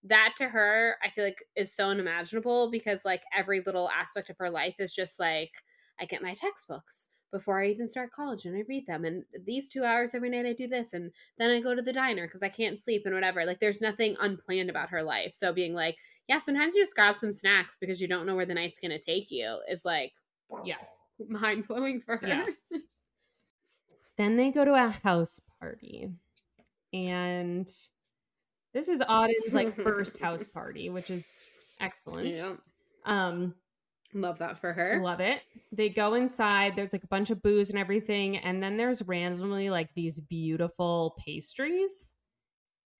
that 0.05 0.35
to 0.39 0.49
her, 0.49 0.97
I 1.03 1.11
feel 1.11 1.25
like 1.25 1.39
is 1.57 1.75
so 1.75 1.87
unimaginable 1.87 2.71
because 2.71 3.05
like 3.05 3.23
every 3.37 3.63
little 3.65 3.89
aspect 3.91 4.31
of 4.31 4.37
her 4.39 4.51
life 4.51 4.75
is 4.79 4.93
just 4.93 5.21
like, 5.21 5.53
I 6.01 6.07
get 6.07 6.23
my 6.23 6.35
textbooks 6.35 7.11
before 7.33 7.63
I 7.63 7.69
even 7.69 7.87
start 7.87 8.11
college 8.11 8.45
and 8.45 8.57
I 8.57 8.65
read 8.69 8.87
them. 8.87 9.05
And 9.05 9.23
these 9.47 9.69
two 9.69 9.85
hours 9.85 10.11
every 10.15 10.31
night 10.31 10.47
I 10.47 10.53
do 10.53 10.67
this. 10.67 10.93
And 10.93 11.13
then 11.39 11.51
I 11.51 11.61
go 11.61 11.75
to 11.75 11.83
the 11.83 11.93
diner 11.93 12.27
because 12.27 12.43
I 12.43 12.49
can't 12.49 12.79
sleep 12.79 13.03
and 13.05 13.15
whatever. 13.15 13.45
Like 13.45 13.61
there's 13.61 13.81
nothing 13.81 14.17
unplanned 14.19 14.71
about 14.71 14.91
her 14.91 15.05
life. 15.05 15.35
So 15.35 15.53
being 15.53 15.75
like, 15.75 15.97
yeah, 16.27 16.41
sometimes 16.41 16.75
you 16.75 16.83
just 16.83 16.97
grab 16.97 17.17
some 17.21 17.33
snacks 17.33 17.77
because 17.81 18.01
you 18.01 18.09
don't 18.09 18.27
know 18.27 18.35
where 18.35 18.47
the 18.47 18.55
night's 18.55 18.81
going 18.81 18.91
to 18.91 18.99
take 18.99 19.31
you 19.31 19.59
is 19.71 19.85
like, 19.85 20.13
yeah 20.65 20.77
mind 21.29 21.67
blowing 21.67 22.01
for 22.01 22.17
her. 22.17 22.27
Yeah. 22.27 22.47
then 24.17 24.37
they 24.37 24.51
go 24.51 24.65
to 24.65 24.75
a 24.75 24.91
house 25.03 25.41
party, 25.61 26.11
and 26.93 27.69
this 28.73 28.89
is 28.89 29.03
Auden's 29.09 29.55
like 29.55 29.77
first 29.83 30.19
house 30.19 30.49
party, 30.55 30.91
which 30.91 31.11
is 31.11 31.33
excellent. 31.81 32.29
Yeah. 32.29 32.53
Um, 33.05 33.55
love 34.15 34.39
that 34.39 34.61
for 34.61 34.73
her. 34.73 35.01
Love 35.03 35.21
it. 35.21 35.43
They 35.73 35.89
go 35.89 36.15
inside. 36.15 36.75
There's 36.77 36.93
like 36.93 37.05
a 37.05 37.09
bunch 37.09 37.31
of 37.31 37.43
booze 37.43 37.71
and 37.71 37.79
everything, 37.79 38.39
and 38.39 38.63
then 38.63 38.77
there's 38.77 39.03
randomly 39.03 39.71
like 39.71 39.91
these 39.95 40.21
beautiful 40.21 41.17
pastries 41.25 42.15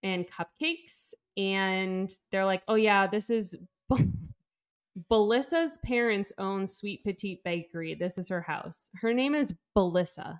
and 0.03 0.25
cupcakes, 0.27 1.13
and 1.37 2.11
they're 2.31 2.45
like, 2.45 2.63
"Oh 2.67 2.75
yeah, 2.75 3.07
this 3.07 3.29
is." 3.29 3.55
Belissa's 5.09 5.77
parents 5.79 6.31
own 6.37 6.67
Sweet 6.67 7.03
Petite 7.03 7.43
Bakery. 7.43 7.95
This 7.95 8.17
is 8.17 8.29
her 8.29 8.41
house. 8.41 8.89
Her 9.01 9.13
name 9.13 9.35
is 9.35 9.53
Belissa. 9.75 10.39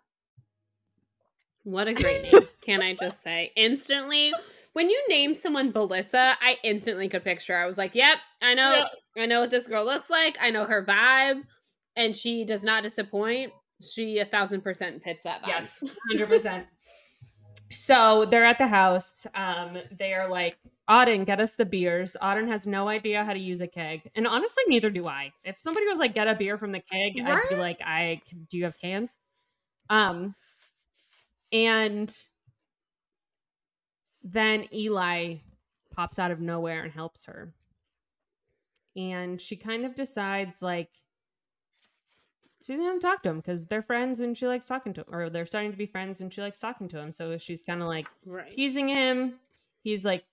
What 1.64 1.88
a 1.88 1.94
great 1.94 2.24
name. 2.32 2.42
Can 2.62 2.82
I 2.82 2.96
just 2.96 3.24
say? 3.24 3.52
Instantly, 3.56 4.34
when 4.74 4.90
you 4.90 5.04
name 5.08 5.34
someone 5.34 5.72
Belissa, 5.72 6.36
I 6.42 6.58
instantly 6.64 7.08
could 7.10 7.24
picture. 7.24 7.58
I 7.58 7.66
was 7.66 7.78
like, 7.78 7.96
yep, 7.96 8.18
I 8.42 8.54
know. 8.54 8.76
Yep. 8.76 8.88
I 9.24 9.26
know 9.26 9.42
what 9.42 9.50
this 9.50 9.68
girl 9.68 9.86
looks 9.86 10.10
like. 10.10 10.38
I 10.42 10.50
know 10.50 10.66
her 10.66 10.84
vibe. 10.86 11.44
And 11.96 12.16
she 12.16 12.46
does 12.46 12.64
not 12.64 12.84
disappoint. 12.84 13.52
She 13.82 14.20
a 14.20 14.26
thousand 14.26 14.62
percent 14.62 15.04
fits 15.04 15.24
that 15.24 15.44
vibe. 15.44 15.48
Yes, 15.48 15.84
100%. 16.14 16.66
so 17.74 18.26
they're 18.26 18.46
at 18.46 18.58
the 18.58 18.68
house. 18.68 19.26
Um, 19.36 19.78
they 19.98 20.14
are 20.14 20.30
like, 20.30 20.58
Auden, 20.90 21.26
get 21.26 21.40
us 21.40 21.56
the 21.56 21.66
beers. 21.66 22.18
Auden 22.22 22.48
has 22.48 22.68
no 22.68 22.88
idea 22.88 23.24
how 23.24 23.34
to 23.34 23.40
use 23.40 23.62
a 23.62 23.68
keg, 23.68 24.10
and 24.16 24.28
honestly, 24.28 24.64
neither 24.68 24.90
do 24.90 25.08
I. 25.08 25.32
If 25.44 25.60
somebody 25.60 25.88
was 25.88 26.00
like, 26.00 26.14
"Get 26.14 26.28
a 26.28 26.36
beer 26.36 26.58
from 26.58 26.72
the 26.72 26.82
keg," 26.82 27.14
right? 27.24 27.44
I'd 27.44 27.50
be 27.50 27.56
like, 27.56 27.80
"I 27.82 28.22
do 28.50 28.58
you 28.58 28.66
have 28.66 28.78
cans?" 28.78 29.18
Um, 29.90 30.36
and 31.52 32.16
then 34.24 34.68
Eli 34.74 35.38
pops 35.92 36.20
out 36.20 36.32
of 36.32 36.40
nowhere 36.40 36.84
and 36.84 36.92
helps 36.92 37.26
her, 37.26 37.54
and 38.96 39.40
she 39.40 39.56
kind 39.56 39.86
of 39.86 39.96
decides 39.96 40.62
like 40.62 40.90
she 42.66 42.74
didn't 42.74 43.00
talk 43.00 43.24
to 43.24 43.30
him 43.30 43.38
because 43.38 43.66
they're 43.66 43.82
friends 43.82 44.20
and 44.20 44.38
she 44.38 44.48
likes 44.48 44.68
talking 44.68 44.94
to 44.94 45.02
him, 45.02 45.08
or 45.14 45.30
they're 45.30 45.46
starting 45.46 45.72
to 45.72 45.78
be 45.78 45.86
friends 45.86 46.22
and 46.22 46.32
she 46.34 46.42
likes 46.42 46.60
talking 46.60 46.88
to 46.90 47.00
him. 47.00 47.12
So 47.12 47.38
she's 47.38 47.64
kind 47.64 47.82
of 47.82 47.88
like 47.88 48.08
Right. 48.26 48.52
teasing 48.52 48.88
him. 48.88 49.40
He's 49.84 50.06
like 50.06 50.24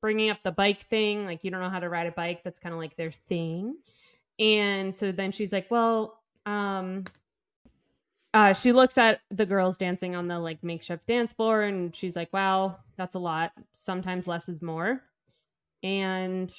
bringing 0.00 0.30
up 0.30 0.38
the 0.42 0.52
bike 0.52 0.86
thing, 0.88 1.24
like 1.26 1.44
you 1.44 1.50
don't 1.50 1.60
know 1.60 1.70
how 1.70 1.80
to 1.80 1.88
ride 1.88 2.06
a 2.06 2.12
bike. 2.12 2.42
That's 2.42 2.58
kind 2.58 2.72
of 2.72 2.78
like 2.78 2.96
their 2.96 3.12
thing. 3.12 3.76
And 4.38 4.94
so 4.94 5.12
then 5.12 5.32
she's 5.32 5.52
like, 5.52 5.70
well, 5.70 6.20
um, 6.46 7.04
uh, 8.32 8.52
she 8.52 8.72
looks 8.72 8.98
at 8.98 9.20
the 9.30 9.46
girls 9.46 9.78
dancing 9.78 10.16
on 10.16 10.26
the 10.26 10.38
like 10.38 10.62
makeshift 10.64 11.06
dance 11.06 11.32
floor 11.32 11.62
and 11.62 11.94
she's 11.94 12.16
like, 12.16 12.32
wow, 12.32 12.76
that's 12.96 13.14
a 13.14 13.18
lot. 13.18 13.52
Sometimes 13.72 14.26
less 14.26 14.48
is 14.48 14.60
more. 14.60 15.02
And 15.84 16.52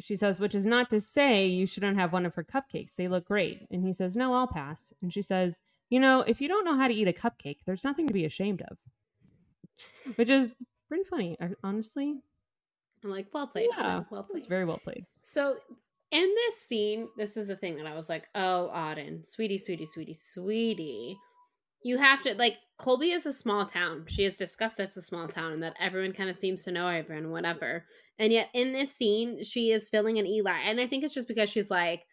she 0.00 0.16
says, 0.16 0.38
which 0.38 0.54
is 0.54 0.64
not 0.64 0.90
to 0.90 1.00
say 1.00 1.46
you 1.46 1.66
shouldn't 1.66 1.98
have 1.98 2.12
one 2.12 2.26
of 2.26 2.34
her 2.34 2.44
cupcakes. 2.44 2.94
They 2.94 3.08
look 3.08 3.26
great. 3.26 3.66
And 3.70 3.84
he 3.84 3.92
says, 3.92 4.14
no, 4.14 4.34
I'll 4.34 4.46
pass. 4.46 4.92
And 5.02 5.12
she 5.12 5.22
says, 5.22 5.60
you 5.90 5.98
know, 5.98 6.20
if 6.20 6.40
you 6.40 6.48
don't 6.48 6.64
know 6.64 6.76
how 6.76 6.88
to 6.88 6.94
eat 6.94 7.08
a 7.08 7.12
cupcake, 7.12 7.58
there's 7.66 7.84
nothing 7.84 8.06
to 8.06 8.14
be 8.14 8.24
ashamed 8.24 8.62
of. 8.70 8.76
Which 10.16 10.30
is 10.30 10.48
pretty 10.88 11.04
funny, 11.04 11.36
uh, 11.40 11.48
honestly. 11.64 12.20
I'm 13.02 13.10
like, 13.10 13.26
well 13.32 13.46
played. 13.46 13.68
Yeah, 13.76 14.04
well 14.10 14.24
played. 14.24 14.46
very 14.48 14.64
well 14.64 14.80
played. 14.82 15.04
So 15.24 15.56
in 16.10 16.34
this 16.34 16.58
scene, 16.58 17.08
this 17.16 17.36
is 17.36 17.48
the 17.48 17.56
thing 17.56 17.76
that 17.76 17.86
I 17.86 17.94
was 17.94 18.08
like, 18.08 18.28
oh, 18.34 18.70
Auden, 18.74 19.24
sweetie, 19.24 19.58
sweetie, 19.58 19.86
sweetie, 19.86 20.14
sweetie. 20.14 21.18
You 21.84 21.96
have 21.98 22.22
to 22.22 22.34
like 22.34 22.56
Colby 22.76 23.12
is 23.12 23.26
a 23.26 23.32
small 23.32 23.66
town. 23.66 24.04
She 24.08 24.24
has 24.24 24.36
discussed 24.36 24.78
that 24.78 24.84
it's 24.84 24.96
a 24.96 25.02
small 25.02 25.28
town 25.28 25.52
and 25.52 25.62
that 25.62 25.76
everyone 25.80 26.12
kind 26.12 26.28
of 26.28 26.36
seems 26.36 26.64
to 26.64 26.72
know 26.72 26.88
everyone, 26.88 27.30
whatever. 27.30 27.84
And 28.18 28.32
yet 28.32 28.48
in 28.52 28.72
this 28.72 28.92
scene, 28.92 29.42
she 29.44 29.70
is 29.70 29.88
filling 29.88 30.18
an 30.18 30.26
Eli. 30.26 30.58
And 30.64 30.80
I 30.80 30.86
think 30.86 31.04
it's 31.04 31.14
just 31.14 31.28
because 31.28 31.50
she's 31.50 31.70
like, 31.70 32.04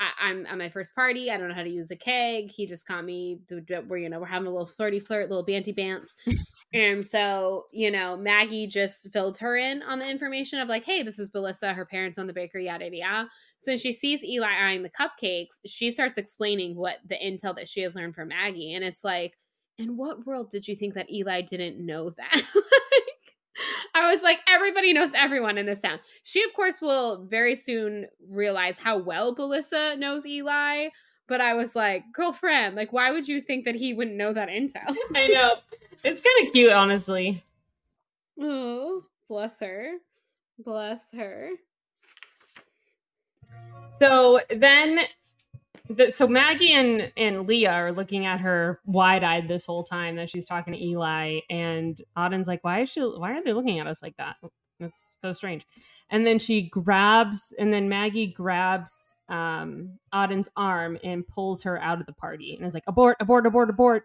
I, 0.00 0.10
I'm 0.20 0.46
at 0.46 0.58
my 0.58 0.68
first 0.68 0.94
party. 0.94 1.30
I 1.30 1.36
don't 1.36 1.48
know 1.48 1.54
how 1.54 1.62
to 1.62 1.70
use 1.70 1.90
a 1.90 1.96
keg. 1.96 2.50
He 2.50 2.66
just 2.66 2.86
caught 2.86 3.04
me. 3.04 3.40
We're 3.50 3.98
you 3.98 4.08
know 4.08 4.20
we're 4.20 4.26
having 4.26 4.46
a 4.46 4.50
little 4.50 4.66
flirty 4.66 5.00
flirt, 5.00 5.28
little 5.28 5.44
banty 5.44 5.72
bants, 5.72 6.10
and 6.72 7.06
so 7.06 7.66
you 7.72 7.90
know 7.90 8.16
Maggie 8.16 8.66
just 8.66 9.10
filled 9.12 9.38
her 9.38 9.56
in 9.56 9.82
on 9.82 9.98
the 9.98 10.08
information 10.08 10.60
of 10.60 10.68
like, 10.68 10.84
hey, 10.84 11.02
this 11.02 11.18
is 11.18 11.30
Belissa. 11.30 11.74
Her 11.74 11.84
parents 11.84 12.18
own 12.18 12.26
the 12.26 12.32
bakery. 12.32 12.66
Yada 12.66 12.84
yada. 12.84 12.96
yada. 12.96 13.28
So 13.58 13.72
when 13.72 13.78
she 13.78 13.92
sees 13.92 14.22
Eli 14.22 14.46
eyeing 14.46 14.82
the 14.82 14.90
cupcakes, 14.90 15.58
she 15.66 15.90
starts 15.90 16.16
explaining 16.16 16.76
what 16.76 16.98
the 17.08 17.16
intel 17.16 17.56
that 17.56 17.68
she 17.68 17.80
has 17.82 17.96
learned 17.96 18.14
from 18.14 18.28
Maggie, 18.28 18.74
and 18.74 18.84
it's 18.84 19.02
like, 19.02 19.36
in 19.78 19.96
what 19.96 20.26
world 20.26 20.50
did 20.50 20.68
you 20.68 20.76
think 20.76 20.94
that 20.94 21.10
Eli 21.10 21.40
didn't 21.40 21.84
know 21.84 22.10
that? 22.10 22.42
I 23.94 24.12
was 24.12 24.22
like, 24.22 24.38
everybody 24.48 24.92
knows 24.92 25.10
everyone 25.14 25.58
in 25.58 25.66
this 25.66 25.80
town. 25.80 25.98
She, 26.22 26.42
of 26.44 26.52
course, 26.54 26.80
will 26.80 27.26
very 27.26 27.56
soon 27.56 28.06
realize 28.28 28.76
how 28.76 28.98
well 28.98 29.34
Belissa 29.34 29.98
knows 29.98 30.26
Eli. 30.26 30.88
But 31.26 31.40
I 31.42 31.54
was 31.54 31.76
like, 31.76 32.04
girlfriend, 32.14 32.74
like, 32.74 32.92
why 32.92 33.10
would 33.10 33.28
you 33.28 33.40
think 33.40 33.66
that 33.66 33.74
he 33.74 33.92
wouldn't 33.92 34.16
know 34.16 34.32
that 34.32 34.48
intel? 34.48 34.96
I 35.14 35.26
know. 35.26 35.56
It's 36.04 36.22
kind 36.22 36.46
of 36.46 36.52
cute, 36.52 36.72
honestly. 36.72 37.44
oh, 38.40 39.04
bless 39.28 39.60
her. 39.60 39.94
Bless 40.58 41.02
her. 41.12 41.50
So 44.00 44.40
then, 44.48 45.00
the, 45.88 46.10
so 46.10 46.26
Maggie 46.26 46.72
and, 46.72 47.12
and 47.16 47.46
Leah 47.46 47.72
are 47.72 47.92
looking 47.92 48.26
at 48.26 48.40
her 48.40 48.80
wide 48.84 49.24
eyed 49.24 49.48
this 49.48 49.66
whole 49.66 49.84
time 49.84 50.16
that 50.16 50.30
she's 50.30 50.46
talking 50.46 50.72
to 50.72 50.82
Eli, 50.82 51.40
and 51.50 52.00
Auden's 52.16 52.48
like, 52.48 52.62
"Why 52.64 52.82
is 52.82 52.90
she? 52.90 53.00
Why 53.00 53.32
are 53.32 53.42
they 53.42 53.52
looking 53.52 53.78
at 53.78 53.86
us 53.86 54.02
like 54.02 54.16
that? 54.18 54.36
That's 54.80 55.18
so 55.20 55.32
strange." 55.32 55.66
And 56.10 56.26
then 56.26 56.38
she 56.38 56.62
grabs, 56.62 57.52
and 57.58 57.72
then 57.72 57.88
Maggie 57.88 58.28
grabs 58.28 59.16
um, 59.28 59.98
Auden's 60.12 60.48
arm 60.56 60.98
and 61.04 61.26
pulls 61.26 61.62
her 61.64 61.80
out 61.82 62.00
of 62.00 62.06
the 62.06 62.12
party, 62.12 62.56
and 62.56 62.66
is 62.66 62.74
like, 62.74 62.84
"Abort! 62.86 63.16
Abort! 63.20 63.46
Abort! 63.46 63.70
Abort!" 63.70 64.04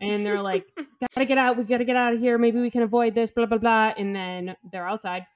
And 0.00 0.24
they're 0.26 0.42
like, 0.42 0.66
"Gotta 1.14 1.26
get 1.26 1.38
out! 1.38 1.56
We 1.56 1.64
gotta 1.64 1.84
get 1.84 1.96
out 1.96 2.14
of 2.14 2.20
here! 2.20 2.38
Maybe 2.38 2.60
we 2.60 2.70
can 2.70 2.82
avoid 2.82 3.14
this!" 3.14 3.30
Blah 3.30 3.46
blah 3.46 3.58
blah. 3.58 3.94
And 3.96 4.14
then 4.14 4.56
they're 4.70 4.88
outside, 4.88 5.26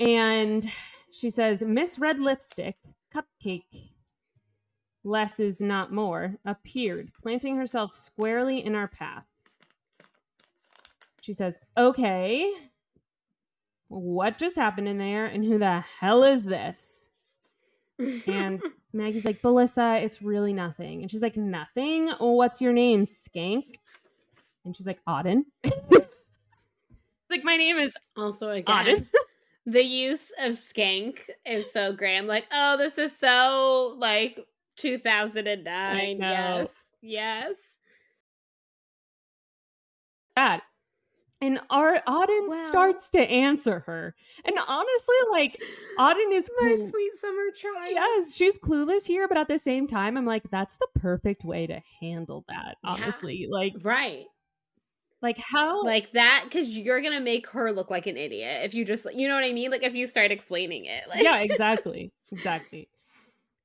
and 0.00 0.68
she 1.12 1.30
says, 1.30 1.62
Miss 1.62 1.98
Red 1.98 2.18
Lipstick, 2.18 2.76
Cupcake, 3.14 3.91
less 5.04 5.40
is 5.40 5.60
not 5.60 5.92
more, 5.92 6.36
appeared, 6.44 7.10
planting 7.20 7.56
herself 7.56 7.94
squarely 7.94 8.64
in 8.64 8.74
our 8.74 8.88
path. 8.88 9.24
She 11.20 11.32
says, 11.32 11.58
Okay, 11.76 12.52
what 13.88 14.38
just 14.38 14.56
happened 14.56 14.88
in 14.88 14.98
there, 14.98 15.26
and 15.26 15.44
who 15.44 15.58
the 15.58 15.84
hell 16.00 16.24
is 16.24 16.44
this? 16.44 17.10
And 17.98 18.60
Maggie's 18.92 19.24
like, 19.24 19.40
Belissa, 19.42 20.02
it's 20.02 20.22
really 20.22 20.52
nothing. 20.52 21.02
And 21.02 21.10
she's 21.10 21.22
like, 21.22 21.36
Nothing? 21.36 22.10
What's 22.18 22.60
your 22.60 22.72
name, 22.72 23.04
Skank? 23.04 23.64
And 24.64 24.76
she's 24.76 24.86
like, 24.86 25.00
Auden. 25.08 25.44
like, 27.30 27.44
my 27.44 27.56
name 27.56 27.78
is 27.78 27.96
also, 28.16 28.50
again, 28.50 28.86
Auden. 28.86 29.08
the 29.66 29.82
use 29.82 30.32
of 30.38 30.52
skank 30.52 31.18
is 31.46 31.72
so 31.72 31.92
grand. 31.92 32.26
Like, 32.26 32.46
oh, 32.52 32.76
this 32.76 32.98
is 32.98 33.16
so 33.16 33.94
like 33.98 34.40
2009. 34.82 36.18
Yes. 36.20 36.68
Yes. 37.00 37.56
that. 40.36 40.62
And 41.40 41.60
our 41.70 42.00
Auden 42.06 42.48
Well- 42.48 42.66
starts 42.68 43.10
to 43.10 43.18
answer 43.20 43.80
her. 43.80 44.14
And 44.44 44.56
honestly, 44.68 45.16
like 45.32 45.60
Auden 45.98 46.32
is 46.32 46.48
My 46.60 46.76
sweet 46.76 47.12
summer 47.20 47.50
child. 47.54 47.90
Yes, 47.90 48.34
she's 48.34 48.56
clueless 48.58 49.06
here, 49.06 49.26
but 49.28 49.36
at 49.36 49.48
the 49.48 49.58
same 49.58 49.88
time, 49.88 50.16
I'm 50.16 50.24
like, 50.24 50.44
that's 50.50 50.76
the 50.76 50.86
perfect 51.00 51.44
way 51.44 51.66
to 51.66 51.80
handle 52.00 52.44
that. 52.48 52.76
Yeah. 52.84 52.90
Honestly, 52.90 53.48
like, 53.50 53.74
Right. 53.82 54.24
like 55.20 55.36
how? 55.38 55.82
Like 55.84 56.12
that, 56.12 56.44
because 56.44 56.68
you're 56.68 57.02
gonna 57.02 57.20
make 57.20 57.48
her 57.48 57.72
look 57.72 57.90
like 57.90 58.06
an 58.06 58.16
idiot 58.16 58.60
if 58.64 58.72
you 58.72 58.84
just, 58.84 59.04
you 59.12 59.26
know 59.28 59.34
what 59.34 59.44
I 59.44 59.52
mean? 59.52 59.70
Like 59.72 59.82
if 59.82 59.94
you 59.94 60.06
start 60.06 60.30
explaining 60.30 60.84
it. 60.86 61.08
Like, 61.08 61.22
yeah, 61.24 61.40
exactly, 61.40 62.12
exactly. 62.30 62.88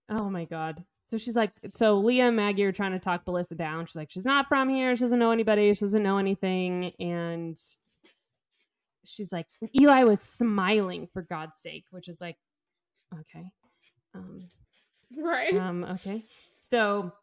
Oh 0.09 0.29
my 0.31 0.45
god. 0.45 0.83
So 1.09 1.17
she's 1.17 1.35
like, 1.35 1.51
so 1.73 1.99
Leah 1.99 2.27
and 2.27 2.35
Maggie 2.35 2.65
are 2.65 2.71
trying 2.71 2.91
to 2.91 2.99
talk 2.99 3.23
Belissa 3.25 3.55
down. 3.55 3.85
She's 3.85 3.95
like, 3.95 4.11
she's 4.11 4.25
not 4.25 4.47
from 4.47 4.67
here. 4.67 4.95
She 4.95 5.03
doesn't 5.03 5.19
know 5.19 5.31
anybody. 5.31 5.73
She 5.73 5.79
doesn't 5.79 6.03
know 6.03 6.17
anything. 6.17 6.91
And 6.99 7.57
she's 9.05 9.31
like, 9.31 9.47
Eli 9.79 10.03
was 10.03 10.21
smiling 10.21 11.07
for 11.13 11.21
God's 11.21 11.59
sake, 11.59 11.85
which 11.91 12.09
is 12.09 12.19
like, 12.19 12.35
okay. 13.13 13.45
Um, 14.13 14.43
right. 15.17 15.57
um, 15.57 15.85
okay. 15.85 16.25
So 16.59 17.13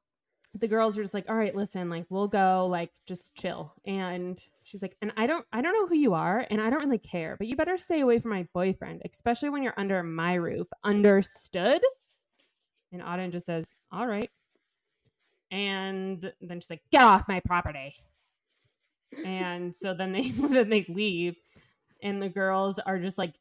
the 0.58 0.68
girls 0.68 0.96
are 0.96 1.02
just 1.02 1.14
like, 1.14 1.28
all 1.28 1.36
right, 1.36 1.54
listen, 1.54 1.90
like 1.90 2.06
we'll 2.08 2.28
go, 2.28 2.66
like 2.70 2.90
just 3.06 3.34
chill. 3.34 3.74
And 3.84 4.40
she's 4.62 4.82
like, 4.82 4.96
and 5.02 5.12
I 5.16 5.26
don't 5.26 5.44
I 5.52 5.60
don't 5.60 5.74
know 5.74 5.86
who 5.86 5.96
you 5.96 6.14
are, 6.14 6.46
and 6.50 6.60
I 6.60 6.70
don't 6.70 6.82
really 6.82 6.98
care, 6.98 7.36
but 7.36 7.46
you 7.46 7.56
better 7.56 7.76
stay 7.76 8.00
away 8.00 8.18
from 8.18 8.30
my 8.30 8.46
boyfriend, 8.54 9.02
especially 9.04 9.50
when 9.50 9.62
you're 9.62 9.74
under 9.76 10.02
my 10.02 10.34
roof. 10.34 10.68
Understood? 10.84 11.82
And 12.94 13.02
Auden 13.02 13.32
just 13.32 13.44
says, 13.44 13.74
All 13.92 14.06
right. 14.06 14.30
And 15.50 16.32
then 16.40 16.60
she's 16.60 16.70
like, 16.70 16.82
get 16.90 17.02
off 17.02 17.28
my 17.28 17.40
property. 17.40 17.94
And 19.24 19.74
so 19.74 19.94
then 19.94 20.12
they 20.12 20.30
then 20.30 20.68
they 20.68 20.86
leave, 20.88 21.36
and 22.02 22.20
the 22.20 22.28
girls 22.28 22.78
are 22.80 22.98
just 22.98 23.18
like 23.18 23.34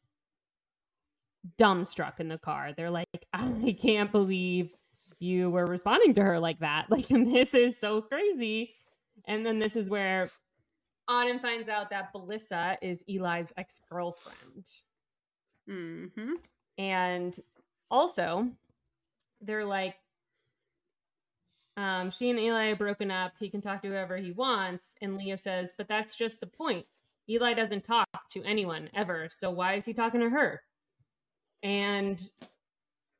dumbstruck 1.58 2.20
in 2.20 2.28
the 2.28 2.38
car. 2.38 2.72
They're 2.76 2.90
like, 2.90 3.08
I 3.32 3.76
can't 3.80 4.12
believe 4.12 4.70
you 5.18 5.50
were 5.50 5.66
responding 5.66 6.14
to 6.14 6.22
her 6.22 6.38
like 6.38 6.60
that. 6.60 6.86
Like, 6.90 7.08
this 7.08 7.54
is 7.54 7.78
so 7.78 8.02
crazy. 8.02 8.74
And 9.26 9.44
then 9.44 9.58
this 9.58 9.74
is 9.74 9.88
where 9.88 10.30
Auden 11.08 11.40
finds 11.40 11.68
out 11.68 11.90
that 11.90 12.12
Belissa 12.12 12.76
is 12.82 13.04
Eli's 13.08 13.52
ex 13.56 13.80
girlfriend. 13.90 14.70
Mm-hmm. 15.68 16.32
And 16.78 17.36
also, 17.90 18.48
they're 19.44 19.64
like, 19.64 19.96
um, 21.76 22.10
she 22.10 22.30
and 22.30 22.38
Eli 22.38 22.70
are 22.70 22.76
broken 22.76 23.10
up. 23.10 23.32
He 23.38 23.50
can 23.50 23.60
talk 23.60 23.82
to 23.82 23.88
whoever 23.88 24.16
he 24.16 24.30
wants. 24.32 24.94
And 25.00 25.16
Leah 25.16 25.36
says, 25.36 25.72
but 25.76 25.88
that's 25.88 26.16
just 26.16 26.40
the 26.40 26.46
point. 26.46 26.86
Eli 27.28 27.54
doesn't 27.54 27.84
talk 27.84 28.06
to 28.30 28.44
anyone 28.44 28.88
ever. 28.94 29.28
So 29.30 29.50
why 29.50 29.74
is 29.74 29.84
he 29.86 29.92
talking 29.92 30.20
to 30.20 30.30
her? 30.30 30.62
And 31.62 32.22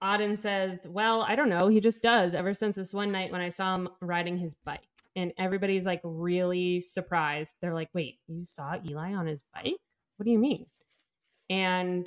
Auden 0.02 0.38
says, 0.38 0.80
well, 0.86 1.22
I 1.22 1.34
don't 1.34 1.48
know. 1.48 1.68
He 1.68 1.80
just 1.80 2.02
does 2.02 2.34
ever 2.34 2.52
since 2.52 2.76
this 2.76 2.92
one 2.92 3.10
night 3.10 3.32
when 3.32 3.40
I 3.40 3.48
saw 3.48 3.74
him 3.74 3.88
riding 4.00 4.36
his 4.36 4.54
bike. 4.54 4.80
And 5.16 5.32
everybody's 5.38 5.86
like 5.86 6.00
really 6.04 6.80
surprised. 6.80 7.54
They're 7.60 7.74
like, 7.74 7.88
wait, 7.94 8.18
you 8.28 8.44
saw 8.44 8.76
Eli 8.86 9.14
on 9.14 9.26
his 9.26 9.42
bike? 9.54 9.76
What 10.16 10.24
do 10.26 10.30
you 10.30 10.38
mean? 10.38 10.66
And 11.48 12.06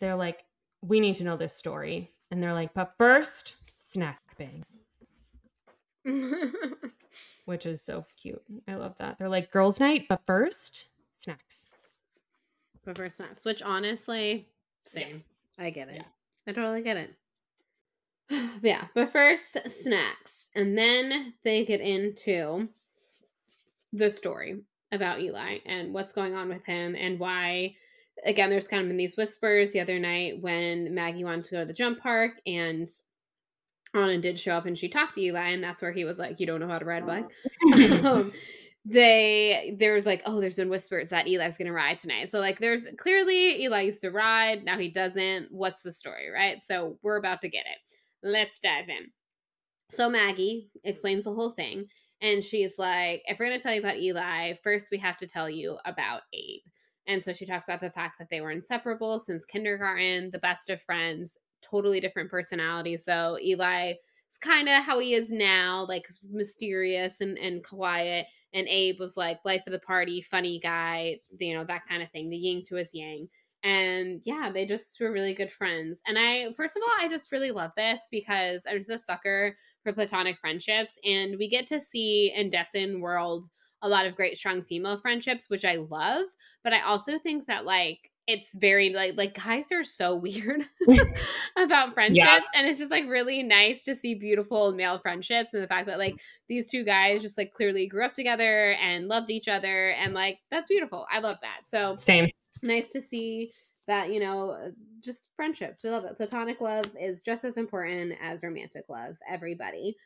they're 0.00 0.16
like, 0.16 0.44
we 0.82 1.00
need 1.00 1.16
to 1.16 1.24
know 1.24 1.36
this 1.36 1.54
story. 1.54 2.10
And 2.30 2.42
they're 2.42 2.52
like, 2.52 2.74
but 2.74 2.94
first, 2.98 3.56
snack 3.76 4.20
bang, 4.38 4.64
which 7.44 7.66
is 7.66 7.82
so 7.82 8.06
cute. 8.20 8.42
I 8.66 8.74
love 8.74 8.94
that. 8.98 9.18
They're 9.18 9.28
like, 9.28 9.52
girls' 9.52 9.80
night, 9.80 10.06
but 10.08 10.22
first, 10.26 10.86
snacks. 11.18 11.68
Prefer 12.82 13.08
snacks, 13.08 13.44
which 13.44 13.62
honestly, 13.62 14.48
same. 14.86 15.22
I 15.58 15.70
get 15.70 15.88
it. 15.88 15.96
Yeah. 15.96 16.02
I 16.46 16.52
totally 16.52 16.82
get 16.82 16.96
it. 16.96 17.10
yeah, 18.62 18.86
but 18.94 19.12
first 19.12 19.56
snacks, 19.82 20.50
and 20.54 20.76
then 20.76 21.34
they 21.44 21.64
get 21.64 21.80
into 21.80 22.68
the 23.92 24.10
story 24.10 24.62
about 24.90 25.20
Eli 25.20 25.58
and 25.66 25.92
what's 25.92 26.12
going 26.12 26.34
on 26.34 26.48
with 26.48 26.64
him 26.64 26.94
and 26.94 27.18
why. 27.18 27.76
Again, 28.24 28.50
there's 28.50 28.68
kind 28.68 28.82
of 28.82 28.88
been 28.88 28.96
these 28.96 29.16
whispers 29.16 29.72
the 29.72 29.80
other 29.80 29.98
night 29.98 30.40
when 30.40 30.94
Maggie 30.94 31.24
wanted 31.24 31.44
to 31.44 31.50
go 31.52 31.60
to 31.60 31.66
the 31.66 31.72
jump 31.72 32.00
park 32.00 32.32
and 32.46 32.88
Anna 33.94 34.18
did 34.18 34.38
show 34.38 34.54
up 34.54 34.66
and 34.66 34.78
she 34.78 34.88
talked 34.88 35.14
to 35.14 35.20
Eli, 35.20 35.50
and 35.50 35.62
that's 35.62 35.82
where 35.82 35.92
he 35.92 36.04
was 36.04 36.18
like, 36.18 36.40
"You 36.40 36.46
don't 36.46 36.60
know 36.60 36.68
how 36.68 36.78
to 36.78 36.84
ride 36.84 37.02
a 37.02 37.06
bike." 37.06 38.04
um, 38.04 38.32
they 38.84 39.74
there 39.78 39.94
was 39.94 40.06
like, 40.06 40.22
"Oh, 40.24 40.40
there's 40.40 40.56
been 40.56 40.70
whispers 40.70 41.08
that 41.10 41.26
Eli's 41.26 41.56
gonna 41.56 41.72
ride 41.72 41.98
tonight." 41.98 42.30
So 42.30 42.40
like, 42.40 42.58
there's 42.58 42.86
clearly 42.98 43.62
Eli 43.62 43.82
used 43.82 44.00
to 44.00 44.10
ride, 44.10 44.64
now 44.64 44.78
he 44.78 44.88
doesn't. 44.88 45.52
What's 45.52 45.82
the 45.82 45.92
story, 45.92 46.30
right? 46.30 46.62
So 46.66 46.98
we're 47.02 47.18
about 47.18 47.42
to 47.42 47.48
get 47.48 47.66
it. 47.66 47.78
Let's 48.26 48.58
dive 48.60 48.88
in. 48.88 49.10
So 49.90 50.08
Maggie 50.08 50.70
explains 50.84 51.24
the 51.24 51.34
whole 51.34 51.52
thing, 51.52 51.86
and 52.22 52.42
she's 52.42 52.78
like, 52.78 53.22
"If 53.26 53.38
we're 53.38 53.46
gonna 53.46 53.60
tell 53.60 53.74
you 53.74 53.80
about 53.80 53.98
Eli, 53.98 54.54
first 54.64 54.90
we 54.90 54.98
have 54.98 55.18
to 55.18 55.26
tell 55.26 55.50
you 55.50 55.78
about 55.84 56.22
Abe." 56.32 56.62
And 57.06 57.22
so 57.22 57.32
she 57.32 57.46
talks 57.46 57.66
about 57.66 57.80
the 57.80 57.90
fact 57.90 58.18
that 58.18 58.28
they 58.30 58.40
were 58.40 58.50
inseparable 58.50 59.20
since 59.20 59.44
kindergarten, 59.44 60.30
the 60.30 60.38
best 60.38 60.70
of 60.70 60.80
friends, 60.82 61.38
totally 61.62 62.00
different 62.00 62.30
personalities. 62.30 63.04
So 63.04 63.38
Eli 63.42 63.90
is 63.90 64.38
kind 64.40 64.68
of 64.68 64.82
how 64.84 64.98
he 64.98 65.14
is 65.14 65.30
now, 65.30 65.84
like 65.88 66.06
mysterious 66.30 67.20
and, 67.20 67.38
and 67.38 67.64
quiet. 67.64 68.26
And 68.54 68.68
Abe 68.68 69.00
was 69.00 69.16
like 69.16 69.40
life 69.44 69.62
of 69.66 69.72
the 69.72 69.78
party, 69.80 70.20
funny 70.20 70.60
guy, 70.60 71.18
you 71.38 71.54
know, 71.54 71.64
that 71.64 71.88
kind 71.88 72.02
of 72.02 72.10
thing, 72.10 72.30
the 72.30 72.36
yin 72.36 72.62
to 72.68 72.76
his 72.76 72.94
yang. 72.94 73.28
And 73.64 74.20
yeah, 74.24 74.50
they 74.52 74.66
just 74.66 74.98
were 75.00 75.12
really 75.12 75.34
good 75.34 75.50
friends. 75.50 76.00
And 76.06 76.18
I, 76.18 76.52
first 76.56 76.76
of 76.76 76.82
all, 76.82 77.04
I 77.04 77.08
just 77.08 77.32
really 77.32 77.52
love 77.52 77.70
this 77.76 78.00
because 78.10 78.60
I'm 78.68 78.78
just 78.78 78.90
a 78.90 78.98
sucker 78.98 79.56
for 79.82 79.92
platonic 79.92 80.38
friendships. 80.40 80.98
And 81.04 81.36
we 81.38 81.48
get 81.48 81.66
to 81.68 81.80
see 81.80 82.32
in 82.36 82.50
Dessen 82.50 83.00
World 83.00 83.46
a 83.82 83.88
lot 83.88 84.06
of 84.06 84.16
great, 84.16 84.36
strong 84.36 84.62
female 84.62 84.98
friendships, 84.98 85.50
which 85.50 85.64
I 85.64 85.76
love. 85.76 86.24
But 86.64 86.72
I 86.72 86.80
also 86.82 87.18
think 87.18 87.46
that, 87.46 87.64
like, 87.64 88.12
it's 88.26 88.52
very 88.52 88.90
like 88.90 89.16
like 89.16 89.34
guys 89.34 89.72
are 89.72 89.82
so 89.82 90.14
weird 90.16 90.62
about 91.56 91.94
friendships 91.94 92.24
yeah. 92.24 92.40
and 92.54 92.68
it's 92.68 92.78
just 92.78 92.90
like 92.90 93.08
really 93.08 93.42
nice 93.42 93.82
to 93.84 93.94
see 93.94 94.14
beautiful 94.14 94.72
male 94.72 94.98
friendships 94.98 95.52
and 95.52 95.62
the 95.62 95.66
fact 95.66 95.86
that 95.86 95.98
like 95.98 96.16
these 96.48 96.70
two 96.70 96.84
guys 96.84 97.22
just 97.22 97.36
like 97.36 97.52
clearly 97.52 97.88
grew 97.88 98.04
up 98.04 98.14
together 98.14 98.72
and 98.80 99.08
loved 99.08 99.30
each 99.30 99.48
other 99.48 99.90
and 99.90 100.14
like 100.14 100.38
that's 100.50 100.68
beautiful. 100.68 101.06
I 101.10 101.18
love 101.18 101.38
that. 101.42 101.60
So 101.68 101.96
same. 101.98 102.30
nice 102.62 102.90
to 102.90 103.02
see 103.02 103.52
that 103.88 104.10
you 104.10 104.20
know 104.20 104.72
just 105.00 105.22
friendships. 105.34 105.82
We 105.82 105.90
love 105.90 106.04
it. 106.04 106.16
Platonic 106.16 106.60
love 106.60 106.84
is 106.98 107.22
just 107.22 107.44
as 107.44 107.56
important 107.56 108.14
as 108.22 108.42
romantic 108.42 108.84
love. 108.88 109.16
Everybody. 109.28 109.96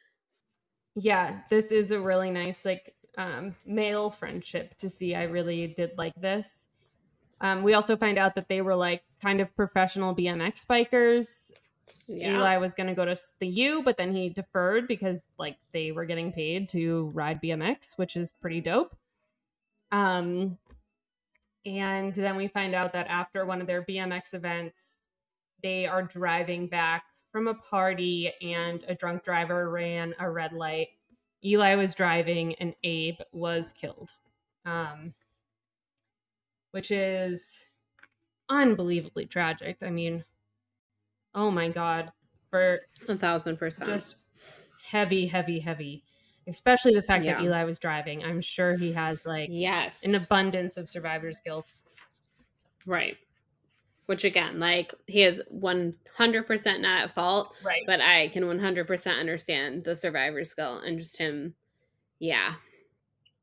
Yeah 0.95 1.41
this 1.51 1.73
is 1.73 1.91
a 1.91 2.01
really 2.01 2.31
nice 2.31 2.65
like 2.65 2.95
um 3.17 3.55
male 3.65 4.11
friendship 4.11 4.77
to 4.77 4.89
see 4.89 5.15
i 5.15 5.23
really 5.23 5.67
did 5.69 5.91
like 5.97 6.15
this 6.21 6.69
um, 7.41 7.63
we 7.63 7.75
also 7.75 7.97
find 7.97 8.19
out 8.19 8.35
that 8.35 8.49
they 8.49 8.61
were 8.63 8.75
like 8.75 9.03
kind 9.21 9.41
of 9.41 9.55
professional 9.57 10.15
BMX 10.15 10.67
bikers. 10.67 11.53
Yeah. 12.07 12.37
Eli 12.37 12.57
was 12.59 12.75
going 12.75 12.87
to 12.87 12.95
go 12.95 13.05
to 13.05 13.17
the 13.41 13.49
U, 13.49 13.83
but 13.85 13.97
then 13.97 14.15
he 14.15 14.29
deferred 14.29 14.87
because 14.87 15.27
like 15.39 15.57
they 15.73 15.93
were 15.93 16.05
getting 16.05 16.33
paid 16.33 16.69
to 16.71 17.11
ride 17.15 17.43
BMX, 17.43 17.99
which 17.99 18.17
is 18.17 18.33
pretty 18.33 18.61
dope. 18.61 18.97
Um, 19.93 20.57
and 21.65 22.15
then 22.15 22.37
we 22.37 22.49
find 22.49 22.75
out 22.75 22.93
that 22.93 23.09
after 23.09 23.45
one 23.45 23.61
of 23.61 23.67
their 23.67 23.83
BMX 23.83 24.35
events, 24.35 24.99
they 25.63 25.87
are 25.87 26.03
driving 26.03 26.69
back 26.69 27.05
from 27.33 27.49
a 27.49 27.55
party 27.55 28.33
and 28.41 28.85
a 28.89 28.95
drunk 28.95 29.25
driver 29.25 29.69
ran 29.69 30.15
a 30.21 30.31
red 30.31 30.53
light. 30.53 30.89
Eli 31.47 31.77
was 31.77 31.95
driving 31.95 32.55
and 32.57 32.75
Abe 32.83 33.21
was 33.33 33.73
killed. 33.73 34.11
Um, 34.65 35.15
which 36.73 36.91
is 36.91 37.65
unbelievably 38.49 39.27
tragic. 39.27 39.79
I 39.81 39.91
mean, 39.91 40.25
oh 41.35 41.51
my 41.51 41.69
god, 41.69 42.13
for 42.51 42.81
a 43.09 43.17
thousand 43.17 43.59
percent, 43.59 43.91
just 43.91 44.17
heavy, 44.85 45.27
heavy, 45.27 45.61
heavy. 45.61 46.03
Especially 46.49 46.95
the 46.95 47.03
fact 47.03 47.25
yeah. 47.25 47.35
that 47.35 47.45
Eli 47.45 47.65
was 47.65 47.79
driving. 47.79 48.23
I'm 48.23 48.41
sure 48.41 48.77
he 48.77 48.93
has 48.93 49.25
like 49.25 49.49
yes 49.51 50.05
an 50.05 50.15
abundance 50.17 50.77
of 50.77 50.89
survivor's 50.89 51.41
guilt. 51.41 51.73
Right. 52.85 53.17
Which 54.07 54.25
again, 54.25 54.61
like 54.61 54.95
he 55.07 55.23
is 55.23 55.43
100% 55.53 56.81
not 56.81 57.03
at 57.03 57.15
fault. 57.15 57.55
Right. 57.65 57.83
But 57.87 58.01
I 58.01 58.29
can 58.29 58.45
100% 58.45 59.19
understand 59.21 59.85
the 59.85 59.97
survivor's 59.97 60.55
guilt 60.55 60.85
and 60.85 60.99
just 60.99 61.17
him, 61.17 61.55
yeah, 62.21 62.55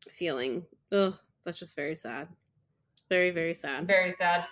feeling, 0.09 0.65
oh, 0.91 1.17
that's 1.43 1.59
just 1.59 1.75
very 1.75 1.95
sad. 1.95 2.27
Very, 3.09 3.31
very 3.31 3.53
sad. 3.53 3.85
Very 3.87 4.11
sad. 4.11 4.45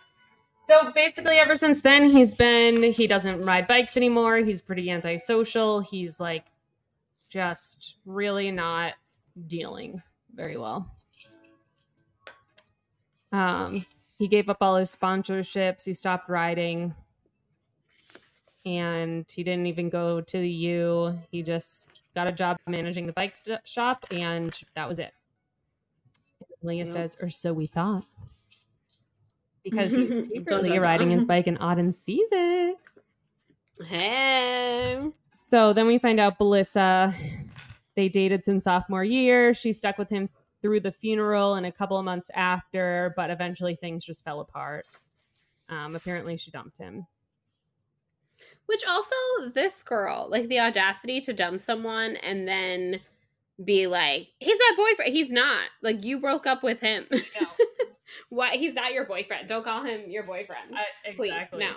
So 0.67 0.91
basically, 0.93 1.37
ever 1.37 1.55
since 1.55 1.81
then, 1.81 2.09
he's 2.09 2.33
been, 2.33 2.83
he 2.83 3.07
doesn't 3.07 3.43
ride 3.43 3.67
bikes 3.67 3.97
anymore. 3.97 4.37
He's 4.37 4.61
pretty 4.61 4.89
antisocial. 4.89 5.79
He's 5.79 6.19
like 6.19 6.45
just 7.29 7.95
really 8.05 8.51
not 8.51 8.93
dealing 9.47 10.01
very 10.33 10.57
well. 10.57 10.89
Um, 13.31 13.85
he 14.21 14.27
gave 14.27 14.49
up 14.49 14.57
all 14.61 14.75
his 14.75 14.95
sponsorships. 14.95 15.83
He 15.83 15.93
stopped 15.93 16.29
riding. 16.29 16.93
And 18.67 19.25
he 19.33 19.43
didn't 19.43 19.65
even 19.65 19.89
go 19.89 20.21
to 20.21 20.37
the 20.37 20.47
U. 20.47 21.17
He 21.31 21.41
just 21.41 21.87
got 22.13 22.29
a 22.29 22.31
job 22.31 22.57
managing 22.67 23.07
the 23.07 23.13
bike 23.13 23.33
st- 23.33 23.67
shop, 23.67 24.05
and 24.11 24.55
that 24.75 24.87
was 24.87 24.99
it. 24.99 25.11
Leah 26.61 26.85
says, 26.85 27.17
or 27.19 27.29
so 27.31 27.51
we 27.51 27.65
thought 27.65 28.05
because 29.63 29.95
he's 29.95 30.27
secretly 30.31 30.77
riding 30.77 31.09
his 31.09 31.25
bike 31.25 31.47
and 31.47 31.57
Auden 31.59 31.91
sees 31.91 32.27
it. 32.31 32.77
Hey. 33.83 35.01
So 35.33 35.73
then 35.73 35.87
we 35.87 35.97
find 35.97 36.19
out 36.19 36.37
Belissa, 36.37 37.11
they 37.95 38.07
dated 38.07 38.45
since 38.45 38.65
sophomore 38.65 39.03
year. 39.03 39.55
She 39.55 39.73
stuck 39.73 39.97
with 39.97 40.09
him 40.09 40.29
through 40.61 40.81
the 40.81 40.91
funeral 40.91 41.55
and 41.55 41.65
a 41.65 41.71
couple 41.71 41.97
of 41.97 42.05
months 42.05 42.29
after, 42.33 43.13
but 43.15 43.29
eventually 43.29 43.75
things 43.75 44.05
just 44.05 44.23
fell 44.23 44.39
apart. 44.41 44.85
Um, 45.69 45.95
apparently, 45.95 46.37
she 46.37 46.51
dumped 46.51 46.77
him. 46.77 47.05
Which 48.67 48.85
also, 48.87 49.15
this 49.53 49.83
girl, 49.83 50.27
like 50.29 50.47
the 50.47 50.59
audacity 50.59 51.21
to 51.21 51.33
dump 51.33 51.61
someone 51.61 52.15
and 52.17 52.47
then 52.47 52.99
be 53.63 53.87
like, 53.87 54.29
he's 54.39 54.57
my 54.57 54.75
boyfriend. 54.77 55.13
He's 55.13 55.31
not. 55.31 55.65
Like, 55.81 56.03
you 56.03 56.19
broke 56.19 56.47
up 56.47 56.63
with 56.63 56.79
him. 56.79 57.05
No. 57.11 57.47
Why 58.29 58.57
he's 58.57 58.75
not 58.75 58.93
your 58.93 59.05
boyfriend? 59.05 59.47
Don't 59.47 59.63
call 59.63 59.83
him 59.83 60.09
your 60.09 60.23
boyfriend. 60.23 60.73
Uh, 60.73 60.79
exactly. 61.05 61.31
Please, 61.31 61.59
no. 61.59 61.73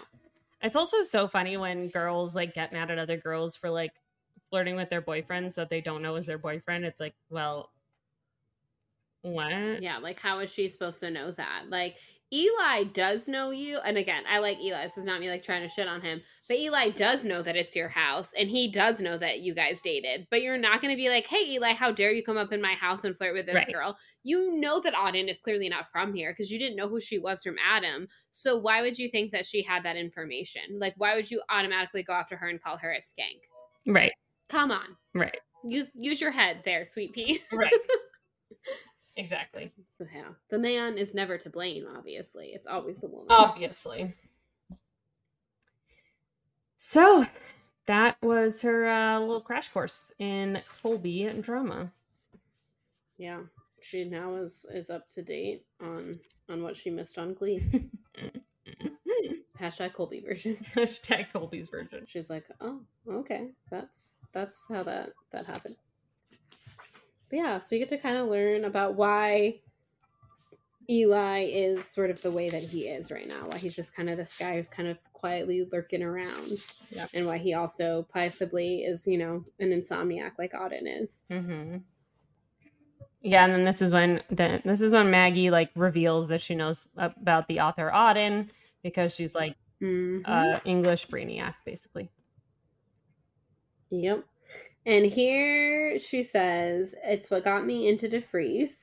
It's 0.62 0.76
also 0.76 1.02
so 1.02 1.28
funny 1.28 1.56
when 1.56 1.88
girls 1.88 2.34
like 2.34 2.54
get 2.54 2.72
mad 2.72 2.90
at 2.90 2.98
other 2.98 3.16
girls 3.16 3.56
for 3.56 3.70
like 3.70 3.92
flirting 4.50 4.76
with 4.76 4.88
their 4.88 5.02
boyfriends 5.02 5.54
that 5.54 5.68
they 5.68 5.80
don't 5.80 6.00
know 6.00 6.16
is 6.16 6.26
their 6.26 6.38
boyfriend. 6.38 6.84
It's 6.84 7.00
like, 7.00 7.14
well, 7.28 7.70
what? 9.24 9.82
Yeah, 9.82 9.98
like 9.98 10.20
how 10.20 10.38
is 10.40 10.52
she 10.52 10.68
supposed 10.68 11.00
to 11.00 11.10
know 11.10 11.32
that? 11.32 11.64
Like 11.70 11.96
Eli 12.32 12.84
does 12.84 13.28
know 13.28 13.50
you. 13.50 13.78
And 13.78 13.96
again, 13.96 14.24
I 14.28 14.38
like 14.38 14.58
Eli. 14.60 14.82
This 14.82 14.98
is 14.98 15.06
not 15.06 15.20
me 15.20 15.30
like 15.30 15.42
trying 15.42 15.62
to 15.62 15.68
shit 15.68 15.86
on 15.86 16.00
him. 16.00 16.20
But 16.48 16.58
Eli 16.58 16.90
does 16.90 17.24
know 17.24 17.42
that 17.42 17.56
it's 17.56 17.76
your 17.76 17.88
house 17.88 18.30
and 18.36 18.50
he 18.50 18.70
does 18.70 19.00
know 19.00 19.16
that 19.16 19.40
you 19.40 19.54
guys 19.54 19.80
dated. 19.80 20.26
But 20.30 20.42
you're 20.42 20.58
not 20.58 20.82
going 20.82 20.92
to 20.92 20.96
be 20.96 21.08
like, 21.08 21.26
hey, 21.26 21.52
Eli, 21.52 21.72
how 21.72 21.90
dare 21.90 22.12
you 22.12 22.22
come 22.22 22.36
up 22.36 22.52
in 22.52 22.60
my 22.60 22.74
house 22.74 23.04
and 23.04 23.16
flirt 23.16 23.34
with 23.34 23.46
this 23.46 23.54
right. 23.54 23.72
girl? 23.72 23.96
You 24.24 24.60
know 24.60 24.80
that 24.80 24.94
Auden 24.94 25.30
is 25.30 25.38
clearly 25.38 25.68
not 25.68 25.88
from 25.88 26.12
here 26.12 26.32
because 26.32 26.50
you 26.50 26.58
didn't 26.58 26.76
know 26.76 26.88
who 26.88 27.00
she 27.00 27.18
was 27.18 27.42
from 27.42 27.56
Adam. 27.64 28.08
So 28.32 28.58
why 28.58 28.82
would 28.82 28.98
you 28.98 29.08
think 29.10 29.32
that 29.32 29.46
she 29.46 29.62
had 29.62 29.84
that 29.84 29.96
information? 29.96 30.62
Like, 30.78 30.94
why 30.98 31.14
would 31.14 31.30
you 31.30 31.40
automatically 31.50 32.02
go 32.02 32.12
after 32.12 32.36
her 32.36 32.48
and 32.48 32.62
call 32.62 32.76
her 32.78 32.92
a 32.92 32.98
skank? 32.98 33.40
Right. 33.86 34.12
Come 34.48 34.70
on. 34.70 34.96
Right. 35.14 35.38
Use 35.66 35.88
use 35.94 36.20
your 36.20 36.30
head 36.30 36.60
there, 36.64 36.84
sweet 36.84 37.12
pea. 37.14 37.40
Right. 37.52 37.72
Exactly. 39.16 39.72
Yeah. 40.00 40.30
The 40.50 40.58
man 40.58 40.98
is 40.98 41.14
never 41.14 41.38
to 41.38 41.50
blame, 41.50 41.86
obviously. 41.96 42.46
It's 42.48 42.66
always 42.66 42.98
the 42.98 43.06
woman. 43.06 43.26
Obviously. 43.30 44.12
So 46.76 47.26
that 47.86 48.16
was 48.22 48.62
her 48.62 48.88
uh, 48.88 49.20
little 49.20 49.40
crash 49.40 49.68
course 49.68 50.12
in 50.18 50.60
Colby 50.82 51.30
drama. 51.40 51.92
Yeah. 53.16 53.40
She 53.80 54.04
now 54.04 54.36
is 54.36 54.64
is 54.72 54.90
up 54.90 55.08
to 55.10 55.22
date 55.22 55.64
on 55.80 56.18
on 56.48 56.62
what 56.62 56.76
she 56.76 56.90
missed 56.90 57.18
on 57.18 57.34
Glee. 57.34 57.62
Hashtag 59.60 59.92
Colby 59.92 60.20
version. 60.20 60.56
Hashtag 60.74 61.26
Colby's 61.32 61.68
version. 61.68 62.04
She's 62.06 62.28
like, 62.28 62.44
oh, 62.60 62.80
okay, 63.08 63.50
that's 63.70 64.14
that's 64.32 64.66
how 64.68 64.82
that 64.82 65.12
that 65.32 65.46
happened. 65.46 65.76
Yeah, 67.34 67.58
so 67.60 67.74
you 67.74 67.80
get 67.80 67.88
to 67.88 67.98
kind 67.98 68.16
of 68.16 68.28
learn 68.28 68.64
about 68.64 68.94
why 68.94 69.58
Eli 70.88 71.46
is 71.50 71.84
sort 71.84 72.10
of 72.10 72.22
the 72.22 72.30
way 72.30 72.48
that 72.48 72.62
he 72.62 72.82
is 72.82 73.10
right 73.10 73.26
now. 73.26 73.48
Why 73.48 73.58
he's 73.58 73.74
just 73.74 73.96
kind 73.96 74.08
of 74.08 74.16
this 74.16 74.36
guy 74.38 74.54
who's 74.54 74.68
kind 74.68 74.88
of 74.88 74.98
quietly 75.14 75.66
lurking 75.72 76.04
around, 76.04 76.52
Yeah. 76.92 77.06
and 77.12 77.26
why 77.26 77.38
he 77.38 77.54
also 77.54 78.06
possibly 78.12 78.84
is, 78.84 79.08
you 79.08 79.18
know, 79.18 79.44
an 79.58 79.70
insomniac 79.70 80.32
like 80.38 80.52
Auden 80.52 80.82
is. 81.02 81.24
Mm-hmm. 81.28 81.78
Yeah, 83.22 83.44
and 83.44 83.52
then 83.52 83.64
this 83.64 83.82
is 83.82 83.90
when 83.90 84.22
then 84.30 84.62
this 84.64 84.80
is 84.80 84.92
when 84.92 85.10
Maggie 85.10 85.50
like 85.50 85.70
reveals 85.74 86.28
that 86.28 86.40
she 86.40 86.54
knows 86.54 86.88
about 86.96 87.48
the 87.48 87.58
author 87.60 87.90
Auden 87.92 88.48
because 88.84 89.12
she's 89.12 89.34
like 89.34 89.56
Mhm. 89.82 90.22
uh 90.24 90.60
English 90.64 91.08
brainiac 91.08 91.54
basically. 91.64 92.12
Yep. 93.90 94.24
And 94.86 95.06
here 95.06 95.98
she 95.98 96.22
says, 96.22 96.94
it's 97.02 97.30
what 97.30 97.44
got 97.44 97.64
me 97.64 97.88
into 97.88 98.08
DeFreeze. 98.08 98.74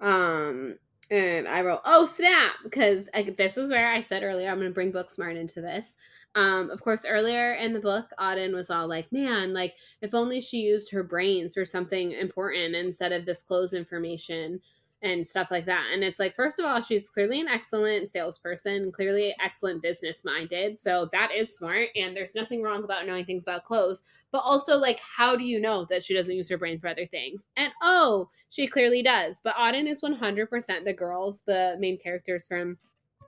Um, 0.00 0.78
and 1.10 1.46
I 1.46 1.62
wrote, 1.62 1.82
oh, 1.84 2.06
snap, 2.06 2.54
because 2.64 3.04
I, 3.14 3.34
this 3.36 3.56
is 3.56 3.68
where 3.68 3.92
I 3.92 4.00
said 4.00 4.24
earlier, 4.24 4.50
I'm 4.50 4.58
going 4.58 4.68
to 4.68 4.74
bring 4.74 4.92
Booksmart 4.92 5.36
into 5.36 5.60
this. 5.60 5.94
Um, 6.34 6.68
of 6.70 6.80
course, 6.80 7.04
earlier 7.08 7.52
in 7.54 7.72
the 7.72 7.80
book, 7.80 8.10
Auden 8.18 8.54
was 8.54 8.70
all 8.70 8.88
like, 8.88 9.10
man, 9.12 9.54
like, 9.54 9.74
if 10.02 10.14
only 10.14 10.40
she 10.40 10.58
used 10.58 10.90
her 10.90 11.02
brains 11.02 11.54
for 11.54 11.64
something 11.64 12.12
important 12.12 12.74
instead 12.74 13.12
of 13.12 13.24
this 13.24 13.42
clothes 13.42 13.72
information 13.72 14.60
and 15.02 15.26
stuff 15.26 15.48
like 15.50 15.66
that. 15.66 15.84
And 15.92 16.02
it's 16.02 16.18
like, 16.18 16.34
first 16.34 16.58
of 16.58 16.64
all, 16.64 16.80
she's 16.80 17.08
clearly 17.08 17.40
an 17.40 17.48
excellent 17.48 18.10
salesperson, 18.10 18.90
clearly 18.92 19.34
excellent 19.42 19.82
business 19.82 20.24
minded. 20.24 20.78
So 20.78 21.08
that 21.12 21.32
is 21.32 21.54
smart. 21.54 21.88
And 21.96 22.16
there's 22.16 22.34
nothing 22.34 22.62
wrong 22.62 22.84
about 22.84 23.06
knowing 23.06 23.24
things 23.24 23.44
about 23.44 23.64
clothes. 23.64 24.04
But 24.32 24.38
also, 24.38 24.76
like, 24.76 25.00
how 25.00 25.36
do 25.36 25.44
you 25.44 25.60
know 25.60 25.86
that 25.90 26.02
she 26.02 26.14
doesn't 26.14 26.34
use 26.34 26.48
her 26.48 26.58
brain 26.58 26.78
for 26.80 26.88
other 26.88 27.06
things? 27.06 27.46
And 27.56 27.72
oh, 27.82 28.28
she 28.48 28.66
clearly 28.66 29.02
does. 29.02 29.40
But 29.44 29.54
Auden 29.56 29.86
is 29.86 30.02
100% 30.02 30.84
the 30.84 30.92
girls, 30.92 31.42
the 31.46 31.76
main 31.78 31.98
characters 31.98 32.46
from 32.46 32.78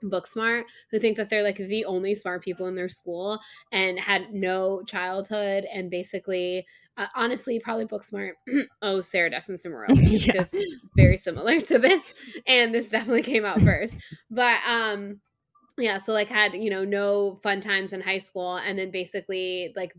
Booksmart, 0.03 0.63
who 0.91 0.99
think 0.99 1.17
that 1.17 1.29
they're 1.29 1.43
like 1.43 1.57
the 1.57 1.85
only 1.85 2.15
smart 2.15 2.43
people 2.43 2.67
in 2.67 2.75
their 2.75 2.89
school 2.89 3.39
and 3.71 3.99
had 3.99 4.33
no 4.33 4.83
childhood 4.83 5.65
and 5.71 5.89
basically 5.89 6.65
uh, 6.97 7.07
honestly, 7.15 7.59
probably 7.59 7.85
Booksmart. 7.85 8.31
oh, 8.81 8.99
Sarah 8.99 9.31
Desmondson 9.31 9.71
Morose. 9.71 9.97
It's 9.99 10.25
Yeah. 10.25 10.33
just 10.33 10.55
very 10.97 11.15
similar 11.17 11.61
to 11.61 11.79
this, 11.79 12.13
and 12.45 12.73
this 12.73 12.89
definitely 12.89 13.23
came 13.23 13.45
out 13.45 13.61
first. 13.61 13.97
But 14.29 14.59
um, 14.67 15.21
yeah, 15.77 15.97
so 15.99 16.11
like 16.11 16.27
had 16.27 16.53
you 16.53 16.69
know 16.69 16.83
no 16.83 17.39
fun 17.41 17.61
times 17.61 17.93
in 17.93 18.01
high 18.01 18.19
school, 18.19 18.57
and 18.57 18.77
then 18.77 18.91
basically 18.91 19.71
like 19.77 19.93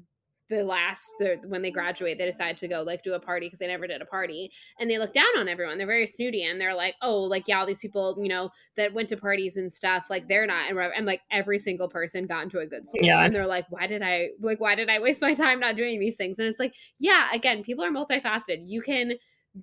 the 0.51 0.62
last 0.64 1.14
the, 1.18 1.39
when 1.47 1.62
they 1.62 1.70
graduate, 1.70 2.18
they 2.18 2.27
decide 2.27 2.59
to 2.59 2.68
go 2.68 2.82
like 2.82 3.02
do 3.02 3.14
a 3.14 3.20
party 3.20 3.47
because 3.47 3.60
they 3.60 3.66
never 3.68 3.86
did 3.86 4.02
a 4.02 4.05
party, 4.06 4.52
and 4.78 4.90
they 4.90 4.98
look 4.98 5.12
down 5.12 5.24
on 5.39 5.48
everyone. 5.48 5.78
They're 5.78 5.86
very 5.86 6.06
snooty, 6.06 6.44
and 6.44 6.60
they're 6.60 6.74
like, 6.74 6.97
oh, 7.01 7.20
like 7.22 7.48
yeah, 7.48 7.60
all 7.60 7.66
these 7.66 7.78
people 7.78 8.16
you 8.18 8.28
know 8.28 8.51
that 8.77 8.93
went 8.93 9.09
to 9.10 9.16
parties 9.16 9.56
and 9.56 9.72
stuff, 9.72 10.06
like 10.10 10.28
they're 10.28 10.47
not, 10.47 10.68
and, 10.68 10.78
and 10.78 11.06
like 11.06 11.22
every 11.31 11.59
single 11.59 11.89
person 11.89 12.27
got 12.27 12.43
into 12.44 12.59
a 12.59 12.66
good 12.66 12.86
school, 12.86 13.05
Yeah. 13.06 13.24
and 13.24 13.35
they're 13.35 13.47
like, 13.47 13.64
why 13.70 13.86
did 13.86 14.02
I 14.02 14.31
like 14.40 14.60
why 14.60 14.74
did 14.74 14.90
I 14.90 14.98
waste 14.98 15.22
my 15.22 15.35
time 15.44 15.60
not 15.60 15.77
doing 15.77 16.01
these 16.01 16.16
things? 16.16 16.39
And 16.39 16.48
it's 16.48 16.60
like, 16.60 16.74
yeah, 16.98 17.28
again, 17.32 17.62
people 17.62 17.85
are 17.85 17.90
multifaceted. 17.90 18.62
You 18.66 18.82
can 18.82 19.14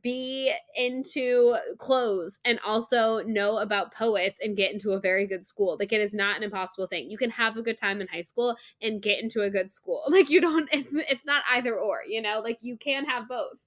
be 0.02 0.54
into 0.76 1.56
clothes 1.78 2.40
and 2.46 2.60
also 2.66 3.24
know 3.24 3.58
about 3.58 3.94
poets 3.94 4.40
and 4.44 4.58
get 4.58 4.72
into 4.74 4.92
a 4.92 5.00
very 5.00 5.26
good 5.26 5.46
school. 5.46 5.78
Like 5.80 5.94
it 5.94 6.02
is 6.02 6.14
not 6.14 6.38
an 6.38 6.44
impossible 6.44 6.88
thing. 6.88 7.10
You 7.10 7.18
can 7.18 7.30
have 7.30 7.56
a 7.58 7.62
good 7.62 7.78
time 7.78 8.02
in 8.02 8.08
high 8.08 8.22
school 8.22 8.58
and 8.82 9.02
get 9.02 9.22
into 9.22 9.42
a 9.44 9.50
good 9.50 9.70
school. 9.70 10.04
Like 10.18 10.30
you 10.32 10.42
don't 10.42 10.68
it's 10.74 10.94
it's 10.96 11.26
not 11.26 11.44
either 11.50 11.78
or, 11.80 12.02
you 12.08 12.22
know? 12.22 12.40
Like 12.40 12.58
you 12.62 12.76
can 12.78 13.06
have 13.06 13.28
both. 13.28 13.58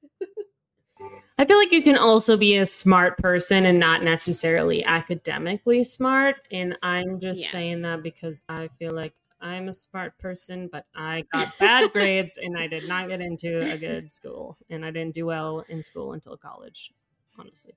I 1.39 1.47
feel 1.47 1.57
like 1.57 1.73
you 1.73 1.83
can 1.83 1.97
also 1.97 2.37
be 2.37 2.57
a 2.57 2.67
smart 2.67 3.17
person 3.17 3.65
and 3.65 3.79
not 3.79 4.03
necessarily 4.03 4.85
academically 4.85 5.83
smart. 5.85 6.47
And 6.53 6.77
I'm 6.83 7.19
just 7.19 7.41
Yes. 7.41 7.51
saying 7.51 7.83
that 7.83 8.03
because 8.03 8.43
I 8.49 8.69
feel 8.79 8.93
like 8.93 9.15
I'm 9.41 9.69
a 9.69 9.73
smart 9.73 10.19
person, 10.19 10.69
but 10.71 10.87
I 10.95 11.25
got 11.33 11.59
bad 11.59 11.93
grades 11.93 12.39
and 12.39 12.57
I 12.57 12.67
did 12.67 12.89
not 12.89 13.09
get 13.09 13.21
into 13.21 13.61
a 13.61 13.77
good 13.77 14.13
school. 14.13 14.57
And 14.69 14.85
I 14.85 14.91
didn't 14.91 15.15
do 15.15 15.27
well 15.27 15.65
in 15.69 15.83
school 15.83 16.13
until 16.13 16.37
college, 16.37 16.93
honestly. 17.39 17.75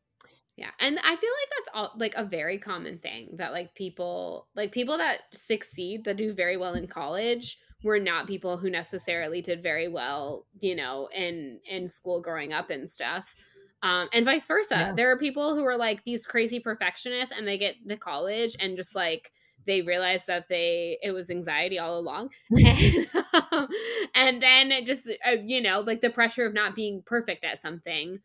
Yeah. 0.56 0.69
And 0.80 0.99
I 0.99 1.15
feel 1.15 1.31
like 1.31 1.49
that's 1.57 1.69
all 1.73 1.94
like 1.98 2.14
a 2.15 2.23
very 2.23 2.60
common 2.60 2.99
thing 2.99 3.30
that 3.38 3.53
like 3.53 3.73
people 3.73 4.48
like 4.56 4.72
people 4.72 4.98
that 4.99 5.22
succeed 5.31 6.03
that 6.06 6.18
do 6.18 6.34
very 6.34 6.57
well 6.57 6.76
in 6.76 6.88
college 6.88 7.57
were 7.84 7.99
not 7.99 8.27
people 8.27 8.57
who 8.57 8.69
necessarily 8.69 9.41
did 9.41 9.64
very 9.64 9.88
well, 9.88 10.45
you 10.60 10.76
know, 10.76 11.10
in 11.14 11.60
in 11.68 11.88
school 11.88 12.22
growing 12.22 12.53
up 12.53 12.69
and 12.69 12.90
stuff. 12.90 13.35
Um, 13.81 14.07
and 14.14 14.23
vice 14.23 14.48
versa. 14.48 14.76
Yeah. 14.76 14.94
There 14.94 15.11
are 15.11 15.18
people 15.18 15.56
who 15.56 15.65
are 15.65 15.76
like 15.76 16.03
these 16.03 16.26
crazy 16.26 16.60
perfectionists 16.60 17.34
and 17.35 17.48
they 17.48 17.57
get 17.57 17.76
to 17.90 17.98
college 17.98 18.56
and 18.60 18.77
just 18.77 18.95
like 18.95 19.31
they 19.65 19.81
realize 19.81 20.26
that 20.26 20.48
they 20.49 20.98
it 21.02 21.11
was 21.11 21.30
anxiety 21.30 21.80
all 21.80 21.98
along. 21.99 22.30
And, 22.52 23.68
and 24.15 24.41
then 24.44 24.72
it 24.72 24.85
just 24.85 25.10
uh, 25.27 25.31
you 25.44 25.61
know 25.61 25.81
like 25.81 26.02
the 26.02 26.10
pressure 26.10 26.45
of 26.45 26.53
not 26.53 26.76
being 26.76 27.03
perfect 27.06 27.44
at 27.44 27.61
something 27.61 28.19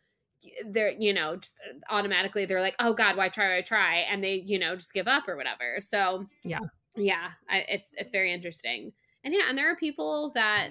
they're 0.66 0.92
you 0.92 1.12
know 1.12 1.36
just 1.36 1.60
automatically 1.90 2.46
they're 2.46 2.60
like 2.60 2.76
oh 2.78 2.94
god 2.94 3.16
why 3.16 3.28
try 3.28 3.54
why 3.56 3.60
try? 3.62 3.96
And 4.10 4.22
they 4.22 4.34
you 4.34 4.58
know 4.58 4.76
just 4.76 4.94
give 4.94 5.08
up 5.08 5.28
or 5.28 5.36
whatever. 5.36 5.80
So 5.80 6.26
Yeah. 6.44 6.60
yeah 6.96 7.30
I, 7.48 7.64
it's 7.68 7.94
it's 7.98 8.12
very 8.12 8.32
interesting. 8.32 8.92
And 9.24 9.34
yeah 9.34 9.48
and 9.48 9.58
there 9.58 9.70
are 9.70 9.76
people 9.76 10.30
that 10.34 10.68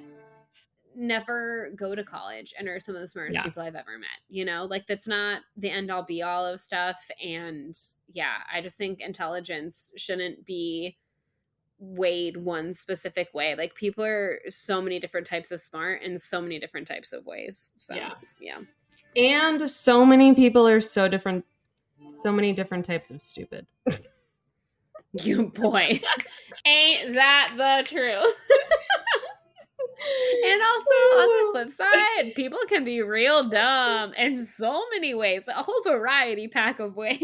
never 1.00 1.70
go 1.76 1.94
to 1.94 2.04
college 2.04 2.56
and 2.58 2.68
are 2.68 2.80
some 2.80 2.96
of 2.96 3.02
the 3.02 3.08
smartest 3.08 3.36
Yeah. 3.36 3.44
people 3.44 3.62
I've 3.62 3.76
ever 3.76 3.98
met. 4.00 4.08
You 4.30 4.46
know, 4.46 4.66
like 4.66 4.88
that's 4.88 5.08
not 5.08 5.42
the 5.56 5.70
end 5.70 5.92
all 5.92 6.02
be 6.04 6.24
all 6.24 6.46
of 6.46 6.60
stuff. 6.60 7.10
And 7.24 7.78
yeah, 8.12 8.38
I 8.52 8.62
just 8.62 8.78
think 8.78 9.00
intelligence 9.00 9.94
shouldn't 9.96 10.44
be 10.46 10.98
weighed 11.80 12.36
one 12.38 12.74
specific 12.74 13.30
way. 13.36 13.54
Like 13.56 13.76
people 13.76 14.04
are 14.04 14.40
so 14.50 14.82
many 14.82 15.00
different 15.00 15.28
types 15.28 15.52
of 15.52 15.62
smart 15.62 16.02
in 16.02 16.18
so 16.18 16.42
many 16.42 16.58
different 16.60 16.88
types 16.88 17.14
of 17.14 17.26
ways. 17.28 17.72
So 17.78 17.94
Yeah. 17.96 18.14
yeah. 18.42 18.58
And 19.16 19.70
so 19.70 20.04
many 20.04 20.34
people 20.34 20.68
are 20.68 20.82
so 20.82 21.08
different, 21.08 21.46
so 22.24 22.32
many 22.32 22.54
different 22.54 22.86
types 22.86 23.12
of 23.12 23.22
stupid. 23.22 23.68
You 25.24 25.48
boy. 25.48 26.00
Ain't 26.66 27.14
that 27.16 27.54
the 27.56 27.90
truth? 27.90 28.36
and 30.46 30.62
also 30.68 30.86
oh, 30.90 31.52
on 31.54 31.54
the 31.54 31.72
flip 31.72 31.92
side, 31.92 32.36
people 32.36 32.60
can 32.68 32.84
be 32.84 33.02
real 33.02 33.44
dumb 33.44 34.14
in 34.14 34.38
so 34.46 34.84
many 34.92 35.14
ways, 35.14 35.48
a 35.48 35.64
whole 35.64 35.82
variety 35.84 36.48
pack 36.48 36.80
of 36.80 36.96
ways. 36.96 37.20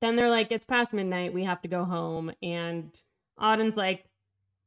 Then 0.00 0.16
they're 0.16 0.30
like, 0.30 0.50
it's 0.50 0.66
past 0.66 0.92
midnight. 0.92 1.32
We 1.32 1.44
have 1.44 1.62
to 1.62 1.68
go 1.68 1.84
home. 1.84 2.32
And 2.42 2.92
Auden's 3.38 3.76
like, 3.76 4.04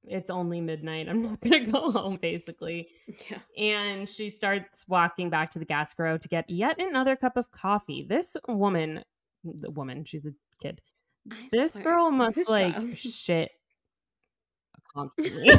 it's 0.07 0.30
only 0.30 0.62
midnight. 0.62 1.10
I'm 1.10 1.22
not 1.22 1.41
to 1.41 1.60
go 1.72 1.91
home, 1.91 2.18
basically. 2.22 2.90
Yeah. 3.30 3.40
And 3.57 4.10
she 4.10 4.30
starts 4.30 4.88
walking 4.88 5.30
back 5.30 5.52
to 5.52 5.60
the 5.60 5.66
Gas/Gro 5.66 6.20
to 6.20 6.28
get 6.28 6.49
yet 6.49 6.80
another 6.80 7.16
cup 7.16 7.38
of 7.38 7.52
coffee. 7.52 8.06
This 8.07 8.38
woman, 8.48 9.03
the 9.44 9.72
woman, 9.72 10.06
she's 10.06 10.26
a 10.26 10.34
kid. 10.62 10.82
I 11.32 11.48
This 11.52 11.74
swear, 11.74 11.84
girl 11.84 12.12
must 12.12 12.38
this 12.38 12.49
like 12.49 12.95
shit 12.95 13.52
constantly. 14.94 15.49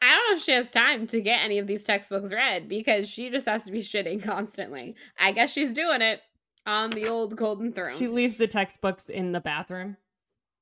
I 0.00 0.14
don't 0.14 0.30
know 0.30 0.36
if 0.36 0.42
she 0.42 0.52
has 0.52 0.70
time 0.70 1.06
to 1.08 1.20
get 1.20 1.42
any 1.44 1.58
of 1.58 1.66
these 1.66 1.84
textbooks 1.84 2.32
read 2.32 2.68
because 2.68 3.08
she 3.08 3.30
just 3.30 3.46
has 3.46 3.64
to 3.64 3.72
be 3.72 3.80
shitting 3.80 4.22
constantly. 4.22 4.94
I 5.18 5.32
guess 5.32 5.52
she's 5.52 5.72
doing 5.72 6.02
it 6.02 6.20
on 6.66 6.90
the 6.90 7.08
old 7.08 7.34
golden 7.36 7.72
throne 7.72 7.98
she 7.98 8.06
leaves 8.06 8.36
the 8.36 8.46
textbooks 8.46 9.08
in 9.08 9.32
the 9.32 9.40
bathroom. 9.40 9.96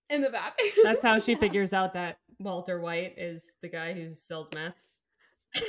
in 0.08 0.22
the 0.22 0.30
bathroom. 0.30 0.70
That's 0.82 1.02
how 1.04 1.18
she 1.18 1.34
figures 1.40 1.72
out 1.74 1.92
that 1.94 2.18
Walter 2.38 2.80
White 2.80 3.14
is 3.18 3.52
the 3.60 3.68
guy 3.68 3.92
who 3.92 4.14
sells 4.14 4.48
meth. 4.54 4.74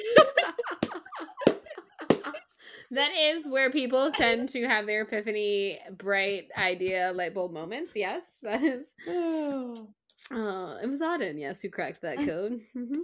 that 2.91 3.11
is 3.18 3.48
where 3.48 3.72
people 3.72 4.11
tend 4.11 4.49
to 4.49 4.65
have 4.68 4.86
their 4.86 5.02
epiphany, 5.02 5.80
bright 5.98 6.48
idea, 6.57 7.11
light 7.14 7.34
bulb 7.34 7.52
moments. 7.52 7.94
Yes, 7.95 8.40
that 8.44 8.61
is. 8.64 8.95
Oh, 9.07 9.90
it 10.30 10.89
was 10.89 10.99
Auden, 10.99 11.39
yes, 11.39 11.61
who 11.61 11.69
cracked 11.69 12.02
that 12.02 12.18
code. 12.26 12.61
Mhm. 12.76 12.98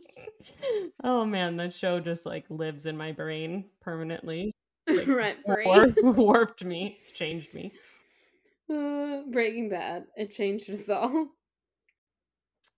oh 1.03 1.25
man, 1.25 1.57
that 1.57 1.73
show 1.73 1.99
just 1.99 2.25
like 2.25 2.45
lives 2.49 2.85
in 2.85 2.97
my 2.97 3.11
brain 3.11 3.65
permanently. 3.81 4.51
Like, 4.89 5.43
free. 5.45 5.65
War- 5.65 6.13
warped 6.13 6.63
me. 6.63 6.97
It's 7.01 7.11
changed 7.11 7.53
me. 7.53 7.73
Uh, 8.71 9.23
Breaking 9.29 9.67
Bad. 9.69 10.05
It 10.15 10.31
changed 10.33 10.69
us 10.69 10.87
all. 10.87 11.27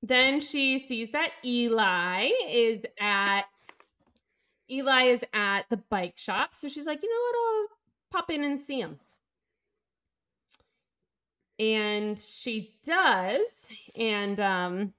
Then 0.01 0.39
she 0.39 0.79
sees 0.79 1.11
that 1.11 1.29
Eli 1.45 2.29
is 2.49 2.81
at 2.99 3.43
Eli 4.71 5.03
is 5.09 5.23
at 5.33 5.65
the 5.69 5.77
bike 5.77 6.17
shop, 6.17 6.55
so 6.55 6.67
she's 6.67 6.85
like, 6.87 6.99
you 7.03 7.09
know 7.09 7.21
what, 7.21 7.35
I'll 7.45 7.67
pop 8.21 8.29
in 8.31 8.43
and 8.43 8.59
see 8.59 8.79
him. 8.79 8.99
And 11.59 12.17
she 12.17 12.75
does, 12.83 13.67
and 13.95 14.39
um 14.39 14.93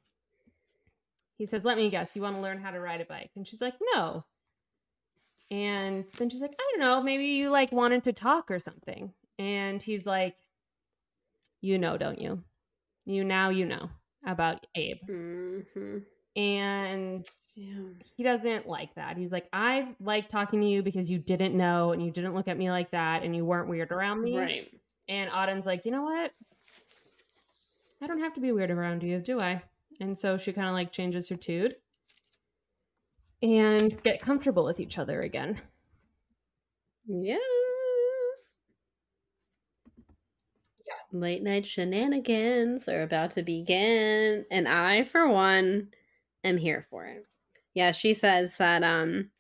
he 1.41 1.47
says, 1.47 1.65
Let 1.65 1.79
me 1.79 1.89
guess, 1.89 2.15
you 2.15 2.21
want 2.21 2.37
to 2.37 2.43
learn 2.43 2.61
how 2.61 2.71
to 2.71 2.79
ride 2.79 3.01
a 3.01 3.07
bike? 3.07 3.31
And 3.35 3.49
she's 3.49 3.63
like, 3.63 3.75
No. 3.95 4.27
And 5.51 6.05
then 6.19 6.29
she's 6.29 6.43
like, 6.43 6.53
I 6.53 6.71
don't 6.71 6.81
know, 6.81 7.03
maybe 7.03 7.25
you 7.25 7.49
like 7.49 7.73
wanted 7.73 8.05
to 8.05 8.13
talk 8.13 8.51
or 8.51 8.59
something. 8.59 9.11
And 9.39 9.83
he's 9.83 10.05
like, 10.05 10.37
You 11.63 11.79
know, 11.79 11.97
don't 11.97 12.21
you? 12.21 12.43
You 13.07 13.25
now, 13.25 13.49
you 13.49 13.65
know 13.65 13.89
about 14.27 14.67
Abe. 14.75 14.99
Mm-hmm. 15.09 15.99
And 16.37 17.27
he 17.55 18.23
doesn't 18.23 18.69
like 18.69 18.95
that. 18.97 19.17
He's 19.17 19.33
like, 19.33 19.49
I 19.53 19.95
like 19.99 20.29
talking 20.29 20.61
to 20.61 20.67
you 20.67 20.83
because 20.83 21.11
you 21.11 21.19
didn't 21.19 21.57
know 21.57 21.93
and 21.93 22.05
you 22.05 22.11
didn't 22.11 22.35
look 22.35 22.49
at 22.49 22.59
me 22.59 22.71
like 22.71 22.91
that 22.91 23.23
and 23.23 23.35
you 23.35 23.47
weren't 23.47 23.69
weird 23.69 23.93
around 23.93 24.23
me. 24.23 24.37
Right. 24.37 24.71
And 25.09 25.31
Auden's 25.31 25.67
like, 25.67 25.87
you 25.87 25.91
know 25.91 26.03
what? 26.03 26.33
I 28.03 28.07
don't 28.07 28.21
have 28.21 28.35
to 28.35 28.41
be 28.41 28.53
weird 28.53 28.71
around 28.71 29.03
you, 29.03 29.19
do 29.19 29.41
I? 29.41 29.63
And 30.01 30.17
so 30.17 30.39
she 30.39 30.53
kind 30.53 30.69
of 30.69 30.75
like 30.75 30.93
changes 30.93 31.29
her 31.29 31.37
tude 31.37 31.77
and 33.43 34.03
get 34.03 34.23
comfortable 34.23 34.65
with 34.65 34.81
each 34.81 34.99
other 34.99 35.21
again. 35.21 35.61
Yes. 37.07 37.41
Yeah. 40.87 41.19
Late 41.19 41.43
night 41.43 41.67
shenanigans 41.67 42.89
are 42.89 43.03
about 43.03 43.33
to 43.33 43.43
begin, 43.43 44.45
and 44.51 44.69
I, 44.69 45.05
for 45.05 45.29
one, 45.29 45.89
am 46.45 46.57
here 46.57 46.87
for 46.91 47.07
it. 47.07 47.27
Yeah, 47.75 47.93
she 47.93 48.15
says 48.15 48.53
that 48.59 48.83
um 48.83 49.31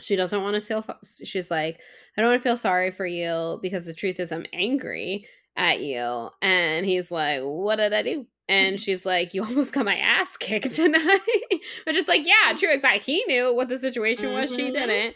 she 0.00 0.16
doesn't 0.16 0.42
want 0.42 0.54
to 0.54 0.60
feel 0.60 0.84
she's 1.24 1.50
like, 1.50 1.80
I 2.16 2.20
don't 2.20 2.30
want 2.30 2.42
to 2.42 2.48
feel 2.48 2.56
sorry 2.56 2.90
for 2.90 3.06
you 3.06 3.58
because 3.62 3.84
the 3.84 3.94
truth 3.94 4.18
is 4.18 4.32
I'm 4.32 4.46
angry 4.52 5.26
at 5.56 5.80
you. 5.80 6.30
And 6.42 6.86
he's 6.86 7.10
like, 7.10 7.40
What 7.42 7.76
did 7.76 7.92
I 7.92 8.02
do? 8.02 8.26
And 8.48 8.78
she's 8.80 9.04
like, 9.06 9.34
You 9.34 9.44
almost 9.44 9.72
got 9.72 9.84
my 9.84 9.96
ass 9.98 10.36
kicked 10.36 10.74
tonight. 10.74 11.20
Which 11.84 11.96
is 11.96 12.08
like, 12.08 12.26
yeah, 12.26 12.54
true, 12.56 12.72
exactly. 12.72 13.14
He 13.14 13.24
knew 13.26 13.54
what 13.54 13.68
the 13.68 13.78
situation 13.78 14.32
was, 14.32 14.52
she 14.52 14.70
Mhm. 14.70 14.72
didn't. 14.72 15.14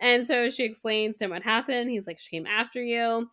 And 0.00 0.26
so 0.26 0.48
she 0.48 0.64
explains 0.64 1.18
to 1.18 1.24
him 1.24 1.30
what 1.30 1.42
happened. 1.42 1.90
He's 1.90 2.06
like, 2.06 2.18
She 2.18 2.30
came 2.36 2.46
after 2.46 2.82
you. 2.82 3.28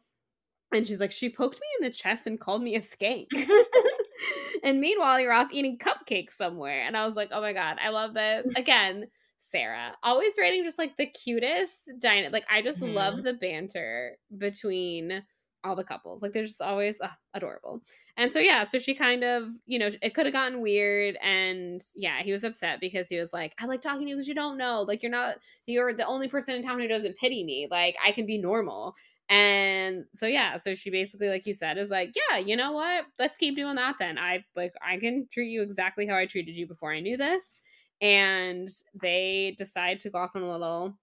And 0.74 0.88
she's 0.88 1.00
like, 1.00 1.12
She 1.12 1.30
poked 1.30 1.56
me 1.60 1.68
in 1.80 1.86
the 1.86 1.94
chest 1.96 2.28
and 2.28 2.40
called 2.40 2.64
me 2.64 2.76
a 2.76 2.82
skank. 2.82 3.28
and 4.64 4.80
meanwhile, 4.80 5.20
you're 5.20 5.32
off 5.34 5.50
eating 5.52 5.78
cupcakes 5.78 6.34
somewhere. 6.34 6.82
And 6.86 6.98
I 6.98 7.06
was 7.06 7.16
like, 7.16 7.30
Oh 7.32 7.42
my 7.42 7.54
God, 7.54 7.78
I 7.82 7.90
love 7.90 8.14
this. 8.14 8.48
Again, 8.56 9.06
Sarah, 9.40 9.94
always 10.04 10.34
writing 10.40 10.64
just 10.64 10.80
like 10.80 10.98
the 10.98 11.06
cutest 11.06 11.92
dyna 12.00 12.30
Like, 12.30 12.46
I 12.50 12.62
just 12.62 12.82
love 12.82 13.24
the 13.24 13.34
banter 13.34 14.18
between 14.38 15.24
all 15.66 15.76
the 15.76 15.84
couples. 15.84 16.22
Like, 16.22 16.34
they're 16.34 16.46
just 16.46 16.62
always 16.62 17.00
ah, 17.02 17.16
adorable. 17.34 17.82
And 18.18 18.32
so, 18.32 18.40
yeah, 18.40 18.64
so 18.64 18.80
she 18.80 18.94
kind 18.94 19.24
of, 19.24 19.50
you 19.66 19.80
know, 19.80 19.90
it 20.02 20.14
could 20.14 20.26
have 20.26 20.34
gotten 20.34 20.62
weird. 20.62 21.18
And 21.22 21.82
yeah, 21.96 22.22
he 22.22 22.32
was 22.32 22.44
upset 22.44 22.80
because 22.80 23.10
he 23.10 23.20
was 23.20 23.34
like, 23.34 23.54
I 23.60 23.66
like 23.66 23.82
talking 23.82 24.06
to 24.06 24.10
you 24.10 24.16
because 24.16 24.28
you 24.28 24.36
don't 24.36 24.58
know. 24.58 24.84
Like, 24.88 25.04
you're 25.04 25.12
not, 25.12 25.38
you're 25.66 25.94
the 25.94 26.06
only 26.06 26.28
person 26.28 26.56
in 26.56 26.64
town 26.64 26.80
who 26.80 26.88
doesn't 26.88 27.18
pity 27.18 27.44
me. 27.44 27.68
Like, 27.70 27.96
I 28.06 28.12
can 28.12 28.26
be 28.26 28.38
normal. 28.38 28.96
And 29.30 30.06
so 30.14 30.28
yeah, 30.28 30.58
so 30.58 30.76
she 30.76 30.92
basically, 30.92 31.30
like 31.30 31.48
you 31.48 31.54
said, 31.54 31.78
is 31.78 31.90
like, 31.90 32.14
yeah, 32.16 32.38
you 32.38 32.56
know 32.56 32.74
what? 32.74 33.06
Let's 33.18 33.38
keep 33.38 33.56
doing 33.56 33.76
that 33.76 33.96
then. 33.98 34.20
I 34.20 34.44
like 34.56 34.74
I 34.88 34.98
can 34.98 35.28
treat 35.32 35.50
you 35.50 35.64
exactly 35.64 36.06
how 36.06 36.16
I 36.16 36.28
treated 36.28 36.56
you 36.56 36.68
before 36.68 36.94
I 36.94 37.00
knew 37.00 37.18
this. 37.18 37.58
And 38.02 38.70
they 39.02 39.56
decide 39.58 40.02
to 40.02 40.12
go 40.12 40.20
off 40.20 40.36
on 40.36 40.44
a 40.44 40.52
little 40.52 40.96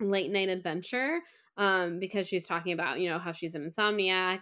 late 0.00 0.30
night 0.30 0.48
adventure 0.48 1.20
um 1.56 1.98
because 1.98 2.26
she's 2.26 2.46
talking 2.46 2.72
about, 2.72 3.00
you 3.00 3.08
know, 3.08 3.18
how 3.18 3.32
she's 3.32 3.54
an 3.54 3.70
insomniac 3.70 4.40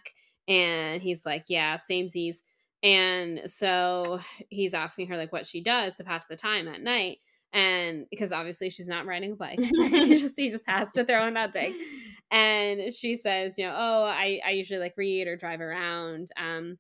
and 0.49 1.03
he's 1.03 1.24
like, 1.24 1.45
yeah, 1.49 1.78
samesies. 1.78 2.36
And 2.82 3.43
so 3.47 4.20
he's 4.51 4.74
asking 4.74 5.09
her 5.09 5.16
like 5.16 5.32
what 5.32 5.47
she 5.47 5.62
does 5.62 5.95
to 5.95 6.05
pass 6.05 6.27
the 6.28 6.36
time 6.36 6.69
at 6.69 6.82
night. 6.82 7.19
And 7.53 8.07
because 8.11 8.32
obviously 8.32 8.69
she's 8.69 8.89
not 8.89 9.07
riding 9.07 9.32
a 9.32 9.36
bike, 9.36 9.61
he 9.61 10.19
just 10.20 10.39
he 10.39 10.51
just 10.51 10.69
has 10.69 10.93
to 10.93 11.05
throw 11.05 11.27
in 11.27 11.35
that 11.35 11.53
dig 11.53 11.74
and 12.31 12.93
she 12.93 13.16
says 13.16 13.57
you 13.57 13.65
know 13.65 13.74
oh 13.77 14.05
i 14.05 14.41
i 14.45 14.51
usually 14.51 14.81
like 14.81 14.95
read 14.97 15.28
or 15.28 15.36
drive 15.36 15.61
around 15.61 16.31
um 16.36 16.77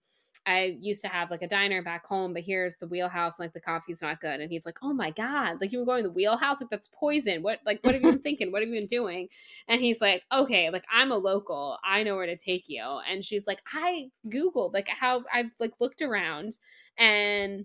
i 0.46 0.76
used 0.80 1.02
to 1.02 1.08
have 1.08 1.30
like 1.30 1.42
a 1.42 1.48
diner 1.48 1.82
back 1.82 2.04
home 2.06 2.32
but 2.32 2.42
here's 2.42 2.76
the 2.76 2.86
wheelhouse 2.86 3.38
like 3.38 3.52
the 3.52 3.60
coffee's 3.60 4.02
not 4.02 4.20
good. 4.20 4.40
And 4.40 4.50
he's 4.50 4.66
like 4.66 4.78
oh 4.82 4.92
my 4.92 5.10
god 5.10 5.60
like 5.60 5.72
you 5.72 5.78
were 5.78 5.84
going 5.84 6.02
to 6.02 6.08
the 6.08 6.14
wheelhouse? 6.14 6.60
Like 6.60 6.70
that's 6.70 6.88
poison. 6.92 7.42
What 7.42 7.60
like 7.64 7.80
what 7.82 7.94
have 7.94 8.02
you 8.02 8.12
been 8.12 8.20
thinking? 8.20 8.52
What 8.52 8.62
have 8.62 8.68
you 8.68 8.80
been 8.80 8.86
doing? 8.86 9.28
And 9.68 9.80
he's 9.80 10.00
like 10.00 10.22
okay 10.32 10.70
like 10.70 10.84
i'm 10.92 11.12
a 11.12 11.16
local. 11.16 11.78
I 11.84 12.02
know 12.02 12.16
where 12.16 12.26
to 12.26 12.36
take 12.36 12.64
you. 12.66 12.82
And 13.10 13.24
she's 13.24 13.46
like 13.46 13.62
i 13.72 14.10
googled 14.28 14.74
like 14.74 14.88
how 14.88 15.24
i've 15.32 15.50
like 15.58 15.72
looked 15.80 16.02
around 16.02 16.52
and 16.98 17.64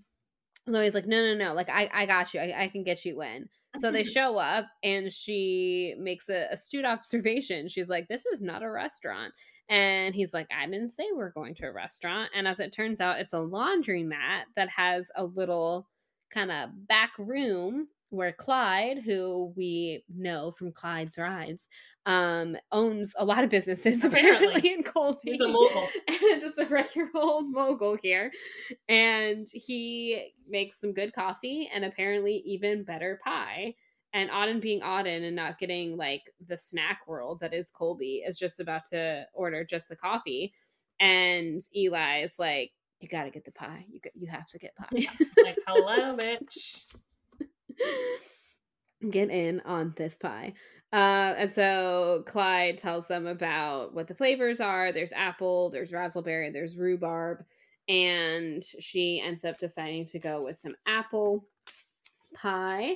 so 0.68 0.82
he's 0.82 0.94
like 0.94 1.08
no 1.08 1.22
no 1.22 1.36
no 1.36 1.54
like 1.54 1.70
i 1.70 1.90
i 1.94 2.06
got 2.06 2.34
you. 2.34 2.40
I, 2.40 2.64
I 2.64 2.68
can 2.70 2.84
get 2.84 3.06
you 3.06 3.22
in. 3.22 3.50
So 3.78 3.92
they 3.92 4.04
show 4.04 4.38
up 4.38 4.66
and 4.84 5.12
she 5.12 5.96
makes 6.00 6.30
a 6.30 6.48
astute 6.52 6.86
observation. 6.86 7.68
She's 7.68 7.90
like, 7.90 8.08
This 8.08 8.26
is 8.26 8.42
not 8.42 8.64
a 8.64 8.70
restaurant. 8.70 9.34
And 9.70 10.16
he's 10.16 10.34
like, 10.34 10.48
I 10.52 10.66
didn't 10.66 10.90
say 10.90 11.06
we're 11.14 11.32
going 11.32 11.54
to 11.56 11.68
a 11.68 11.72
restaurant. 11.72 12.32
And 12.36 12.48
as 12.48 12.60
it 12.60 12.74
turns 12.74 13.00
out, 13.00 13.20
it's 13.20 13.34
a 13.34 13.38
laundromat 13.38 14.44
that 14.56 14.70
has 14.70 15.12
a 15.16 15.24
little 15.24 15.88
kind 16.32 16.52
of 16.52 16.70
back 16.88 17.12
room 17.20 17.88
where 18.12 18.32
Clyde, 18.34 19.00
who 19.06 19.54
we 19.56 20.04
know 20.10 20.52
from 20.52 20.72
Clyde's 20.72 21.18
Rides, 21.20 21.68
um, 22.08 22.58
owns 22.72 23.12
a 23.18 23.26
lot 23.26 23.44
of 23.44 23.52
businesses 23.52 24.04
apparently, 24.04 24.48
Apparently. 24.48 24.74
in 24.74 24.84
Colby. 24.84 25.20
He's 25.24 25.42
a 25.42 25.48
mogul. 25.48 25.88
and 26.08 26.42
just 26.42 26.58
a 26.58 26.66
regular 26.66 27.10
old 27.14 27.52
mogul 27.52 27.98
here. 28.02 28.32
And 28.88 29.48
he 29.54 30.34
makes 30.48 30.82
some 30.82 30.94
good 30.94 31.14
coffee 31.14 31.70
and 31.72 31.86
apparently 31.86 32.42
even 32.46 32.84
better 32.84 33.20
pie. 33.24 33.76
And 34.14 34.30
Auden 34.30 34.60
being 34.62 34.82
Auden 34.82 35.26
and 35.26 35.36
not 35.36 35.60
getting 35.60 35.96
like 35.96 36.24
the 36.48 36.58
snack 36.58 37.02
world 37.08 37.40
that 37.42 37.54
is 37.54 37.72
Colby 37.72 38.24
is 38.28 38.40
just 38.40 38.60
about 38.60 38.84
to 38.92 39.26
order 39.34 39.64
just 39.64 39.88
the 39.88 39.96
coffee. 39.96 40.54
And 41.00 41.62
Eli 41.76 42.24
is 42.24 42.34
like, 42.40 42.72
You 43.02 43.08
gotta 43.08 43.30
get 43.30 43.46
the 43.46 43.52
pie. 43.52 43.86
You 43.90 44.00
got, 44.00 44.16
you 44.16 44.28
have 44.28 44.48
to 44.48 44.60
get 44.60 44.76
pie. 44.76 45.08
like, 45.44 45.58
hello, 45.68 46.18
bitch. 46.20 46.82
get 49.10 49.30
in 49.30 49.62
on 49.62 49.94
this 49.96 50.18
pie. 50.18 50.54
Uh, 50.92 51.36
and 51.38 51.54
so 51.54 52.24
Clyde 52.26 52.80
tells 52.80 53.08
them 53.08 53.28
about 53.28 53.94
what 53.94 54.08
the 54.08 54.16
flavors 54.16 54.60
are. 54.60 54.92
There's 54.92 55.12
apple, 55.12 55.70
there's 55.70 55.94
raspberry, 55.94 56.52
there's 56.52 56.78
rhubarb, 56.78 57.44
and 57.88 58.64
she 58.64 59.22
ends 59.24 59.46
up 59.46 59.60
deciding 59.60 60.08
to 60.08 60.20
go 60.20 60.44
with 60.44 60.60
some 60.62 60.76
apple 60.88 61.48
pie. 62.34 62.96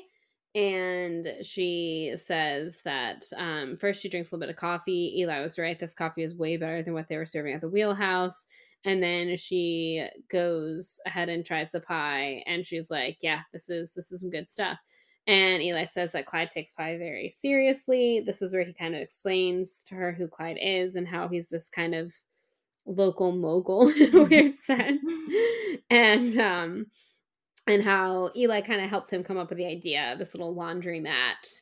And 0.56 1.28
she 1.42 2.14
says 2.18 2.76
that 2.86 3.26
um, 3.38 3.78
first 3.78 4.02
she 4.02 4.10
drinks 4.10 4.32
a 4.32 4.36
little 4.36 4.48
bit 4.48 4.54
of 4.54 4.60
coffee. 4.60 5.16
Eli 5.20 5.42
was 5.42 5.58
right; 5.58 5.80
this 5.80 5.96
coffee 5.96 6.24
is 6.24 6.36
way 6.36 6.58
better 6.58 6.84
than 6.84 6.94
what 6.94 7.08
they 7.10 7.18
were 7.18 7.26
serving 7.26 7.56
at 7.56 7.62
the 7.62 7.70
Wheelhouse. 7.70 8.46
And 8.86 9.02
then 9.02 9.38
she 9.38 10.06
goes 10.30 11.00
ahead 11.06 11.30
and 11.30 11.46
tries 11.46 11.72
the 11.72 11.80
pie, 11.80 12.44
and 12.46 12.66
she's 12.66 12.92
like, 12.92 13.18
"Yeah, 13.22 13.42
this 13.52 13.70
is 13.70 13.94
this 13.94 14.12
is 14.12 14.22
some 14.22 14.30
good 14.30 14.52
stuff." 14.52 14.78
And 15.26 15.62
Eli 15.64 15.86
says 15.86 16.12
that 16.12 16.26
Clyde 16.26 16.52
takes 16.52 16.74
pie 16.74 16.98
very 16.98 17.30
seriously. 17.30 18.22
This 18.26 18.42
is 18.42 18.54
where 18.54 18.64
he 18.66 18.74
kind 18.74 18.94
of 18.96 19.02
explains 19.02 19.84
to 19.88 19.96
her 19.96 20.12
who 20.12 20.28
Clyde 20.28 20.58
is 20.62 20.96
and 20.96 21.08
how 21.08 21.30
he's 21.30 21.48
this 21.48 21.70
kind 21.70 21.96
of 21.96 22.14
local 22.86 23.32
mogul 23.32 23.88
in 23.98 24.16
a 24.16 24.24
weird 24.24 24.60
sense. 24.60 25.02
And 25.90 26.38
um 26.38 26.88
and 27.68 27.84
how 27.84 28.32
Eli 28.36 28.62
kind 28.62 28.82
of 28.84 28.90
helped 28.90 29.12
him 29.12 29.24
come 29.24 29.38
up 29.38 29.50
with 29.50 29.58
the 29.58 29.66
idea 29.66 30.12
of 30.12 30.20
this 30.20 30.34
little 30.34 30.56
laundromat 30.56 31.62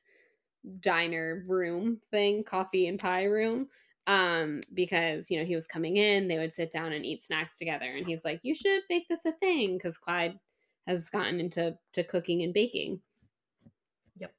diner 0.79 1.43
room 1.47 1.99
thing, 2.11 2.43
coffee 2.43 2.87
and 2.87 2.99
pie 2.99 3.25
room. 3.25 3.67
Um, 4.07 4.61
because 4.73 5.29
you 5.29 5.37
know, 5.39 5.45
he 5.45 5.55
was 5.55 5.67
coming 5.67 5.97
in, 5.97 6.27
they 6.27 6.39
would 6.39 6.55
sit 6.55 6.71
down 6.71 6.91
and 6.93 7.05
eat 7.05 7.23
snacks 7.23 7.57
together, 7.57 7.85
and 7.85 8.05
he's 8.05 8.25
like, 8.25 8.39
You 8.43 8.55
should 8.55 8.81
make 8.89 9.07
this 9.07 9.25
a 9.25 9.31
thing 9.33 9.77
because 9.77 9.97
Clyde 9.97 10.39
has 10.87 11.09
gotten 11.09 11.39
into 11.39 11.77
to 11.93 12.03
cooking 12.03 12.41
and 12.41 12.53
baking. 12.53 12.99
Yep. 14.17 14.33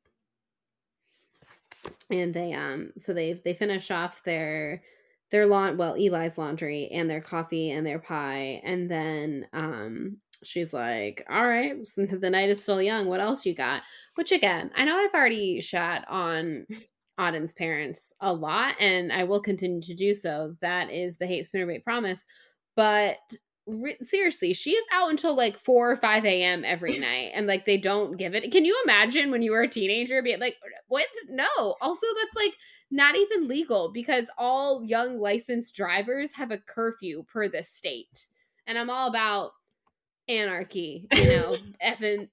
and 2.11 2.35
they 2.35 2.53
um 2.53 2.93
so 2.99 3.13
they 3.15 3.41
they 3.45 3.55
finish 3.55 3.91
off 3.91 4.23
their 4.25 4.83
their 5.31 5.47
lawn 5.47 5.77
well 5.77 5.95
Eli's 5.95 6.39
laundry 6.39 6.89
and 6.93 7.09
their 7.09 7.21
coffee 7.21 7.71
and 7.71 7.87
their 7.87 7.99
pie 7.99 8.61
and 8.65 8.91
then 8.91 9.47
um 9.53 10.19
she's 10.44 10.73
like 10.73 11.24
all 11.31 11.47
right 11.47 11.77
the 11.97 12.31
night 12.31 12.51
is 12.51 12.62
still 12.62 12.82
young. 12.82 13.09
What 13.09 13.20
else 13.20 13.47
you 13.47 13.55
got? 13.55 13.82
Which 14.14 14.32
again 14.32 14.70
I 14.74 14.85
know 14.85 14.97
I've 14.97 15.14
already 15.14 15.60
shot 15.60 16.05
on 16.09 16.66
Auden's 17.19 17.52
parents 17.52 18.12
a 18.20 18.32
lot 18.32 18.74
and 18.81 19.12
I 19.12 19.24
will 19.24 19.40
continue 19.40 19.82
to 19.82 19.94
do 19.94 20.14
so. 20.14 20.56
That 20.60 20.90
is 20.90 21.16
the 21.16 21.27
hate 21.27 21.47
spinnerbait 21.47 21.85
promise. 21.85 22.24
But 22.74 23.19
re- 23.66 23.98
seriously 24.01 24.52
she 24.55 24.70
is 24.70 24.85
out 24.93 25.10
until 25.10 25.36
like 25.36 25.56
4 25.59 25.93
or 25.93 25.97
5 25.97 26.24
a.m 26.24 26.64
every 26.64 26.98
night 27.01 27.32
and 27.35 27.47
like 27.47 27.64
they 27.64 27.77
don't 27.77 28.16
give 28.16 28.35
it. 28.35 28.51
Can 28.51 28.64
you 28.64 28.81
imagine 28.85 29.31
when 29.31 29.43
you 29.43 29.52
were 29.52 29.62
a 29.62 29.69
teenager 29.69 30.23
being 30.23 30.40
like 30.40 30.56
what? 30.89 31.06
No. 31.28 31.77
Also 31.81 32.06
that's 32.20 32.36
like 32.36 32.55
not 32.93 33.16
even 33.16 33.48
legal 33.48 33.90
because 33.90 34.31
all 34.36 34.85
young 34.85 35.19
licensed 35.19 35.74
drivers 35.74 36.31
have 36.32 36.51
a 36.51 36.59
curfew 36.59 37.24
per 37.32 37.48
the 37.48 37.64
state 37.64 38.28
and 38.66 38.78
i'm 38.78 38.90
all 38.90 39.09
about 39.09 39.52
anarchy, 40.39 41.07
you 41.15 41.25
know, 41.25 41.57
effing, 41.85 42.29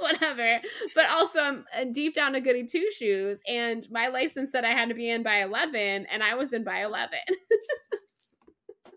whatever. 0.00 0.60
But 0.94 1.06
also, 1.10 1.40
I'm 1.40 1.64
uh, 1.74 1.84
deep 1.92 2.14
down 2.14 2.34
a 2.34 2.40
goody 2.40 2.64
two 2.64 2.88
shoes, 2.96 3.40
and 3.46 3.86
my 3.90 4.08
license 4.08 4.52
said 4.52 4.64
I 4.64 4.72
had 4.72 4.88
to 4.88 4.94
be 4.94 5.10
in 5.10 5.22
by 5.22 5.42
11, 5.42 5.74
and 6.10 6.22
I 6.22 6.34
was 6.34 6.52
in 6.52 6.64
by 6.64 6.84
11. 6.84 7.18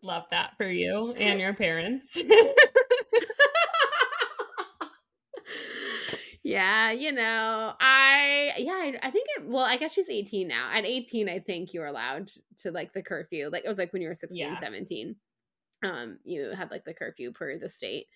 Love 0.01 0.23
that 0.31 0.51
for 0.57 0.69
you 0.69 1.13
and 1.13 1.39
your 1.41 1.53
parents. 1.53 2.17
yeah, 6.43 6.91
you 6.91 7.11
know, 7.11 7.73
I 7.79 8.53
yeah, 8.57 8.71
I, 8.71 8.97
I 9.03 9.11
think 9.11 9.27
it. 9.37 9.45
Well, 9.45 9.63
I 9.63 9.75
guess 9.77 9.93
she's 9.93 10.09
18 10.09 10.47
now. 10.47 10.71
At 10.73 10.85
18, 10.85 11.27
I 11.27 11.39
think 11.39 11.73
you're 11.73 11.85
allowed 11.85 12.31
to 12.59 12.71
like 12.71 12.93
the 12.93 13.01
curfew. 13.03 13.49
Like 13.51 13.65
it 13.65 13.67
was 13.67 13.77
like 13.77 13.91
when 13.91 14.01
you 14.01 14.07
were 14.07 14.13
16, 14.15 14.37
Yeah. 14.37 14.57
17. 14.59 15.15
Um, 15.83 16.19
you 16.23 16.49
had 16.49 16.71
like 16.71 16.85
the 16.85 16.93
curfew 16.93 17.31
per 17.31 17.57
the 17.57 17.69
state. 17.69 18.07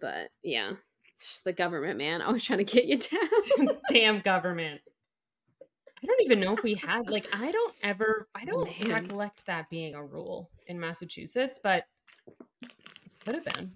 But 0.00 0.30
yeah, 0.42 0.72
just 1.20 1.44
the 1.44 1.52
government, 1.52 1.98
man, 1.98 2.22
always 2.22 2.44
trying 2.44 2.58
to 2.58 2.64
get 2.64 2.86
you 2.86 2.98
down. 2.98 3.76
Damn 3.90 4.20
government. 4.20 4.80
I 6.02 6.06
don't 6.06 6.22
even 6.22 6.38
know 6.38 6.52
if 6.52 6.62
we 6.62 6.74
had 6.74 7.08
like 7.10 7.26
I 7.32 7.50
don't 7.50 7.74
ever 7.82 8.28
I 8.32 8.44
don't 8.44 8.70
Man. 8.80 9.02
recollect 9.02 9.46
that 9.46 9.68
being 9.68 9.96
a 9.96 10.04
rule 10.04 10.48
in 10.68 10.78
Massachusetts, 10.78 11.58
but 11.60 11.86
it 12.62 12.70
could 13.24 13.34
have 13.34 13.44
been. 13.44 13.72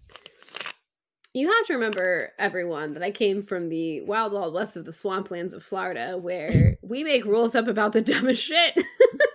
You 1.35 1.51
have 1.51 1.67
to 1.67 1.73
remember, 1.73 2.33
everyone, 2.39 2.93
that 2.93 3.03
I 3.03 3.11
came 3.11 3.43
from 3.43 3.71
the 3.71 4.03
wild, 4.03 4.35
wild 4.35 4.53
west 4.53 4.77
of 4.77 4.85
the 4.85 4.91
swamplands 4.91 5.55
of 5.55 5.65
Florida, 5.65 6.19
where 6.21 6.77
we 6.83 7.03
make 7.05 7.25
rules 7.25 7.55
up 7.55 7.69
about 7.69 7.95
the 7.95 8.03
dumbest 8.03 8.43
shit. 8.43 8.75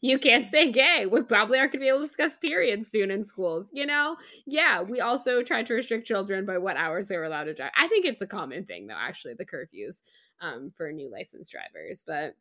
you 0.00 0.18
can't 0.18 0.46
say 0.46 0.70
gay. 0.70 1.06
We 1.06 1.22
probably 1.22 1.58
aren't 1.58 1.72
going 1.72 1.80
to 1.80 1.84
be 1.84 1.88
able 1.88 2.00
to 2.00 2.06
discuss 2.06 2.36
periods 2.36 2.88
soon 2.90 3.10
in 3.10 3.24
schools. 3.24 3.66
You 3.72 3.86
know? 3.86 4.16
Yeah, 4.46 4.82
we 4.82 5.00
also 5.00 5.42
tried 5.42 5.66
to 5.66 5.74
restrict 5.74 6.06
children 6.06 6.46
by 6.46 6.58
what 6.58 6.76
hours 6.76 7.08
they 7.08 7.16
were 7.16 7.24
allowed 7.24 7.44
to 7.44 7.54
drive. 7.54 7.72
I 7.76 7.88
think 7.88 8.04
it's 8.04 8.22
a 8.22 8.26
common 8.26 8.64
thing, 8.64 8.86
though, 8.86 8.94
actually, 8.98 9.34
the 9.34 9.46
curfews 9.46 9.98
um, 10.40 10.72
for 10.76 10.90
new 10.92 11.10
licensed 11.10 11.52
drivers. 11.52 12.04
But 12.06 12.36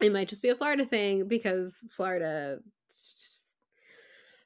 it 0.00 0.12
might 0.12 0.28
just 0.28 0.42
be 0.42 0.50
a 0.50 0.56
Florida 0.56 0.86
thing 0.86 1.26
because 1.26 1.84
Florida. 1.90 2.58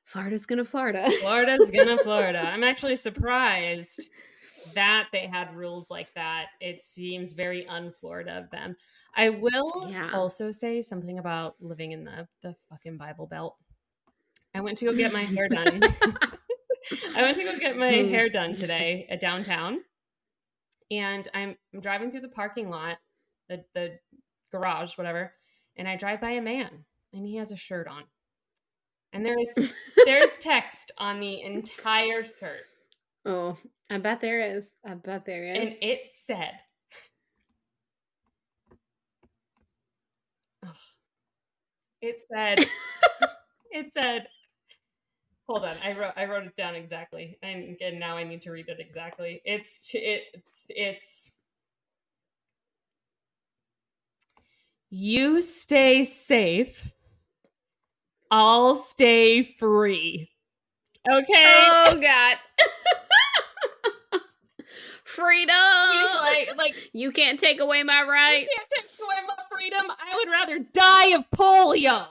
Florida's 0.05 0.45
gonna 0.45 0.65
Florida. 0.65 1.11
Florida's 1.21 1.71
gonna 1.71 1.97
Florida. 2.03 2.41
I'm 2.41 2.65
actually 2.65 2.97
surprised 2.97 4.09
that 4.75 5.09
they 5.13 5.27
had 5.27 5.55
rules 5.55 5.91
like 5.91 6.13
that. 6.15 6.47
It 6.61 6.83
seems 6.83 7.33
very 7.33 7.67
un-Florida 7.67 8.39
of 8.39 8.51
them. 8.51 8.77
I 9.15 9.29
will 9.31 9.89
Yeah. 9.91 10.11
also 10.15 10.51
say 10.51 10.81
something 10.83 11.19
about 11.19 11.57
living 11.61 11.93
in 11.93 12.05
the 12.05 12.27
the 12.43 12.55
fucking 12.69 12.97
Bible 12.97 13.27
Belt. 13.27 13.57
I 14.55 14.61
went 14.61 14.79
to 14.79 14.85
go 14.87 14.93
get 14.95 15.13
my 15.13 15.23
hair 15.23 15.49
done. 15.49 15.81
I 17.17 17.23
went 17.23 17.37
to 17.39 17.45
go 17.45 17.59
get 17.59 17.77
my 17.77 17.91
Hmm. 18.03 18.09
hair 18.11 18.29
done 18.29 18.55
today 18.57 19.07
at 19.11 19.21
downtown, 19.21 19.81
and 20.91 21.27
I'm, 21.35 21.57
I'm 21.73 21.81
driving 21.81 22.11
through 22.11 22.21
the 22.23 22.29
parking 22.29 22.69
lot, 22.71 22.99
the 23.49 23.65
the 23.75 23.99
garage, 24.51 24.99
whatever, 24.99 25.33
and 25.77 25.89
I 25.89 25.97
drive 25.97 26.21
by 26.21 26.31
a 26.33 26.43
man, 26.43 26.85
and 27.13 27.27
he 27.27 27.37
has 27.37 27.51
a 27.51 27.57
shirt 27.57 27.87
on, 27.89 28.05
and 29.13 29.25
there 29.25 29.37
is 29.39 29.73
there's 30.05 30.37
text 30.39 30.91
on 30.99 31.21
the 31.21 31.41
entire 31.43 32.25
shirt, 32.25 32.63
Oh, 33.25 33.57
I 33.93 33.99
bet 33.99 34.21
there 34.21 34.41
is. 34.57 34.77
I 34.87 34.95
bet 34.95 35.27
there 35.27 35.45
is. 35.45 35.59
and 35.59 35.77
it 35.83 36.11
said, 36.11 36.53
Ugh. 40.67 40.75
it 42.01 42.17
said, 42.33 42.59
it 43.71 43.93
said. 43.93 44.29
Hold 45.47 45.67
on, 45.67 45.77
I 45.85 45.93
wrote 45.93 46.15
I 46.17 46.25
wrote 46.25 46.45
it 46.47 46.57
down 46.57 46.75
exactly, 46.75 47.37
and 47.43 47.65
again 47.65 47.99
now 47.99 48.17
I 48.17 48.25
need 48.25 48.41
to 48.43 48.51
read 48.51 48.71
it 48.71 48.81
exactly. 48.81 49.43
It's 49.45 49.91
to, 49.91 49.99
it's 49.99 50.65
it's 50.71 51.33
you 54.89 55.43
stay 55.43 56.05
safe. 56.05 56.91
I'll 58.31 58.75
stay 58.75 59.43
free. 59.43 60.31
Okay. 61.11 61.25
oh 61.37 62.01
God. 62.01 62.39
Freedom. 65.13 65.55
He's 65.93 66.21
like, 66.21 66.57
like 66.57 66.91
you 66.93 67.13
can't 67.13 67.39
take 67.39 67.61
away 67.61 67.83
my 67.83 68.01
you 68.01 68.07
can't 68.07 68.69
take 68.75 69.01
away 69.01 69.17
my 69.27 69.35
freedom. 69.51 69.91
I 69.91 70.17
would 70.17 70.31
rather 70.31 70.59
die 70.59 71.09
of 71.09 71.31
polio 71.31 72.07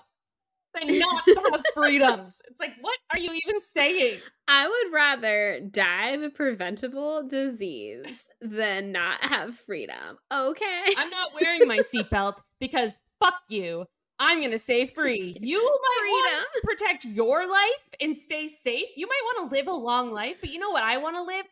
than 0.73 0.99
not 0.99 1.23
have 1.52 1.64
freedoms. 1.73 2.41
It's 2.49 2.60
like, 2.60 2.73
what 2.82 2.98
are 3.11 3.19
you 3.19 3.32
even 3.34 3.61
saying? 3.61 4.19
I 4.48 4.68
would 4.68 4.94
rather 4.94 5.60
die 5.72 6.10
of 6.10 6.23
a 6.23 6.30
preventable 6.30 7.28
disease 7.28 8.30
than 8.41 8.91
not 8.91 9.23
have 9.23 9.56
freedom. 9.56 10.18
Okay. 10.32 10.84
I'm 10.98 11.10
not 11.10 11.32
wearing 11.40 11.68
my 11.68 11.80
seatbelt 11.94 12.38
because 12.60 12.99
fuck 13.19 13.36
you. 13.49 13.86
I'm 14.19 14.40
gonna 14.40 14.60
stay 14.60 14.86
free. 14.86 15.36
You 15.41 15.57
might 15.57 16.10
want 16.10 16.45
to 16.53 16.61
protect 16.64 17.06
your 17.06 17.49
life 17.49 17.90
and 17.99 18.15
stay 18.15 18.48
safe. 18.48 18.90
You 18.95 19.07
might 19.07 19.22
want 19.23 19.49
to 19.49 19.57
live 19.57 19.68
a 19.68 19.72
long 19.72 20.11
life, 20.11 20.36
but 20.40 20.52
you 20.52 20.60
know 20.60 20.69
what? 20.69 20.84
I 20.84 20.98
want 20.98 21.15
to 21.15 21.23
live 21.23 21.45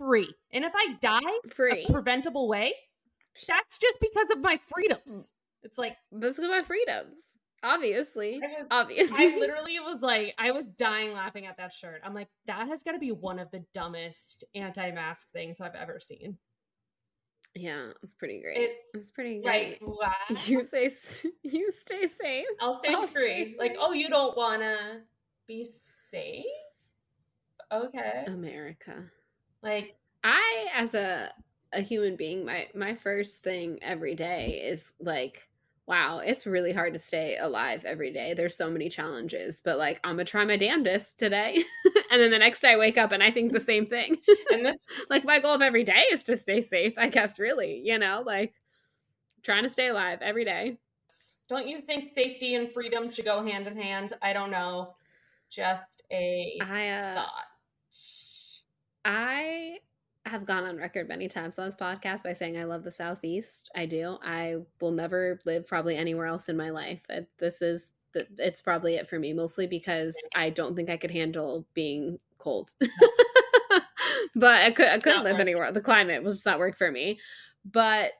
free. 0.00 0.34
And 0.52 0.64
if 0.64 0.72
I 0.74 0.94
die 1.00 1.20
Free. 1.54 1.84
a 1.88 1.92
preventable 1.92 2.48
way, 2.48 2.72
that's 3.46 3.78
just 3.78 3.98
because 4.00 4.30
of 4.30 4.40
my 4.40 4.58
freedoms. 4.72 5.02
Mm. 5.06 5.30
It's 5.64 5.78
like 5.78 5.96
This 6.10 6.38
is 6.38 6.48
my 6.48 6.62
freedoms. 6.66 7.24
Obviously. 7.62 8.40
Was 8.40 8.66
Obviously. 8.70 9.34
I 9.34 9.36
literally 9.38 9.78
was 9.80 10.00
like, 10.00 10.34
I 10.38 10.50
was 10.52 10.66
dying 10.66 11.12
laughing 11.12 11.44
at 11.46 11.58
that 11.58 11.72
shirt. 11.74 12.00
I'm 12.02 12.14
like, 12.14 12.28
that 12.46 12.66
has 12.68 12.82
got 12.82 12.92
to 12.92 12.98
be 12.98 13.12
one 13.12 13.38
of 13.38 13.50
the 13.50 13.62
dumbest 13.74 14.44
anti-mask 14.54 15.30
things 15.32 15.60
I've 15.60 15.74
ever 15.74 16.00
seen. 16.00 16.38
yeah, 17.54 17.90
it's 18.02 18.14
pretty 18.14 18.40
great. 18.40 18.56
It's 18.56 18.80
It's, 18.94 19.10
pretty 19.10 19.42
Like, 19.44 19.78
great. 19.80 19.82
wow. 19.82 20.14
You 20.46 20.64
say 20.64 20.90
you 21.42 21.70
stay 21.70 22.08
safe. 22.22 22.46
I'll 22.60 22.78
stay 22.80 22.94
I'll 22.94 23.06
free. 23.06 23.54
stay 23.54 23.54
Like, 23.58 23.76
oh, 23.78 23.92
you 23.92 24.08
don't 24.08 24.34
wanna 24.36 25.02
be 25.46 25.64
safe? 25.64 26.44
Okay. 27.70 28.24
America. 28.26 29.10
Like, 29.62 29.96
I 30.24 30.68
as 30.74 30.94
a 30.94 31.32
a 31.72 31.80
human 31.80 32.16
being, 32.16 32.44
my 32.44 32.68
my 32.74 32.94
first 32.94 33.42
thing 33.42 33.78
every 33.82 34.14
day 34.14 34.62
is 34.64 34.92
like, 35.00 35.48
wow, 35.86 36.18
it's 36.18 36.46
really 36.46 36.72
hard 36.72 36.92
to 36.92 36.98
stay 36.98 37.36
alive 37.36 37.84
every 37.84 38.12
day. 38.12 38.34
There's 38.34 38.56
so 38.56 38.70
many 38.70 38.88
challenges, 38.88 39.60
but 39.64 39.78
like 39.78 40.00
I'm 40.04 40.14
gonna 40.16 40.24
try 40.24 40.44
my 40.44 40.56
damnedest 40.56 41.18
today. 41.18 41.62
and 42.10 42.20
then 42.20 42.30
the 42.30 42.38
next 42.38 42.60
day 42.60 42.72
I 42.72 42.76
wake 42.76 42.98
up 42.98 43.12
and 43.12 43.22
I 43.22 43.30
think 43.30 43.52
the 43.52 43.60
same 43.60 43.86
thing. 43.86 44.16
and 44.50 44.64
this 44.64 44.86
like 45.10 45.24
my 45.24 45.40
goal 45.40 45.54
of 45.54 45.62
every 45.62 45.84
day 45.84 46.04
is 46.12 46.22
to 46.24 46.36
stay 46.36 46.60
safe, 46.60 46.94
I 46.96 47.08
guess 47.08 47.38
really, 47.38 47.80
you 47.84 47.98
know, 47.98 48.22
like 48.24 48.54
trying 49.42 49.62
to 49.62 49.68
stay 49.68 49.88
alive 49.88 50.20
every 50.22 50.44
day. 50.44 50.78
don't 51.48 51.66
you 51.66 51.80
think 51.80 52.08
safety 52.14 52.54
and 52.54 52.72
freedom 52.72 53.12
should 53.12 53.24
go 53.24 53.44
hand 53.44 53.66
in 53.66 53.76
hand? 53.76 54.14
I 54.22 54.32
don't 54.32 54.50
know. 54.50 54.94
Just 55.50 56.02
a 56.12 56.56
I 56.62 56.88
uh 56.88 57.14
thought. 57.14 57.46
I 59.04 59.78
have 60.26 60.46
gone 60.46 60.64
on 60.64 60.76
record 60.76 61.08
many 61.08 61.28
times 61.28 61.58
on 61.58 61.66
this 61.66 61.76
podcast 61.76 62.24
by 62.24 62.34
saying 62.34 62.58
I 62.58 62.64
love 62.64 62.84
the 62.84 62.90
Southeast. 62.90 63.70
I 63.74 63.86
do. 63.86 64.18
I 64.22 64.56
will 64.80 64.92
never 64.92 65.40
live 65.44 65.66
probably 65.66 65.96
anywhere 65.96 66.26
else 66.26 66.48
in 66.48 66.56
my 66.56 66.70
life. 66.70 67.02
This 67.38 67.62
is 67.62 67.94
it's 68.14 68.60
probably 68.60 68.96
it 68.96 69.08
for 69.08 69.18
me, 69.18 69.32
mostly 69.32 69.66
because 69.66 70.16
I 70.34 70.50
don't 70.50 70.74
think 70.74 70.90
I 70.90 70.96
could 70.96 71.10
handle 71.12 71.66
being 71.74 72.18
cold. 72.38 72.72
but 74.34 74.62
I 74.62 74.70
could 74.72 74.88
I 74.88 74.98
couldn't 74.98 75.24
live 75.24 75.34
work. 75.34 75.40
anywhere. 75.40 75.72
The 75.72 75.80
climate 75.80 76.22
will 76.22 76.32
just 76.32 76.46
not 76.46 76.58
work 76.58 76.76
for 76.76 76.90
me. 76.90 77.18
But 77.64 78.12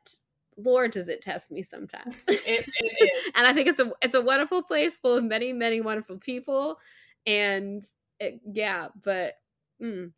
Lord, 0.57 0.93
does 0.93 1.09
it 1.09 1.23
test 1.23 1.51
me 1.51 1.63
sometimes. 1.63 2.23
It, 2.29 2.67
it 2.81 3.09
is. 3.27 3.33
and 3.37 3.47
I 3.47 3.53
think 3.53 3.69
it's 3.69 3.81
a 3.81 3.93
it's 4.03 4.15
a 4.15 4.21
wonderful 4.21 4.63
place 4.63 4.97
full 4.97 5.17
of 5.17 5.25
many 5.25 5.53
many 5.53 5.81
wonderful 5.81 6.19
people, 6.19 6.79
and 7.27 7.83
it, 8.19 8.41
yeah, 8.53 8.89
but 9.03 9.35
mm, 9.83 10.13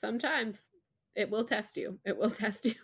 sometimes 0.00 0.58
it 1.14 1.30
will 1.30 1.44
test 1.44 1.76
you. 1.76 1.98
It 2.04 2.16
will 2.16 2.30
test 2.44 2.64
you. 2.64 2.74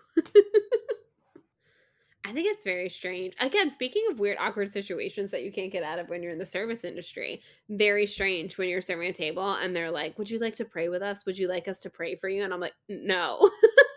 I 2.27 2.33
think 2.33 2.47
it's 2.47 2.65
very 2.65 2.89
strange. 2.89 3.35
Again, 3.39 3.71
speaking 3.71 4.03
of 4.11 4.19
weird, 4.19 4.39
awkward 4.41 4.73
situations 4.73 5.31
that 5.31 5.43
you 5.43 5.53
can't 5.53 5.71
get 5.71 5.83
out 5.83 5.99
of 5.99 6.09
when 6.09 6.23
you're 6.23 6.33
in 6.33 6.39
the 6.39 6.47
service 6.47 6.83
industry, 6.83 7.43
very 7.69 8.07
strange 8.07 8.57
when 8.57 8.69
you're 8.69 8.81
serving 8.81 9.11
a 9.11 9.13
table 9.13 9.53
and 9.55 9.77
they're 9.77 9.91
like, 9.91 10.19
Would 10.19 10.31
you 10.31 10.39
like 10.39 10.57
to 10.57 10.65
pray 10.65 10.89
with 10.89 11.03
us? 11.03 11.27
Would 11.27 11.37
you 11.37 11.49
like 11.49 11.69
us 11.69 11.81
to 11.81 11.91
pray 11.91 12.17
for 12.17 12.29
you? 12.29 12.43
And 12.43 12.55
I'm 12.55 12.61
like, 12.61 12.75
No. 12.89 13.51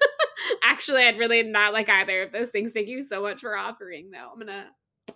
Actually, 0.63 1.03
I'd 1.03 1.17
really 1.17 1.41
not 1.41 1.71
like 1.71 1.89
either 1.89 2.21
of 2.21 2.33
those 2.33 2.49
things. 2.49 2.73
Thank 2.73 2.89
you 2.89 3.01
so 3.01 3.21
much 3.21 3.39
for 3.39 3.55
offering, 3.55 4.11
though. 4.11 4.29
I'm 4.31 4.39
gonna, 4.39 4.67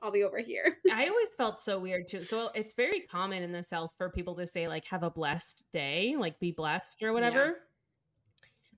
I'll 0.01 0.11
be 0.11 0.23
over 0.23 0.39
here. 0.39 0.77
I 0.91 1.07
always 1.07 1.29
felt 1.37 1.59
so 1.59 1.79
weird 1.79 2.07
too. 2.07 2.23
So 2.23 2.49
it's 2.55 2.73
very 2.73 3.01
common 3.01 3.43
in 3.43 3.51
the 3.51 3.61
South 3.61 3.91
for 3.97 4.09
people 4.09 4.35
to 4.35 4.47
say 4.47 4.69
like 4.69 4.85
"Have 4.85 5.03
a 5.03 5.11
blessed 5.11 5.61
day," 5.73 6.15
like 6.17 6.39
"Be 6.39 6.51
blessed" 6.51 7.03
or 7.03 7.11
whatever. 7.11 7.57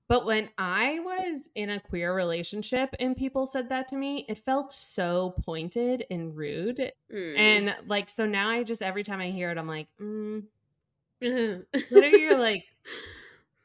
But 0.10 0.26
when 0.26 0.50
I 0.58 1.00
was 1.00 1.50
in 1.56 1.70
a 1.70 1.80
queer 1.80 2.14
relationship 2.14 2.94
and 3.00 3.16
people 3.16 3.46
said 3.46 3.70
that 3.70 3.88
to 3.90 3.96
me, 3.96 4.26
it 4.28 4.38
felt 4.38 4.74
so 4.74 5.34
pointed 5.46 6.06
and 6.12 6.36
rude. 6.36 6.92
Mm. 7.12 7.38
And 7.38 7.76
like, 7.88 8.10
so 8.10 8.26
now 8.26 8.50
I 8.50 8.64
just 8.64 8.82
every 8.82 9.04
time 9.04 9.22
I 9.22 9.32
hear 9.32 9.50
it, 9.50 9.58
I'm 9.58 9.68
like, 9.68 9.88
mm, 10.00 10.44
what 11.22 12.04
are 12.04 12.08
your 12.10 12.38
like? 12.38 12.66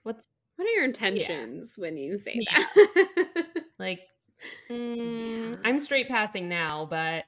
What's 0.04 0.28
What 0.56 0.66
are 0.66 0.70
your 0.70 0.84
intentions 0.84 1.74
yeah. 1.76 1.82
when 1.82 1.96
you 1.96 2.16
say 2.16 2.34
yeah. 2.36 2.64
that? 2.74 3.46
like, 3.78 4.00
mm, 4.70 5.50
yeah. 5.50 5.56
I'm 5.64 5.80
straight 5.80 6.08
passing 6.08 6.48
now, 6.48 6.86
but 6.88 7.24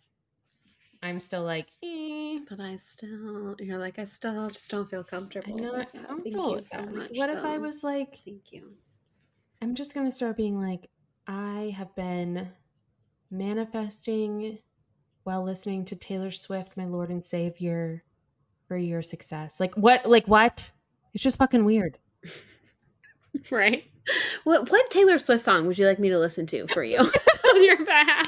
I'm 1.02 1.18
still 1.18 1.42
like, 1.42 1.66
eh. 1.82 2.38
but 2.48 2.60
I 2.60 2.76
still, 2.76 3.56
you're 3.58 3.78
like, 3.78 3.98
I 3.98 4.04
still 4.04 4.50
just 4.50 4.70
don't 4.70 4.88
feel 4.88 5.02
comfortable. 5.02 5.56
I'm 5.56 5.62
not 5.62 5.92
comfortable 5.92 6.54
Thank 6.54 6.60
you 6.60 6.64
so 6.66 6.82
much. 6.86 7.10
What 7.14 7.26
though. 7.26 7.38
if 7.38 7.44
I 7.44 7.58
was 7.58 7.82
like, 7.82 8.18
thank 8.24 8.52
you. 8.52 8.74
I'm 9.62 9.74
just 9.74 9.94
gonna 9.94 10.10
start 10.10 10.36
being 10.36 10.60
like, 10.60 10.88
I 11.26 11.74
have 11.76 11.94
been 11.94 12.48
manifesting 13.30 14.58
while 15.24 15.42
listening 15.42 15.84
to 15.86 15.96
Taylor 15.96 16.30
Swift, 16.30 16.76
my 16.76 16.86
Lord 16.86 17.10
and 17.10 17.22
Savior, 17.22 18.02
for 18.66 18.76
your 18.78 19.02
success. 19.02 19.60
Like 19.60 19.74
what? 19.74 20.06
Like 20.06 20.26
what? 20.26 20.72
It's 21.12 21.22
just 21.22 21.38
fucking 21.38 21.64
weird. 21.64 21.98
right. 23.50 23.84
What 24.44 24.70
what 24.70 24.90
Taylor 24.90 25.18
Swift 25.18 25.44
song 25.44 25.66
would 25.66 25.78
you 25.78 25.86
like 25.86 25.98
me 25.98 26.08
to 26.08 26.18
listen 26.18 26.46
to 26.46 26.66
for 26.68 26.82
you 26.82 26.98
on 27.54 27.64
your 27.64 27.84
behalf? 27.84 28.26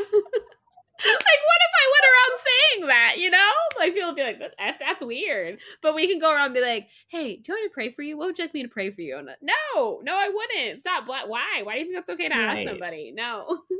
Like 1.04 1.42
what 1.48 1.60
if 1.66 1.72
I 1.82 1.86
went 1.92 2.06
around 2.10 2.38
saying 2.42 2.88
that, 2.88 3.18
you 3.18 3.30
know? 3.30 3.50
Like 3.78 3.94
people 3.94 4.10
would 4.10 4.16
be 4.16 4.22
like, 4.22 4.38
that, 4.38 4.76
that's 4.80 5.02
weird. 5.02 5.58
But 5.82 5.94
we 5.94 6.06
can 6.06 6.18
go 6.18 6.32
around 6.32 6.46
and 6.46 6.54
be 6.54 6.60
like, 6.60 6.88
hey, 7.08 7.36
do 7.36 7.42
you 7.46 7.54
want 7.54 7.62
me 7.62 7.68
to 7.68 7.74
pray 7.74 7.92
for 7.92 8.02
you? 8.02 8.16
What 8.16 8.26
would 8.26 8.38
you 8.38 8.44
like 8.44 8.54
me 8.54 8.62
to 8.62 8.68
pray 8.68 8.90
for 8.90 9.00
you? 9.00 9.16
Uh, 9.16 9.32
no, 9.40 10.00
no, 10.02 10.14
I 10.14 10.30
wouldn't. 10.32 10.80
Stop. 10.80 11.04
Why? 11.06 11.62
Why 11.62 11.74
do 11.74 11.78
you 11.80 11.84
think 11.86 11.96
that's 11.96 12.10
okay 12.10 12.28
to 12.28 12.34
right. 12.34 12.58
ask 12.58 12.68
somebody? 12.68 13.12
No. 13.14 13.62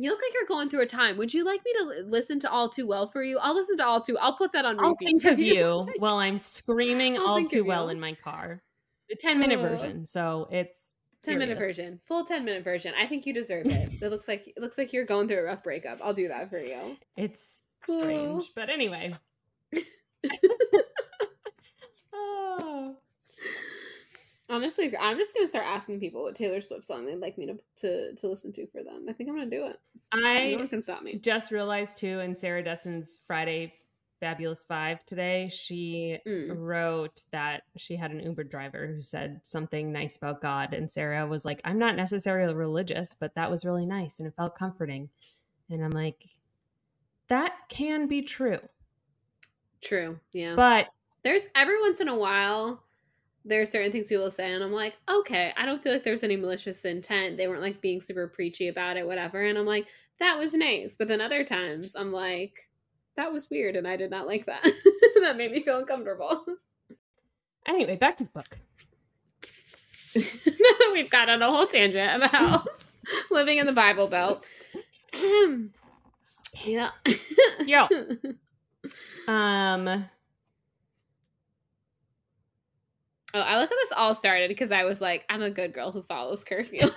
You 0.00 0.10
look 0.10 0.20
like 0.20 0.32
you're 0.32 0.46
going 0.46 0.70
through 0.70 0.82
a 0.82 0.86
time. 0.86 1.18
Would 1.18 1.34
you 1.34 1.42
like 1.42 1.60
me 1.64 1.72
to 1.72 2.04
listen 2.06 2.38
to 2.40 2.50
All 2.52 2.68
Too 2.68 2.86
Well 2.86 3.10
for 3.10 3.24
you? 3.24 3.36
I'll 3.38 3.56
listen 3.56 3.76
to 3.78 3.84
All 3.84 4.00
Too. 4.00 4.16
I'll 4.16 4.36
put 4.36 4.52
that 4.52 4.64
on. 4.64 4.78
I'll 4.78 4.94
think 4.94 5.24
of 5.24 5.40
you 5.40 5.88
while 5.98 6.18
I'm 6.18 6.38
screaming 6.38 7.18
All 7.18 7.44
Too 7.44 7.64
Well 7.64 7.88
in 7.88 7.98
my 7.98 8.14
car. 8.22 8.62
The 9.08 9.16
10 9.16 9.40
minute 9.40 9.58
oh. 9.58 9.62
version. 9.62 10.06
So 10.06 10.46
it's 10.52 10.87
10 11.28 11.38
minute 11.38 11.58
version. 11.58 12.00
Full 12.06 12.24
10 12.24 12.44
minute 12.44 12.64
version. 12.64 12.92
I 12.98 13.06
think 13.06 13.26
you 13.26 13.32
deserve 13.32 13.66
it. 13.66 13.92
it 14.02 14.10
looks 14.10 14.28
like 14.28 14.48
it 14.48 14.60
looks 14.60 14.78
like 14.78 14.92
you're 14.92 15.04
going 15.04 15.28
through 15.28 15.40
a 15.40 15.44
rough 15.44 15.62
breakup. 15.62 15.98
I'll 16.02 16.14
do 16.14 16.28
that 16.28 16.50
for 16.50 16.58
you. 16.58 16.96
It's 17.16 17.62
strange. 17.82 18.52
But 18.54 18.70
anyway. 18.70 19.14
oh. 22.12 22.96
Honestly, 24.50 24.96
I'm 24.98 25.18
just 25.18 25.34
gonna 25.34 25.46
start 25.46 25.66
asking 25.66 26.00
people 26.00 26.22
what 26.22 26.34
Taylor 26.34 26.62
Swift 26.62 26.84
song 26.84 27.04
they'd 27.04 27.16
like 27.16 27.36
me 27.36 27.46
to 27.46 27.58
to, 27.78 28.14
to 28.14 28.28
listen 28.28 28.52
to 28.54 28.66
for 28.68 28.82
them. 28.82 29.06
I 29.08 29.12
think 29.12 29.28
I'm 29.28 29.36
gonna 29.36 29.50
do 29.50 29.66
it. 29.66 29.78
I 30.12 30.52
no 30.52 30.58
one 30.58 30.68
can 30.68 30.80
stop 30.80 31.02
me. 31.02 31.16
Just 31.16 31.50
realized 31.50 31.98
too 31.98 32.20
in 32.20 32.34
Sarah 32.34 32.62
Dessen's 32.62 33.20
Friday 33.26 33.74
Fabulous 34.20 34.64
Five 34.64 35.04
today, 35.06 35.48
she 35.52 36.18
mm. 36.26 36.54
wrote 36.56 37.22
that 37.32 37.62
she 37.76 37.96
had 37.96 38.10
an 38.10 38.20
Uber 38.20 38.44
driver 38.44 38.86
who 38.86 39.00
said 39.00 39.40
something 39.42 39.92
nice 39.92 40.16
about 40.16 40.42
God, 40.42 40.74
and 40.74 40.90
Sarah 40.90 41.26
was 41.26 41.44
like, 41.44 41.60
"I'm 41.64 41.78
not 41.78 41.96
necessarily 41.96 42.54
religious, 42.54 43.14
but 43.14 43.34
that 43.34 43.50
was 43.50 43.64
really 43.64 43.86
nice 43.86 44.18
and 44.18 44.28
it 44.28 44.34
felt 44.36 44.56
comforting." 44.56 45.08
And 45.70 45.84
I'm 45.84 45.90
like, 45.90 46.24
that 47.28 47.54
can 47.68 48.06
be 48.08 48.22
true. 48.22 48.60
True, 49.80 50.18
yeah. 50.32 50.54
But 50.56 50.88
there's 51.22 51.46
every 51.54 51.80
once 51.80 52.00
in 52.00 52.08
a 52.08 52.16
while 52.16 52.82
there 53.44 53.62
are 53.62 53.66
certain 53.66 53.90
things 53.90 54.08
people 54.08 54.30
say, 54.30 54.52
and 54.52 54.62
I'm 54.62 54.72
like, 54.72 54.94
okay, 55.08 55.52
I 55.56 55.64
don't 55.64 55.82
feel 55.82 55.92
like 55.92 56.04
there's 56.04 56.24
any 56.24 56.36
malicious 56.36 56.84
intent. 56.84 57.36
They 57.36 57.48
weren't 57.48 57.62
like 57.62 57.80
being 57.80 58.00
super 58.00 58.28
preachy 58.28 58.68
about 58.68 58.96
it, 58.96 59.06
whatever. 59.06 59.42
And 59.42 59.56
I'm 59.56 59.64
like, 59.66 59.86
that 60.20 60.38
was 60.38 60.52
nice. 60.52 60.96
But 60.98 61.08
then 61.08 61.20
other 61.20 61.44
times, 61.44 61.94
I'm 61.96 62.12
like, 62.12 62.67
that 63.18 63.32
was 63.32 63.50
weird, 63.50 63.74
and 63.76 63.86
I 63.86 63.96
did 63.96 64.10
not 64.10 64.26
like 64.26 64.46
that. 64.46 64.62
that 65.22 65.36
made 65.36 65.50
me 65.50 65.62
feel 65.62 65.78
uncomfortable. 65.78 66.44
Anyway, 67.66 67.96
back 67.96 68.16
to 68.16 68.24
the 68.24 68.30
book. 68.30 68.56
We've 70.92 71.10
got 71.10 71.28
on 71.28 71.42
a 71.42 71.50
whole 71.50 71.66
tangent 71.66 72.22
about 72.22 72.66
living 73.30 73.58
in 73.58 73.66
the 73.66 73.72
Bible 73.72 74.06
Belt. 74.06 74.46
yeah. 76.64 76.90
yeah. 77.66 77.88
Um 79.26 80.06
Oh, 83.34 83.40
I 83.40 83.60
look 83.60 83.68
how 83.68 83.76
this 83.76 83.92
all 83.94 84.14
started 84.14 84.48
because 84.48 84.72
I 84.72 84.84
was 84.84 85.02
like, 85.02 85.26
I'm 85.28 85.42
a 85.42 85.50
good 85.50 85.74
girl 85.74 85.92
who 85.92 86.02
follows 86.02 86.42
curfew. 86.44 86.88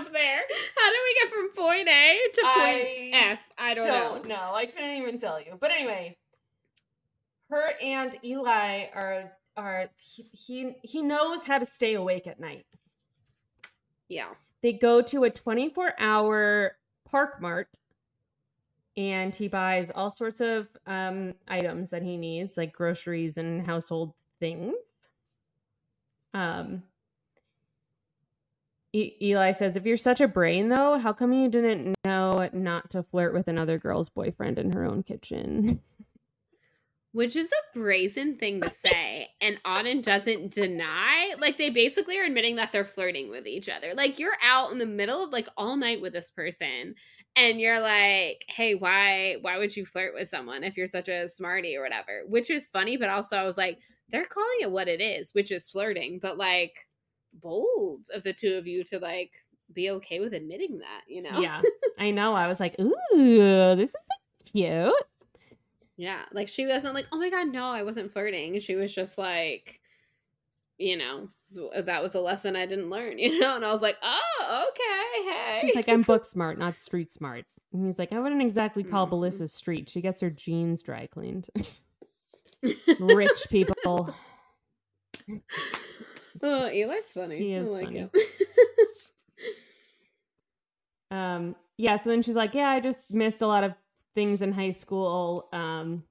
We 0.00 0.04
somehow 0.04 0.06
ended 0.06 0.06
up 0.06 0.12
there. 0.12 0.40
How 0.76 0.90
did 0.90 0.98
we 1.04 1.14
get 1.22 1.32
from 1.32 1.64
point 1.64 1.88
A 1.88 2.18
to 2.34 2.40
point 2.42 2.54
I 2.54 3.32
F? 3.32 3.40
I 3.58 3.74
don't, 3.74 3.86
don't 3.86 4.28
know. 4.28 4.36
No, 4.36 4.54
I 4.54 4.66
couldn't 4.66 4.96
even 4.96 5.18
tell 5.18 5.40
you. 5.40 5.56
But 5.60 5.70
anyway, 5.70 6.16
her 7.50 7.70
and 7.82 8.18
Eli 8.24 8.86
are 8.94 9.32
are 9.56 9.90
he, 9.96 10.28
he 10.32 10.74
he 10.82 11.02
knows 11.02 11.44
how 11.44 11.58
to 11.58 11.66
stay 11.66 11.94
awake 11.94 12.26
at 12.26 12.40
night. 12.40 12.66
Yeah. 14.08 14.28
They 14.62 14.72
go 14.72 15.02
to 15.02 15.24
a 15.24 15.30
24 15.30 15.94
hour 15.98 16.76
park 17.04 17.40
mart 17.40 17.68
and 18.96 19.34
he 19.34 19.48
buys 19.48 19.90
all 19.94 20.10
sorts 20.10 20.40
of 20.40 20.68
um, 20.86 21.34
items 21.48 21.90
that 21.90 22.02
he 22.02 22.16
needs, 22.16 22.56
like 22.56 22.72
groceries 22.72 23.38
and 23.38 23.66
household 23.66 24.12
things. 24.38 24.74
Um, 26.34 26.82
Eli 28.94 29.52
says, 29.52 29.76
if 29.76 29.86
you're 29.86 29.96
such 29.96 30.20
a 30.20 30.28
brain, 30.28 30.68
though, 30.68 30.98
how 30.98 31.12
come 31.12 31.32
you 31.32 31.48
didn't 31.48 31.94
know 32.04 32.48
not 32.52 32.90
to 32.90 33.02
flirt 33.02 33.32
with 33.32 33.48
another 33.48 33.78
girl's 33.78 34.10
boyfriend 34.10 34.58
in 34.58 34.72
her 34.72 34.84
own 34.84 35.02
kitchen? 35.02 35.80
Which 37.12 37.36
is 37.36 37.50
a 37.50 37.78
brazen 37.78 38.36
thing 38.36 38.60
to 38.62 38.72
say. 38.72 39.28
and 39.40 39.62
Auden 39.64 40.02
doesn't 40.02 40.52
deny. 40.52 41.34
Like, 41.38 41.58
they 41.58 41.70
basically 41.70 42.18
are 42.18 42.24
admitting 42.24 42.56
that 42.56 42.72
they're 42.72 42.84
flirting 42.84 43.28
with 43.28 43.46
each 43.46 43.68
other. 43.68 43.92
Like, 43.94 44.18
you're 44.18 44.36
out 44.42 44.72
in 44.72 44.78
the 44.78 44.86
middle 44.86 45.22
of 45.22 45.30
like 45.30 45.48
all 45.56 45.76
night 45.76 46.00
with 46.00 46.12
this 46.12 46.30
person 46.30 46.94
and 47.34 47.58
you're 47.58 47.80
like 47.80 48.44
hey 48.46 48.74
why 48.74 49.36
why 49.40 49.56
would 49.56 49.74
you 49.74 49.86
flirt 49.86 50.12
with 50.12 50.28
someone 50.28 50.62
if 50.62 50.76
you're 50.76 50.86
such 50.86 51.08
a 51.08 51.26
smarty 51.26 51.74
or 51.74 51.82
whatever 51.82 52.24
which 52.28 52.50
is 52.50 52.68
funny 52.68 52.98
but 52.98 53.08
also 53.08 53.38
i 53.38 53.42
was 53.42 53.56
like 53.56 53.78
they're 54.12 54.24
calling 54.26 54.58
it 54.60 54.70
what 54.70 54.88
it 54.88 55.00
is, 55.00 55.32
which 55.32 55.50
is 55.50 55.70
flirting, 55.70 56.20
but 56.20 56.36
like 56.36 56.86
bold 57.34 58.06
of 58.14 58.22
the 58.22 58.32
two 58.32 58.54
of 58.54 58.66
you 58.66 58.84
to 58.84 58.98
like 58.98 59.30
be 59.72 59.90
okay 59.90 60.20
with 60.20 60.34
admitting 60.34 60.78
that, 60.78 61.02
you 61.06 61.22
know? 61.22 61.40
Yeah. 61.40 61.62
I 61.98 62.10
know. 62.12 62.34
I 62.34 62.46
was 62.46 62.60
like, 62.60 62.76
ooh, 62.80 63.74
this 63.76 63.90
is 63.90 63.96
cute. 64.52 64.92
Yeah. 65.96 66.22
Like 66.32 66.48
she 66.48 66.66
wasn't 66.66 66.94
like, 66.94 67.06
oh 67.12 67.18
my 67.18 67.30
God, 67.30 67.48
no, 67.48 67.66
I 67.66 67.82
wasn't 67.82 68.12
flirting. 68.12 68.58
She 68.60 68.74
was 68.74 68.94
just 68.94 69.18
like, 69.18 69.80
you 70.78 70.96
know, 70.96 71.28
that 71.84 72.02
was 72.02 72.14
a 72.14 72.20
lesson 72.20 72.56
I 72.56 72.66
didn't 72.66 72.90
learn, 72.90 73.18
you 73.18 73.38
know? 73.38 73.56
And 73.56 73.64
I 73.64 73.72
was 73.72 73.82
like, 73.82 73.96
oh, 74.02 74.68
okay. 74.70 75.30
Hey. 75.30 75.58
She's 75.60 75.74
like, 75.74 75.88
I'm 75.88 76.02
book 76.02 76.24
smart, 76.26 76.58
not 76.58 76.78
street 76.78 77.12
smart. 77.12 77.44
And 77.72 77.86
he's 77.86 77.98
like, 77.98 78.12
I 78.12 78.18
wouldn't 78.18 78.42
exactly 78.42 78.84
call 78.84 79.06
mm-hmm. 79.06 79.14
Belissa 79.14 79.48
street. 79.48 79.88
She 79.88 80.02
gets 80.02 80.20
her 80.20 80.28
jeans 80.28 80.82
dry 80.82 81.06
cleaned. 81.06 81.48
Rich 83.00 83.46
people. 83.48 84.14
Oh, 86.42 86.66
Eli's 86.66 87.06
funny. 87.06 87.38
He 87.38 87.52
is 87.52 87.72
like 87.72 87.86
funny. 87.86 88.08
um, 91.10 91.56
yeah, 91.76 91.96
so 91.96 92.10
then 92.10 92.22
she's 92.22 92.36
like, 92.36 92.54
Yeah, 92.54 92.68
I 92.68 92.80
just 92.80 93.10
missed 93.10 93.42
a 93.42 93.46
lot 93.46 93.64
of 93.64 93.72
things 94.14 94.42
in 94.42 94.52
high 94.52 94.70
school. 94.70 95.48
Um, 95.52 96.04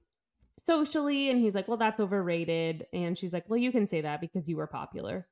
socially 0.66 1.28
and 1.28 1.40
he's 1.40 1.56
like 1.56 1.66
well 1.66 1.76
that's 1.76 1.98
overrated 1.98 2.86
and 2.92 3.18
she's 3.18 3.32
like 3.32 3.44
well 3.48 3.56
you 3.56 3.72
can 3.72 3.84
say 3.84 4.00
that 4.00 4.20
because 4.20 4.48
you 4.48 4.56
were 4.56 4.68
popular 4.68 5.26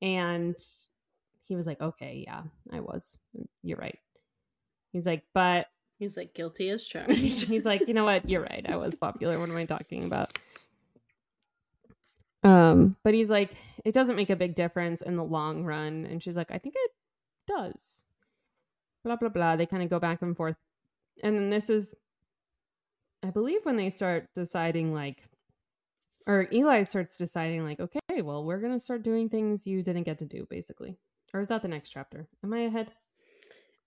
and 0.00 0.56
he 1.44 1.54
was 1.54 1.66
like 1.66 1.78
okay 1.82 2.24
yeah 2.26 2.40
i 2.72 2.80
was. 2.80 3.18
You're 3.62 3.78
right. 3.78 3.98
He's 4.92 5.06
like 5.06 5.24
but 5.34 5.66
he's 5.98 6.16
like 6.16 6.34
guilty 6.34 6.70
as 6.70 6.84
charged. 6.86 7.22
He's 7.22 7.64
like 7.64 7.86
you 7.86 7.94
know 7.94 8.04
what? 8.04 8.28
You're 8.28 8.42
right. 8.42 8.64
I 8.68 8.76
was 8.76 8.96
popular. 8.96 9.38
What 9.38 9.50
am 9.50 9.56
i 9.56 9.64
talking 9.64 10.04
about 10.04 10.38
um, 12.42 12.96
but 13.04 13.14
he's 13.14 13.30
like, 13.30 13.54
it 13.84 13.92
doesn't 13.92 14.16
make 14.16 14.30
a 14.30 14.36
big 14.36 14.54
difference 14.54 15.02
in 15.02 15.16
the 15.16 15.24
long 15.24 15.64
run. 15.64 16.06
And 16.06 16.22
she's 16.22 16.36
like, 16.36 16.50
I 16.50 16.58
think 16.58 16.74
it 16.76 16.90
does. 17.46 18.02
Blah 19.04 19.16
blah 19.16 19.28
blah. 19.28 19.56
They 19.56 19.66
kind 19.66 19.82
of 19.82 19.90
go 19.90 19.98
back 19.98 20.22
and 20.22 20.36
forth. 20.36 20.56
And 21.22 21.36
then 21.36 21.50
this 21.50 21.70
is 21.70 21.94
I 23.24 23.30
believe 23.30 23.64
when 23.64 23.76
they 23.76 23.90
start 23.90 24.28
deciding 24.34 24.92
like 24.92 25.22
or 26.26 26.48
Eli 26.52 26.84
starts 26.84 27.16
deciding 27.16 27.64
like, 27.64 27.80
okay, 27.80 28.22
well, 28.22 28.44
we're 28.44 28.60
gonna 28.60 28.80
start 28.80 29.02
doing 29.02 29.28
things 29.28 29.66
you 29.66 29.82
didn't 29.82 30.04
get 30.04 30.18
to 30.20 30.24
do, 30.24 30.46
basically. 30.48 30.96
Or 31.34 31.40
is 31.40 31.48
that 31.48 31.62
the 31.62 31.68
next 31.68 31.90
chapter? 31.90 32.28
Am 32.44 32.52
I 32.52 32.60
ahead? 32.60 32.92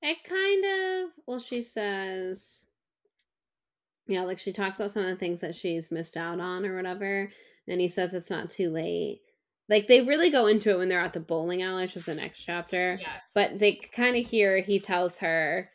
It 0.01 0.23
kind 0.23 0.65
of 0.65 1.11
well, 1.25 1.39
she 1.39 1.61
says 1.61 2.63
yeah, 4.07 4.23
like 4.23 4.37
she 4.37 4.53
talks 4.53 4.79
about 4.79 4.91
some 4.91 5.03
of 5.03 5.09
the 5.09 5.15
things 5.15 5.39
that 5.41 5.55
she's 5.55 5.91
missed 5.91 6.15
out 6.15 6.39
on 6.39 6.65
or 6.65 6.75
whatever 6.75 7.31
and 7.67 7.81
he 7.81 7.87
says 7.87 8.13
it's 8.13 8.29
not 8.29 8.49
too 8.49 8.69
late. 8.69 9.21
Like 9.67 9.87
they 9.87 10.01
really 10.01 10.29
go 10.29 10.47
into 10.47 10.71
it 10.71 10.77
when 10.77 10.89
they're 10.89 10.99
at 10.99 11.13
the 11.13 11.19
bowling 11.19 11.63
alley, 11.63 11.83
which 11.83 11.97
is 11.97 12.05
the 12.05 12.13
next 12.13 12.43
chapter. 12.43 12.99
Yes. 13.01 13.31
But 13.33 13.57
they 13.57 13.73
kind 13.73 14.15
of 14.15 14.25
hear 14.25 14.61
he 14.61 14.79
tells 14.79 15.17
her, 15.19 15.69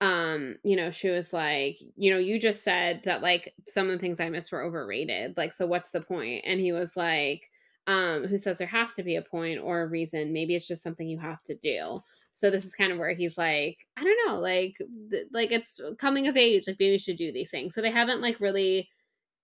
um, 0.00 0.56
you 0.64 0.74
know, 0.74 0.90
she 0.90 1.08
was 1.08 1.32
like, 1.32 1.78
you 1.96 2.12
know, 2.12 2.18
you 2.18 2.40
just 2.40 2.64
said 2.64 3.02
that 3.04 3.22
like 3.22 3.54
some 3.66 3.88
of 3.88 3.92
the 3.92 3.98
things 3.98 4.18
I 4.18 4.28
missed 4.28 4.50
were 4.50 4.64
overrated. 4.64 5.36
Like, 5.36 5.52
so 5.52 5.66
what's 5.66 5.90
the 5.90 6.00
point? 6.00 6.44
And 6.46 6.58
he 6.58 6.72
was 6.72 6.96
like, 6.96 7.48
um, 7.86 8.26
who 8.26 8.38
says 8.38 8.58
there 8.58 8.66
has 8.66 8.94
to 8.94 9.02
be 9.02 9.16
a 9.16 9.22
point 9.22 9.60
or 9.60 9.82
a 9.82 9.86
reason. 9.86 10.32
Maybe 10.32 10.56
it's 10.56 10.66
just 10.66 10.82
something 10.82 11.08
you 11.08 11.18
have 11.18 11.42
to 11.44 11.54
do. 11.56 12.00
So 12.32 12.50
this 12.50 12.64
is 12.64 12.74
kind 12.74 12.92
of 12.92 12.98
where 12.98 13.14
he's 13.14 13.38
like, 13.38 13.78
I 13.96 14.04
don't 14.04 14.26
know, 14.26 14.38
like, 14.40 14.76
th- 15.10 15.26
like 15.32 15.50
it's 15.52 15.80
coming 15.98 16.26
of 16.26 16.36
age. 16.36 16.66
Like 16.66 16.76
maybe 16.78 16.92
we 16.92 16.98
should 16.98 17.16
do 17.16 17.32
these 17.32 17.50
things. 17.50 17.74
So 17.74 17.80
they 17.82 17.90
haven't 17.90 18.20
like 18.20 18.40
really. 18.40 18.88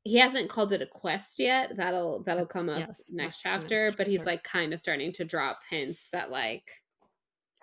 He 0.05 0.17
hasn't 0.19 0.51
called 0.51 0.73
it 0.73 0.83
a 0.83 0.87
quest 0.87 1.39
yet. 1.39 1.77
That'll 1.77 2.23
that'll 2.25 2.47
come 2.47 2.69
up 2.69 2.79
Yes, 2.79 3.09
next 3.11 3.13
next 3.13 3.41
chapter. 3.41 3.93
But 3.97 4.07
he's 4.07 4.19
chapter. 4.21 4.31
like 4.31 4.45
kind 4.45 4.73
of 4.75 4.81
starting 4.81 5.13
to 5.15 5.25
drop 5.25 5.61
hints 5.69 6.09
that 6.13 6.31
like 6.31 6.69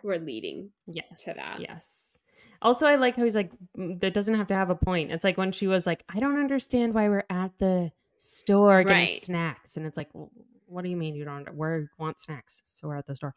we're 0.04 0.18
leading. 0.18 0.72
Yes. 0.88 1.24
To 1.26 1.34
that. 1.36 1.60
Yes. 1.60 2.18
Also, 2.64 2.86
I 2.88 2.96
like 2.96 3.16
how 3.16 3.24
he's 3.24 3.36
like, 3.36 3.52
"Mm, 3.78 4.00
that 4.02 4.14
doesn't 4.14 4.36
have 4.36 4.48
to 4.48 4.56
have 4.56 4.70
a 4.72 4.76
point. 4.76 5.12
It's 5.12 5.24
like 5.24 5.38
when 5.38 5.52
she 5.52 5.68
was 5.68 5.86
like, 5.88 6.04
I 6.10 6.20
don't 6.20 6.40
understand 6.40 6.94
why 6.94 7.10
we're 7.10 7.24
at 7.30 7.52
the 7.60 7.92
store 8.18 8.84
getting 8.84 8.98
Right. 9.08 9.22
snacks. 9.22 9.78
And 9.78 9.86
it's 9.86 9.98
like, 9.98 10.10
well, 10.14 10.32
what 10.68 10.84
do 10.84 10.90
you 10.90 10.98
mean 10.98 11.16
you 11.16 11.26
don't 11.26 11.48
we 11.56 11.88
want 11.98 12.20
snacks? 12.20 12.64
So 12.70 12.88
we're 12.88 12.98
at 12.98 13.06
the 13.08 13.16
store. 13.16 13.34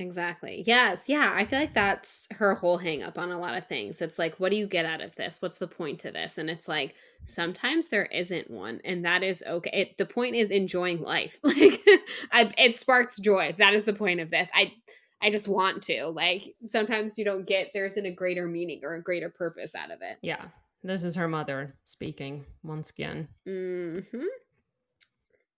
Exactly. 0.00 0.64
Yes. 0.66 1.00
Yeah. 1.06 1.32
I 1.34 1.44
feel 1.44 1.58
like 1.58 1.74
that's 1.74 2.26
her 2.32 2.54
whole 2.54 2.78
hang 2.78 3.02
up 3.02 3.18
on 3.18 3.30
a 3.30 3.38
lot 3.38 3.56
of 3.56 3.66
things. 3.66 4.00
It's 4.00 4.18
like, 4.18 4.40
what 4.40 4.50
do 4.50 4.56
you 4.56 4.66
get 4.66 4.86
out 4.86 5.02
of 5.02 5.14
this? 5.14 5.36
What's 5.40 5.58
the 5.58 5.66
point 5.66 6.00
to 6.00 6.10
this? 6.10 6.38
And 6.38 6.48
it's 6.48 6.66
like, 6.66 6.94
sometimes 7.26 7.88
there 7.88 8.06
isn't 8.06 8.50
one. 8.50 8.80
And 8.84 9.04
that 9.04 9.22
is 9.22 9.44
okay. 9.46 9.70
It, 9.72 9.98
the 9.98 10.06
point 10.06 10.36
is 10.36 10.50
enjoying 10.50 11.02
life. 11.02 11.38
Like, 11.50 11.80
I, 12.32 12.52
it 12.56 12.78
sparks 12.78 13.18
joy. 13.18 13.54
That 13.58 13.74
is 13.74 13.84
the 13.84 13.92
point 13.92 14.20
of 14.20 14.30
this. 14.30 14.48
I, 14.54 14.72
I 15.20 15.30
just 15.30 15.48
want 15.48 15.82
to. 15.84 16.06
Like, 16.06 16.54
sometimes 16.70 17.18
you 17.18 17.24
don't 17.24 17.46
get, 17.46 17.72
there 17.74 17.84
isn't 17.84 18.06
a 18.06 18.10
greater 18.10 18.46
meaning 18.46 18.80
or 18.82 18.94
a 18.94 19.02
greater 19.02 19.28
purpose 19.28 19.74
out 19.74 19.90
of 19.90 20.00
it. 20.00 20.16
Yeah. 20.22 20.46
This 20.82 21.04
is 21.04 21.14
her 21.16 21.28
mother 21.28 21.74
speaking 21.84 22.46
once 22.62 22.90
again. 22.90 23.28
hmm 23.44 23.98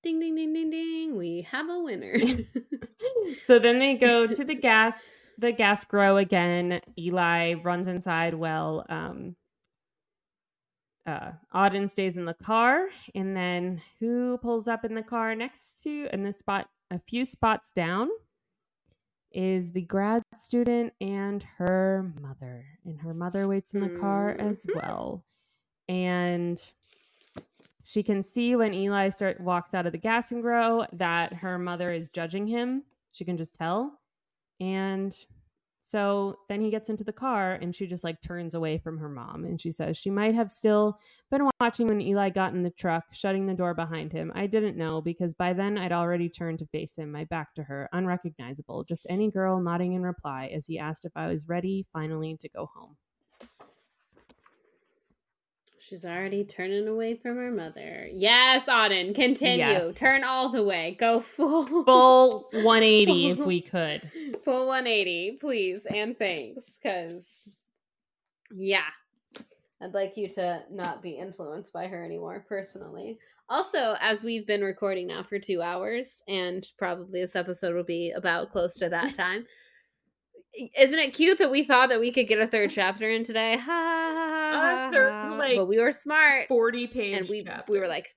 Ding, 0.03 0.19
ding, 0.19 0.35
ding, 0.35 0.53
ding, 0.53 0.71
ding. 0.71 1.17
We 1.17 1.47
have 1.51 1.69
a 1.69 1.79
winner. 1.79 2.19
so 3.39 3.59
then 3.59 3.79
they 3.79 3.95
go 3.95 4.27
to 4.27 4.45
the 4.45 4.55
gas 4.55 5.27
the 5.39 5.53
Gas/Gro 5.53 6.19
again 6.19 6.81
eli 6.99 7.55
runs 7.55 7.89
inside 7.89 8.35
while 8.35 8.85
um 8.89 9.37
uh 11.07 11.33
auden 11.55 11.91
stays 11.91 12.17
in 12.17 12.25
the 12.25 12.35
car 12.35 12.87
and 13.15 13.37
then 13.37 13.83
who 13.99 14.39
pulls 14.39 14.69
up 14.69 14.85
in 14.85 14.95
the 14.95 15.03
car 15.03 15.35
next 15.35 15.83
to 15.83 16.09
in 16.13 16.23
this 16.23 16.39
spot 16.39 16.69
a 16.91 16.99
few 16.99 17.25
spots 17.25 17.73
down 17.73 18.09
is 19.33 19.73
the 19.73 19.83
grad 19.83 20.23
student 20.37 20.93
and 21.01 21.43
her 21.57 22.13
mother 22.21 22.65
and 22.85 23.01
her 23.01 23.15
mother 23.15 23.49
waits 23.49 23.73
in 23.75 23.81
the 23.81 23.99
car 23.99 24.37
as 24.39 24.65
well 24.75 25.25
and 25.89 26.73
she 27.85 28.03
can 28.03 28.23
see 28.23 28.57
when 28.57 28.75
eli 28.75 29.09
start 29.09 29.41
walks 29.41 29.75
out 29.75 29.87
of 29.87 29.93
the 29.93 29.99
gas 29.99 30.33
and 30.33 30.43
grow 30.43 30.85
that 30.93 31.33
her 31.33 31.59
mother 31.59 31.93
is 31.93 32.09
judging 32.09 32.47
him 32.47 32.83
she 33.13 33.25
can 33.25 33.37
just 33.37 33.55
tell 33.55 33.99
and 34.61 35.17
so 35.85 36.39
then 36.49 36.61
he 36.61 36.71
gets 36.71 36.91
into 36.91 37.03
the 37.03 37.13
car 37.13 37.55
and 37.55 37.75
she 37.75 37.89
just 37.89 38.05
like 38.05 38.23
turns 38.23 38.55
away 38.55 38.79
from 38.79 38.99
her 38.99 39.09
mom 39.09 39.45
and 39.45 39.61
she 39.61 39.73
says 39.73 39.97
she 39.97 40.11
might 40.11 40.33
have 40.33 40.49
still 40.49 41.01
been 41.29 41.51
watching 41.61 41.89
when 41.89 42.01
Eli 42.01 42.31
got 42.31 42.55
in 42.55 42.63
the 42.63 42.71
truck, 42.71 43.05
shutting 43.11 43.47
the 43.47 43.55
door 43.55 43.75
behind 43.75 44.13
him. 44.13 44.31
I 44.37 44.47
didn't 44.47 44.77
know 44.77 45.01
because 45.01 45.35
by 45.35 45.53
then 45.53 45.77
I'd 45.77 45.91
already 45.91 46.29
turned 46.29 46.61
to 46.61 46.67
face 46.67 46.97
him, 46.97 47.11
my 47.11 47.25
back 47.25 47.53
to 47.57 47.65
her, 47.65 47.89
unrecognizable, 47.93 48.85
just 48.85 49.09
any 49.11 49.29
girl 49.29 49.61
nodding 49.61 49.95
in 49.95 50.03
reply 50.03 50.53
as 50.55 50.67
he 50.67 50.79
asked 50.79 51.05
if 51.05 51.13
I 51.17 51.27
was 51.27 51.49
ready 51.49 51.85
finally 51.93 52.37
to 52.41 52.49
go 52.49 52.71
home. 52.73 52.97
She's 55.93 56.07
already 56.07 56.43
turning 56.43 56.89
away 56.89 57.17
from 57.17 57.37
her 57.37 57.51
mother. 57.51 58.09
Yes, 58.11 58.65
Auden, 58.67 59.15
continue. 59.15 59.59
Yes. 59.59 59.95
Turn 59.99 60.25
all 60.25 60.49
the 60.49 60.65
way. 60.65 60.97
Go 60.99 61.21
full 61.21 61.67
Full 61.85 62.47
180 62.51 63.29
if 63.33 63.39
we 63.39 63.61
could. 63.61 64.01
full 64.43 64.69
180, 64.69 65.37
please, 65.39 65.85
and 65.85 66.19
thanks. 66.19 66.79
Cause 66.83 67.51
yeah. 68.51 68.89
I'd 69.83 69.93
like 69.93 70.15
you 70.17 70.31
to 70.31 70.63
not 70.71 71.03
be 71.03 71.11
influenced 71.11 71.75
by 71.75 71.89
her 71.89 72.03
anymore, 72.03 72.43
personally. 72.49 73.19
Also, 73.51 73.95
as 74.01 74.25
we've 74.25 74.47
been 74.47 74.63
recording 74.63 75.07
now 75.09 75.23
for 75.23 75.39
two 75.39 75.61
hours, 75.61 76.23
and 76.27 76.67
probably 76.79 77.21
this 77.21 77.37
episode 77.37 77.75
will 77.75 77.85
be 77.85 78.13
about 78.13 78.51
close 78.51 78.73
to 78.79 78.89
that 78.89 79.15
time. 79.19 79.45
Isn't 80.55 80.99
it 80.99 81.13
cute 81.13 81.39
that 81.39 81.51
we 81.51 81.65
thought 81.65 81.91
that 81.91 82.01
we 82.01 82.13
could 82.13 82.29
get 82.29 82.39
a 82.39 82.47
third 82.47 82.71
chapter 82.71 83.11
in 83.11 83.25
today? 83.25 83.59
Ha 83.59 83.63
ha 83.63 84.13
ha, 84.15 84.32
ha. 84.53 84.91
Uh-huh. 84.93 85.37
like, 85.37 85.57
but 85.57 85.67
we 85.67 85.79
were 85.79 85.93
smart 85.93 86.49
40 86.49 86.87
page 86.89 87.17
and 87.19 87.29
we 87.29 87.47
we 87.69 87.79
were 87.79 87.89
like, 87.89 88.09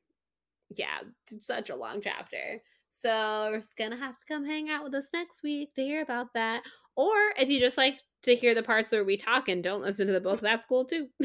yeah, 0.76 1.00
such 1.38 1.70
a 1.70 1.76
long 1.76 2.02
chapter. 2.02 2.62
So 2.90 3.50
we're 3.52 3.58
just 3.58 3.76
gonna 3.78 3.98
have 3.98 4.16
to 4.18 4.26
come 4.28 4.46
hang 4.46 4.70
out 4.70 4.84
with 4.84 4.94
us 4.96 5.10
next 5.14 5.44
week 5.44 5.74
to 5.76 5.82
hear 5.84 6.02
about 6.02 6.28
that. 6.34 6.64
Or 6.96 7.14
if 7.38 7.50
you 7.50 7.60
just 7.60 7.78
like 7.78 8.00
to 8.24 8.36
hear 8.36 8.56
the 8.56 8.64
parts 8.64 8.92
where 8.92 9.04
we 9.04 9.18
talk 9.18 9.50
and 9.50 9.64
don't 9.64 9.82
listen 9.82 10.08
to 10.08 10.14
the 10.14 10.22
book, 10.22 10.40
that's 10.40 10.66
cool 10.66 10.86
too. 10.86 11.08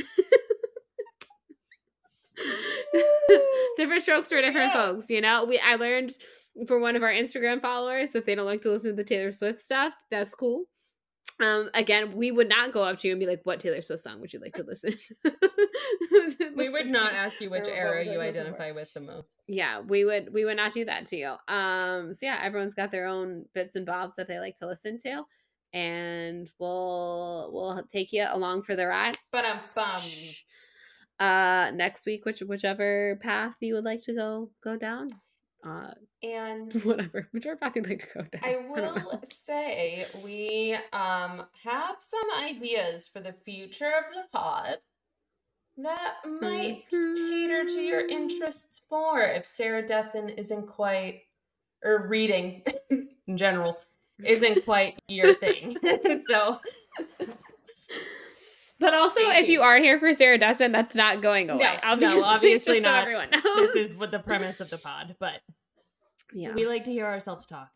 different 3.76 4.02
strokes 4.02 4.28
for 4.28 4.40
different 4.40 4.72
Yeah. 4.74 4.86
folks, 4.92 5.10
you 5.10 5.20
know. 5.20 5.44
We 5.44 5.58
I 5.58 5.76
learned 5.76 6.12
from 6.66 6.80
one 6.82 6.96
of 6.96 7.02
our 7.02 7.12
Instagram 7.12 7.60
followers 7.62 8.10
that 8.12 8.26
they 8.26 8.34
don't 8.34 8.46
like 8.46 8.62
to 8.62 8.70
listen 8.70 8.90
to 8.90 8.96
the 8.96 9.04
Taylor 9.04 9.32
Swift 9.32 9.60
stuff. 9.60 9.92
That's 10.10 10.34
cool. 10.34 10.64
Um, 11.38 11.70
again, 11.72 12.16
we 12.16 12.30
would 12.30 12.48
not 12.50 12.72
go 12.72 12.82
up 12.82 12.98
to 12.98 13.08
you 13.08 13.14
and 13.14 13.20
be 13.20 13.26
like, 13.26 13.40
"What 13.44 13.60
Taylor 13.60 13.80
Swift 13.80 14.02
song 14.02 14.20
would 14.20 14.30
you 14.32 14.40
like 14.40 14.54
to 14.56 14.62
listen?" 14.62 14.94
we 16.54 16.68
would 16.68 16.86
not 16.86 17.14
ask 17.14 17.40
you 17.40 17.48
which 17.50 17.66
era 17.68 18.04
you 18.04 18.20
identify 18.20 18.72
with 18.72 18.92
the 18.92 19.00
most. 19.00 19.36
yeah 19.46 19.80
we 19.80 20.04
would 20.04 20.32
we 20.32 20.44
would 20.44 20.56
not 20.56 20.74
do 20.74 20.84
that 20.84 21.06
to 21.06 21.16
you 21.16 21.34
um 21.48 22.12
so 22.12 22.26
yeah 22.26 22.38
everyone's 22.42 22.74
got 22.74 22.90
their 22.90 23.06
own 23.06 23.44
bits 23.54 23.76
and 23.76 23.86
bobs 23.86 24.14
that 24.16 24.28
they 24.28 24.38
like 24.38 24.56
to 24.58 24.66
listen 24.66 24.98
to 24.98 25.22
and 25.72 26.50
we'll 26.58 27.50
we'll 27.52 27.82
take 27.90 28.12
you 28.12 28.26
along 28.30 28.62
for 28.62 28.76
the 28.76 28.86
ride 28.86 29.16
But 29.32 29.44
um, 29.44 29.60
bum. 29.74 30.00
uh 31.18 31.70
next 31.74 32.04
week 32.06 32.24
which 32.24 32.40
whichever 32.40 33.18
path 33.22 33.54
you 33.60 33.74
would 33.74 33.84
like 33.84 34.02
to 34.02 34.14
go 34.14 34.50
go 34.62 34.76
down 34.76 35.08
uh 35.64 35.90
And 36.22 36.72
whatever 36.84 37.28
whichever 37.32 37.56
path 37.56 37.76
you'd 37.76 37.88
like 37.88 38.00
to 38.00 38.06
go 38.14 38.20
down 38.22 38.40
I 38.42 38.56
will 38.68 39.20
say 39.24 40.06
we 40.24 40.76
um 40.92 41.44
have 41.64 41.96
some 42.00 42.28
ideas 42.38 43.06
for 43.08 43.20
the 43.20 43.32
future 43.44 43.92
of 43.98 44.14
the 44.14 44.24
pod 44.32 44.78
that 45.76 46.14
might 46.40 46.84
cater 46.90 47.64
to 47.64 47.80
your 47.80 48.02
Mhm. 48.02 48.10
interests 48.10 48.86
more 48.90 49.22
if 49.22 49.46
Sarah 49.46 49.86
Dessen 49.86 50.28
isn't 50.30 50.66
quite 50.66 51.22
or 51.82 52.06
reading 52.08 52.62
in 52.90 53.36
general 53.36 53.78
isn't 54.22 54.64
quite 54.64 54.98
your 55.08 55.34
thing. 55.36 55.78
so 56.28 56.58
but 58.80 58.92
also 58.94 59.20
Stay 59.20 59.38
if 59.42 59.48
you 59.48 59.58
tuned. 59.58 59.66
are 59.66 59.76
here 59.78 60.00
for 60.00 60.12
sarah 60.14 60.38
Dessen, 60.38 60.72
that's 60.72 60.94
not 60.96 61.22
going 61.22 61.48
away 61.50 61.78
No, 61.86 61.94
no, 61.96 62.24
obviously 62.24 62.80
just 62.80 62.84
so 62.84 62.90
not. 62.90 63.02
everyone 63.02 63.28
this 63.30 63.76
is 63.76 63.96
what 63.96 64.10
the 64.10 64.18
premise 64.18 64.60
of 64.60 64.68
the 64.70 64.78
pod, 64.78 65.14
but 65.20 65.40
yeah 66.32 66.52
we 66.54 66.66
like 66.66 66.84
to 66.84 66.90
hear 66.90 67.06
ourselves 67.06 67.46
talk. 67.46 67.68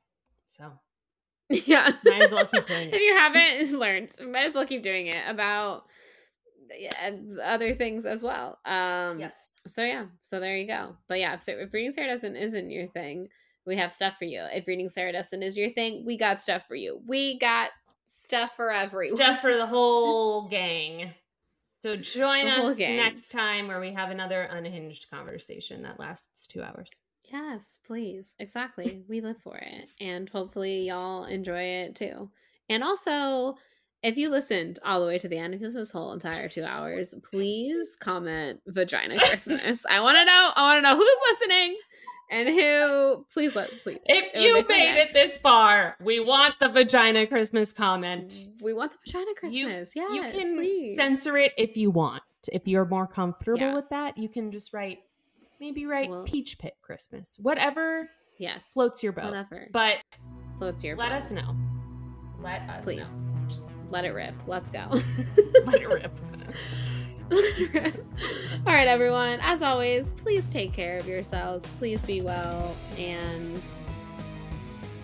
So 0.46 0.72
yeah 1.50 1.92
might 2.04 2.22
as 2.22 2.32
well 2.32 2.46
keep 2.46 2.66
doing 2.66 2.88
it. 2.88 2.94
if 2.96 3.00
you 3.02 3.16
haven't 3.16 3.78
learned 3.78 4.10
might 4.30 4.46
as 4.46 4.54
well 4.54 4.66
keep 4.66 4.82
doing 4.82 5.06
it 5.08 5.22
about 5.28 5.84
yeah, 6.78 7.10
other 7.44 7.74
things 7.74 8.06
as 8.06 8.22
well 8.22 8.58
um 8.64 9.20
Yes. 9.20 9.54
so 9.66 9.84
yeah 9.84 10.06
so 10.20 10.40
there 10.40 10.56
you 10.56 10.66
go 10.66 10.96
but 11.08 11.20
yeah 11.20 11.34
if, 11.34 11.46
if 11.46 11.72
reading 11.72 11.92
sarah 11.92 12.08
Dessen 12.14 12.34
isn't 12.36 12.70
your 12.70 12.86
thing 12.88 13.28
we 13.66 13.76
have 13.76 13.92
stuff 13.92 14.14
for 14.18 14.24
you 14.24 14.42
if 14.52 14.66
reading 14.66 14.88
sarah 14.88 15.12
Dessen 15.12 15.42
is 15.42 15.56
your 15.56 15.70
thing 15.70 16.04
we 16.06 16.16
got 16.16 16.42
stuff 16.42 16.62
for 16.66 16.74
you 16.74 17.00
we 17.06 17.38
got 17.38 17.70
stuff 18.06 18.56
for 18.56 18.70
everyone 18.72 19.16
Stuff 19.16 19.40
for 19.40 19.56
the 19.56 19.66
whole 19.66 20.48
gang. 20.50 21.12
So 21.80 21.96
join 21.96 22.46
us 22.46 22.76
gang. 22.76 22.96
next 22.96 23.30
time 23.30 23.68
where 23.68 23.80
we 23.80 23.92
have 23.92 24.10
another 24.10 24.42
unhinged 24.44 25.10
conversation 25.10 25.82
that 25.82 26.00
lasts 26.00 26.46
two 26.46 26.62
hours. 26.62 26.90
yes 27.30 27.78
please 27.84 28.34
exactly 28.38 29.02
we 29.08 29.20
live 29.20 29.36
for 29.42 29.56
it 29.56 29.88
and 30.00 30.28
hopefully 30.30 30.86
y'all 30.86 31.24
enjoy 31.24 31.60
it 31.62 31.94
too 31.94 32.30
and 32.68 32.82
also 32.82 33.56
if 34.02 34.18
you 34.18 34.28
listened 34.28 34.78
all 34.84 35.00
the 35.00 35.06
way 35.06 35.18
to 35.18 35.28
the 35.28 35.38
end, 35.38 35.54
if 35.54 35.62
you 35.62 35.70
this 35.70 35.90
whole 35.90 36.12
entire 36.12 36.46
two 36.46 36.62
hours, 36.62 37.14
please 37.22 37.96
comment 37.98 38.60
vagina 38.66 39.16
Christmas. 39.30 39.82
I 39.88 40.00
want 40.00 40.18
to 40.18 40.26
know. 40.26 40.50
I 40.54 40.62
want 40.62 40.76
to 40.78 40.82
know 40.82 40.94
who's 40.94 41.18
listening 41.32 41.78
and 42.34 42.48
who. 42.48 43.24
Please 43.32 43.54
let. 43.54 43.70
Please. 43.82 43.98
If 44.06 44.34
It 44.34 44.42
you 44.42 44.54
made 44.68 45.00
it 45.00 45.12
this 45.12 45.38
far, 45.38 45.96
we 46.02 46.20
want 46.20 46.54
the 46.60 46.68
vagina 46.68 47.26
Christmas 47.26 47.72
comment. 47.72 48.34
we 48.60 48.72
want 48.74 48.92
the 48.92 48.98
vagina 49.06 49.34
Christmas. 49.36 49.90
yeah 49.94 50.08
you 50.12 50.22
can 50.30 50.56
please. 50.56 50.96
censor 50.96 51.36
it 51.36 51.52
if 51.56 51.76
you 51.76 51.90
want. 51.90 52.22
If 52.52 52.66
you're 52.68 52.84
more 52.84 53.06
comfortable 53.06 53.58
Yeah. 53.58 53.74
with 53.74 53.88
that, 53.90 54.18
you 54.18 54.28
can 54.28 54.50
just 54.52 54.74
write, 54.74 54.98
maybe 55.60 55.86
write 55.86 56.10
Well- 56.10 56.24
Peach 56.24 56.58
Pit 56.58 56.74
Christmas. 56.82 57.38
Whatever 57.40 58.10
yes, 58.38 58.60
floats 58.60 59.02
your 59.02 59.12
boat. 59.12 59.24
whatever. 59.26 59.68
But 59.72 59.98
Floats 60.58 60.84
your 60.84 60.96
let 60.96 61.10
boat. 61.10 61.16
us 61.16 61.30
know. 61.30 61.56
Let 62.42 62.60
us 62.68 62.84
please. 62.84 62.98
know. 62.98 63.46
Just 63.48 63.64
let 63.90 64.04
it 64.04 64.10
rip. 64.10 64.34
Let's 64.46 64.70
go. 64.70 64.86
Let 65.64 65.80
it 65.80 65.88
rip. 65.88 66.12
All 67.32 67.40
right, 68.66 68.86
everyone. 68.86 69.38
As 69.40 69.62
always, 69.62 70.12
please 70.14 70.48
take 70.48 70.72
care 70.72 70.98
of 70.98 71.08
yourselves. 71.08 71.64
Please 71.74 72.02
be 72.02 72.20
well. 72.20 72.76
And 72.98 73.60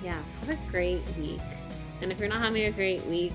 yeah, 0.04 0.20
have 0.40 0.50
a 0.50 0.70
great 0.70 1.02
week. 1.18 1.40
And 2.02 2.12
if 2.12 2.18
you're 2.18 2.28
not 2.28 2.40
having 2.40 2.64
a 2.64 2.70
great 2.70 3.04
week, 3.06 3.32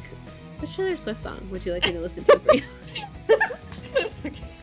which 0.60 0.76
Taylor 0.76 0.98
Swift 0.98 1.20
song 1.20 1.40
would 1.52 1.66
you 1.66 1.74
like 1.74 1.86
me 1.86 1.94
to 1.94 2.02
listen 2.02 2.24
to 2.26 2.40
for 2.40 2.53
you? 2.53 2.64